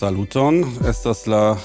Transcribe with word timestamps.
Saluton, 0.00 0.64
estas 0.88 1.26
la 1.26 1.58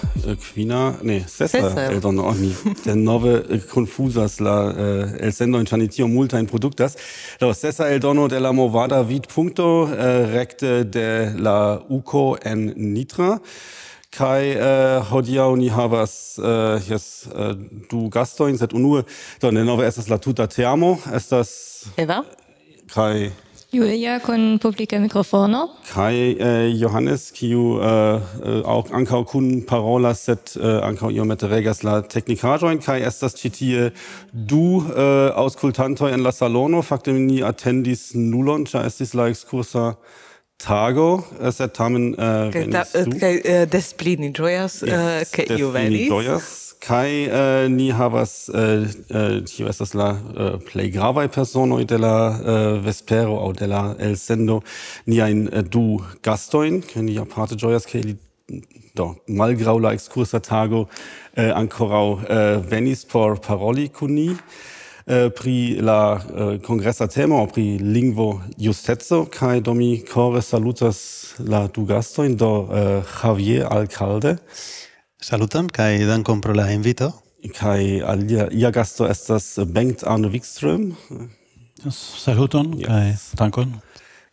quina, 0.44 0.98
ne, 1.08 1.22
sesa, 1.24 1.70
eldon, 1.88 2.18
oh, 2.20 2.34
ni, 2.36 2.50
der 2.84 2.98
nove 3.00 3.32
eh, 3.48 3.62
confusas 3.72 4.42
la 4.44 4.56
uh, 4.74 5.24
el 5.24 5.32
sendo 5.32 5.58
in 5.60 5.66
chanitio 5.66 6.08
multa 6.08 6.40
in 6.40 6.46
productas. 6.46 6.98
Do, 7.40 7.54
sesa 7.54 7.88
eldono 7.94 8.28
de 8.28 8.42
la 8.42 8.52
movada 8.52 9.04
vid 9.08 9.30
punto 9.34 9.84
uh, 9.84 10.28
recte 10.34 10.84
de 10.84 11.32
la 11.40 11.80
uco 11.88 12.36
en 12.44 12.74
nitra. 12.76 13.40
Kai 14.12 14.52
uh, 14.58 15.00
hodiau 15.14 15.56
ni 15.56 15.70
havas 15.72 16.36
uh, 16.38 16.76
yes, 16.92 17.30
uh, 17.32 17.56
du 17.88 18.10
gastoin 18.10 18.58
set 18.58 18.74
unue 18.74 19.06
do 19.40 19.52
ne 19.52 19.64
nove 19.64 19.88
estas 19.88 20.10
la 20.10 20.20
tuta 20.20 20.48
teamo. 20.48 20.98
Estas 21.14 21.88
Eva? 21.96 22.26
Kai 22.92 23.32
Julia 23.76 24.20
kun 24.20 24.60
publike 24.60 25.00
mikrofono. 25.00 25.70
Kai 25.94 26.38
äh, 26.40 26.68
Johannes, 26.68 27.34
kiu 27.34 27.80
äh, 27.80 28.64
auch 28.64 28.92
ankau 28.92 29.24
kun 29.26 29.66
parola 29.66 30.14
set 30.16 30.56
äh, 30.56 30.78
eh, 30.78 30.84
ankau 30.84 31.10
io 31.10 31.24
iomete 31.24 31.50
regas 31.52 31.84
la 31.84 32.02
teknikaĵojn 32.02 32.80
kai 32.80 33.02
estas 33.04 33.36
ĉi 33.36 33.92
du 34.32 34.80
aus 34.80 35.56
aŭskultantoj 35.56 36.14
en 36.14 36.24
la 36.24 36.32
salono. 36.32 36.82
Fakte 36.82 37.12
ni 37.12 37.42
attendis 37.44 38.14
nulon, 38.16 38.66
ĉar 38.66 38.88
estis 38.88 39.14
la 39.14 39.28
ekskursa 39.34 39.96
tago 40.58 41.24
sed 41.52 41.74
tamen 41.76 42.14
eh, 42.16 42.54
venis 42.54 42.94
du. 42.94 43.18
äh, 43.20 43.66
des 43.68 43.94
pli 43.94 44.16
ni 44.18 44.32
äh, 44.32 45.26
ke 45.32 45.44
iu 45.58 45.74
venis. 45.74 46.10
Des. 46.10 46.65
Kai 46.86 47.26
uh, 47.26 47.66
ni 47.72 47.90
havas 47.90 48.50
eh, 48.54 48.86
uh, 49.10 49.40
tio 49.50 49.70
estas 49.72 49.96
la 49.98 50.12
uh, 50.14 50.60
plej 50.68 50.92
gravaj 50.94 51.32
personoj 51.34 51.82
de 51.90 51.98
la 51.98 52.18
uh, 52.30 52.78
vespero 52.86 53.40
aŭ 53.42 53.50
de 53.58 53.70
la 53.72 53.82
elsendo 53.98 54.60
ein 55.08 55.48
uh, 55.48 55.64
du 55.66 55.98
gastojn 56.22 56.84
ke 56.86 57.02
ni 57.02 57.18
aparte 57.18 57.58
ĝojas 57.58 57.90
ke 57.90 58.04
ili 58.04 58.16
do 58.94 59.16
malgraŭ 59.28 59.80
la 59.82 59.96
ekskursa 59.98 60.40
tago 60.46 60.86
uh, 60.86 61.52
ankoraŭ 61.58 62.06
uh, 62.12 62.22
venis 62.70 63.02
por 63.06 63.42
paroli 63.42 63.90
kun 63.90 64.14
ni 64.14 64.30
pri 65.06 65.78
la 65.82 66.18
eh, 66.18 66.60
kongresa 66.66 67.08
temo 67.08 67.46
pri 67.48 67.78
lingvo 67.78 68.42
justeco 68.58 69.26
kaj 69.30 69.62
do 69.62 69.74
mi 69.74 70.02
kore 70.02 70.42
salutas 70.42 71.36
la 71.40 71.68
du 71.68 71.86
gastojn 71.86 72.36
do 72.36 72.50
uh, 72.50 73.04
Javier 73.22 73.68
Alcalde. 73.70 74.38
Saluton, 75.26 75.72
kai 75.74 76.06
dankon 76.06 76.40
pro 76.40 76.54
la 76.54 76.68
invito. 76.70 77.08
Kai 77.58 78.00
alia 78.06 78.46
ia 78.52 78.70
gasto 78.70 79.08
estas 79.10 79.56
Bengt 79.74 80.04
Arne 80.04 80.32
Wikström. 80.32 80.96
Yes, 81.84 81.98
saluton, 81.98 82.78
yes. 82.78 82.86
kai 82.88 83.18
dankon. 83.36 83.74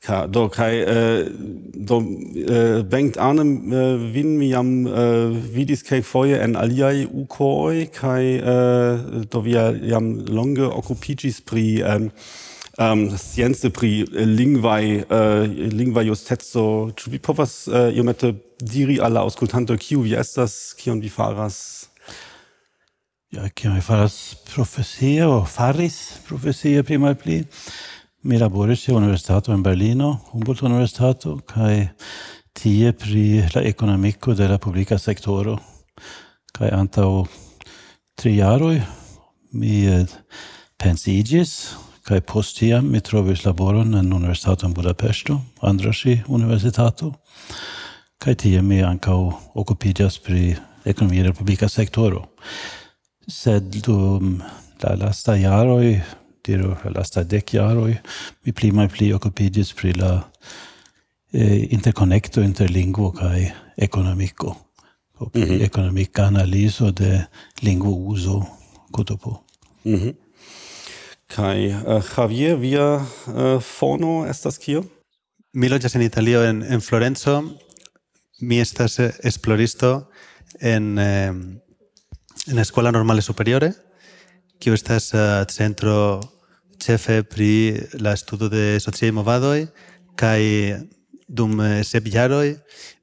Ka, 0.03 0.27
do, 0.27 0.51
kai, 0.51 0.83
äh, 0.83 1.31
do, 1.75 2.03
äh, 2.35 2.83
bengt 2.83 3.17
anem 3.17 3.73
äh, 3.73 3.77
eh, 3.77 4.15
vin 4.15 4.37
mi 4.37 4.51
jam 4.51 4.87
äh, 4.87 5.31
vidis 5.55 5.85
kai 5.85 6.03
foie 6.03 6.37
en 6.37 6.57
aliai 6.57 7.07
ukoi, 7.07 7.87
kai, 7.87 8.37
äh, 8.37 9.25
do 9.31 9.45
via 9.47 9.71
jam 9.71 10.27
longe 10.27 10.75
occupigis 10.77 11.41
pri, 11.41 11.81
ähm, 11.87 12.11
Ähm, 12.83 13.09
um, 13.11 13.17
science 13.19 13.71
pri 13.71 14.03
äh, 14.03 14.25
lingvai 14.25 15.05
uh, 15.05 15.45
lingvai 15.47 16.07
justetso 16.07 16.91
ĉu 16.97 17.11
vi 17.13 17.19
povas 17.19 17.69
uh, 17.69 17.91
iomete 17.95 18.33
diri 18.59 18.99
al 19.01 19.13
la 19.13 19.23
aŭskultanto 19.27 19.77
kiu 19.77 20.03
vi 20.03 20.15
estas 20.19 20.75
kion 20.79 21.01
vi 21.01 21.11
faras 21.13 21.89
Ja, 23.33 23.47
kion 23.49 23.75
mi 23.75 23.81
faras 23.81 24.35
profesie 24.45 25.25
o 25.25 25.45
faris 25.49 26.19
profesie 26.27 26.83
pli 26.83 26.99
malpli. 26.99 27.39
Mi 28.23 28.39
laboris 28.39 28.89
je 28.89 28.95
universitato 28.95 29.53
en 29.53 29.63
Berlino, 29.63 30.19
Humboldt-universitato, 30.33 31.39
kaj 31.49 31.89
tie 32.53 32.93
pri 32.93 33.25
la 33.55 33.63
ekonomiko 33.65 34.35
de 34.35 34.49
la 34.49 34.59
publika 34.59 34.99
sektoro. 34.99 35.57
Kaj 36.53 36.75
antaŭ 36.77 37.25
tri 38.21 38.37
jaroj 38.37 38.83
mi 39.53 39.81
pensiĝis 40.77 41.57
kai 42.03 42.21
post 42.21 42.59
hier 42.59 42.83
mi 42.83 43.01
trovis 43.01 43.45
laboron 43.45 43.95
en 43.95 44.13
Universitato 44.13 44.67
in 44.67 44.75
Budapesto, 44.75 45.41
Andrasi 45.61 46.23
Universitato, 46.27 47.13
kai 48.19 48.35
tie 48.35 48.63
mi 48.63 48.83
ankaŭ 48.83 49.19
okupiĝas 49.55 50.19
pri 50.23 50.57
ekonomia 50.85 51.33
publica 51.33 51.69
sektoro. 51.69 52.25
Sed 53.29 53.71
dum 53.87 54.41
la 54.83 54.97
lasta 54.99 55.37
jaroj, 55.39 56.01
diru 56.45 56.75
la 56.85 56.91
lasta 56.97 57.23
dec 57.23 57.55
jaroj, 57.55 57.95
mi 58.45 58.53
pli 58.53 58.73
malpli 58.75 59.13
okupiĝis 59.15 59.73
pri 59.79 59.95
la 59.95 60.13
eh, 61.33 61.69
interconnecto 61.71 62.43
inter 62.43 62.71
lingvo 62.71 63.13
kaj 63.13 63.51
ekonomiko. 63.77 64.57
Mm 65.23 65.43
-hmm. 65.43 65.65
Ekonomika 65.65 66.25
analizo 66.25 66.91
de 66.91 67.25
lingvo 67.63 67.91
uso, 67.91 68.43
kotopo. 68.91 69.43
Mm 69.85 69.95
-hmm. 69.95 70.15
Kai 71.33 71.73
uh, 71.73 72.03
Javier 72.05 72.59
via 72.61 72.87
uh, 73.01 73.61
fono 73.61 74.27
estas 74.29 74.59
kio? 74.61 74.85
Mi 75.57 75.69
loĝas 75.69 75.97
en 75.97 76.05
Italio 76.05 76.43
en 76.45 76.63
en 76.63 76.81
Florenco. 76.81 77.43
Mi 78.41 78.61
estas 78.61 78.99
eh, 78.99 79.13
esploristo 79.25 80.11
en 80.61 80.99
eh, 80.99 81.33
en 82.51 82.59
escuela 82.59 82.91
Normale 82.91 83.23
Superiore, 83.23 83.73
kiu 84.59 84.75
estas 84.75 85.13
uh, 85.15 85.45
centro 85.49 86.21
chefe 86.83 87.23
pri 87.23 87.81
la 88.01 88.13
estudo 88.13 88.49
de 88.49 88.81
sociaj 88.81 89.13
movadoi 89.15 89.69
kai 90.17 90.75
dum 91.29 91.61
eh, 91.61 91.83
sep 91.85 92.05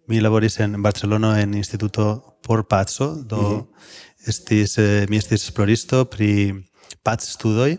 mi 0.08 0.20
laboris 0.20 0.60
en 0.60 0.82
Barcelona 0.82 1.42
en 1.42 1.54
Instituto 1.54 2.40
por 2.42 2.68
Pazzo, 2.68 3.16
do 3.24 3.38
mm 3.38 3.60
-hmm. 3.60 4.28
estis 4.28 4.78
eh, 4.78 5.06
mi 5.10 5.18
estis 5.18 5.44
esploristo 5.44 6.06
pri 6.06 6.54
Paz 7.04 7.30
Studoi, 7.30 7.78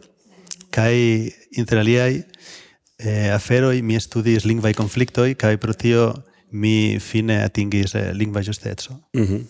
kai 0.70 1.30
inter 1.58 1.78
aliai 1.82 2.24
eh, 2.98 3.30
aferoi 3.34 3.82
mi 3.82 4.00
studis 4.00 4.44
lingvai 4.44 4.74
conflictoi 4.74 5.34
kai 5.34 5.56
pro 5.56 5.72
tio 5.72 6.12
mi 6.50 6.98
fine 6.98 7.42
atingis 7.44 7.94
eh, 7.94 8.12
lingva 8.12 8.42
justetso. 8.42 9.00
Mm 9.14 9.26
-hmm. 9.26 9.42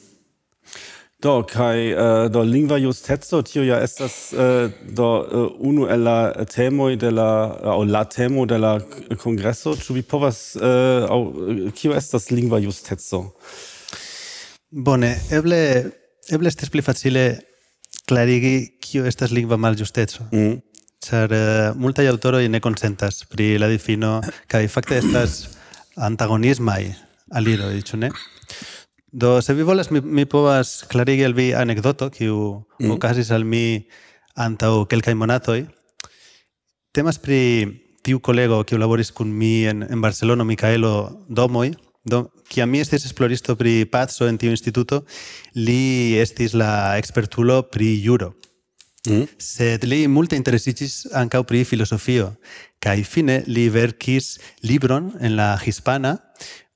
Do 1.20 1.42
kai 1.44 1.92
uh, 1.92 2.31
do 2.32 2.42
lingva 2.42 2.78
justetso 2.78 3.42
tio 3.42 3.62
ja 3.62 3.82
estas 3.84 4.32
uh, 4.32 4.70
do 4.97 5.08
uh, 5.20 5.69
unu 5.69 5.86
el 5.86 6.00
la 6.03 6.44
temoj 6.44 6.97
de 6.97 7.10
la 7.10 7.58
au 7.62 7.84
la 7.84 8.04
temo 8.04 8.47
de 8.47 8.58
la 8.58 8.81
kongreso 9.22 9.75
ĉu 9.76 9.92
vi 9.92 10.02
povas 10.02 10.56
uh, 10.56 11.10
au 11.10 11.34
kio 11.75 11.92
estas 11.92 12.31
lingva 12.31 12.58
justetso. 12.58 13.37
Bone, 14.70 15.20
eble 15.31 15.91
eble 16.32 16.48
estas 16.48 16.70
pli 16.70 16.82
facile 16.82 17.38
klarigi 18.08 18.78
kio 18.81 19.04
estas 19.06 19.31
lingva 19.31 19.56
maljusteco. 19.56 20.25
Mm. 20.32 20.56
Ĉar 21.00 21.32
uh, 21.32 21.37
eh, 21.37 21.79
multaj 21.81 22.05
aŭtoroj 22.11 22.43
ne 22.52 22.61
konsentas 22.61 23.23
pri 23.25 23.55
la 23.61 23.70
difino 23.73 24.19
kaj 24.52 24.67
fakte 24.69 24.99
estas 25.00 25.38
antagonismaj 25.97 26.82
aliroj, 27.41 27.73
ĉu 27.88 28.00
ne? 28.02 28.11
Do, 29.11 29.41
se 29.43 29.55
vi 29.56 29.64
volas, 29.67 29.91
mi, 29.91 30.00
mi 30.00 30.26
povas 30.29 30.85
klarigi 30.91 31.25
al 31.25 31.35
vi 31.35 31.50
anekdoto, 31.56 32.11
kiu 32.12 32.37
mm. 32.79 32.91
okazis 32.94 33.31
al 33.35 33.44
mi 33.49 33.81
antaŭ 34.37 34.85
kelkaj 34.91 35.17
monatoj. 35.17 35.62
Temas 36.94 37.19
pri 37.23 37.41
tiu 38.05 38.20
kolego, 38.20 38.61
kiu 38.69 38.79
laboris 38.79 39.11
kun 39.11 39.32
mi 39.32 39.64
en, 39.70 39.82
en 39.88 40.05
Barcelono, 40.05 40.44
Micaelo 40.44 41.25
Domoj, 41.29 41.73
do, 42.05 42.26
a 42.61 42.67
mi 42.67 42.81
estis 42.85 43.08
esploristo 43.08 43.56
pri 43.56 43.85
pazzo 43.91 44.29
en 44.29 44.38
tiu 44.38 44.53
instituto, 44.53 45.03
li 45.56 46.19
estis 46.20 46.55
la 46.55 46.99
expertulo 47.00 47.62
pri 47.73 47.94
juro. 48.05 48.35
Mm. 49.08 49.25
Sed 49.41 49.85
li 49.88 50.05
multe 50.08 50.37
interesicis 50.37 51.06
ancau 51.17 51.44
pri 51.49 51.64
filosofio, 51.64 52.35
kaj 52.85 52.99
fine 53.08 53.41
li 53.49 53.69
verkis 53.73 54.35
libron 54.62 55.14
en 55.20 55.38
la 55.38 55.55
hispana 55.56 56.19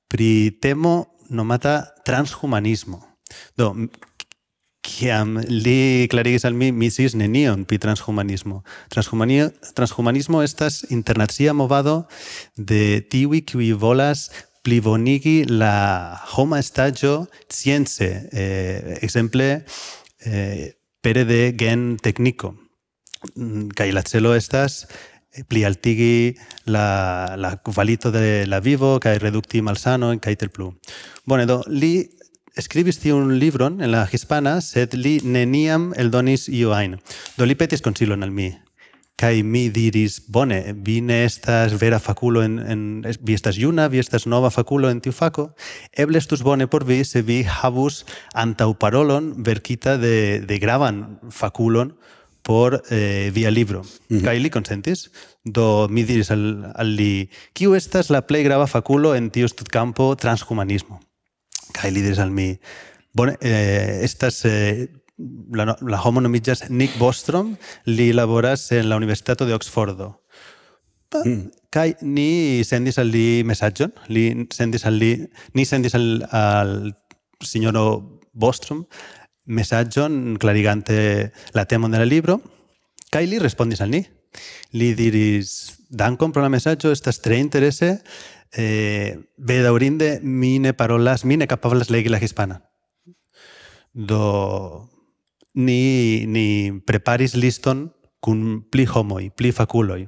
pri 0.09 0.57
temo 0.61 1.05
nomata 1.29 1.83
transhumanismo. 2.05 3.01
Do 3.57 3.73
kiam 4.85 5.37
li 5.49 6.07
clarigis 6.09 6.45
al 6.45 6.53
mi 6.53 6.71
misis 6.71 7.15
nenion 7.17 7.65
pi 7.65 7.77
transhumanismo. 7.81 8.63
Transhumanio, 8.89 9.49
transhumanismo 9.77 10.41
estas 10.43 10.85
internacia 10.89 11.53
movado 11.53 12.07
de 12.55 13.01
tiwi 13.01 13.41
qui 13.45 13.73
volas 13.73 14.31
plibonigi 14.65 15.43
la 15.45 16.17
homa 16.33 16.59
estaĝo 16.59 17.27
science, 17.49 18.29
eh, 18.31 18.97
exemple, 19.01 19.65
eh, 20.25 20.73
pere 21.05 21.25
gen 21.53 21.97
la 23.93 24.01
celo 24.01 24.33
estas 24.33 24.85
pli 25.49 25.65
altigi 25.67 26.35
la, 26.65 27.35
la 27.37 27.61
valito 27.75 28.11
de 28.11 28.45
la 28.47 28.59
vivo, 28.59 28.99
kai 28.99 29.17
reducti 29.19 29.61
malsano 29.61 30.11
en 30.13 30.19
kai 30.19 30.35
tel 30.35 30.49
plu. 30.49 30.71
Bueno, 31.25 31.45
do, 31.45 31.61
li 31.67 32.09
escribis 32.55 33.01
un 33.11 33.37
libron 33.39 33.81
en 33.81 33.91
la 33.91 34.07
hispana, 34.11 34.61
sed 34.61 34.95
li 34.95 35.19
neniam 35.23 35.91
el 35.97 36.11
donis 36.11 36.47
io 36.47 36.73
ain. 36.73 36.95
Do 37.37 37.45
li 37.45 37.55
petis 37.55 37.83
consilon 37.83 38.23
al 38.23 38.31
mi. 38.31 38.53
Kai 39.15 39.43
mi 39.47 39.69
diris, 39.71 40.17
bone, 40.27 40.73
vi 40.83 40.97
ne 40.99 41.21
estas 41.23 41.77
vera 41.79 42.01
faculo 42.03 42.41
en, 42.43 42.57
en... 42.59 42.81
Vi 43.23 43.33
estas 43.33 43.55
juna, 43.55 43.87
vi 43.87 44.01
estas 44.03 44.25
nova 44.27 44.49
faculo 44.51 44.89
en 44.91 44.99
tiu 44.99 45.13
faco. 45.15 45.53
Eble 45.95 46.19
estus 46.19 46.43
bone 46.43 46.67
por 46.67 46.83
vi 46.83 46.97
se 47.07 47.21
vi 47.23 47.45
havus 47.47 48.03
antaŭparolon 48.33 49.31
verkita 49.47 49.95
de, 49.97 50.41
de 50.43 50.57
gravan 50.59 51.21
faculon 51.31 51.93
por 52.43 52.81
eh, 52.89 53.31
via 53.33 53.51
libro. 53.51 53.81
Mm 53.83 54.17
-hmm. 54.17 54.23
Kai 54.25 54.39
li 54.39 54.49
consentis, 54.49 55.09
do 55.43 55.87
mi 55.87 56.03
diris 56.03 56.31
al, 56.31 56.73
al 56.75 56.87
li, 56.87 57.29
kiu 57.53 57.73
estas 57.73 58.09
la 58.09 58.21
plej 58.21 58.43
grava 58.43 58.67
faculo 58.67 59.15
en 59.15 59.31
tiu 59.31 59.47
studcampo 59.47 60.15
transhumanismo? 60.15 60.99
Kai 61.71 61.91
li 61.91 62.01
diris 62.01 62.19
al 62.19 62.31
mi, 62.31 62.59
bone, 63.13 63.37
eh, 63.41 64.03
estas... 64.03 64.45
Eh, 64.45 64.87
la, 65.17 65.75
la 65.81 66.01
homo 66.03 66.21
nomiĝas 66.23 66.69
Nick 66.69 66.97
Bostrom, 66.99 67.55
li 67.85 68.11
laboras 68.13 68.71
en 68.71 68.89
la 68.89 68.97
Universitato 68.99 69.45
de 69.45 69.55
Oxfordo. 69.55 70.21
Mm. 71.15 71.51
Kai 71.71 71.93
ni 72.01 72.63
sendis 72.67 72.97
al 72.99 73.07
li 73.13 73.43
mesaĝon, 73.47 73.93
li 74.11 74.25
sendis 74.51 74.83
al 74.87 74.97
li, 74.99 75.13
ni 75.55 75.65
sendis 75.65 75.95
al, 75.95 76.25
al 76.31 76.73
signoro 77.43 77.85
Bostrom 78.33 78.83
mesaĝon 79.45 80.35
clarigante 80.41 81.31
la 81.53 81.65
temon 81.69 81.93
de 81.93 82.01
la 82.01 82.07
libro, 82.09 82.39
kai 83.13 83.27
li 83.29 83.39
respondis 83.39 83.83
al 83.85 83.93
ni. 83.93 84.03
Li 84.75 84.89
diris, 84.97 85.77
dankon 85.87 86.33
pro 86.35 86.41
la 86.43 86.49
mesaĝo, 86.51 86.91
estas 86.91 87.21
tre 87.23 87.37
interese, 87.39 88.01
eh, 88.51 89.15
bedaurinde 89.37 90.19
mine 90.23 90.73
parolas, 90.73 91.23
mine 91.23 91.47
capablas 91.47 91.87
kapablas 91.87 91.93
legi 91.93 92.09
la 92.09 92.19
hispana. 92.19 92.61
Do 93.93 94.89
ni, 95.55 96.25
ni 96.27 96.71
preparis 96.85 97.35
liston 97.35 97.89
cun 98.19 98.61
pli 98.71 98.85
homoi, 98.85 99.31
pli 99.31 99.51
faculoi. 99.51 100.05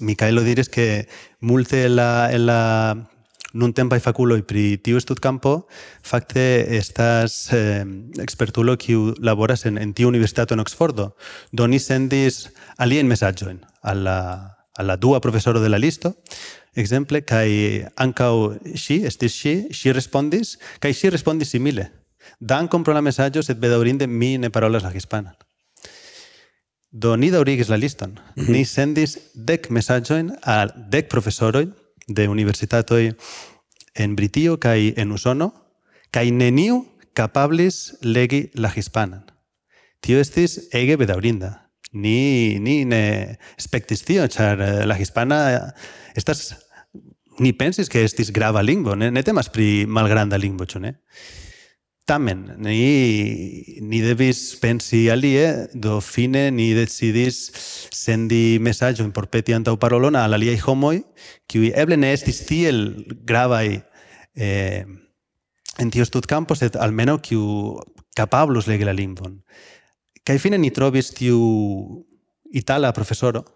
Micaelo 0.00 0.42
diris 0.42 0.68
que 0.68 1.06
multe 1.40 1.88
la, 1.88 2.30
la 2.38 2.60
nun 3.54 3.72
tempai 3.72 4.00
faculoi 4.02 4.42
pri 4.42 4.76
tiu 4.82 4.98
studcampo, 5.00 5.68
facte 6.02 6.76
estas 6.76 7.48
eh, 7.54 7.86
expertulo 8.18 8.74
kiu 8.76 9.14
laboras 9.22 9.64
en, 9.66 9.78
en 9.78 9.94
tiu 9.94 10.10
universitato 10.10 10.54
en 10.54 10.60
Oxfordo, 10.60 11.14
Doni 11.52 11.78
sendis 11.78 12.50
alien 12.76 13.08
mesagioen 13.08 13.62
a 13.82 13.94
la, 13.94 14.18
a 14.76 14.82
la 14.82 14.96
dua 14.96 15.20
profesoro 15.20 15.62
de 15.62 15.70
la 15.70 15.78
listo, 15.78 16.16
exemple, 16.74 17.22
kai 17.22 17.86
ancau 17.96 18.58
si, 18.74 19.04
estis 19.06 19.38
si, 19.38 19.54
si 19.70 19.92
respondis, 19.94 20.58
kai 20.82 20.92
si 20.92 21.10
respondis 21.10 21.54
simile 21.54 21.92
dan 22.40 22.68
compro 22.68 22.94
la 22.94 23.00
mesaĝo, 23.00 23.42
sed 23.42 23.58
bedaŭrinde 23.58 24.06
mi 24.06 24.36
ne 24.38 24.50
parolas 24.50 24.82
la 24.82 24.92
hispana. 24.92 25.34
Do 26.90 27.16
ni 27.16 27.30
daurigis 27.30 27.68
la 27.68 27.76
liston. 27.76 28.10
Mm 28.10 28.42
-hmm. 28.42 28.48
Ni 28.48 28.64
sendis 28.64 29.18
dec 29.34 29.70
mesaĝojn 29.70 30.30
a 30.42 30.66
dec 30.90 31.08
profesoroj 31.08 31.66
de 32.08 32.28
universitatoi 32.28 33.12
en 33.94 34.16
Britio 34.16 34.56
kai 34.56 34.94
en 34.96 35.12
Usono, 35.12 35.52
kai 36.10 36.30
neniu 36.30 36.86
capablis 37.12 37.94
legi 38.02 38.50
la 38.54 38.68
hispanan. 38.68 39.22
Tio 40.00 40.20
estis 40.20 40.60
ege 40.72 40.96
bedaurinda. 40.96 41.64
ni 41.94 42.58
ni 42.58 42.84
ne 42.84 43.38
expectis 43.54 44.02
tio, 44.02 44.26
char 44.28 44.60
eh, 44.60 44.84
la 44.86 44.98
hispana 44.98 45.38
eh, 45.52 45.60
estas 46.18 46.56
ni 47.38 47.52
pensis 47.52 47.88
que 47.88 48.04
estis 48.04 48.32
grava 48.34 48.62
lingvo, 48.62 48.94
ne, 48.94 49.10
ne 49.10 49.22
temas 49.22 49.48
pri 49.50 49.86
malgranda 49.86 50.38
lingvo, 50.38 50.66
ĉu 50.66 50.82
ne? 50.82 50.94
Tamen, 52.04 52.56
ni, 52.60 53.80
ni 53.80 54.00
devis 54.04 54.58
pensi 54.60 55.06
alie, 55.08 55.70
do 55.72 56.02
fine 56.04 56.50
ni 56.52 56.74
decidis 56.76 57.38
sendi 57.96 58.58
mesagion 58.60 59.08
por 59.08 59.24
porpeti 59.24 59.54
antau 59.56 59.78
parolona 59.80 60.26
al 60.26 60.36
aliai 60.36 60.60
homoi, 60.60 61.00
qui 61.48 61.72
eble 61.72 61.96
ne 61.96 62.10
estis 62.12 62.42
tiel 62.44 63.06
gravai 63.24 63.80
eh, 64.36 64.84
en 65.80 65.90
tiu 65.90 66.04
studcampo, 66.04 66.52
et 66.60 66.76
almeno 66.76 67.22
qui 67.22 67.40
capablus 68.14 68.68
legi 68.68 68.84
la 68.84 68.92
lingvon. 68.92 69.40
Kai 70.24 70.36
fine 70.38 70.58
ni 70.60 70.70
trovis 70.70 71.08
tiu 71.16 72.04
itala 72.52 72.92
profesoro, 72.92 73.46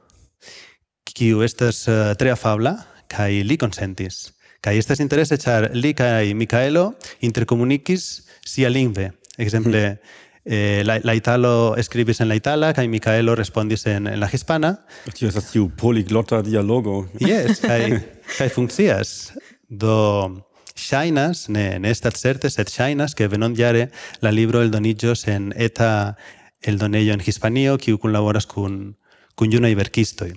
qui 1.05 1.35
estas 1.45 1.85
uh, 1.89 2.15
tre 2.17 2.33
afabla, 2.33 2.79
kai 3.09 3.43
li 3.45 3.57
consentis. 3.61 4.33
Kai 4.61 4.79
estas 4.79 5.01
interesse, 5.01 5.37
char 5.37 5.69
li 5.75 5.93
kai 5.95 6.33
Micaelo 6.35 6.95
intercomunicis 7.21 8.28
sia 8.49 8.71
lingve. 8.71 9.13
Exemple, 9.37 9.79
mm-hmm. 9.79 9.99
eh, 10.45 10.83
la, 10.85 10.99
la 11.05 11.15
Italo 11.15 11.77
escribis 11.77 12.21
en 12.21 12.29
la 12.29 12.37
Itala, 12.37 12.73
kai 12.75 12.89
Micaelo 12.89 13.37
respondis 13.37 13.87
en, 13.87 14.07
en 14.07 14.21
la 14.21 14.31
Hispana. 14.33 14.87
Tio 15.13 15.29
estas 15.29 15.53
tiu 15.53 15.69
poliglotta 15.77 16.43
dialogo. 16.43 17.07
Yes, 17.21 17.61
kai, 17.69 18.01
kai 18.39 18.49
funkcias. 18.49 19.35
Do 19.69 20.47
shainas, 20.79 21.49
ne, 21.53 21.79
ne 21.79 21.93
estat 21.93 22.17
certe, 22.17 22.51
sed 22.51 22.73
shainas, 22.73 23.15
que 23.15 23.29
venon 23.29 23.55
diare 23.55 23.91
la 24.25 24.33
libro 24.33 24.63
el 24.63 24.71
donillos 24.71 25.27
en 25.29 25.53
eta 25.57 26.17
el 26.63 26.79
donello 26.79 27.13
en 27.13 27.23
Hispanio, 27.25 27.77
kiu 27.79 27.99
colaboras 28.01 28.47
kun, 28.47 28.97
kun 29.37 29.53
junaj 29.53 29.77
verkistoj. 29.77 30.33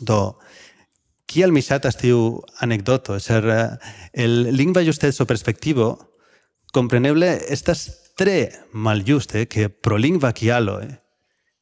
Do, 0.00 0.38
kial 1.26 1.52
mi 1.52 1.62
ŝatas 1.64 1.98
tiu 1.98 2.42
anekdoto, 2.62 3.18
ĉar 3.20 3.48
eh, 3.52 3.64
el 4.14 4.54
lingva 4.56 4.84
justeco 4.86 5.26
perspektivo 5.26 5.96
Compreneble, 6.76 7.30
estas 7.48 8.12
tre 8.20 8.50
maljuste 8.72 9.46
que 9.48 9.70
pro 9.70 9.96
lingva 9.96 10.34
kialo 10.36 10.80
eh, 10.84 10.98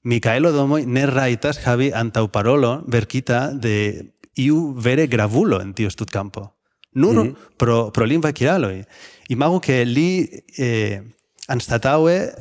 Micaelo 0.02 0.50
Domoi 0.52 0.84
ne 0.90 1.06
raitas 1.06 1.60
havi 1.62 1.92
antau 1.94 2.26
parolo 2.34 2.82
verkita 2.90 3.52
de 3.54 4.10
iu 4.34 4.74
vere 4.74 5.06
gravulo 5.06 5.60
en 5.62 5.70
tiu 5.72 5.90
stut 5.90 6.10
campo. 6.10 6.50
Nur 6.92 7.14
mm 7.14 7.22
-hmm. 7.22 7.36
pro, 7.56 7.92
pro 7.92 8.06
lingva 8.06 8.32
kialoi. 8.32 8.84
Imago 9.28 9.60
que 9.60 9.84
li 9.84 10.28
eh, 10.58 11.00
anstataue 11.48 12.34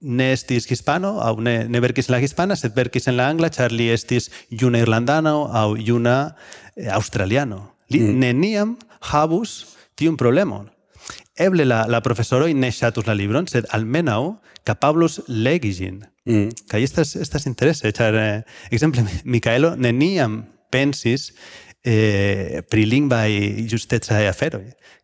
ne 0.00 0.32
estis 0.32 0.70
hispano, 0.70 1.20
au 1.20 1.40
ne, 1.40 1.64
ne 1.68 1.80
verkis 1.80 2.08
la 2.08 2.20
hispana, 2.20 2.56
sed 2.56 2.74
verkis 2.74 3.08
en 3.08 3.16
la 3.16 3.28
angla, 3.28 3.50
char 3.50 3.72
li 3.72 3.88
estis 3.90 4.30
juna 4.50 4.78
irlandano 4.78 5.48
au 5.52 5.76
juna 5.76 6.36
eh, 6.76 6.88
australiano. 6.92 7.74
Li 7.88 8.00
mm 8.00 8.06
-hmm. 8.06 8.18
neniam 8.18 8.76
habus 9.00 9.66
tiun 9.94 10.16
problemon 10.16 10.70
eble 11.38 11.64
la 11.64 11.86
la 11.88 12.00
profesoro 12.02 12.48
ne 12.48 12.70
shatus 12.70 13.06
la 13.06 13.14
libron, 13.14 13.46
sed 13.46 13.66
almenau 13.70 14.38
capablus 14.64 15.22
legigin. 15.28 16.04
Mm. 16.26 16.50
Kai 16.68 16.82
estas 16.82 17.16
estas 17.16 17.46
interese, 17.46 17.92
char 17.92 18.14
eh, 18.14 18.42
exemple 18.70 19.04
Micaelo 19.24 19.76
neniam 19.76 20.44
pensis 20.70 21.32
eh, 21.84 22.62
pri 22.68 22.84
lingvaj 22.86 23.66
justecaj 23.70 24.28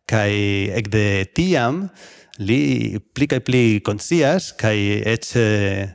Kai 0.05 0.69
ec 0.69 0.89
de 0.89 1.25
tiam 1.33 1.89
li 2.37 2.99
pli 3.13 3.27
kai 3.27 3.39
pli 3.39 3.81
consias 3.81 4.51
kai 4.53 5.01
eĉ 5.01 5.35
eh, 5.35 5.87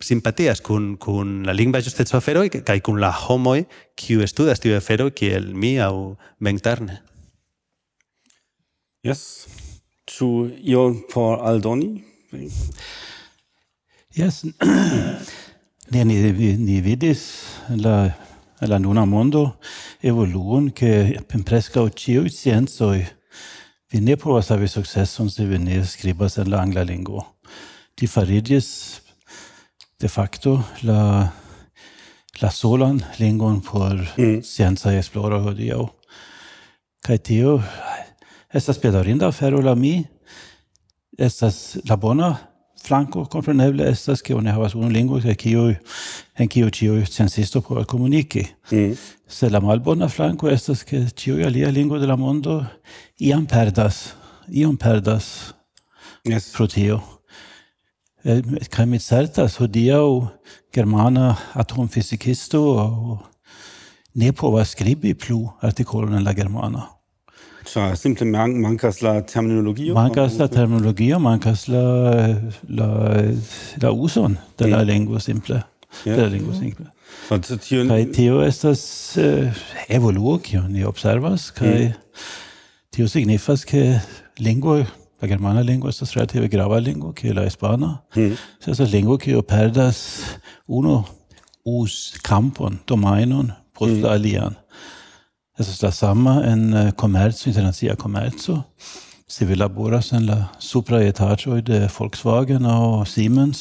simpatias 0.00 0.60
kun 0.60 0.96
kun 0.98 1.44
la 1.46 1.52
lingva 1.52 1.80
justeco 1.80 2.18
aferoj 2.18 2.48
kai 2.64 2.80
kun 2.80 3.00
la 3.00 3.10
homoi 3.10 3.64
kiu 3.96 4.22
estudas 4.22 4.60
tiu 4.60 4.76
afero 4.76 5.10
kiel 5.10 5.54
mi 5.54 5.78
au 5.80 6.16
Bentarne. 6.40 7.09
Yes. 9.02 9.46
Ĉu 10.10 10.26
io 10.60 10.82
por 11.12 11.38
aldoni? 11.46 12.02
Yes. 14.12 14.42
ne, 15.92 16.04
ni, 16.04 16.16
ni 16.60 16.80
vidis 16.84 17.22
la 17.70 18.10
la 18.60 18.78
nuna 18.78 19.06
mondo 19.06 19.56
evoluon 20.00 20.72
che 20.72 21.18
in 21.32 21.42
presca 21.42 21.88
ciu 21.88 22.28
sciencoi 22.28 23.06
vi 23.90 24.00
ne 24.00 24.16
provas 24.16 24.50
havi 24.50 24.68
successon 24.68 25.30
se 25.30 25.44
vi 25.44 25.58
ne 25.58 25.82
scribas 25.84 26.36
en 26.36 26.50
la 26.50 26.60
angla 26.60 26.82
lingvo. 26.82 27.36
Di 27.96 28.06
farigis 28.06 29.00
de 29.98 30.08
facto 30.08 30.64
la 30.82 31.32
la 32.40 32.50
solan 32.50 33.00
lingvon 33.18 33.60
por 33.60 33.96
mm. 34.16 34.40
scienza 34.42 34.92
esplora 34.92 35.40
hodiaŭ. 35.40 35.88
Kaj 37.00 37.18
tio 37.18 37.62
Estas 38.52 38.80
bedarinda 38.82 39.28
afero 39.28 39.60
la 39.62 39.74
mi, 39.74 40.04
estas 41.18 41.78
la 41.88 41.96
bona 41.96 42.36
flanco 42.82 43.26
compreneble 43.26 43.88
estas 43.88 44.22
che 44.22 44.34
oni 44.34 44.50
havas 44.50 44.74
unu 44.74 44.88
lingvo 44.88 45.20
kaj 45.20 45.34
kiu 45.34 45.68
en 46.34 46.48
kiu 46.48 46.70
ĉiuj 46.70 47.06
censisto 47.06 47.60
povas 47.60 47.86
komuniki. 47.86 48.46
Mm. 48.72 48.96
Se 49.28 49.50
la 49.50 49.60
malbona 49.60 50.08
flanco 50.08 50.48
estas 50.48 50.84
ke 50.84 51.04
ĉiuj 51.14 51.46
alia 51.46 51.70
lingvo 51.70 51.98
de 51.98 52.06
la 52.06 52.16
mondo 52.16 52.64
iam 53.18 53.46
perdas, 53.46 54.14
iam 54.48 54.76
perdas 54.76 55.52
yes. 56.24 56.52
pro 56.52 56.66
tio. 56.66 57.00
Kaj 58.70 58.86
mi 58.86 58.98
certas 58.98 59.56
hodiaŭ 59.60 60.28
germana 60.74 61.36
atomfizikisto 61.54 62.62
ne 64.14 64.32
povas 64.32 64.72
skribi 64.74 65.14
plu 65.14 65.48
artikolon 65.60 66.14
en 66.14 66.24
la 66.24 66.32
germana. 66.32 66.99
Ĉar 67.68 67.96
simple 67.96 68.26
man 68.26 68.54
mankas 68.60 69.02
la 69.04 69.20
terminologio. 69.26 69.94
Mankas 69.94 70.38
la 70.40 70.48
terminologio, 70.48 71.18
mankas 71.20 71.66
la 71.68 71.82
la 72.68 72.88
la 73.82 73.90
uson 73.92 74.38
de 74.58 74.70
la 74.70 74.82
lingvo 74.82 75.20
simple. 75.20 75.62
Yeah. 76.04 76.16
De 76.16 76.22
la 76.22 76.28
lingvo 76.28 76.54
simple. 76.54 76.86
Tio... 77.60 77.84
Kaj 77.86 78.04
tio 78.14 78.40
estas 78.42 78.82
uh, 79.18 79.62
evoluo 79.88 80.38
kion 80.42 80.70
ni 80.72 80.84
observas 80.86 81.50
kaj 81.54 81.92
tio 82.90 83.08
signifas 83.08 83.64
ke 83.66 84.00
lingvo 84.38 84.80
la 85.20 85.28
germana 85.28 85.62
lingvo 85.62 85.90
estas 85.90 86.14
relative 86.16 86.48
grava 86.48 86.78
lingvo 86.80 87.12
kiel 87.12 87.36
la 87.36 87.44
hispana. 87.46 87.98
Hm. 88.14 88.20
Mm. 88.20 88.36
So 88.60 88.70
estas 88.70 88.92
lingvo 88.92 89.18
kio 89.18 89.42
perdas 89.42 90.22
uno 90.66 91.04
us 91.64 92.16
campon 92.22 92.80
domainon 92.88 93.52
post 93.74 94.00
mm. 94.00 94.10
alian. 94.10 94.56
Estas 95.60 95.82
la 95.82 95.90
sama 95.92 96.40
en 96.48 96.72
uh, 96.72 96.90
komerco, 96.96 97.44
äh, 97.44 97.48
internacia 97.48 97.94
komerco. 97.96 98.62
Se 99.26 99.44
vi 99.44 99.54
laboras 99.54 100.12
en 100.12 100.24
la 100.26 100.38
supra 100.58 101.02
etaĝoj 101.04 101.60
de 101.68 101.80
Volkswagen 101.92 102.64
aŭ 102.64 103.04
Siemens, 103.04 103.60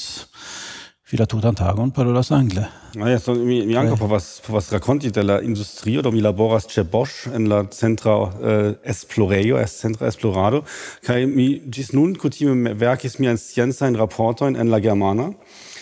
vi 1.11 1.19
la 1.19 1.27
tutan 1.27 1.57
tagon 1.59 1.91
parolas 1.91 2.31
angle. 2.31 2.69
Ah, 2.95 3.09
ja, 3.11 3.19
so, 3.19 3.35
mi, 3.35 3.59
mi 3.67 3.75
ankaŭ 3.75 3.97
eh. 3.97 3.99
povas, 3.99 4.29
povas 4.47 4.71
rakonti 4.71 5.11
de 5.11 5.25
la 5.27 5.41
industrio, 5.43 5.99
do 6.01 6.13
mi 6.15 6.23
laboras 6.23 6.69
ĉe 6.71 6.85
Bosch 6.87 7.27
en 7.35 7.49
la 7.51 7.65
centra 7.75 8.15
eh, 8.39 8.71
esplorejo, 8.95 9.59
es 9.59 9.75
centra 9.83 10.07
esplorado, 10.07 10.63
kaj 11.03 11.25
mi 11.27 11.49
ĝis 11.67 11.91
nun 11.99 12.15
kutime 12.15 12.77
verkis 12.79 13.19
miajn 13.19 13.43
sciencajn 13.43 13.99
raportojn 13.99 14.55
en 14.55 14.71
la 14.71 14.79
germana 14.79 15.33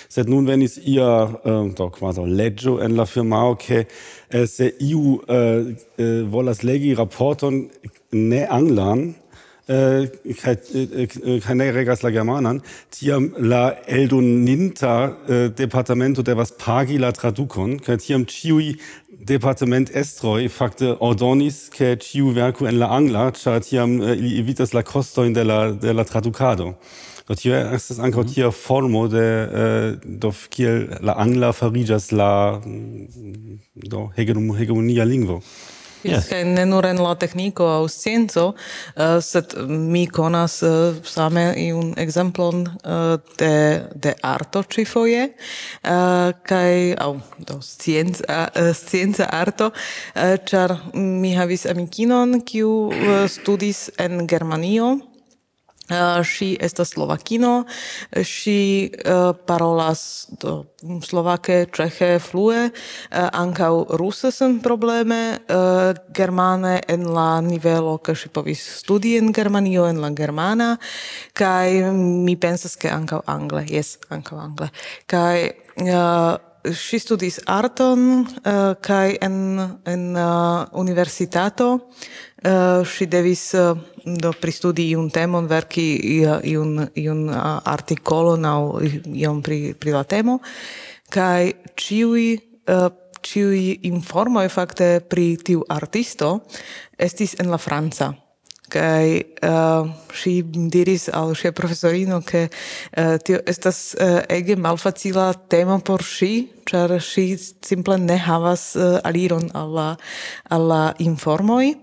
sed 0.10 0.30
nun 0.30 0.48
venis 0.48 0.78
ia 0.78 1.40
eh, 1.46 1.74
do 1.76 1.90
quasi 1.90 2.22
leggio 2.26 2.80
en 2.80 2.96
la 2.96 3.06
firmao 3.06 3.56
che 3.56 3.80
eh, 4.30 4.42
äh, 4.42 4.48
se 4.48 4.74
iu 4.80 5.22
äh, 5.28 5.76
eh, 5.98 6.24
volas 6.32 6.64
legi 6.64 6.94
raporton 6.94 7.70
ne 8.12 8.50
anglan 8.50 9.16
äh, 9.68 10.08
keine 11.42 11.64
äh, 11.66 11.70
regas 11.70 12.02
la 12.02 12.10
germanan, 12.10 12.62
tiam 12.90 13.34
la 13.38 13.72
eldoninta 13.86 15.18
äh, 15.28 15.50
departamento 15.50 16.24
devas 16.24 16.54
pagi 16.58 16.98
la 16.98 17.12
traducon, 17.12 17.82
kai 17.82 17.98
tiam 17.98 18.26
ciui 18.28 18.78
Departement 19.28 19.90
Estroi 19.90 20.48
fakte 20.48 21.02
ordonis, 21.02 21.70
ke 21.70 21.98
ciu 22.00 22.32
verku 22.36 22.68
en 22.70 22.78
la 22.80 22.88
angla, 22.96 23.32
ĉar 23.36 23.60
tiam 23.66 24.00
äh, 24.00 24.16
ili 24.16 24.40
evitas 24.40 24.74
la 24.74 24.84
costojn 24.84 25.34
de 25.34 25.44
la, 25.44 25.72
de 25.72 25.92
la 25.92 26.06
traducado. 26.06 26.76
Do 27.28 27.36
tio 27.36 27.56
estas 27.76 28.00
ankaŭ 28.00 28.22
mm 28.22 28.28
-hmm. 28.28 28.34
tia 28.34 28.52
formo 28.52 29.08
de 29.08 29.28
do 30.04 30.32
kiel 30.50 30.88
la 31.02 31.14
angla 31.18 31.52
fariĝas 31.52 32.12
la 32.12 32.62
do 33.76 34.10
hegemonia 34.16 35.04
lingvo. 35.04 35.42
Yes. 36.04 36.28
Kaj 36.30 36.44
ne 36.46 36.66
nur 36.70 36.86
en 36.86 37.00
la 37.02 37.16
tekniko 37.18 37.66
aŭ 37.68 37.88
scienco, 37.90 38.44
uh, 38.54 39.18
sed 39.24 39.56
mi 39.68 40.06
konas 40.08 40.60
uh, 40.66 41.00
same 41.04 41.44
iun 41.58 41.94
ekzemplon 41.98 42.64
uh, 42.68 43.18
de, 43.40 43.52
de 43.96 44.14
arto 44.22 44.62
ĉifoje, 44.76 45.26
uh, 45.34 46.30
kaj 46.48 46.94
aŭ 47.02 47.12
do 47.50 47.60
scienca, 47.66 48.24
uh, 48.30 48.62
uh, 48.62 48.72
scienca 48.78 49.30
arto, 49.34 49.72
uh, 49.74 50.38
ĉar 50.48 50.78
mi 50.94 51.34
havis 51.36 51.66
amikinon, 51.66 52.42
kiu 52.46 52.72
uh, 52.88 53.26
studis 53.32 53.88
en 53.98 54.28
Germanio, 54.30 54.98
Uh, 55.88 56.20
estas 56.60 56.90
slovakino, 56.92 57.64
ŝi 58.12 58.92
uh, 58.92 59.32
parolas 59.48 60.28
do 60.36 60.66
slovake, 61.00 61.62
ĉeĥe 61.72 62.20
flue, 62.20 62.66
uh, 62.68 63.30
ankaŭ 63.32 63.96
ruse 63.96 64.34
sen 64.36 64.58
probleme, 64.60 65.40
uh, 65.48 65.96
germane 66.12 66.82
en 66.92 67.08
la 67.08 67.40
nivelo 67.40 67.98
ke 68.04 68.18
ŝi 68.20 68.34
povis 68.36 68.66
studi 68.82 69.16
en 69.16 69.32
Germanio 69.32 69.88
en 69.88 70.02
la 70.04 70.12
germana 70.12 70.74
kaj 71.32 71.88
mi 71.96 72.36
pensas 72.36 72.76
ke 72.76 72.92
ankaŭ 72.92 73.22
angle, 73.24 73.64
jes, 73.72 73.96
ankaŭ 74.12 74.42
angle. 74.44 74.68
Kaj 75.08 75.38
uh, 75.88 76.36
ŝi 76.76 77.00
studis 77.00 77.40
arton 77.48 78.26
uh, 78.28 78.76
kaj 78.84 79.18
en 79.22 79.38
en 79.88 80.04
uh, 80.16 80.68
universitato 80.74 81.70
Eh, 82.38 82.50
uh, 82.50 82.86
si 82.86 83.08
devis 83.10 83.54
uh, 83.54 83.74
do 84.06 84.30
pristudi 84.38 84.92
iun 84.94 85.10
temon, 85.10 85.48
verki 85.50 85.98
iun, 86.46 86.86
iun 86.94 87.30
uh, 87.34 88.38
nau 88.38 88.78
i 88.80 89.26
un 89.26 89.42
pri, 89.42 89.74
pri 89.74 89.92
la 89.92 90.04
temo, 90.04 90.38
kai 91.10 91.56
ciui 91.74 92.38
eh, 92.38 92.74
uh, 92.74 92.92
informo 93.18 93.74
informoi 93.90 94.48
fakte 94.50 95.02
pri 95.02 95.38
tiu 95.38 95.64
artisto 95.68 96.46
estis 96.98 97.36
en 97.40 97.50
la 97.50 97.58
Franca 97.58 98.14
kai 98.68 99.24
uh, 99.44 99.88
si 100.12 100.44
diris 100.44 101.08
al 101.14 101.36
sia 101.36 101.52
professorino 101.52 102.20
che 102.22 102.50
uh, 102.98 103.18
tio 103.18 103.40
estas 103.46 103.96
uh, 103.96 104.22
ege 104.28 104.56
malfacila 104.56 105.34
temo 105.48 105.80
por 105.80 106.04
si 106.04 106.52
char 106.68 107.02
si 107.02 107.38
simple 107.62 107.98
ne 107.98 108.18
havas 108.18 108.76
uh, 108.76 109.00
aliron 109.04 109.50
alla 109.54 109.98
alla 110.50 110.94
informoi 110.98 111.76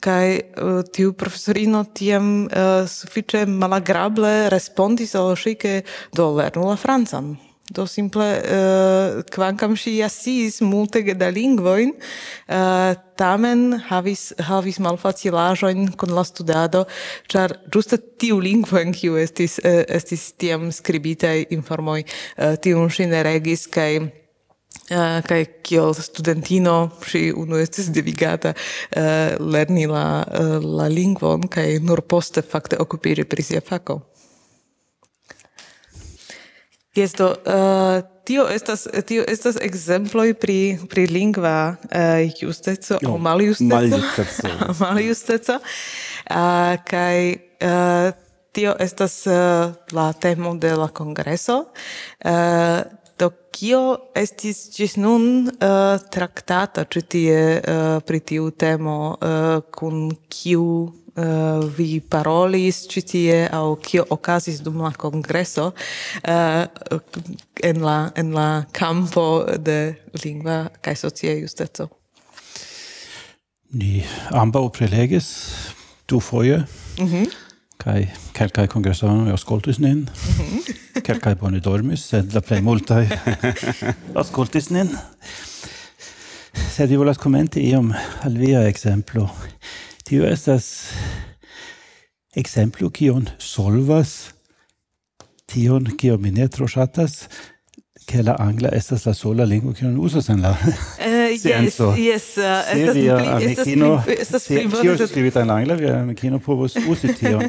kai 0.00 0.42
uh, 0.58 0.82
tiu 0.82 1.14
professorino 1.14 1.84
tiam 1.94 2.46
uh, 2.50 2.82
sufiĉe 2.86 3.46
malagrable 3.46 4.48
respondis 4.50 5.14
al 5.14 5.36
si 5.36 5.54
ke 5.54 5.82
do 6.12 6.34
lernu 6.34 6.66
la 6.68 6.76
francan 6.76 7.36
do 7.74 7.86
simple 7.86 8.24
uh, 8.24 9.22
quancam 9.34 9.76
si 9.76 9.98
assis 10.02 10.60
multe 10.62 11.02
da 11.14 11.28
lingvoin 11.28 11.92
uh, 11.92 12.94
tamen 13.18 13.80
havis 13.88 14.32
havis 14.48 14.78
malfacilajoin 14.78 15.92
kun 15.98 16.14
la 16.16 16.24
studado 16.24 16.84
ĉar 17.30 17.58
ĝuste 17.74 17.98
tiu 18.18 18.40
lingvo 18.40 18.78
en 18.80 18.92
kiu 18.96 19.18
estis 19.20 19.58
uh, 19.62 19.82
estis 19.88 20.32
tiam 20.38 20.70
skribitaj 20.72 21.46
informoj 21.58 22.02
uh, 22.04 22.54
tiun 22.60 22.90
ŝi 22.90 23.10
ne 23.12 23.24
regis 23.26 23.66
kaj 23.66 23.92
Uh, 24.90 25.22
kai 25.24 25.46
kiel 25.64 25.94
studentino 25.96 26.90
pri 27.00 27.30
unu 27.32 27.56
estis 27.56 27.86
devigata 27.94 28.50
uh, 28.52 29.32
lerni 29.40 29.86
la, 29.88 30.20
uh, 30.26 30.58
la 30.60 30.90
lingvon 30.92 31.46
kai 31.48 31.78
nur 31.80 32.02
poste 32.04 32.42
fakte 32.42 32.76
okupiri 32.82 33.24
pri 33.24 33.46
sia 33.46 33.62
fako. 33.64 34.02
Jesto, 36.94 37.26
uh, 37.26 37.34
eh, 37.46 38.02
tio 38.24 38.46
estas 38.50 38.86
tio 39.06 39.24
estas 39.28 39.56
ekzemploj 39.60 40.34
pri 40.34 40.78
pri 40.88 41.06
lingva 41.06 41.76
uh, 41.76 42.32
justeco 42.40 42.98
no, 43.02 43.14
aŭ 43.14 43.18
maljusteco. 43.18 43.74
Maljusteco. 43.74 44.48
maljusteco. 44.84 45.58
Uh, 46.30 46.36
kaj 46.86 47.32
uh, 47.34 48.12
tio 48.52 48.76
estas 48.78 49.26
uh, 49.26 49.74
la 49.92 50.12
temo 50.12 50.54
de 50.54 50.76
la 50.76 50.88
kongreso. 50.88 51.64
Uh, 52.24 52.30
do 53.18 53.30
kio 53.54 53.82
estis 54.14 54.68
ĝis 54.74 54.96
nun 54.98 55.48
uh, 55.48 55.98
traktata 56.10 56.84
ĉi 56.90 57.02
tie 57.14 57.38
uh, 57.58 58.02
pri 58.06 58.20
tiu 58.20 58.50
temo 58.50 58.98
uh, 59.14 59.62
kun 59.74 60.10
kiu 60.28 60.66
uh, 61.16 61.64
vi 61.76 62.00
parolis 62.00 62.84
ĉi 62.90 63.02
tie 63.10 63.38
aŭ 63.52 63.76
kio 63.82 64.06
okazis 64.10 64.60
dum 64.64 64.82
la 64.84 64.92
kongreso 64.92 65.70
uh, 65.72 66.64
en 67.62 67.82
la 67.84 67.98
en 68.16 68.32
la 68.34 68.48
kampo 68.72 69.44
de 69.58 69.94
lingva 70.24 70.68
kaj 70.80 70.96
socia 71.04 71.36
justeco. 71.38 71.88
Ni 73.74 74.04
ambaŭ 74.30 74.68
prelegis 74.70 75.32
dufoje 76.08 76.64
mm 76.98 77.42
kai 77.84 78.06
kaj 78.06 78.32
kelkaj 78.32 78.66
kongresanoj 78.72 79.32
aŭskultis 79.34 79.78
nin. 79.78 79.98
Mm 79.98 80.08
-hmm. 80.08 81.02
kelkaj 81.06 81.34
bone 81.34 81.60
dormis, 81.60 82.06
sed 82.08 82.34
la 82.34 82.40
plej 82.40 82.60
multaj 82.60 83.08
aŭskultis 84.20 84.70
nin. 84.70 84.88
Sed 86.70 86.88
vi 86.88 86.96
volas 86.96 87.18
komenti 87.18 87.60
iom 87.60 87.92
al 88.22 88.38
via 88.38 88.68
ekzemplo. 88.68 89.28
Tio 90.04 90.26
estas 90.28 90.92
exemplo 92.36 92.90
kion 92.90 93.28
solvas 93.38 94.34
tion 95.46 95.86
kio 95.96 96.18
mi 96.18 96.30
ne 96.30 96.48
tro 96.48 96.66
ŝatas 96.68 97.28
ke 98.04 98.20
la 98.22 98.34
angla 98.38 98.68
estas 98.76 99.06
la 99.06 99.14
sola 99.14 99.46
lingvo 99.48 99.72
che 99.72 99.86
non 99.86 99.96
usas 99.96 100.28
en 100.28 100.42
la 100.42 100.50
uh, 100.50 100.66
yes, 101.32 101.78
yes, 101.96 102.36
uh, 102.36 102.60
Se 102.72 102.92
via 102.92 103.16
amikino, 103.36 104.02
tio 104.82 105.06
scrivita 105.06 105.40
en 105.40 105.50
angla, 105.50 105.74
via 105.74 105.94
eh, 105.94 106.02
amikino 106.02 106.38
povos 106.38 106.76
uzi 106.90 107.14
tion. 107.14 107.48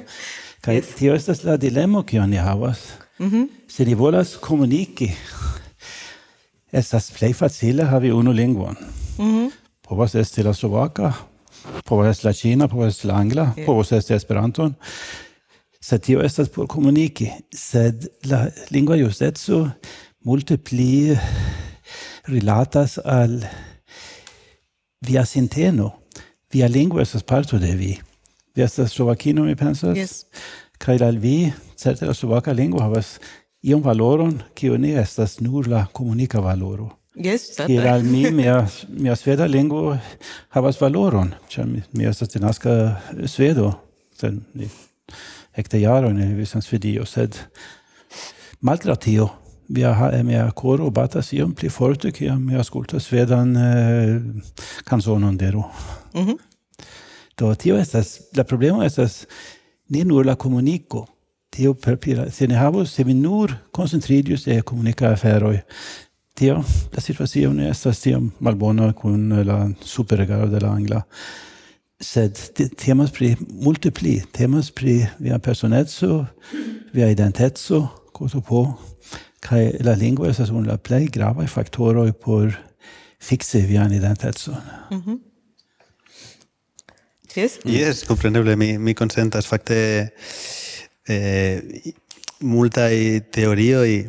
Kaj 0.63 0.79
yes. 0.79 0.95
tio 0.95 1.15
estas 1.15 1.43
la 1.43 1.57
dilemo 1.57 2.03
kion 2.03 2.29
ni 2.29 2.37
havas. 2.37 2.79
Mm 3.19 3.31
-hmm. 3.31 3.47
Se 3.67 3.85
ni 3.85 3.93
volas 3.93 4.35
komuniki, 4.35 5.11
estas 6.71 7.11
plej 7.11 7.33
facile 7.33 7.83
havi 7.83 8.11
unu 8.11 8.31
lingvon. 8.31 8.75
Mm 9.17 9.25
-hmm. 9.25 9.51
Povas 9.81 10.15
esti 10.15 10.43
la 10.43 10.53
slovaka, 10.53 11.13
povas 11.85 12.15
esti 12.15 12.27
la 12.27 12.33
ĉina, 12.33 12.67
povas 12.71 12.95
esti 12.95 13.07
la 13.09 13.19
angla, 13.21 13.45
yeah. 13.55 13.65
povas 13.67 13.91
esti 13.95 14.15
Esperanton. 14.15 14.73
Sed 15.81 16.01
tio 16.07 16.23
estas 16.25 16.49
por 16.49 16.67
komuniki, 16.67 17.29
sed 17.53 18.07
la 18.25 18.47
lingua 18.73 18.97
justeco 18.97 19.67
multe 20.25 20.57
pli 20.57 21.13
rilatas 22.27 22.97
al 23.05 23.43
via 25.05 25.25
sinteno. 25.25 25.91
Via 26.51 26.67
lingua 26.67 27.03
estas 27.03 27.23
parto 27.23 27.59
de 27.59 27.75
vi. 27.75 27.93
Vi 28.55 28.63
estas 28.63 28.93
slovakino, 28.93 29.43
mi 29.43 29.55
pensas? 29.55 29.97
Yes. 29.97 30.25
Kaj 30.79 31.01
al 31.03 31.17
vi, 31.19 31.51
certe 31.77 32.07
la 32.07 32.13
slovaka 32.13 32.53
lingua 32.53 32.87
havas 32.87 33.19
iom 33.65 33.81
valoron, 33.83 34.39
kiu 34.55 34.77
ne 34.77 34.95
estas 35.01 35.39
nur 35.41 35.67
la 35.67 35.85
komunika 35.93 36.41
valoro. 36.41 36.89
Yes, 37.15 37.47
certe. 37.55 37.71
Kiel 37.71 37.87
al 37.87 38.03
mi, 38.03 38.25
mia, 38.31 38.57
mia 38.89 39.15
sveda 39.15 39.47
lingvo 39.47 39.93
havas 40.55 40.79
valoron, 40.81 41.31
ĉar 41.49 41.67
mi, 41.69 41.83
mi 41.95 42.07
estas 42.09 42.33
denaska 42.33 42.73
svedo, 43.31 43.71
sen 44.19 44.41
ni 44.53 44.67
ekde 45.55 45.79
jaroj 45.79 46.11
ne 46.13 46.27
vivis 46.33 46.55
en 46.55 46.63
Svedio, 46.65 47.05
sed 47.07 47.37
malgraŭ 48.65 48.97
tio 49.07 49.29
mia, 49.67 49.93
mia 50.27 50.49
koro 50.51 50.89
batas 50.91 51.31
iom 51.33 51.55
pli 51.55 51.69
forte 51.69 52.11
kiam 52.11 52.43
mi 52.45 52.59
aŭskultas 52.59 53.07
svedan 53.07 53.55
eh, 53.57 54.19
kanzonon 54.83 55.37
de 55.37 55.51
ro. 55.51 55.63
Mm 56.13 56.25
-hmm. 56.25 56.37
Do 57.37 57.55
tio 57.55 57.77
estas, 57.77 58.21
la 58.35 58.43
problemo 58.43 58.83
estas 58.83 59.25
ne 59.89 60.03
nur 60.03 60.25
la 60.25 60.35
komuniko, 60.35 61.05
tio 61.49 61.73
per, 61.73 61.97
se 62.31 62.47
ne 62.47 62.55
havos, 62.55 62.93
se 62.93 63.03
mi 63.03 63.13
nur 63.13 63.53
koncentriĝus 63.71 64.47
je 64.47 64.61
comunica 64.61 65.11
aferoj, 65.11 65.59
tio 66.35 66.63
la 66.93 67.01
situacio 67.01 67.53
ne 67.53 67.69
estas 67.71 68.01
tiom 68.03 68.31
malbona 68.39 68.91
kun 68.93 69.29
la 69.47 69.59
superregado 69.81 70.47
de 70.51 70.59
la 70.59 70.71
angla 70.75 71.01
sed 72.01 72.37
temas 72.77 73.11
pri 73.15 73.35
multe 73.49 73.91
pli 73.91 74.17
temas 74.31 74.71
pri 74.71 74.97
via 75.19 75.39
personeco 75.39 76.25
via 76.93 77.09
identeco 77.11 77.87
koto 78.11 78.41
po 78.41 78.65
kaj 79.39 79.71
la 79.87 79.95
lingvo 79.95 80.27
estas 80.27 80.51
unu 80.51 80.67
la 80.67 80.77
plej 80.77 81.07
gravaj 81.13 81.47
faktoroj 81.47 82.11
por 82.11 82.51
fiksi 83.21 83.61
vian 83.61 83.93
identecon 83.93 84.59
mm 84.91 85.01
-hmm. 85.01 85.19
Yes? 87.35 87.59
Yes, 87.65 88.05
compreneble, 88.05 88.55
mi, 88.55 88.77
mi 88.77 88.93
consentas. 88.93 89.45
Facte, 89.45 90.13
eh, 91.03 91.61
multai 92.39 93.25
teorioi 93.29 94.07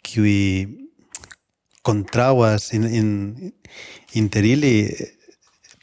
qui 0.00 0.85
contrauas 1.86 2.72
in, 2.74 2.84
in, 4.12 4.30
ili 4.34 4.90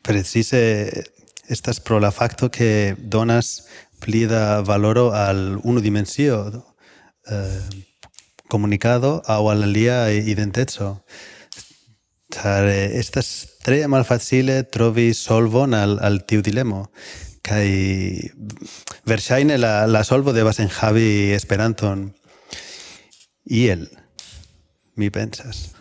precise 0.04 0.92
estas 1.48 1.80
pro 1.80 2.00
la 2.00 2.12
facto 2.12 2.50
que 2.52 2.96
donas 3.00 3.68
pli 4.00 4.26
da 4.28 4.62
valoro 4.62 5.12
al 5.16 5.60
unu 5.64 5.80
dimensio 5.80 6.52
eh, 7.32 7.62
comunicado 8.50 9.22
au 9.26 9.50
al 9.50 9.64
alia 9.64 10.12
identezo. 10.12 11.06
Char 12.34 12.68
estas 12.68 13.60
tre 13.64 13.88
malfacile 13.88 14.64
trovi 14.64 15.14
solvon 15.14 15.74
al, 15.74 16.00
al 16.02 16.26
tiu 16.28 16.42
dilemo. 16.42 16.90
Kai 17.44 18.32
verŝajne 19.08 19.58
la, 19.58 19.86
la 19.88 20.04
solvo 20.04 20.34
devas 20.34 20.60
enhavi 20.60 21.32
Esperanton 21.36 22.10
iel, 23.46 23.88
mi 24.96 25.10
pensas. 25.10 25.73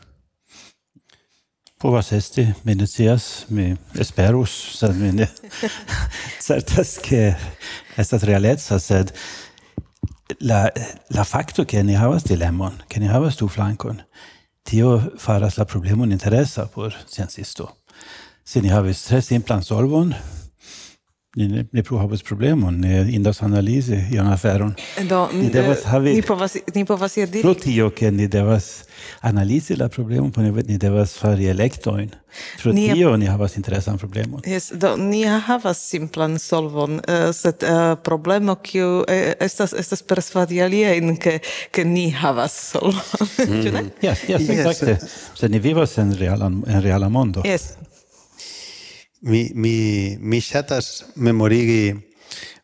povas 1.83 2.13
esti, 2.13 2.47
mi 2.63 2.75
ne 2.79 2.87
scias, 2.87 3.47
mi 3.51 3.73
esperus, 3.99 4.53
sed 4.79 4.95
mi 5.01 5.11
ne 5.13 5.27
certas 6.47 6.95
ke 7.03 7.33
estas 7.99 8.23
realeca, 8.29 8.79
sed 8.79 9.11
la, 10.47 10.69
la 11.11 11.25
facto 11.27 11.65
ke 11.67 11.83
ni 11.83 11.97
havas 11.99 12.23
dilemon, 12.29 12.79
ke 12.87 13.03
ni 13.03 13.11
havas 13.11 13.41
du 13.41 13.51
flankon, 13.51 13.99
tio 14.63 14.95
faras 15.19 15.59
la 15.59 15.67
problemon 15.67 16.15
interesa 16.15 16.69
por 16.71 16.95
sciencisto. 17.09 17.67
Se 18.45 18.63
ni 18.63 18.71
havis 18.71 19.03
tre 19.09 19.19
simplan 19.23 19.67
solvon, 19.67 20.15
Ni, 21.37 21.65
ne 21.73 21.83
plu 21.83 21.97
havas 21.97 22.21
problemon, 22.23 22.75
ne 22.81 23.07
indas 23.09 23.39
analizi 23.43 23.97
ian 24.13 24.27
aferon. 24.29 24.75
Do, 25.09 25.23
ni 25.33 25.49
devas 25.49 25.79
eh, 25.81 25.89
havi... 25.89 26.13
Ni 26.13 26.23
povas, 26.23 26.57
ni 26.75 26.85
povas 26.85 27.15
iri... 27.17 27.41
Pro 27.41 27.55
tio, 27.57 27.87
ke 27.97 28.11
ni 28.13 28.27
devas 28.29 28.67
analizi 29.25 29.79
la 29.81 29.89
problemon, 29.89 30.29
po 30.29 30.43
ni 30.45 30.77
devas 30.77 31.15
fari 31.17 31.49
elektojn. 31.49 32.11
Pro 32.61 32.75
ni, 32.77 32.85
tio 32.93 33.15
ni 33.17 33.31
havas 33.33 33.57
interesan 33.57 33.97
problemon. 33.99 34.45
Yes, 34.45 34.75
do, 34.77 34.91
ni 35.01 35.23
havas 35.25 35.81
simplan 35.81 36.37
solvon, 36.39 37.01
uh, 37.01 37.31
sed 37.33 37.65
uh, 37.65 37.95
problemo 38.05 38.59
kiu 38.61 38.99
uh, 39.01 39.23
estas, 39.41 39.73
estas 39.73 40.05
persvadi 40.05 40.61
aliejn, 40.61 41.15
ke, 41.17 41.39
ke 41.73 41.87
ni 41.89 42.11
havas 42.13 42.59
solvon, 42.75 43.33
mm. 43.41 43.65
ne? 43.79 43.87
Yes, 44.05 44.27
yes, 44.29 44.45
yes. 44.51 44.53
exacte. 44.59 44.99
Se 45.41 45.49
ni 45.49 45.65
vivas 45.65 45.97
en 45.97 46.13
reala, 46.13 46.53
en 46.53 46.85
reala 46.85 47.09
mondo. 47.09 47.41
Yes. 47.49 47.71
Mi, 49.23 49.51
mi, 49.55 50.17
mi 50.19 50.41
ŝatas 50.43 51.15
memorigi 51.15 51.95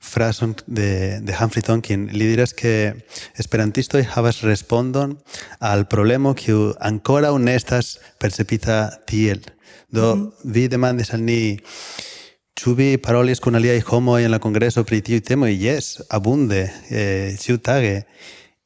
frason 0.09 0.57
de, 0.67 1.21
de 1.23 1.37
Humphrey 1.39 1.63
Tonkin. 1.63 2.09
Li 2.13 2.27
diras 2.33 2.55
que 2.55 2.95
esperantistoj 3.39 4.03
havas 4.15 4.43
respondon 4.43 5.19
al 5.61 5.87
problemo 5.87 6.35
kiu 6.35 6.73
ankoraŭ 6.81 7.37
ne 7.39 7.55
estas 7.59 7.99
percepita 8.19 8.81
tiel. 9.07 9.45
Do 9.89 10.35
vi 10.45 10.69
demandis 10.69 11.15
al 11.15 11.23
ni 11.25 11.41
Ĉu 12.59 12.73
vi 12.75 12.97
parolis 12.99 13.39
kun 13.39 13.55
aliaj 13.55 13.85
homoj 13.87 14.25
en 14.27 14.33
la 14.35 14.41
kongreso 14.43 14.83
pri 14.83 14.99
tiuj 15.07 15.21
temoj? 15.29 15.53
Jes, 15.55 16.01
abunde, 16.11 16.65
eh, 16.91 17.37
ĉiutage. 17.39 18.01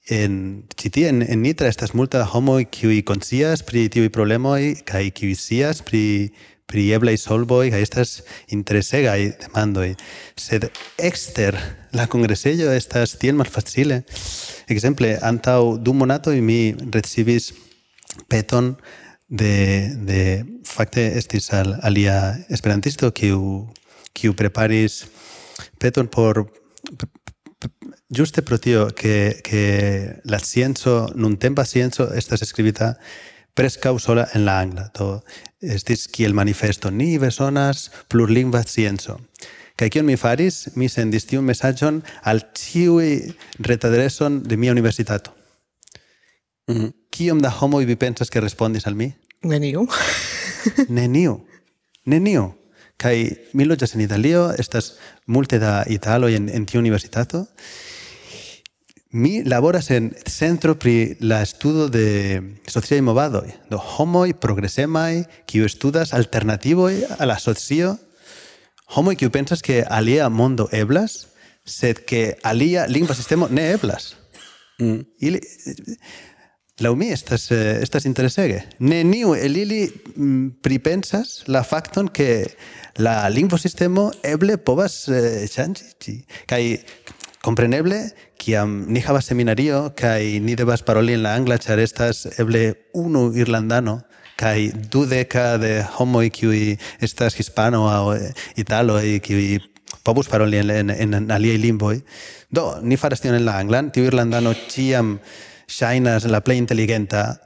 En 0.09 0.39
ĉi 0.73 0.91
tie 0.95 1.11
en, 1.11 1.21
en 1.21 1.43
Nitra 1.45 1.69
estas 1.69 1.93
multa 1.93 2.23
homoj 2.25 2.65
kiuj 2.73 3.03
konscias 3.05 3.61
pri 3.69 3.85
tiuj 3.93 4.09
problemoj 4.15 4.81
kaj 4.89 5.11
kiuj 5.19 5.35
scias 5.37 5.85
pri 5.85 6.33
pri 6.73 6.87
eblaj 6.97 7.19
solvoj 7.21 7.67
kaj 7.75 7.83
estas 7.85 8.15
interesegaj 8.57 9.19
demandoj. 9.45 9.91
Sed 10.41 10.69
ekster 10.99 11.59
la 11.93 12.09
kongresejo 12.09 12.73
estas 12.73 13.19
tiel 13.21 13.37
malfacile. 13.37 14.03
Ekzemple, 14.73 15.19
antaŭ 15.21 15.77
du 15.85 15.93
monatoj 15.93 16.39
mi 16.41 16.61
ricevis 16.95 17.53
peton 18.33 18.73
de, 19.29 19.55
de 20.09 20.23
facte 20.69 21.05
estis 21.21 21.53
al 21.57 21.77
alia 21.83 22.19
esperantisto 22.49 23.13
kiu 23.13 23.69
kiu 24.13 24.35
preparis 24.37 25.05
peton 25.81 26.09
por 26.09 26.45
juste 28.13 28.43
pro 28.43 28.59
tio 28.59 28.89
que, 28.95 29.41
que 29.43 30.21
la 30.25 30.39
scienzo, 30.39 31.11
nun 31.15 31.39
tempa 31.39 31.65
scienzo, 31.65 32.13
estas 32.15 32.43
escribita 32.43 32.99
prescau 33.55 33.99
sola 33.99 34.29
en 34.35 34.45
la 34.45 34.61
angla, 34.61 34.91
do 34.97 35.23
estis 35.61 36.09
kiel 36.09 36.35
manifesto 36.35 36.91
ni 36.91 37.19
besonas 37.19 37.91
plurlingva 38.09 38.62
scienzo. 38.62 39.19
Kaj 39.77 39.88
kion 39.91 40.07
mi 40.07 40.17
faris? 40.17 40.69
Mi 40.77 40.88
sendis 40.88 41.27
tiun 41.27 41.45
mesaĝon 41.49 42.03
al 42.29 42.43
ĉiuj 42.57 43.07
retadreson 43.67 44.43
de 44.43 44.57
mia 44.57 44.73
universitato. 44.73 45.33
Mm 46.69 46.77
-hmm. 46.77 46.93
Kiom 47.11 47.41
da 47.43 47.51
homoj 47.51 47.85
vi 47.85 47.97
pensas 47.97 48.31
que 48.31 48.41
respondis 48.41 48.87
al 48.87 48.95
mi? 48.95 49.12
Neniu. 49.43 49.87
Neniu. 50.88 51.41
Neniu. 52.05 52.53
Kaj 52.97 53.17
mi 53.53 53.65
loĝas 53.65 53.95
en 53.95 54.01
Italio, 54.01 54.55
estas 54.59 54.93
multe 55.27 55.59
da 55.59 55.85
italoj 55.87 56.35
en, 56.37 56.49
en 56.49 56.67
tiu 56.67 56.81
universitato, 56.81 57.47
Mi 59.14 59.44
laboras 59.44 59.90
en 59.90 60.16
centro 60.25 60.79
pri 60.79 61.18
la 61.20 61.42
estudo 61.42 61.90
de 61.90 62.57
sociai 62.66 63.03
movado, 63.03 63.44
do 63.68 63.77
homoi 63.77 64.33
progresemai, 64.33 65.27
kiu 65.44 65.68
studas 65.68 66.14
alternativo 66.16 66.88
a 66.88 67.27
la 67.29 67.37
socio, 67.38 67.98
homoi 68.88 69.16
kiu 69.20 69.29
pensas 69.29 69.61
que 69.61 69.85
alia 69.85 70.31
mondo 70.31 70.70
eblas, 70.72 71.29
sed 71.64 72.07
que 72.09 72.38
alia 72.42 72.87
lingva 72.88 73.14
sistemo 73.14 73.48
ne 73.53 73.72
eblas. 73.77 74.16
Mm. 74.81 75.05
Ili, 75.20 75.40
lau 76.81 76.96
mi 76.96 77.12
estas, 77.12 77.51
eh, 77.53 77.83
estas 77.83 78.09
interesege. 78.09 78.64
Neniu 78.79 79.35
el 79.35 79.57
ili 79.57 79.92
mm, 80.16 80.62
pripensas 80.64 81.42
la 81.46 81.62
fakton 81.64 82.09
que 82.09 82.57
la 82.96 83.29
lingvo 83.29 83.59
sistema 83.59 84.09
eble 84.25 84.57
povas 84.57 85.05
eh, 85.09 85.44
ŝanĝi. 85.53 86.22
Kaj 86.48 86.62
kompreneble, 87.43 87.99
kiam 88.39 88.85
ni 88.89 89.03
havas 89.03 89.27
seminario 89.31 89.89
kaj 89.99 90.41
ni 90.45 90.55
devas 90.59 90.83
paroli 90.87 91.17
en 91.17 91.25
la 91.27 91.35
angla, 91.39 91.59
ĉar 91.59 91.83
estas 91.83 92.25
eble 92.39 92.73
unu 92.95 93.29
irlandano 93.39 94.01
kaj 94.41 94.71
dudeka 94.91 95.59
de 95.63 95.75
homoj 95.97 96.29
kiuj 96.35 96.77
estas 97.05 97.37
hispano 97.39 97.85
aŭ 97.91 98.15
eh, 98.17 98.31
italoj 98.59 99.19
kiuj 99.27 99.61
povus 100.03 100.31
paroli 100.31 100.59
en, 100.63 100.71
en, 100.91 101.15
en 101.15 101.31
aliei 101.31 101.61
limboi. 101.61 102.01
Do, 102.51 102.67
ni 102.83 102.97
faras 102.97 103.23
tion 103.23 103.37
en 103.37 103.47
la 103.47 103.59
anglan, 103.61 103.91
tiu 103.95 104.07
irlandano 104.09 104.55
ciam 104.69 105.19
shainas 105.73 106.27
la 106.31 106.43
plei 106.45 106.59
intelligenta 106.59 107.41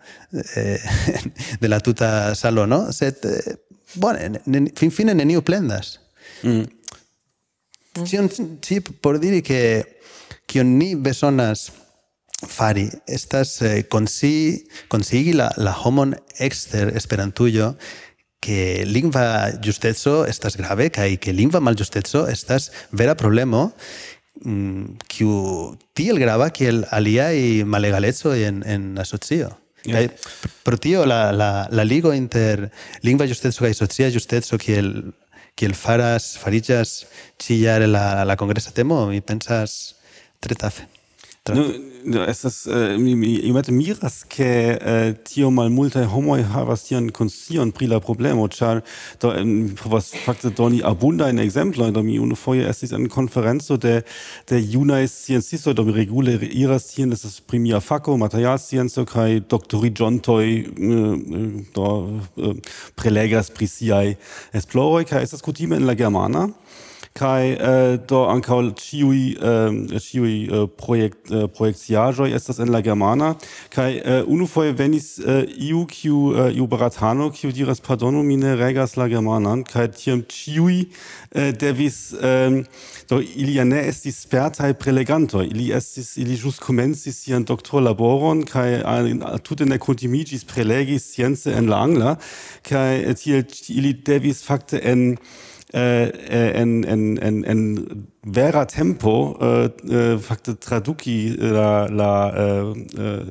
eh, 0.57 0.81
de 1.61 1.69
la 1.69 1.81
tuta 1.81 2.35
salono, 2.35 2.93
set, 2.93 3.25
eh, 3.25 3.57
bone, 3.95 4.41
fin 4.77 4.91
fine 4.91 5.15
neniu 5.15 5.45
plendas. 5.45 5.99
Mm. 6.43 6.65
Cion, 8.05 8.29
ci, 8.61 8.81
por 8.81 9.19
diri 9.19 9.43
che 9.43 9.97
kion 10.47 10.77
ni 10.79 10.95
besonas 10.95 11.71
fari 12.47 12.91
estas 13.07 13.63
eh, 13.63 13.87
consi, 13.89 14.67
consigi 14.89 15.33
la, 15.33 15.51
la 15.57 15.73
homon 15.73 16.17
exter 16.39 16.93
esperantujo 16.97 17.77
que 18.41 18.85
lingva 18.87 19.53
justezo 19.65 20.27
estas 20.27 20.57
grave 20.57 20.91
kai 20.91 21.17
que 21.17 21.33
lingva 21.33 21.61
mal 21.61 21.77
justezo 21.77 22.29
estas 22.29 22.71
vera 22.93 23.17
problemo 23.17 23.73
mm, 24.45 24.99
kiu 25.09 25.77
tiel 25.95 26.21
grava 26.21 26.51
kiel 26.51 26.85
aliai 26.91 27.65
malegalezo 27.65 28.35
en, 28.35 28.63
en 28.67 28.99
asocio. 28.99 29.57
Yeah. 29.87 30.11
pro 30.65 30.77
tio 30.77 31.05
la, 31.07 31.31
la, 31.31 31.69
la 31.71 31.85
ligo 31.85 32.13
inter 32.13 32.73
lingva 33.03 33.27
justezo 33.27 33.63
kai 33.63 33.75
socia 33.75 34.11
justezo 34.11 34.59
kiel 34.59 35.15
kiel 35.57 35.75
faras 35.77 36.35
fariĝas 36.40 36.99
ĉi 37.40 37.61
jare 37.62 37.88
la, 37.88 38.25
la 38.29 38.37
kongresa 38.37 38.75
temo, 38.77 39.12
y 39.12 39.21
pensas 39.21 39.97
tre 40.40 40.55
tafe. 40.55 40.87
No, 41.55 41.64
estas 42.14 42.66
ist 42.66 42.73
äh, 42.73 42.99
mi 42.99 43.14
mi 43.14 43.40
iomete 43.40 43.73
miras 43.73 44.29
ke 44.29 44.79
eh, 44.81 45.14
tio 45.25 45.51
malmulte 45.51 46.07
homoi 46.07 46.42
havas 46.42 46.85
tion 46.85 47.11
konsion 47.12 47.73
pri 47.73 47.87
la 47.87 48.01
problemo 48.01 48.49
char 48.49 48.83
do 49.21 49.33
em, 49.33 49.77
fakte 49.77 50.51
doni 50.51 50.83
abundajn 50.83 51.38
exemplo 51.38 51.90
do 51.90 52.03
mi 52.03 52.19
unufoje 52.19 52.69
estis 52.69 52.92
en 52.92 53.09
konferenco 53.09 53.77
de 53.77 54.03
de 54.49 54.61
junaj 54.61 55.09
sciencistoj 55.09 55.75
do 55.75 55.85
mi 55.85 55.92
regule 55.92 56.38
iras 56.53 56.87
tien 56.87 57.12
estas 57.12 57.40
pri 57.40 57.59
mia 57.59 57.81
fako 57.81 58.16
materialscienco 58.16 59.05
john 59.99 60.19
toy 60.19 60.61
eh, 60.61 60.71
mm, 60.79 61.14
mm, 61.14 61.66
do 61.75 62.21
eh, 62.37 62.55
prelegas 62.95 63.51
pri 63.51 63.66
siaj 63.66 64.14
esploroj 64.53 65.05
kaj 65.05 65.23
estas 65.23 65.42
kutime 65.42 65.77
in 65.77 65.87
la 65.87 65.95
germana 65.95 66.49
kai 67.16 67.57
äh, 67.57 67.96
do 68.09 68.24
ankaŭ 68.29 68.59
ĉiuj 68.76 69.20
äh, 69.40 70.00
ĉiuj 70.05 70.33
äh, 70.33 70.64
projekt 70.76 71.31
äh, 71.33 71.46
projekciaĵoj 71.48 72.35
estas 72.37 72.61
en 72.61 72.72
la 72.74 72.83
germana. 72.85 73.35
Kai 73.72 73.96
äh, 73.98 74.20
unufoje 74.26 74.74
venis 74.76 75.16
äh, 75.18 75.46
iu 75.68 75.87
kiu 75.88 76.35
äh, 76.35 76.50
iu 76.57 76.66
baratano 76.68 77.31
kiu 77.33 77.52
diras 77.57 77.81
pardonu 77.81 78.22
mi 78.22 78.37
ne 78.37 78.55
regas 78.57 78.96
la 79.00 79.09
germanan 79.09 79.64
kai 79.64 79.88
tiam 79.88 80.26
ĉiuj 80.29 80.83
äh, 80.83 81.52
devis 81.57 82.12
äh, 82.20 82.64
do 83.09 83.20
ili 83.22 83.57
ja 83.57 83.64
ne 83.64 83.81
estis 83.88 84.20
spertaj 84.26 84.74
prelegantoj. 84.74 85.46
Ili 85.46 85.70
estis 85.72 86.16
ili 86.20 86.37
ĵus 86.37 86.61
komencis 86.61 87.22
sian 87.24 87.48
doktorlaboron 87.48 88.44
kai 88.44 88.83
äh, 88.83 89.40
tute 89.42 89.64
ne 89.64 89.81
kutimiĝis 89.81 90.44
prelegi 90.44 90.98
science 91.00 91.48
en 91.48 91.72
la 91.72 91.81
angla. 91.88 92.16
Kaj 92.66 93.14
tiel 93.16 93.44
ili 93.72 93.96
devis 94.05 94.44
fakte 94.44 94.83
en 94.85 95.16
en 95.77 96.85
en 96.85 97.19
en 97.23 97.45
en 97.45 98.07
vera 98.27 98.67
tempo 98.67 99.39
äh, 99.41 99.67
äh, 99.89 100.19
fakte 100.19 100.59
traduki 100.59 101.37
eh, 101.39 101.51
la 101.51 101.87
la 101.87 102.65
äh, 102.65 102.75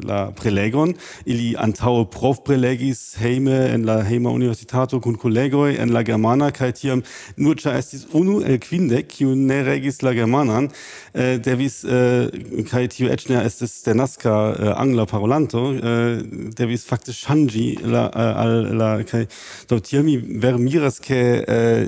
la 0.01 0.31
prelegon. 0.31 0.95
Ili 1.25 1.55
antaŭe 1.60 2.05
prof 2.10 2.43
prelegis 2.47 3.17
heime 3.19 3.58
en 3.73 3.84
la 3.86 3.99
heima 4.08 4.31
universitato 4.31 5.01
kun 5.03 5.17
kolegoj 5.19 5.75
en 5.75 5.91
la 5.91 6.03
germana 6.08 6.51
kaj 6.55 6.71
tiam 6.79 7.03
nur 7.36 7.60
ĉar 7.60 7.75
estis 7.75 8.05
unu 8.13 8.39
el 8.39 8.60
kvindek 8.63 9.10
kiu 9.12 9.36
ne 9.36 9.62
regis 9.67 10.01
la 10.01 10.13
germanan. 10.15 10.69
Äh, 11.13 11.39
devis 11.43 11.84
äh, 11.84 12.31
kaj 12.71 12.88
tiu 12.95 13.12
eĉ 13.12 13.27
ne 13.34 13.43
estis 13.43 13.75
denaska 13.84 14.31
äh, 14.55 14.73
angla 14.79 15.05
parolanto. 15.05 15.73
Äh, 15.75 16.23
devis 16.55 16.88
fakte 16.88 17.12
ŝanĝi 17.12 17.67
la 17.84 18.08
al 18.15 18.55
la 18.79 18.89
kaj 19.03 19.25
do 19.67 19.81
tiam 19.84 20.08
mi 20.08 20.15
vermiras 20.23 21.01
ke 21.03 21.19
äh, 21.43 21.84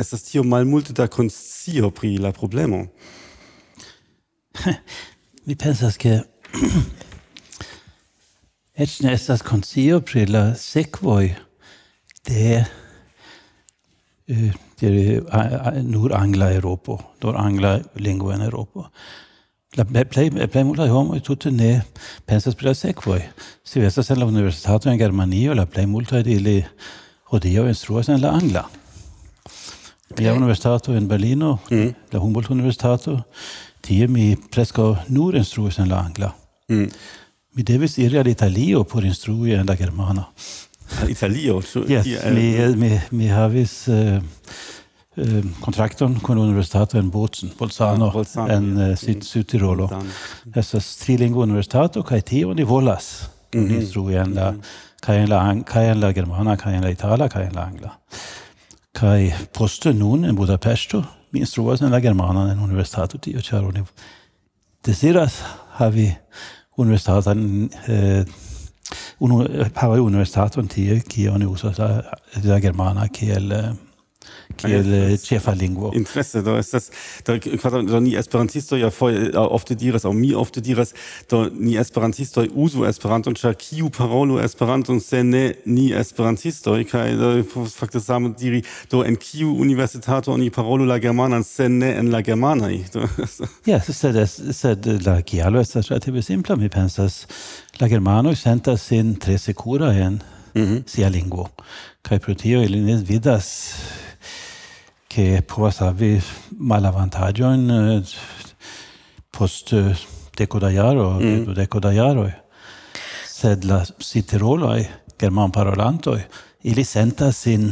estas 0.00 0.24
tio 0.30 0.42
malmulte 0.44 0.96
da 0.96 1.06
konscio 1.06 1.90
pri 1.90 2.16
la 2.16 2.32
problemo. 2.46 2.86
Mi 5.46 5.54
pensas 5.54 5.96
che 5.96 6.22
et 8.74 8.90
ne 9.02 9.12
estas 9.12 9.42
konscio 9.42 10.00
pri 10.00 10.26
la 10.26 10.54
sekvoj 10.54 11.34
de, 12.28 12.64
eh, 14.28 14.52
de 14.80 15.20
nur 15.82 16.14
angla 16.14 16.52
Eŭropo, 16.54 17.00
nur 17.22 17.36
angla 17.36 17.80
lingua 17.94 18.34
en 18.34 18.46
Eŭropo. 18.46 18.86
La 19.76 19.84
plej 19.84 20.64
multaj 20.64 20.88
homoj 20.88 21.20
tute 21.20 21.50
ne 21.50 21.82
pensas 22.26 22.54
pri 22.54 22.70
la 22.70 22.74
sekvoj. 22.74 23.20
Se 23.64 23.80
vi 23.80 23.86
estas 23.86 24.10
en 24.10 24.20
la 24.22 24.26
universitato 24.26 24.90
en 24.90 24.98
Germanio, 24.98 25.54
la 25.54 25.66
plej 25.66 25.86
multaj 25.86 26.22
de 26.22 26.32
ili 26.38 26.64
hodiaŭ 27.30 27.66
instruas 27.68 28.08
en 28.08 28.22
la 28.22 28.32
angla 28.38 28.68
la 30.16 30.28
eh. 30.28 30.36
universitato 30.36 30.92
in 30.92 31.06
Berlino, 31.06 31.60
mm. 31.70 31.88
la 32.10 32.18
Humboldt 32.18 32.50
universitato, 32.50 33.26
tie 33.80 34.06
mi 34.08 34.36
presco 34.36 34.96
nur 35.06 35.34
instruis 35.34 35.78
en 35.78 35.88
la 35.88 35.98
angla. 35.98 36.34
Mm. 36.68 36.88
Mi 37.56 37.62
devis 37.62 37.96
iri 37.96 38.18
al 38.18 38.26
Italio 38.26 38.84
por 38.84 39.04
instrui 39.04 39.52
en 39.52 39.66
la 39.66 39.76
germana. 39.76 40.28
Al 41.00 41.10
Italio? 41.10 41.60
So, 41.60 41.84
yes, 41.86 42.06
yeah. 42.06 42.30
mi, 42.30 42.54
eh, 42.54 42.68
mm. 42.68 42.78
mi, 42.78 43.00
mi 43.10 43.28
havis... 43.28 43.86
Uh, 43.86 44.20
eh, 45.16 45.42
kontrakton 45.60 46.18
kun 46.20 46.38
universitato 46.38 46.98
en 46.98 47.10
Bozen, 47.10 47.52
Bolzano, 47.56 48.08
ah, 48.08 48.12
Bolzano 48.12 48.52
en 48.52 48.80
eh, 48.90 48.96
Sud-Tirolo. 48.96 49.88
Mm. 49.88 50.10
Estas 50.54 50.96
trilingo 51.00 51.42
universitato 51.42 52.02
kai 52.02 52.22
tio 52.22 52.52
ni 52.54 52.64
volas. 52.64 53.30
Mm 53.54 53.64
-hmm. 53.64 53.80
Instrui 53.80 54.14
en 54.14 54.34
la 54.34 54.50
mhm. 54.52 54.60
kaj 55.00 55.16
en 55.22 55.28
la 55.28 55.62
kai 55.64 55.86
en 55.88 56.00
la 56.00 56.12
germana, 56.12 56.56
kai 56.56 56.74
en 56.74 56.82
la 56.82 56.90
itala, 56.90 57.28
kai 57.28 57.46
en 57.46 57.54
la 57.54 57.62
angla. 57.62 57.98
Kai 58.96 59.32
poste 59.52 59.92
nun 59.92 60.24
in 60.24 60.36
Budapesto 60.36 61.02
mi 61.32 61.42
instruas 61.44 61.82
en 61.82 61.92
la 61.92 62.00
germana 62.00 62.46
en 62.52 62.62
universitato 62.64 63.18
tio 63.18 63.42
ĉar 63.44 63.66
oni 63.68 63.82
deziras 64.86 65.42
havi 65.76 66.06
universitatan 66.80 67.68
eh, 67.88 68.24
unu 69.20 69.42
havi 69.74 70.00
universitaton 70.00 70.68
tie 70.68 71.00
kie 71.00 71.28
oni 71.30 71.46
uzas 71.46 71.78
la, 71.78 71.90
la 72.44 72.60
germana 72.60 73.08
kiel 73.08 73.52
eh, 73.52 73.74
kiel 74.60 75.16
ĉefa 75.22 75.52
äh, 75.52 75.54
äh, 75.54 75.60
lingvo. 75.60 75.90
Interesse 75.94 76.42
do 76.42 76.56
estas 76.58 76.90
do 77.26 77.36
kvazaŭ 77.40 77.82
do 77.86 78.00
ni 78.00 78.14
esperantistoj 78.18 78.80
ja 78.80 78.90
foje 78.90 79.30
ofte 79.36 79.76
diras 79.78 80.06
aŭ 80.08 80.12
mi 80.16 80.32
ofte 80.34 80.60
diras 80.60 80.94
do 81.30 81.46
ni 81.52 81.76
esperantistoj 81.80 82.48
uzu 82.54 82.86
Esperanton 82.88 83.34
ĉar 83.34 83.56
kiu 83.60 83.90
parolu 83.90 84.38
Esperanton 84.40 85.00
se 85.00 85.22
ne 85.24 85.44
ni 85.64 85.90
esperantistoj 85.92 86.84
kaj 86.90 87.12
äh, 87.12 87.16
do 87.20 87.66
fakte 87.70 88.00
same 88.00 88.32
diri 88.38 88.62
do 88.90 89.04
en 89.04 89.16
kiu 89.16 89.54
universitato 89.60 90.32
oni 90.32 90.50
parolu 90.50 90.86
la 90.86 90.98
germanan 90.98 91.44
se 91.44 91.68
ne 91.68 91.94
en 91.98 92.10
la 92.12 92.22
germanaj. 92.22 92.78
Jes, 93.66 93.90
sed 93.90 94.16
sed 94.52 94.86
la 95.06 95.20
kialo 95.22 95.60
estas 95.60 95.90
relative 95.90 96.22
simpla 96.22 96.56
mi 96.56 96.68
pensas 96.68 97.26
la 97.80 97.88
germanoj 97.88 98.36
sentas 98.36 98.88
sin 98.88 99.14
tre 99.16 99.38
sekura 99.38 99.92
en 99.92 100.22
Mm 100.56 100.62
-hmm. 100.62 100.82
sia 100.86 101.08
lingvo. 101.08 101.48
Kaj 102.02 102.18
pro 102.18 102.34
tio 102.34 102.62
ili 102.62 102.80
ne 102.80 102.96
vidas 102.96 103.74
che 105.16 105.40
povas 105.48 105.78
havi 105.80 106.18
malavantaĝojn 106.60 107.70
eh, 107.72 108.16
post 109.32 109.72
eh, 109.72 109.94
deko 110.36 110.60
da 110.60 110.68
jaro, 110.68 111.06
mm. 111.16 111.54
deko 111.56 111.80
da 111.80 111.92
jaroj. 111.96 112.28
Sed 113.24 113.64
la 113.64 113.78
citiroloj, 113.84 114.84
germanparolantoj, 115.16 116.18
ili 116.68 116.84
sentas 116.84 117.40
sin 117.46 117.70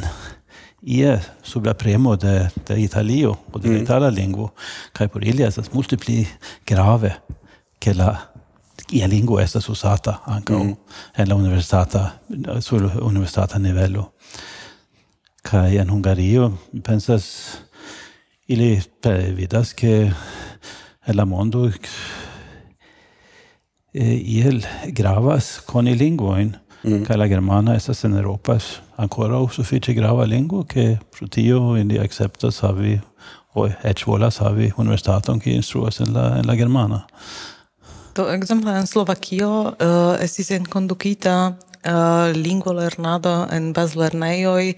ie 0.81 1.19
sub 1.45 1.69
la 1.69 1.75
premo 1.77 2.17
de, 2.17 2.49
de 2.69 2.79
Italio 2.81 3.35
o 3.53 3.61
de 3.61 3.69
mm. 3.69 3.83
itala 3.83 4.09
lingvo 4.13 4.51
kaj 4.93 5.09
por 5.09 5.25
ili 5.25 5.45
estas 5.45 5.73
multe 5.73 5.97
pli 5.97 6.23
grave 6.67 7.13
ke 7.81 7.93
la 7.97 8.11
ia 8.93 9.07
lingvo 9.09 9.41
estas 9.41 9.69
usata 9.69 10.19
ankaŭ 10.25 10.63
mm. 10.65 10.75
en 11.17 11.29
la 11.29 11.37
universitata 11.37 12.11
sur 12.61 12.89
universitata 13.03 13.59
nivelo. 13.59 14.14
Kai 15.45 15.77
en 15.79 15.91
Hungario 15.91 16.53
pensas 16.85 17.57
ili 18.49 18.83
vidas 19.37 19.73
ke 19.73 20.11
la 21.07 21.25
mondo 21.25 21.71
eh, 23.93 24.17
iel 24.17 24.63
gravas 24.87 25.61
coni 25.67 25.95
linguoin 25.95 26.57
mm. 26.83 27.05
kai 27.05 27.17
la 27.17 27.29
germana 27.29 27.75
estas 27.77 28.05
en 28.05 28.17
Europas 28.17 28.65
ankoraŭ 28.97 29.49
sufiĉe 29.53 29.95
grava 29.95 30.25
lingvo 30.25 30.65
ke 30.65 30.99
pro 31.13 31.29
tio 31.29 31.77
ili 31.77 31.99
akceptas 31.99 32.63
havi 32.63 33.01
o 33.55 33.69
eĉ 33.69 34.07
volas 34.07 34.41
havi 34.41 34.73
universitaton 34.77 35.41
kiu 35.41 35.55
instruas 35.55 36.01
en 36.01 36.13
la 36.15 36.39
en 36.39 36.47
la 36.47 36.57
germana. 36.57 37.05
Do 38.17 38.29
ekzemple 38.31 38.79
en 38.79 38.87
Slovakio 38.87 39.51
uh, 39.61 40.23
estis 40.23 40.51
enkondukita 40.51 41.55
Eh, 41.85 41.91
uh, 41.93 42.33
lingvolernado 42.33 43.47
en 43.53 43.73
bazlernejoj 43.77 44.69
uh, 44.73 44.77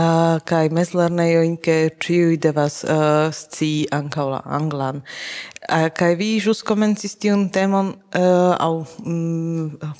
eh, 0.00 0.40
kaj 0.48 0.70
mezlernejoj, 0.72 1.48
ke 1.60 1.74
ĉiuj 2.00 2.38
devas 2.40 2.78
uh, 2.84 3.28
scii 3.28 3.84
ankaŭ 3.92 4.24
la 4.30 4.40
anglan. 4.58 5.02
Uh, 5.68 5.90
kaj 5.92 6.14
vi 6.16 6.30
ĵus 6.40 6.62
komencis 6.64 7.18
tiun 7.20 7.50
temon 7.52 7.92
uh, 7.92 8.56
aŭ 8.56 8.72
mm, 9.04 9.92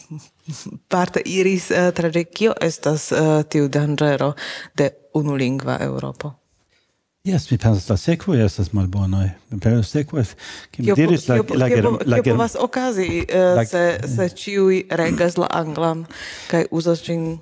parte 0.88 1.20
iris 1.28 1.68
uh, 1.70 1.90
tra 1.92 2.08
kio 2.24 2.56
estas 2.60 3.10
uh, 3.12 3.42
tiu 3.44 3.68
danĝero 3.68 4.32
de 4.74 4.90
unulingva 5.12 5.76
Eŭropo. 5.84 6.45
Yes, 7.26 7.50
mi 7.50 7.58
pensas 7.58 7.88
la 7.88 7.96
sekvo 7.96 8.34
estas 8.34 8.68
malbonaj. 8.72 9.30
Mi 9.50 9.58
pensas 9.60 9.88
sekvo 9.90 10.22
ke 10.70 10.82
mi 10.82 10.92
diris 10.94 11.24
la 11.28 11.40
la 11.58 11.68
germ 11.68 11.96
la 12.04 12.20
germ. 12.20 12.36
povas 12.36 12.54
okazi 12.60 13.24
eh, 13.28 13.66
se 13.66 14.00
se 14.16 14.28
ĉiuj 14.28 14.84
regas 14.90 15.36
la 15.36 15.48
anglan 15.50 16.04
kaj 16.50 16.68
uzas 16.70 17.02
ĝin. 17.02 17.38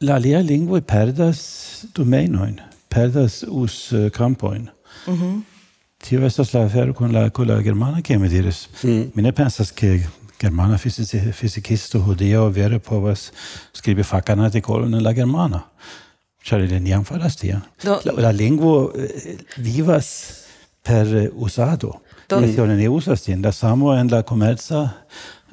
La 0.00 0.14
alia 0.14 0.40
lingvo 0.40 0.80
perdas 0.80 1.40
domenojn, 1.94 2.60
perdas 2.88 3.44
us 3.48 3.92
eh, 3.92 4.10
kampojn. 4.10 4.70
Mhm. 5.06 5.42
Tio 5.98 6.24
estas 6.26 6.54
la 6.54 6.64
afero 6.64 6.94
kun 6.94 7.12
la 7.12 7.28
kun 7.30 7.48
la 7.48 7.60
germana 7.62 8.02
kiel 8.02 8.18
mi 8.18 8.28
diris. 8.28 8.68
Mm. 8.82 9.10
Mi 9.14 9.22
ne 9.22 9.32
pensas 9.32 9.72
ke 9.72 10.00
germana 10.40 10.78
fizikisto 11.32 12.00
hodiaŭ 12.00 12.48
vere 12.52 12.78
povas 12.78 13.30
skribi 13.72 14.02
fakan 14.02 14.40
artikolon 14.40 14.94
en 14.94 15.04
la 15.04 15.12
germana. 15.12 15.62
Ĉar 16.44 16.64
ili 16.64 16.76
neniam 16.76 17.04
faras 17.08 17.38
tion. 17.40 17.62
La, 17.84 17.98
la 18.26 18.30
lingvo 18.36 18.92
eh, 18.92 19.36
vivas 19.56 20.08
per 20.84 21.30
usado. 21.32 21.94
Do, 22.28 22.40
yes, 22.44 22.58
ne 22.76 22.88
usas 22.88 23.24
tion. 23.24 23.42
La 23.44 23.52
samo 23.52 23.94
en 23.96 24.12
la 24.12 24.22
komerca 24.22 24.88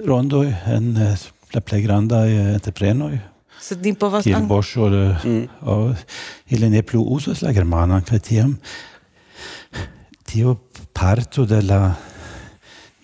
rondoj, 0.03 0.49
en 0.67 0.91
eh, 0.97 1.27
la 1.53 1.61
plej 1.61 1.85
grandaj 1.85 2.27
eh, 2.31 2.53
entreprenoj. 2.57 3.13
Sed 3.61 3.85
ni 3.85 3.93
povas... 3.93 4.25
Kiel 4.25 4.47
Bosch, 4.49 4.75
mm. 4.77 5.95
ili 6.49 6.69
ne 6.69 6.81
plu 6.81 7.03
uzas 7.13 7.43
la 7.45 7.53
germanan, 7.53 8.01
kaj 8.01 8.19
tiam 8.25 8.55
tio 10.25 10.55
parto 10.93 11.45
de 11.45 11.61
la 11.61 11.95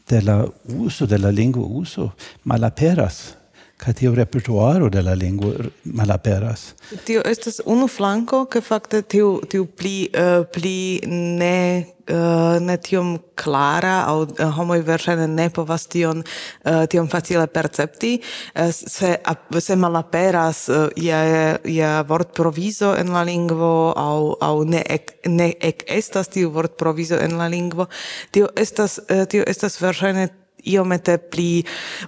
de 0.08 0.22
la 0.22 0.46
uso 0.80 1.06
de 1.06 1.18
la 1.18 1.30
lingvo 1.30 1.62
uso 1.62 2.12
malaperas 2.44 3.37
kaj 3.78 3.94
tiu 3.94 4.16
repertuaro 4.18 4.90
de 4.90 5.02
la 5.06 5.14
lingvo 5.14 5.52
malaperas. 5.84 6.74
Tio 7.06 7.22
estas 7.26 7.60
unu 7.66 7.88
flanko, 7.88 8.46
ke 8.50 8.62
fakte 8.62 9.04
tiu, 9.06 9.38
tiu 9.50 9.68
pli, 9.70 10.10
uh, 10.18 10.46
pli 10.54 11.00
ne, 11.06 11.86
uh, 12.10 12.58
ne 12.64 12.78
tiom 12.82 13.12
klara, 13.38 14.00
aŭ 14.10 14.16
uh, 14.24 14.32
eh, 14.34 14.56
homoj 14.58 14.80
verŝajne 14.88 15.28
ne 15.30 15.46
povas 15.54 15.86
tion, 15.94 16.24
uh, 16.24 16.88
tiom 16.90 17.10
facile 17.12 17.46
percepti, 17.54 18.16
uh, 18.18 18.72
se, 18.74 19.14
ap, 19.22 19.46
se 19.62 19.78
malaperas 19.78 20.64
uh, 20.74 20.88
ja, 20.98 21.22
ja 21.70 21.94
vortprovizo 22.10 22.96
en 22.98 23.14
la 23.14 23.22
lingvo, 23.30 23.94
aŭ, 23.94 24.18
aŭ 24.42 24.56
ne, 24.74 24.82
ek, 24.98 25.20
ne 25.30 25.52
ek 25.62 25.86
estas 26.00 26.34
tiu 26.34 26.50
vortprovizo 26.58 27.22
en 27.22 27.38
la 27.38 27.46
lingvo, 27.54 27.86
tio 28.34 28.50
estas, 28.58 28.98
uh, 29.06 29.28
tio 29.30 29.46
estas 29.46 29.78
verŝajne 29.86 30.30
iomete 30.74 31.18
pli 31.18 31.64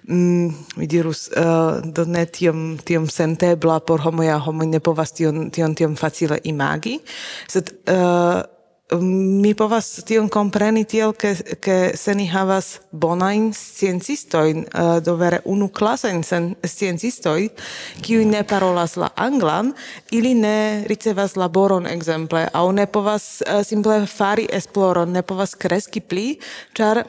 mm, 0.07 0.47
mi 0.77 0.87
dirus 0.87 1.27
uh, 1.31 1.79
do 1.83 2.05
ne 2.05 2.25
tiom 2.25 2.77
tiom 2.83 3.09
sentebla 3.09 3.79
por 3.79 4.03
homoja 4.05 4.39
homo 4.45 4.65
ne 4.65 4.79
povas 4.79 5.13
tion 5.15 5.49
tion 5.51 5.75
tiom 5.75 5.95
facile 5.95 6.39
imagi. 6.43 6.99
Sed 7.47 7.71
uh, 7.87 8.41
mi 8.97 9.53
povas 9.53 10.01
tion 10.05 10.29
kompreni 10.29 10.83
tiel, 10.89 11.13
ke, 11.13 11.35
ke 11.61 11.77
se 11.97 12.15
ni 12.17 12.25
havas 12.29 12.79
bonain 12.91 13.51
sciencistojn, 13.53 14.65
uh, 14.65 14.97
do 15.03 15.15
vere 15.19 15.41
unu 15.45 15.69
klasajn 15.69 16.23
sciencistoj, 16.65 17.49
kiuj 18.01 18.25
ne 18.25 18.43
parolas 18.43 18.97
la 18.97 19.11
anglan, 19.15 19.73
ili 20.11 20.33
ne 20.33 20.85
ricevas 20.89 21.37
laboron 21.37 21.85
ekzemple, 21.89 22.47
aŭ 22.53 22.65
ne 22.73 22.87
povas 22.89 23.43
uh, 23.45 23.61
simple 23.65 24.01
fari 24.09 24.49
esploron, 24.49 25.13
ne 25.13 25.21
povas 25.21 25.53
kreski 25.55 26.01
pli, 26.01 26.29
ĉar 26.73 27.05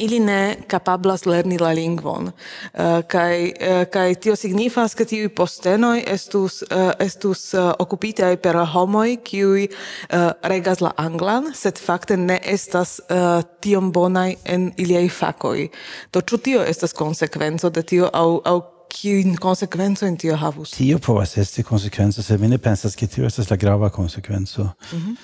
ili 0.00 0.20
ne 0.20 0.56
kapablas 0.66 1.26
lerni 1.26 1.58
la 1.58 1.72
lingvon. 1.72 2.30
Uh, 2.30 3.00
kaj 3.08 3.44
uh, 3.44 3.82
kaj 3.92 4.14
tio 4.14 4.36
signifas 4.36 4.94
ke 4.94 5.04
tiuj 5.04 5.28
postenoj 5.28 6.04
estus 6.06 6.62
uh, 6.62 6.92
estus 7.00 7.54
uh, 7.54 7.72
okupitaj 7.78 8.36
per 8.36 8.56
homoj 8.72 9.16
kiuj 9.24 9.66
uh, 9.66 10.30
regas 10.42 10.80
la 10.80 10.92
anglan 10.96 11.52
sed 11.54 11.78
fakte 11.78 12.16
ne 12.16 12.38
estas 12.44 13.00
uh, 13.10 13.42
tiom 13.60 13.92
bonaj 13.92 14.36
en 14.44 14.72
iliaj 14.76 15.08
fakoj. 15.08 15.68
Do 16.12 16.20
ĉu 16.20 16.38
tio 16.38 16.64
estas 16.64 16.92
konsekvenco 16.92 17.70
de 17.70 17.82
tio 17.82 18.10
aŭ 18.12 18.40
aŭ 18.44 18.58
kiujn 18.96 19.36
konsekvencojn 19.36 20.16
tio 20.16 20.36
havus? 20.36 20.70
Tio 20.76 20.98
povas 20.98 21.36
esti 21.36 21.62
konsekvenco 21.66 22.22
sed 22.22 22.40
mi 22.40 22.48
ne 22.48 22.58
pensas 22.58 22.96
ke 22.96 23.06
tio 23.06 23.26
estas 23.26 23.50
la 23.50 23.56
grava 23.56 23.90
konsekvenco. 23.90 24.62
Mm 24.92 24.98
-hmm 24.98 25.16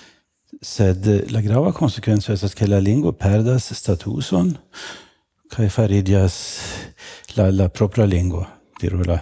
sed 0.63 1.07
la 1.31 1.41
grava 1.43 1.73
konsekvenco 1.75 2.33
estas 2.33 2.55
ke 2.55 2.67
la 2.67 2.79
lingvo 2.79 3.11
perdas 3.11 3.69
statuson 3.75 4.53
kaj 5.53 5.69
fariĝas 5.69 6.35
la 7.37 7.49
la 7.51 7.67
propra 7.69 8.05
lingvo 8.07 8.45
diru 8.81 9.03
la 9.07 9.19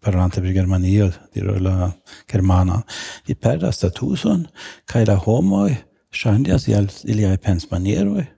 parlante 0.00 0.40
pri 0.40 0.52
Germanio, 0.54 1.08
diru 1.34 1.56
la 1.58 1.90
germana. 2.30 2.82
Vi 3.26 3.34
perdas 3.34 3.80
statuson 3.80 4.46
kaj 4.86 5.06
la 5.10 5.16
homoj 5.18 5.72
ŝanĝas 6.14 6.68
ial 6.70 6.86
iliaj 7.04 7.36
pensmanieroj 7.42 8.28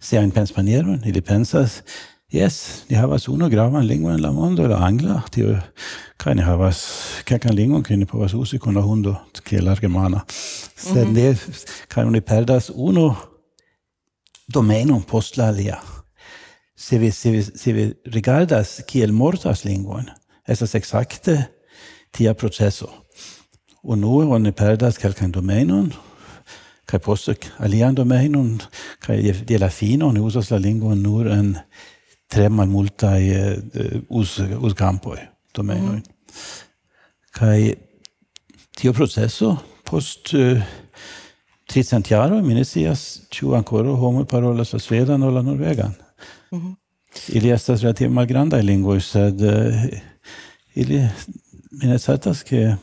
siajn 0.00 0.30
pensmanieron, 0.32 1.02
ili 1.04 1.20
pensas 1.20 1.82
Yes, 2.30 2.84
ni 2.86 2.94
havas 2.94 3.24
unu 3.26 3.48
gravan 3.50 3.82
lingvon 3.88 4.14
en 4.14 4.20
la 4.22 4.30
mondo, 4.30 4.62
la 4.70 4.76
angla, 4.86 5.16
tio 5.34 5.56
kaj 6.22 6.36
ni 6.38 6.44
havas 6.46 6.82
kelkan 7.26 7.56
lingvon 7.58 7.82
kiun 7.82 7.98
ni 7.98 8.06
povas 8.06 8.36
uzi 8.38 8.60
kun 8.62 8.78
la 8.78 8.84
hundo 8.86 9.16
kiel 9.42 9.66
la 9.66 9.74
germana. 9.74 10.20
Sed 10.30 11.10
ne 11.10 11.32
kaj 11.90 12.06
oni 12.06 12.20
perdas 12.22 12.70
unu 12.70 13.08
domenon 14.46 15.02
post 15.02 15.40
la 15.40 15.48
alia. 15.50 15.80
Se 16.76 17.00
vi, 17.02 17.10
se 17.10 17.34
vi, 17.34 17.42
se 17.42 17.74
vi 17.74 17.88
rigardas 18.14 18.78
kiel 18.86 19.10
mortas 19.10 19.64
lingvon, 19.66 20.06
estas 20.46 20.76
exacte 20.78 21.34
tia 22.14 22.34
proceso. 22.34 22.92
Unue 23.82 24.28
oni 24.30 24.54
perdas 24.54 25.02
kelkan 25.02 25.34
domenon, 25.34 25.90
kaj 26.86 27.02
poste 27.02 27.34
alian 27.58 27.98
domenon, 27.98 28.60
kaj 29.02 29.18
je, 29.18 29.58
la 29.58 29.68
fino 29.70 30.14
oni 30.14 30.22
uzas 30.22 30.54
la 30.54 30.62
lingvon 30.62 31.02
nur 31.02 31.26
en 31.26 31.56
tre 32.30 32.48
malmultaj 32.48 33.30
eh, 33.30 33.56
us 34.08 34.38
uzkampoj 34.60 35.18
domenoj. 35.54 35.96
Mm. 35.96 36.36
Kaj 37.30 37.72
tio 38.78 38.92
proceso 38.92 39.56
post 39.84 40.34
eh, 40.34 40.62
300 41.70 42.12
jaroj 42.12 42.42
mi 42.42 42.54
ne 42.54 42.64
scias 42.64 43.02
ĉu 43.30 43.54
ankoraŭ 43.58 43.96
homoj 43.98 44.24
parolas 44.30 44.72
la 44.74 44.80
svedan 44.82 45.22
aŭ 45.22 45.30
la 45.30 45.42
norvegan. 45.42 45.94
Mm 46.52 46.58
-hmm. 46.58 46.74
Ili 47.28 47.50
estas 47.50 47.82
relative 47.82 48.10
malgrandaj 48.10 48.62
lingvoj, 48.62 49.00
sed 49.00 49.42
eh, 49.42 50.00
ili 50.74 51.08
mi 51.70 51.86
ne 51.86 51.98
certas 51.98 52.42
ke 52.42 52.76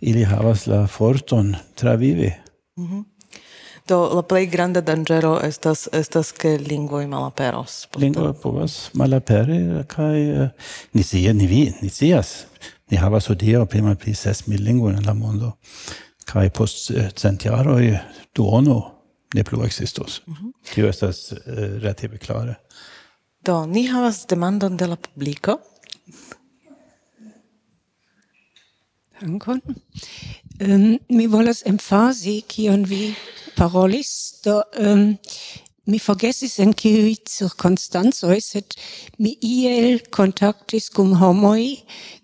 ili 0.00 0.24
havas 0.24 0.66
la 0.66 0.86
forton 0.86 1.54
travivi. 1.74 2.32
Mm 2.76 2.86
-hmm. 2.86 3.04
Do 3.88 3.98
la 4.12 4.22
plej 4.22 4.46
granda 4.52 4.80
danĝero 4.84 5.38
estas 5.44 5.86
estas 5.96 6.32
ke 6.36 6.56
lingvoj 6.60 7.06
malaperos. 7.08 7.86
Lingvoj 7.96 8.34
povas 8.42 8.76
malaperi 8.98 9.58
kaj 9.88 10.18
eh, 10.18 10.50
ni 10.92 11.02
scias 11.02 11.36
ni 11.36 11.46
vi 11.46 11.62
ni 11.80 11.88
scias 11.88 12.34
ni 12.90 13.00
havas 13.00 13.30
hodiaŭ 13.32 13.64
pli 13.66 13.82
malpli 13.86 14.14
ses 14.14 14.46
mil 14.46 14.62
lingvojn 14.64 15.00
en 15.00 15.08
la 15.08 15.14
mondo 15.14 15.54
kaj 16.28 16.50
post 16.50 16.90
eh, 16.90 17.08
cent 17.16 17.48
jaroj 17.48 17.96
duono 18.36 18.78
ne 19.34 19.44
plu 19.44 19.64
ekzistos. 19.64 20.22
Mm 20.26 20.34
-hmm. 20.34 20.74
Tio 20.74 20.88
estas 20.88 21.32
uh, 21.32 21.38
relative 21.56 22.18
klare. 22.18 22.54
Do 23.44 23.66
ni 23.66 23.86
havas 23.86 24.26
demandon 24.26 24.76
de 24.76 24.86
la 24.86 24.96
publiko. 24.96 25.60
Dankon. 29.20 29.60
Um, 30.58 30.98
mi 31.14 31.28
volas 31.30 31.60
emfasi 31.70 32.40
kion 32.50 32.82
vi 32.90 33.12
parolis, 33.54 34.40
do 34.42 34.56
um, 34.82 35.12
mi 35.86 35.98
forgesis 36.02 36.56
en 36.58 36.72
kiuj 36.74 37.12
cirkonstancoj, 37.30 38.40
sed 38.42 38.74
mi 39.22 39.36
iel 39.46 40.00
kontaktis 40.10 40.88
kun 40.90 41.12
homoj, 41.20 41.62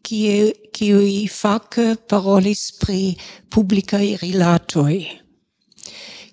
kie, 0.02 0.50
kiuj 0.74 1.28
fake 1.30 1.84
parolis 2.10 2.72
pri 2.80 3.14
publikaj 3.54 4.08
rilatoj. 4.24 4.96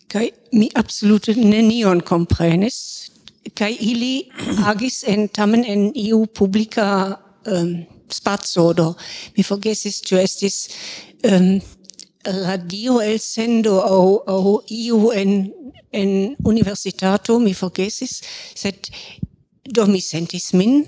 Kaj 0.09 0.25
mi 0.57 0.71
absolute 0.81 1.35
nenion 1.37 2.01
komprenis, 2.01 2.79
kaj 3.53 3.75
ili 3.77 4.25
agis 4.71 5.03
en 5.05 5.27
tamen 5.29 5.67
en 5.69 5.91
iu 5.93 6.23
publika 6.25 6.87
um, 7.45 7.75
spaco, 8.09 8.65
do 8.73 8.87
mi 9.37 9.45
forgesis, 9.45 10.01
ĉu 10.01 10.17
estis 10.23 10.57
um, 11.29 11.61
radio 12.23 13.01
el 13.01 13.19
sendo 13.19 13.81
au 13.81 14.23
au 14.27 14.63
iu 14.67 15.11
en 15.11 15.51
en 15.91 16.35
universitato 16.45 17.39
mi 17.39 17.53
forgesis 17.53 18.21
sed 18.55 18.77
do 19.63 19.85
mi 19.85 20.01
sentis 20.01 20.53
min 20.53 20.85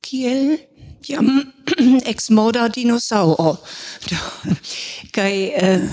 kiel 0.00 0.58
jam 1.02 1.28
ex 2.10 2.30
moda 2.30 2.68
dinosauro 2.68 3.58
kai 5.12 5.36
uh, 5.62 5.84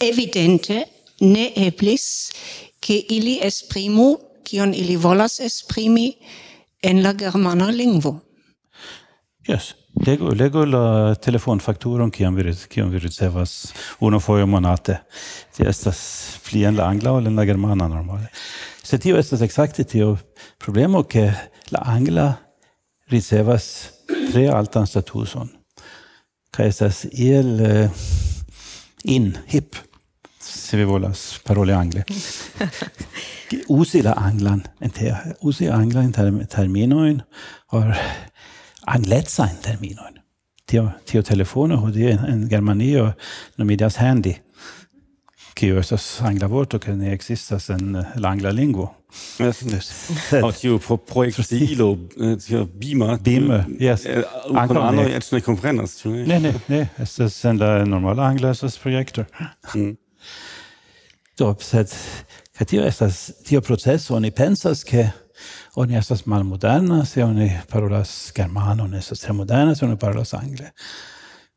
evidente 0.00 0.86
ne 1.20 1.52
eblis 1.66 2.30
che 2.80 3.04
ili 3.08 3.38
esprimu 3.42 4.18
kion 4.44 4.74
ili 4.74 4.96
volas 4.96 5.40
esprimi 5.40 6.16
en 6.82 7.02
la 7.02 7.12
germana 7.14 7.70
lingvo. 7.70 8.20
Yes. 9.48 9.74
Lego, 9.98 10.30
lego 10.30 10.64
la 10.64 11.14
telefonfakturon 11.18 12.12
kiam 12.14 12.36
vi, 12.36 12.52
kiam 12.70 12.90
vi 12.90 12.98
ricevas 13.02 13.72
uno 14.00 14.20
foio 14.20 14.46
monate. 14.46 15.00
Ti 15.56 15.66
estas 15.66 16.38
pli 16.46 16.62
en 16.64 16.76
la 16.78 16.86
angla 16.86 17.12
ol 17.18 17.26
en 17.26 17.36
la 17.36 17.44
germana 17.44 17.88
normale. 17.88 18.30
Se 18.82 18.98
tio 18.98 19.18
estas 19.18 19.42
exacte 19.42 19.84
tio 19.84 20.16
problemo 20.58 21.02
ke 21.02 21.26
la 21.74 21.82
angla 21.84 22.28
ricevas 23.10 23.66
tre 24.32 24.46
altan 24.48 24.86
statuson. 24.86 25.50
Kaj 26.54 26.70
estas 26.70 27.04
iel 27.10 27.60
uh, 27.60 28.00
in, 29.04 29.34
hip, 29.50 29.74
se 30.38 30.78
vi 30.78 30.86
volas 30.86 31.40
paroli 31.44 31.74
angle. 31.74 32.04
Usi 33.68 34.02
la 34.06 34.14
anglan, 34.16 34.62
usi 35.42 35.68
anglan 35.68 36.12
term, 36.14 36.44
terminoin, 36.46 37.22
or 37.72 37.90
anletzajn 38.90 39.60
terminojn. 39.64 40.18
Tio, 40.70 40.86
tio 41.06 41.22
telefono 41.26 41.80
hodie 41.82 42.12
en 42.14 42.44
Germanio 42.50 43.08
nomidas 43.58 43.96
handy, 43.98 44.36
kio 45.58 45.80
estas 45.80 46.04
angla 46.24 46.46
vorto, 46.48 46.78
ke 46.78 46.94
ne 46.96 47.10
ekzistas 47.14 47.68
en 47.74 47.98
la 47.98 48.30
angla 48.30 48.52
lingvo. 48.54 48.86
Aŭ 49.42 50.50
tiu 50.54 50.78
projektilo, 51.10 51.88
tiu 52.44 52.62
bima. 52.78 53.16
Bima, 53.24 53.64
yes. 53.82 54.06
Ankaŭ 54.54 54.84
anoj 54.86 55.08
eĉ 55.18 55.32
ne 55.34 55.40
komprenas, 55.42 55.96
ĉu 55.98 56.12
ne? 56.14 56.26
Ne, 56.28 56.38
ne, 56.44 56.52
ne, 56.70 56.84
estas 57.02 57.40
en 57.50 57.58
la 57.58 57.72
normala 57.88 58.28
angla 58.30 58.54
estas 58.54 58.78
projektor. 58.78 59.26
Do, 61.40 61.50
sed 61.64 61.90
kaj 62.54 62.70
tio 62.70 62.86
estas 62.86 63.24
tio 63.48 63.60
proceso, 63.66 64.14
oni 64.20 64.30
pensas 64.30 64.84
ke 64.86 65.08
oni 65.74 65.96
estas 65.96 66.26
malmoderna, 66.26 67.04
se 67.04 67.24
oni 67.24 67.50
parolas 67.70 68.32
germano, 68.36 68.84
oni 68.84 68.98
estas 68.98 69.20
tre 69.20 69.32
moderna, 69.32 69.74
se 69.74 69.84
oni 69.84 69.96
parolas 69.98 70.34
angle. 70.34 70.70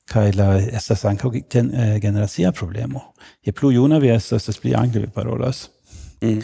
Kaj 0.05 0.31
la 0.35 0.57
estas 0.59 1.05
ankaŭ 1.05 1.31
gen, 1.49 1.71
eh, 1.75 1.99
generacia 1.99 2.51
problemo. 2.51 3.13
Je 3.41 3.51
plu 3.51 3.71
juna 3.71 3.97
vi 3.97 4.09
estas, 4.09 4.45
des 4.45 4.59
pli 4.59 4.75
angle 4.75 5.01
vi 5.01 5.07
parolas. 5.07 5.69
Mm. 6.21 6.41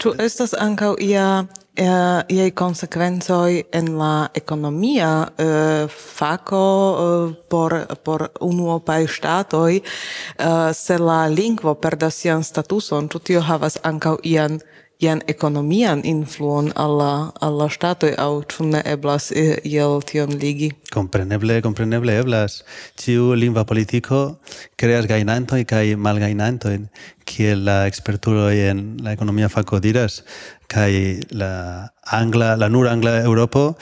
Ĉu 0.00 0.14
estas 0.18 0.54
ankaŭ 0.54 0.94
ia 1.00 1.44
ia 1.80 2.24
iei 2.28 2.52
en 3.72 3.98
la 3.98 4.28
economia 4.34 5.28
uh, 5.38 5.44
eh, 5.44 5.88
fako 5.88 6.64
uh, 6.92 7.34
por, 7.48 7.86
por 8.04 8.28
unuopaj 8.40 9.06
ŝtatoj 9.06 9.80
uh, 9.80 10.72
se 10.72 10.98
la 10.98 11.26
lingvo 11.26 11.74
perdas 11.74 12.14
sian 12.14 12.44
statuson, 12.44 13.08
ĉu 13.08 13.18
tio 13.18 13.40
havas 13.40 13.78
ankaŭ 13.82 14.16
ian 14.22 14.60
ian 15.00 15.22
ekonomian 15.26 16.02
influon 16.04 16.72
alla 16.76 17.32
alla 17.40 17.68
stato 17.72 18.08
aŭ 18.24 18.32
ĉu 18.52 18.66
ne 18.72 18.82
eblas 18.84 19.30
iel 19.32 20.02
tion 20.04 20.36
ligi? 20.42 20.70
compreneble 20.92 21.60
compreneble 21.64 22.18
eblas. 22.20 22.60
Ĉiu 23.00 23.32
lingva 23.34 23.64
politiko 23.64 24.20
kreas 24.76 25.08
gajnantoj 25.08 25.64
kaj 25.64 25.96
malgajnantojn, 25.96 26.88
que 27.24 27.56
la 27.56 27.86
experturo 27.86 28.50
en 28.50 28.98
la 29.02 29.12
economia 29.12 29.48
faco 29.48 29.80
diras, 29.80 30.22
kai 30.68 31.20
la 31.30 31.92
angla, 32.04 32.56
la 32.56 32.68
nur 32.68 32.88
angla 32.88 33.22
europo 33.22 33.76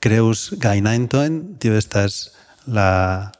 creus 0.00 0.50
gainanto 0.58 1.24
en 1.24 1.58
tio 1.58 1.76
estas 1.76 2.30
la 2.66 3.32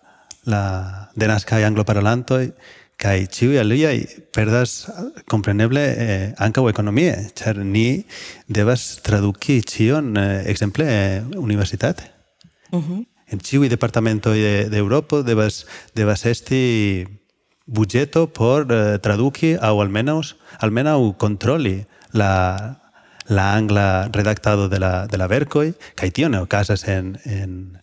la 0.48 1.10
denaskaj 1.14 1.62
e 1.62 2.52
kai 2.98 3.28
ciu 3.30 3.54
aliai 3.60 4.02
perdas 4.34 4.90
compreneble 5.30 5.84
eh, 5.86 6.34
ancau 6.42 6.66
economie, 6.68 7.14
char 7.38 7.56
ni 7.62 8.04
devas 8.48 8.98
traduci 9.06 9.62
cion, 9.62 10.16
eh, 10.18 10.42
exemple, 10.50 10.84
eh, 10.84 11.22
universitate. 11.36 12.10
Uh 12.70 12.82
-huh. 12.82 13.06
En 13.30 13.40
ciui 13.40 13.68
departamento 13.68 14.32
de, 14.32 14.68
de 14.68 14.76
Europa 14.78 15.22
devas, 15.22 15.66
devas 15.94 16.26
esti 16.26 17.06
budgeto 17.66 18.32
por 18.32 18.66
eh, 18.70 18.98
traduci 18.98 19.56
au 19.60 19.80
almenaus, 19.80 20.36
almenau 20.58 21.16
controli 21.16 21.86
la, 22.12 22.80
la 23.28 23.54
angla 23.54 24.08
redactado 24.10 24.68
de 24.68 24.78
la, 24.78 25.06
de 25.06 25.18
la 25.18 25.26
vercoi, 25.26 25.74
kai 25.94 26.10
tio 26.10 26.28
ne 26.28 26.38
ocasas 26.38 26.88
en, 26.88 27.18
en, 27.24 27.78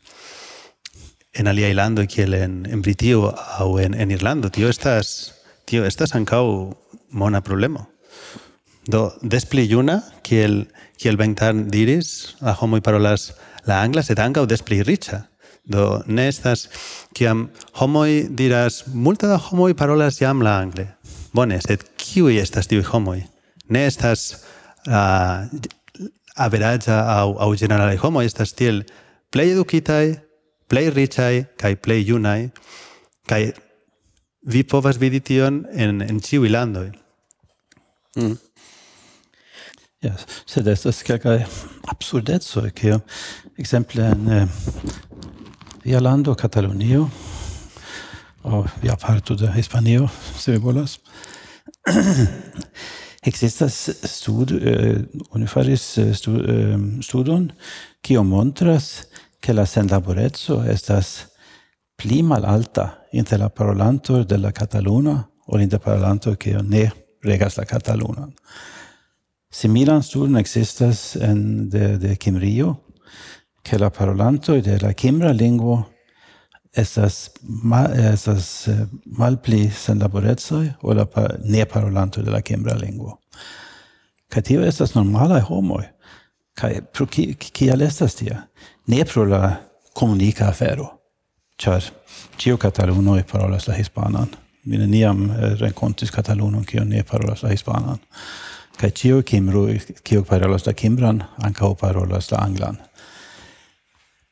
en 1.35 1.47
alia 1.47 1.69
ilando 1.69 2.05
kiel 2.07 2.33
en, 2.33 2.65
en 2.71 2.81
Britio 2.81 3.33
au 3.59 3.77
en, 3.79 3.93
en 3.93 4.11
Irlando. 4.11 4.49
Tio 4.49 4.69
estas, 4.69 5.35
tio 5.65 5.85
estas 5.85 6.15
ancau 6.15 6.77
mona 7.11 7.41
problemo. 7.43 7.89
Do, 8.87 9.09
despli 9.21 9.67
juna, 9.67 10.01
kiel, 10.23 10.67
kiel 11.01 11.17
Bengtan 11.17 11.67
diris, 11.73 12.35
la 12.41 12.53
homoi 12.53 12.81
parolas 12.85 13.33
la 13.65 13.81
angla, 13.81 14.03
sed 14.05 14.19
ancau 14.21 14.45
despli 14.47 14.83
richa. 14.85 15.25
Do, 15.65 16.03
ne 16.05 16.27
estas, 16.29 16.67
kiam 17.17 17.47
homoi 17.81 18.27
diras, 18.29 18.83
multa 18.93 19.27
da 19.27 19.39
homoi 19.41 19.73
parolas 19.73 20.19
jam 20.21 20.43
la 20.45 20.59
angle. 20.61 20.87
Bone, 21.33 21.57
sed 21.65 21.83
kiui 21.97 22.37
estas 22.39 22.69
tiui 22.69 22.85
homoi? 22.85 23.23
Ne 23.73 23.87
estas 23.89 24.27
uh, 24.85 25.49
averaggia 26.37 26.99
au, 27.17 27.33
au 27.41 27.55
generale 27.57 27.97
homoi, 27.97 28.27
estas 28.29 28.53
tiel 28.53 28.83
plei 29.33 29.49
educitai, 29.55 30.13
plei 30.67 30.89
ricai 30.89 31.45
kai 31.57 31.75
plei 31.75 32.03
junai 32.07 32.51
kai 33.27 33.53
vi 34.45 34.63
povas 34.63 34.99
vidi 35.01 35.19
tion 35.19 35.65
en 35.73 36.01
en 36.01 36.19
ciu 36.21 36.45
landoj. 36.47 36.91
Mm. 38.17 38.37
Yes, 40.03 40.25
se 40.45 40.61
des 40.61 40.81
das 40.83 41.03
kai 41.03 41.45
absurdet 41.87 42.43
so 42.43 42.61
ke 42.75 42.99
exemple 43.57 44.03
en 44.03 44.27
eh, 44.27 44.47
via 45.83 45.99
lando 45.99 46.35
Katalunio 46.35 47.09
o 48.43 48.65
via 48.81 48.95
parto 48.95 49.35
de 49.35 49.47
Hispanio 49.55 50.09
se 50.37 50.51
vi 50.51 50.57
volas 50.57 50.99
existas 53.25 53.89
stud 54.03 54.51
eh, 54.51 55.01
uh, 55.13 55.35
unifaris 55.35 55.97
eh, 55.97 56.13
stud, 56.13 56.41
uh, 56.49 57.01
studon 57.01 57.51
kio 58.01 58.23
montras 58.23 59.07
che 59.45 59.53
la 59.53 59.65
senlaborezzo 59.65 60.63
estas 60.63 61.27
pli 61.95 62.23
malalta 62.23 63.05
inter 63.11 63.37
la 63.37 63.49
parolanto 63.49 64.23
de 64.23 64.37
la 64.37 64.51
cataluna 64.51 65.29
o 65.45 65.59
inter 65.59 65.79
parolanto 65.79 66.35
che 66.35 66.57
ne 66.63 66.91
regas 67.21 67.57
la 67.57 67.65
Cataluna. 67.65 68.27
Similan 69.51 70.01
studon 70.01 70.37
existas 70.37 71.15
en 71.15 71.69
de, 71.69 71.97
de 71.97 72.17
Kimrio, 72.17 72.85
che 73.61 73.77
la 73.77 73.89
parolanto 73.89 74.59
de 74.61 74.79
la 74.79 74.93
Kimra 74.93 75.31
lingvo 75.31 75.85
estas, 76.73 77.31
ma, 77.41 77.85
estas 78.13 78.67
eh, 78.67 78.87
malpli 79.05 79.69
senlaborezzo 79.69 80.63
o 80.81 80.93
la 80.93 81.07
ne 81.43 81.65
parolanto 81.65 82.23
de 82.23 82.31
la 82.31 82.41
Kimra 82.41 82.73
lingvo. 82.73 83.19
Kaj 84.27 84.41
tio 84.41 84.65
estas 84.65 84.95
normalaj 84.95 85.43
homoj. 85.49 85.85
Kaj 86.57 86.81
pro 86.93 87.05
kial 87.05 87.81
estas 87.81 88.15
tia? 88.15 88.47
ne 88.85 89.05
pro 89.05 89.25
la 89.25 89.57
comunica 89.93 90.47
afero. 90.47 91.01
Char 91.57 91.83
cio 92.37 92.57
catalunoi 92.57 93.23
parolas 93.23 93.67
la 93.67 93.75
hispanan. 93.77 94.29
Mi 94.63 94.77
neniam 94.77 95.29
eh, 95.31 95.55
rencontis 95.55 96.11
catalunon 96.11 96.65
cio 96.65 96.83
ne 96.83 97.03
parolas 97.03 97.43
la 97.43 97.49
hispanan. 97.49 97.99
Kaj 98.77 98.91
cio 98.91 99.21
kimro 99.21 99.67
cio 100.03 100.23
parolas 100.23 100.65
la 100.65 100.73
kimbran 100.73 101.23
ankaŭ 101.37 101.75
parolas 101.79 102.31
la 102.31 102.43
anglan. 102.43 102.77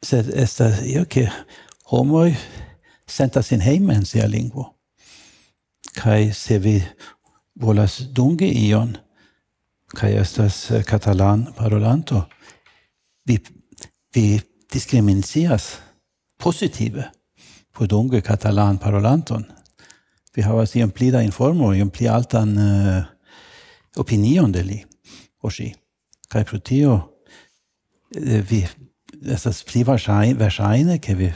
Sed 0.03 0.33
estas 0.35 0.81
io 0.83 1.05
ke 1.05 1.29
homoi 1.91 2.35
sentas 3.07 3.47
sin 3.47 3.61
heimen 3.61 4.05
sia 4.05 4.27
lingvo. 4.27 4.73
Kai 5.95 6.33
se 6.33 6.59
vi 6.59 6.81
volas 7.55 8.01
dungi 8.11 8.49
ion 8.67 8.97
kai 9.93 10.15
estas 10.17 10.71
eh, 10.71 10.83
catalan 10.83 11.47
parolanto, 11.57 12.25
vi 13.27 13.39
vi 14.13 14.41
diskrimincias 14.73 15.79
positive 16.37 17.11
por 17.71 17.87
dunge 17.87 18.21
catalan 18.21 18.77
parolanton. 18.77 19.45
Vi 20.35 20.41
havas 20.41 20.75
iom 20.75 20.91
pli 20.91 21.11
da 21.11 21.21
informo, 21.21 21.73
iom 21.73 21.89
pli 21.93 22.07
altan 22.09 22.57
uh, 22.57 23.03
opinion 23.97 24.51
de 24.51 24.63
li, 24.63 24.79
o 25.41 25.49
si. 25.49 25.69
Kai 26.29 26.43
pro 26.45 26.59
tio, 26.59 26.93
uh, 26.93 28.39
vi 28.49 28.63
estas 29.33 29.63
pli 29.65 29.83
versaine, 29.85 30.99
ke 31.01 31.15
vi 31.17 31.29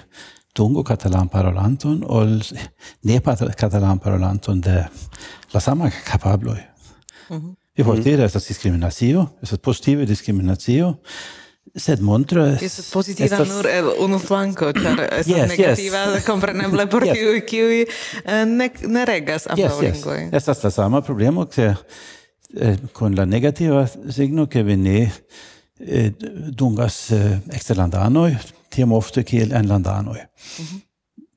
dungo 0.57 0.84
catalan 0.84 1.30
parolanton, 1.30 2.01
ol 2.03 2.39
ne 3.05 3.19
catalan 3.21 4.01
parolanton 4.01 4.61
de 4.61 4.84
la 5.53 5.59
sama 5.61 5.89
capabloi. 6.05 6.61
Mm 7.30 7.38
-hmm. 7.38 7.55
Vi 7.75 7.84
får 7.84 7.95
-hmm. 7.95 8.25
estas 8.25 8.47
diskriminatio, 8.47 9.28
estas 9.41 9.59
positive 9.59 10.05
diskriminatio, 10.05 10.95
sed 11.76 12.01
montras 12.01 12.61
estas 12.61 12.91
pozitiva 12.91 13.26
estas... 13.26 13.47
nur 13.47 13.68
el 13.68 13.89
unu 13.99 14.20
flanco 14.20 14.72
ĉar 14.74 15.01
estas 15.20 15.28
yes, 15.28 15.49
negativa 15.49 16.03
yes. 16.13 16.26
kompreneble 16.26 16.88
por 16.89 17.05
yes. 17.05 17.18
tiuj 17.18 17.41
kiuj 17.49 17.82
eh, 17.82 18.45
ne, 18.45 18.70
ne 18.88 19.05
regas 19.05 19.47
ambaŭ 19.47 19.80
yes, 19.84 20.03
yes. 20.05 20.34
estas 20.39 20.63
la 20.63 20.72
sama 20.72 21.01
problemo 21.01 21.45
ke 21.45 21.74
eh, 21.74 22.78
con 22.93 23.15
la 23.15 23.26
negativa 23.26 23.88
signo 24.09 24.47
ke 24.47 24.63
vi 24.63 24.78
ne 24.78 24.99
eh, 25.80 26.11
dungas 26.49 27.11
eh, 27.11 27.39
eksterlandanoj 27.53 28.36
tiam 28.74 28.91
ofte 28.91 29.24
kiel 29.24 29.53
enlandanoj 29.53 30.20
mhm. 30.59 30.84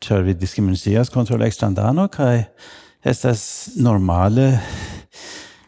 ĉar 0.01 0.18
mm 0.18 0.22
-hmm. 0.22 0.26
vi 0.26 0.35
diskriminacias 0.35 1.09
kontraŭ 1.09 1.39
la 1.39 1.47
eksterlandano 1.47 2.09
kaj 2.09 2.45
estas 3.05 3.70
normale 3.76 4.59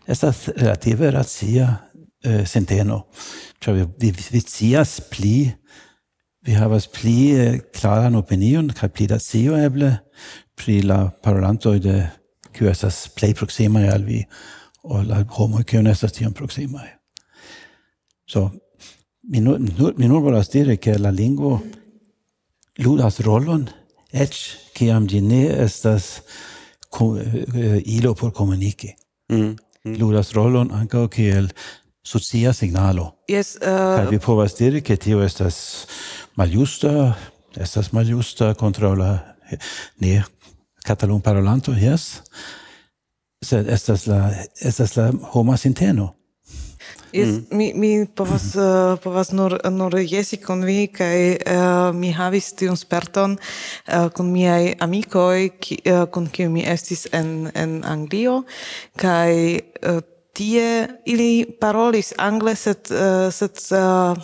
estas 0.07 0.49
relative 0.57 1.11
racia 1.11 1.77
eh, 2.23 2.47
senteno 2.47 3.07
Ĉar 3.63 3.77
vi, 3.77 3.85
vi, 4.03 4.11
vi 4.33 4.41
scias 4.43 4.97
pli 5.11 5.37
vi 6.43 6.55
havas 6.59 6.89
pli 6.91 7.19
eh, 7.39 7.61
klaran 7.75 8.17
opinion 8.19 8.73
kaj 8.75 8.89
pli 8.91 9.07
da 9.11 9.19
scio 9.23 9.55
eble 9.55 9.93
pri 10.59 10.81
la 10.83 11.05
parolantoj 11.23 11.77
de 11.85 11.95
kiu 12.53 12.69
estas 12.71 13.05
plej 13.15 13.37
proksimaj 13.39 13.85
al 13.93 14.03
vi 14.09 14.19
ol 14.83 15.07
la 15.07 15.21
homoj 15.37 15.63
kiuj 15.63 15.85
ne 15.87 15.95
estas 15.95 16.17
tiom 16.17 16.35
proksimaj. 16.35 16.89
So, 18.27 18.49
mi 19.31 19.41
nur, 19.41 19.61
nur, 19.63 19.95
mi 19.97 20.09
nur 20.11 20.25
volas 20.25 20.51
diri 20.51 20.77
ke 20.83 20.97
la 20.99 21.13
lingvo 21.15 21.61
ludas 22.83 23.21
rolon 23.23 23.69
eĉ 24.11 24.41
kiam 24.75 25.07
ĝi 25.07 25.21
ne 25.23 25.45
estas 25.63 26.25
ilo 27.87 28.15
por 28.19 28.35
komuniki. 28.35 28.91
Ludas 29.99 30.35
rolon 30.35 30.75
ankaŭ 30.75 31.07
kiel 31.15 31.49
socia 32.03 32.53
signalo. 32.53 33.13
Yes, 33.31 33.57
uh, 33.57 33.97
Kaj 33.97 34.07
vi 34.11 34.19
povas 34.19 34.57
diri, 34.59 34.83
ke 34.83 34.97
tio 34.97 35.23
estas 35.23 35.87
maljusta, 36.37 37.15
estas 37.57 37.93
maljusta 37.93 38.55
kontraŭ 38.59 38.95
la 38.99 39.13
ne 40.01 40.23
katalun 40.87 41.21
parolanto, 41.23 41.73
yes? 41.73 42.23
Sed 43.43 43.69
estas 43.71 44.07
la, 44.07 44.33
estas 44.63 44.97
la 44.97 45.11
homa 45.33 45.57
sinteno. 45.57 46.13
Yes, 47.13 47.29
mm. 47.29 47.57
mi, 47.57 47.73
mi 47.77 48.07
povas, 48.07 48.55
mhm. 48.55 48.65
uh, 48.65 48.99
povas 49.03 49.33
nur, 49.33 49.59
nur 49.71 49.99
jesi 50.01 50.39
kun 50.41 50.65
vi, 50.65 50.87
kai 50.89 51.37
uh, 51.37 51.93
mi 51.95 52.13
havis 52.17 52.53
tiun 52.57 52.79
sperton 52.79 53.37
uh, 53.37 54.09
con 54.17 54.31
miai 54.33 54.73
amicoi, 54.81 55.51
ki, 55.61 55.83
uh, 55.93 56.07
con 56.11 56.31
kiu 56.33 56.49
mi 56.51 56.65
estis 56.65 57.05
en, 57.13 57.51
en 57.55 57.83
Anglio, 57.85 58.43
kai 58.97 59.61
uh, 59.85 60.01
tie 60.33 60.89
ili 61.05 61.45
parolis 61.61 62.13
angle 62.19 62.55
sed 62.57 62.89
uh, 62.91 63.29
sed 63.33 63.59
uh, 63.77 64.17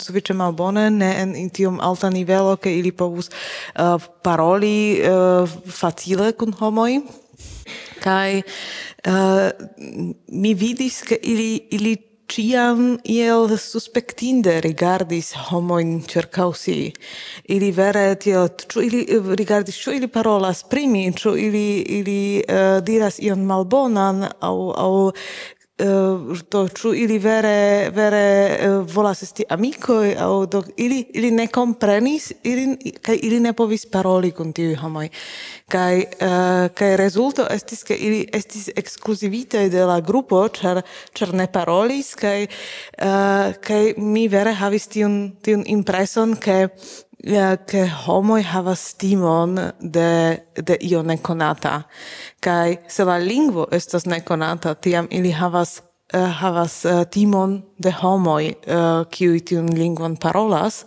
sufiĉe 0.00 0.34
malbone 0.38 0.88
ne 0.94 1.10
en, 1.22 1.34
en 1.36 1.50
tiom 1.50 1.80
alta 1.82 2.10
nivelo 2.10 2.56
ke 2.56 2.72
ili 2.78 2.92
povus 2.92 3.30
uh, 3.30 3.96
paroli 4.22 5.02
uh, 5.02 5.56
facile 5.66 6.32
kun 6.38 6.54
homoj 6.60 7.00
kai 8.04 8.42
uh, 8.42 9.48
mi 10.28 10.54
vidis 10.54 11.02
ke 11.02 11.18
ili 11.22 11.50
ili 11.70 11.96
ciam 12.28 12.98
iel 13.04 13.48
suspectinde 13.58 14.60
rigardis 14.60 15.32
homoin 15.48 16.02
cercau 16.02 16.52
si. 16.52 16.92
Ili 17.44 17.70
vere 17.70 18.14
tio, 18.14 18.48
ču 18.68 18.82
ili 18.82 19.06
rigardis, 19.38 19.78
ču 19.78 19.92
ili 19.94 20.08
parolas 20.08 20.62
primi, 20.62 21.12
ču 21.16 21.36
ili, 21.36 21.78
ili 21.80 22.44
uh, 22.48 22.84
diras 22.84 23.18
ion 23.18 23.44
malbonan, 23.46 24.26
au, 24.40 24.70
au 24.76 25.12
Eh, 25.78 26.40
to 26.48 26.68
ču 26.68 26.94
ili 26.94 27.18
vere 27.18 27.90
vere 27.94 28.56
eh, 28.60 28.68
volas 28.94 29.22
esti 29.22 29.44
amikoj 29.48 30.14
au 30.18 30.46
do 30.46 30.62
ili 30.76 31.04
ili 31.14 31.30
ne 31.30 31.46
komprenis 31.46 32.32
ili 32.42 32.92
kaj 33.02 33.18
ili 33.22 33.40
ne 33.40 33.52
povis 33.52 33.84
paroli 33.86 34.30
kun 34.32 34.52
tiuj 34.52 34.74
homoj. 34.74 35.08
Kaj 35.68 35.98
uh, 35.98 36.70
kaj 36.74 36.96
rezulto 36.96 37.46
estis 37.50 37.82
ke 37.84 37.94
ili 37.94 38.28
estis 38.32 38.70
ekskluzivitaj 38.76 39.68
de 39.68 39.84
la 39.84 40.00
grupo 40.00 40.48
ĉar 40.48 40.80
ĉar 41.12 41.34
ne 41.34 41.46
parolis 41.52 42.14
kaj 42.14 42.46
uh, 42.46 43.52
kaj 43.60 43.94
mi 43.98 44.28
vere 44.28 44.54
havis 44.54 44.86
tiun 44.86 45.36
tiun 45.42 45.64
impreson 45.66 46.36
ke 46.40 46.68
che 47.66 47.90
homoi 48.06 48.42
havas 48.42 48.94
timon 48.94 49.56
de, 49.80 50.38
de 50.54 50.76
io 50.80 51.02
neconata. 51.02 51.82
Kai 52.40 52.78
se 52.86 53.04
la 53.04 53.18
lingvo 53.18 53.66
estas 53.72 54.06
neconata, 54.06 54.74
tiam 54.74 55.08
ili 55.10 55.30
havas 55.30 55.82
uh, 56.14 56.30
havas 56.40 56.84
uh, 56.84 57.04
timon 57.10 57.62
de 57.78 57.90
homoi 57.90 58.54
uh, 58.66 59.06
eh, 59.10 59.30
uh, 59.30 59.40
tiun 59.44 59.74
lingvon 59.74 60.16
parolas, 60.16 60.84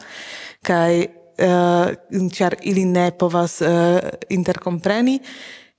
kai 0.63 1.07
uh, 1.43 1.91
ĉar 2.31 2.55
ili 2.61 2.85
ne 2.85 3.11
povas 3.11 3.61
uh, 3.61 3.99
interkompreni, 4.29 5.19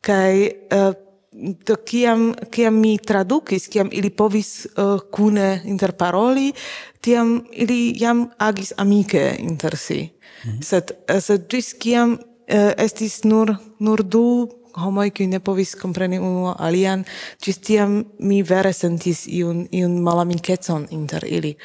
kai 0.01 0.51
uh, 0.73 0.93
do 1.33 1.77
kiam 1.87 2.35
kiam 2.51 2.75
mi 2.75 2.99
tradukis 2.99 3.69
kiam 3.69 3.89
ili 3.93 4.11
povis 4.11 4.67
uh, 4.67 4.99
kune 5.11 5.63
interparoli 5.65 6.53
tiam 7.01 7.45
ili 7.53 7.95
jam 7.97 8.29
agis 8.39 8.73
amike 8.77 9.37
inter 9.39 9.77
si 9.77 10.09
mm 10.45 10.51
-hmm. 10.51 10.63
sed 10.63 10.91
eh, 11.09 11.21
sed 11.21 11.47
ĝis 11.49 11.75
kiam 11.79 12.13
uh, 12.13 12.73
estis 12.77 13.25
nur 13.25 13.57
nur 13.79 14.03
du 14.03 14.49
homoj 14.75 15.11
kiuj 15.11 15.27
ne 15.27 15.41
povis 15.41 15.75
kompreni 15.75 16.19
unu 16.19 16.55
alian 16.59 17.05
ĝis 17.45 17.59
tiam 17.59 18.05
mi 18.19 18.43
vere 18.43 18.73
sentis 18.73 19.27
iun 19.27 19.69
iun 19.71 20.03
malamikecon 20.03 20.87
inter 20.91 21.25
ili 21.27 21.57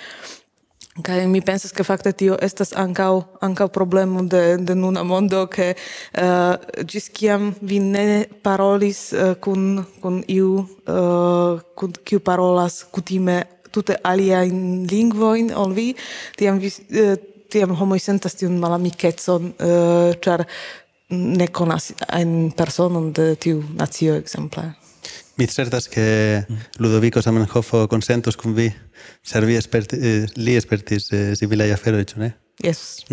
Kaj 1.03 1.25
mi 1.27 1.41
pensas 1.43 1.73
ke 1.75 1.83
fakte 1.83 2.13
tio 2.15 2.37
estas 2.39 2.69
ankaŭ 2.71 3.23
ankaŭ 3.43 3.65
problemo 3.67 4.21
de 4.31 4.55
de 4.63 4.75
nuna 4.79 5.01
mondo 5.03 5.41
ke 5.51 5.73
uh, 5.75 6.55
ĝis 6.87 7.09
kiam 7.11 7.49
vi 7.59 7.81
ne 7.83 8.05
parolis 8.43 9.01
uh, 9.11 9.33
kun 9.35 9.83
kun 9.99 10.21
iu 10.31 10.53
uh, 10.63 11.59
kun 11.75 11.91
kiu 11.99 12.21
parolas 12.23 12.85
kutime 12.95 13.41
tute 13.75 13.97
aliajn 14.03 14.87
lingvojn 14.87 15.51
ol 15.51 15.75
vi 15.75 15.89
tiam 16.39 16.63
vi 16.63 16.71
uh, 16.71 17.19
tiam 17.51 17.75
homoj 17.75 17.99
sentas 17.99 18.39
tiun 18.39 18.55
malamikecon 18.63 19.51
uh, 19.51 20.15
ĉar 20.23 20.47
ne 21.11 21.51
konas 21.51 21.91
ajn 22.07 22.53
personon 22.55 23.11
de 23.11 23.33
tiu 23.35 23.59
nacio 23.75 24.15
ekzemple. 24.15 24.69
Mi 25.35 25.47
certas 25.51 25.91
ke 25.91 26.07
Ludovico 26.79 27.19
Zamenhof 27.21 27.75
konsentos 27.91 28.39
kun 28.39 28.55
vi. 28.55 28.71
Ser 29.23 29.45
vi 29.45 29.55
esperti, 29.55 29.95
eh, 30.01 30.25
li 30.35 30.55
espertis 30.55 31.11
eh, 31.13 31.33
civila 31.35 31.65
afero, 31.73 31.97
ĉu 32.03 32.19
ne? 32.19 32.33
Yes. 32.63 33.03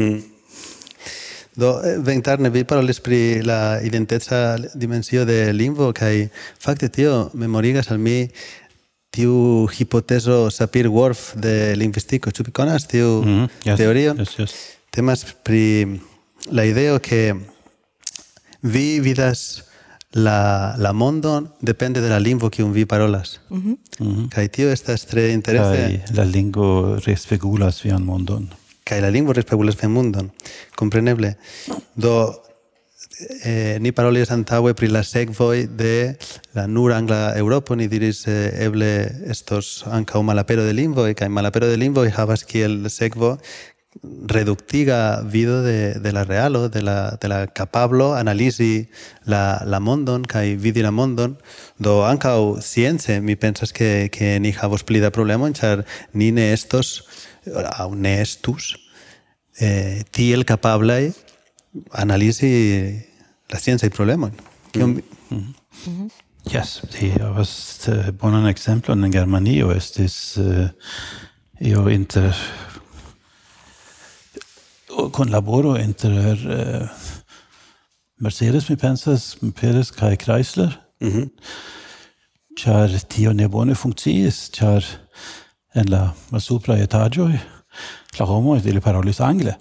Do, 1.55 1.82
eh, 1.84 1.99
ventarne, 2.01 2.49
vi 2.51 2.64
parolis 2.64 3.01
pri 3.01 3.43
la 3.45 3.80
identeca 3.84 4.57
dimensio 4.74 5.24
de 5.28 5.53
lingvo, 5.53 5.90
kaj 5.93 6.28
fakte 6.61 6.88
tio 6.88 7.30
memorigas 7.34 7.90
al 7.93 7.99
mi 7.99 8.28
tiu 9.12 9.66
hipotezo 9.68 10.47
Sapir-Whorf 10.51 11.34
de 11.36 11.74
lingvistiko. 11.76 12.30
Ĉu 12.32 12.47
vi 12.47 12.53
konas 12.57 12.86
tiu 12.88 13.20
Mhm, 13.22 13.45
yes, 13.68 13.76
teorio? 13.76 14.14
yes, 14.16 14.38
yes. 14.38 14.55
Temas 14.90 15.26
pri 15.45 16.01
la 16.51 16.64
ideo 16.64 16.99
que 17.01 17.34
vi 18.62 19.01
vidas 19.01 19.62
la, 20.13 20.75
la 20.79 20.93
mondon 20.93 21.51
depende 21.61 22.01
de 22.01 22.09
la 22.09 22.19
lingvo 22.19 22.51
kiun 22.51 22.73
vi 22.73 22.85
parolas. 22.85 23.41
Kaj 24.31 24.49
tio 24.49 24.71
estas 24.71 25.07
tre 25.09 25.31
interese. 25.33 26.05
Kaj 26.07 26.17
la 26.17 26.25
lingvo 26.25 26.99
respegulas 27.07 27.83
vian 27.85 28.05
mondon. 28.05 28.49
Kaj 28.85 29.01
la 29.01 29.11
lingvo 29.11 29.33
respegulas 29.33 29.79
vian 29.81 29.93
mondon. 29.93 30.31
Kompreneble. 30.77 31.37
Do, 31.97 32.35
eh, 33.45 33.79
ni 33.81 33.93
parolis 33.93 34.31
antaŭe 34.31 34.75
pri 34.75 34.91
la 34.93 35.03
sekvoj 35.03 35.67
de 35.81 36.15
la 36.55 36.67
nur 36.67 36.93
angla 36.93 37.33
Eŭropo, 37.39 37.75
ni 37.75 37.89
diris 37.89 38.27
eh, 38.29 38.53
eble 38.67 38.93
estos 39.33 39.85
ankaŭ 39.89 40.23
malapero 40.23 40.65
de 40.65 40.77
lingvoj, 40.77 41.15
kaj 41.15 41.29
malapero 41.29 41.71
de 41.73 41.81
lingvoj 41.81 42.11
havas 42.11 42.45
kiel 42.45 42.83
sekvo 42.91 43.39
reductiga 44.03 45.23
vido 45.23 45.63
de, 45.63 45.95
de 45.95 46.13
la 46.13 46.25
realo, 46.25 46.69
de 46.69 46.83
la, 46.83 47.17
de 47.21 47.29
la 47.29 47.47
capablo 47.47 48.15
analisi 48.15 48.89
la, 49.25 49.63
la 49.65 49.79
mondon 49.81 50.25
kaj 50.27 50.57
vidi 50.59 50.83
la 50.83 50.91
mondon, 50.91 51.37
do 51.79 52.01
ankaŭ 52.07 52.59
science 52.61 53.21
mi 53.21 53.37
pensas 53.37 53.73
ke, 53.73 54.09
ke 54.11 54.39
ni 54.43 54.51
havos 54.59 54.83
pli 54.83 54.99
da 55.01 55.11
problemon, 55.15 55.55
ĉar 55.55 55.85
ni 56.15 56.33
ne 56.35 56.51
estos 56.53 57.03
aŭ 57.79 57.93
ne 57.95 58.21
estus. 58.23 58.73
Eh, 59.61 60.03
tiel 60.11 60.43
kapablaj 60.49 61.11
analisi 61.93 62.49
la 63.53 63.59
sciencaj 63.61 63.91
problemojn. 63.95 64.33
Kion 64.73 64.97
vi- 64.97 65.05
Yes, 66.51 66.81
vi 66.99 67.13
havas 67.21 67.87
eh, 67.89 68.11
bonan 68.19 68.47
en 68.49 69.13
Germanio 69.13 69.71
estis 69.71 70.37
uh, 70.39 70.69
io 71.61 71.89
inter 71.89 72.35
kunlaboro 75.12 75.76
inter 75.80 76.12
eh, 76.12 76.88
Mercedes 78.20 78.68
mi 78.68 78.76
pensas 78.76 79.36
Perez 79.61 79.90
kaj 79.90 80.16
Chrysler. 80.24 80.78
Mm 81.01 81.28
ĉar 82.59 82.93
tio 83.09 83.32
ne 83.32 83.49
bone 83.49 83.74
funkciis 83.78 84.51
ĉar 84.57 84.84
en 85.78 85.88
la 85.93 86.03
malsupraj 86.32 86.82
etaĝoj 86.84 87.30
la 88.18 88.26
homo 88.28 88.59
ili 88.61 88.82
parolis 88.84 89.20
angle 89.24 89.55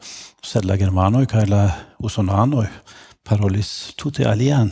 sed 0.43 0.67
la 0.67 0.75
germanoj 0.79 1.25
kai 1.31 1.45
la 1.47 1.63
usonanoj 2.03 2.67
parolis 3.23 3.93
tute 3.95 4.27
alian 4.27 4.71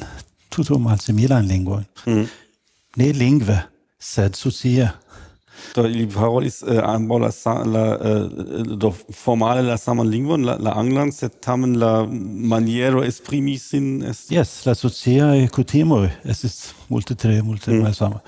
tute 0.50 0.78
malsimilan 0.78 1.48
lingvojn 1.48 1.86
mm 2.06 2.14
-hmm. 2.14 2.28
ne 2.98 3.12
lingve 3.14 3.60
sed 4.00 4.36
socia 4.36 4.92
Do 5.76 5.86
ili 5.86 6.08
parolis 6.10 6.62
äh, 6.64 6.78
eh, 6.78 6.84
ambaŭ 6.84 7.20
la, 7.22 7.32
la 7.66 7.84
uh, 7.96 8.78
do 8.78 8.92
formale 9.14 9.62
la 9.62 9.78
saman 9.78 10.10
lingvon, 10.10 10.46
la, 10.46 10.58
la 10.60 10.74
anglan, 10.82 11.12
sed 11.12 11.40
tamen 11.42 11.78
la 11.80 12.06
maniero 12.54 13.04
esprimi 13.04 13.58
sin 13.60 14.04
est 14.04 14.32
Yes, 14.32 14.66
la 14.66 14.76
sociaj 14.76 15.48
kutimoj 15.54 16.10
estis 16.26 16.74
multe 16.90 17.16
tre 17.16 17.42
multe 17.42 17.72
mm. 17.72 17.84
malsama. 17.84 18.22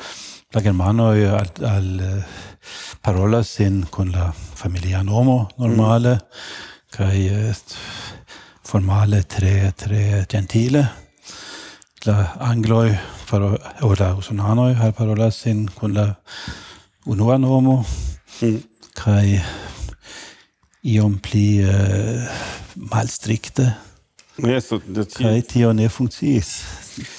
La 0.53 0.61
germano 0.61 1.09
al, 1.11 1.51
al 1.65 1.99
äh, 1.99 2.23
parolas 3.01 3.47
sin 3.47 3.85
con 3.89 4.11
la 4.11 4.31
familia 4.33 5.03
nomo 5.03 5.49
normale 5.57 6.19
mm. 6.99 7.49
est 7.49 7.75
formale 8.63 9.23
tre 9.23 9.73
tre 9.75 10.25
gentile. 10.29 10.89
La 12.05 12.35
angloi 12.39 12.97
parola 13.29 13.57
o 13.81 13.93
la 13.93 14.13
usonanoi 14.15 14.73
har 14.73 14.91
parolas 14.91 15.35
sin 15.35 15.67
con 15.67 15.93
la 15.93 16.15
unua 17.05 17.37
nomo 17.37 17.85
mm. 18.41 18.59
kai 18.93 19.39
iom 20.83 21.17
pli 21.21 21.63
uh, 21.63 22.27
malstrikte 22.75 23.71
Yes, 24.37 24.69
das 24.69 25.17
hier. 25.17 25.27
Kai 25.27 25.41
tio 25.41 25.73
ne 25.73 25.89
funkciis. 25.89 26.63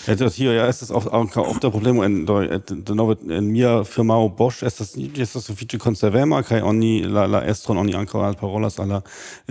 Ja, 0.07 0.15
das 0.15 0.35
hier, 0.35 0.53
ja, 0.55 0.67
ist 0.67 0.83
das 0.83 0.91
auch, 0.91 1.07
auch, 1.07 1.37
auch 1.37 1.59
der 1.59 1.71
Problem, 1.71 2.03
in, 2.03 2.27
in, 2.27 3.31
in 3.31 3.47
mia 3.47 3.85
firmao 3.85 4.29
Bosch, 4.29 4.63
ist 4.63 4.81
das, 4.81 4.97
ist 4.97 5.35
das 5.35 5.45
sufiĉe 5.45 5.79
konservema, 5.79 6.43
kai 6.43 6.63
oni, 6.63 7.03
la, 7.03 7.27
la 7.27 7.45
estron 7.45 7.79
oni 7.79 7.95
ankaŭ 7.95 8.25
alparolas 8.25 8.79
al 8.81 8.89
la, 8.89 9.03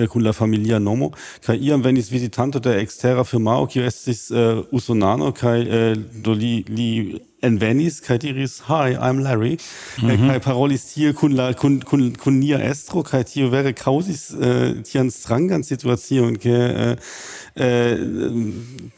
kun 0.08 0.22
eh, 0.22 0.26
la 0.26 0.34
familia 0.34 0.80
nomo, 0.80 1.12
kai 1.46 1.58
iam 1.58 1.84
venis 1.84 2.12
vizitanto 2.12 2.60
de 2.60 2.76
ekstera 2.82 3.24
firmao, 3.24 3.68
kiu 3.68 3.86
estis 3.86 4.30
uh, 4.32 4.38
eh, 4.38 4.64
usonano, 4.72 5.32
kai 5.32 5.62
uh, 5.62 5.96
do 6.24 6.34
li, 6.34 6.64
li 6.68 7.22
envenis 7.42 8.02
kai 8.06 8.18
diris 8.22 8.62
hi 8.68 8.94
I'm 8.94 9.20
Larry 9.24 9.58
mm 10.02 10.10
-hmm. 10.10 10.39
parolis 10.39 10.84
tie 10.94 11.14
kun 11.14 11.34
la 11.34 11.54
kun 11.54 11.80
kun 11.80 12.14
kun 12.24 12.39
nia 12.39 12.58
estro 12.72 13.02
kai 13.04 13.24
tio 13.24 13.50
vere 13.50 13.74
causis 13.74 14.32
äh, 14.32 14.48
eh, 14.48 14.84
tian 14.84 15.12
strangan 15.12 15.64
situacion 15.64 16.38
ke 16.38 16.58
äh, 16.84 16.96
äh, 17.56 17.98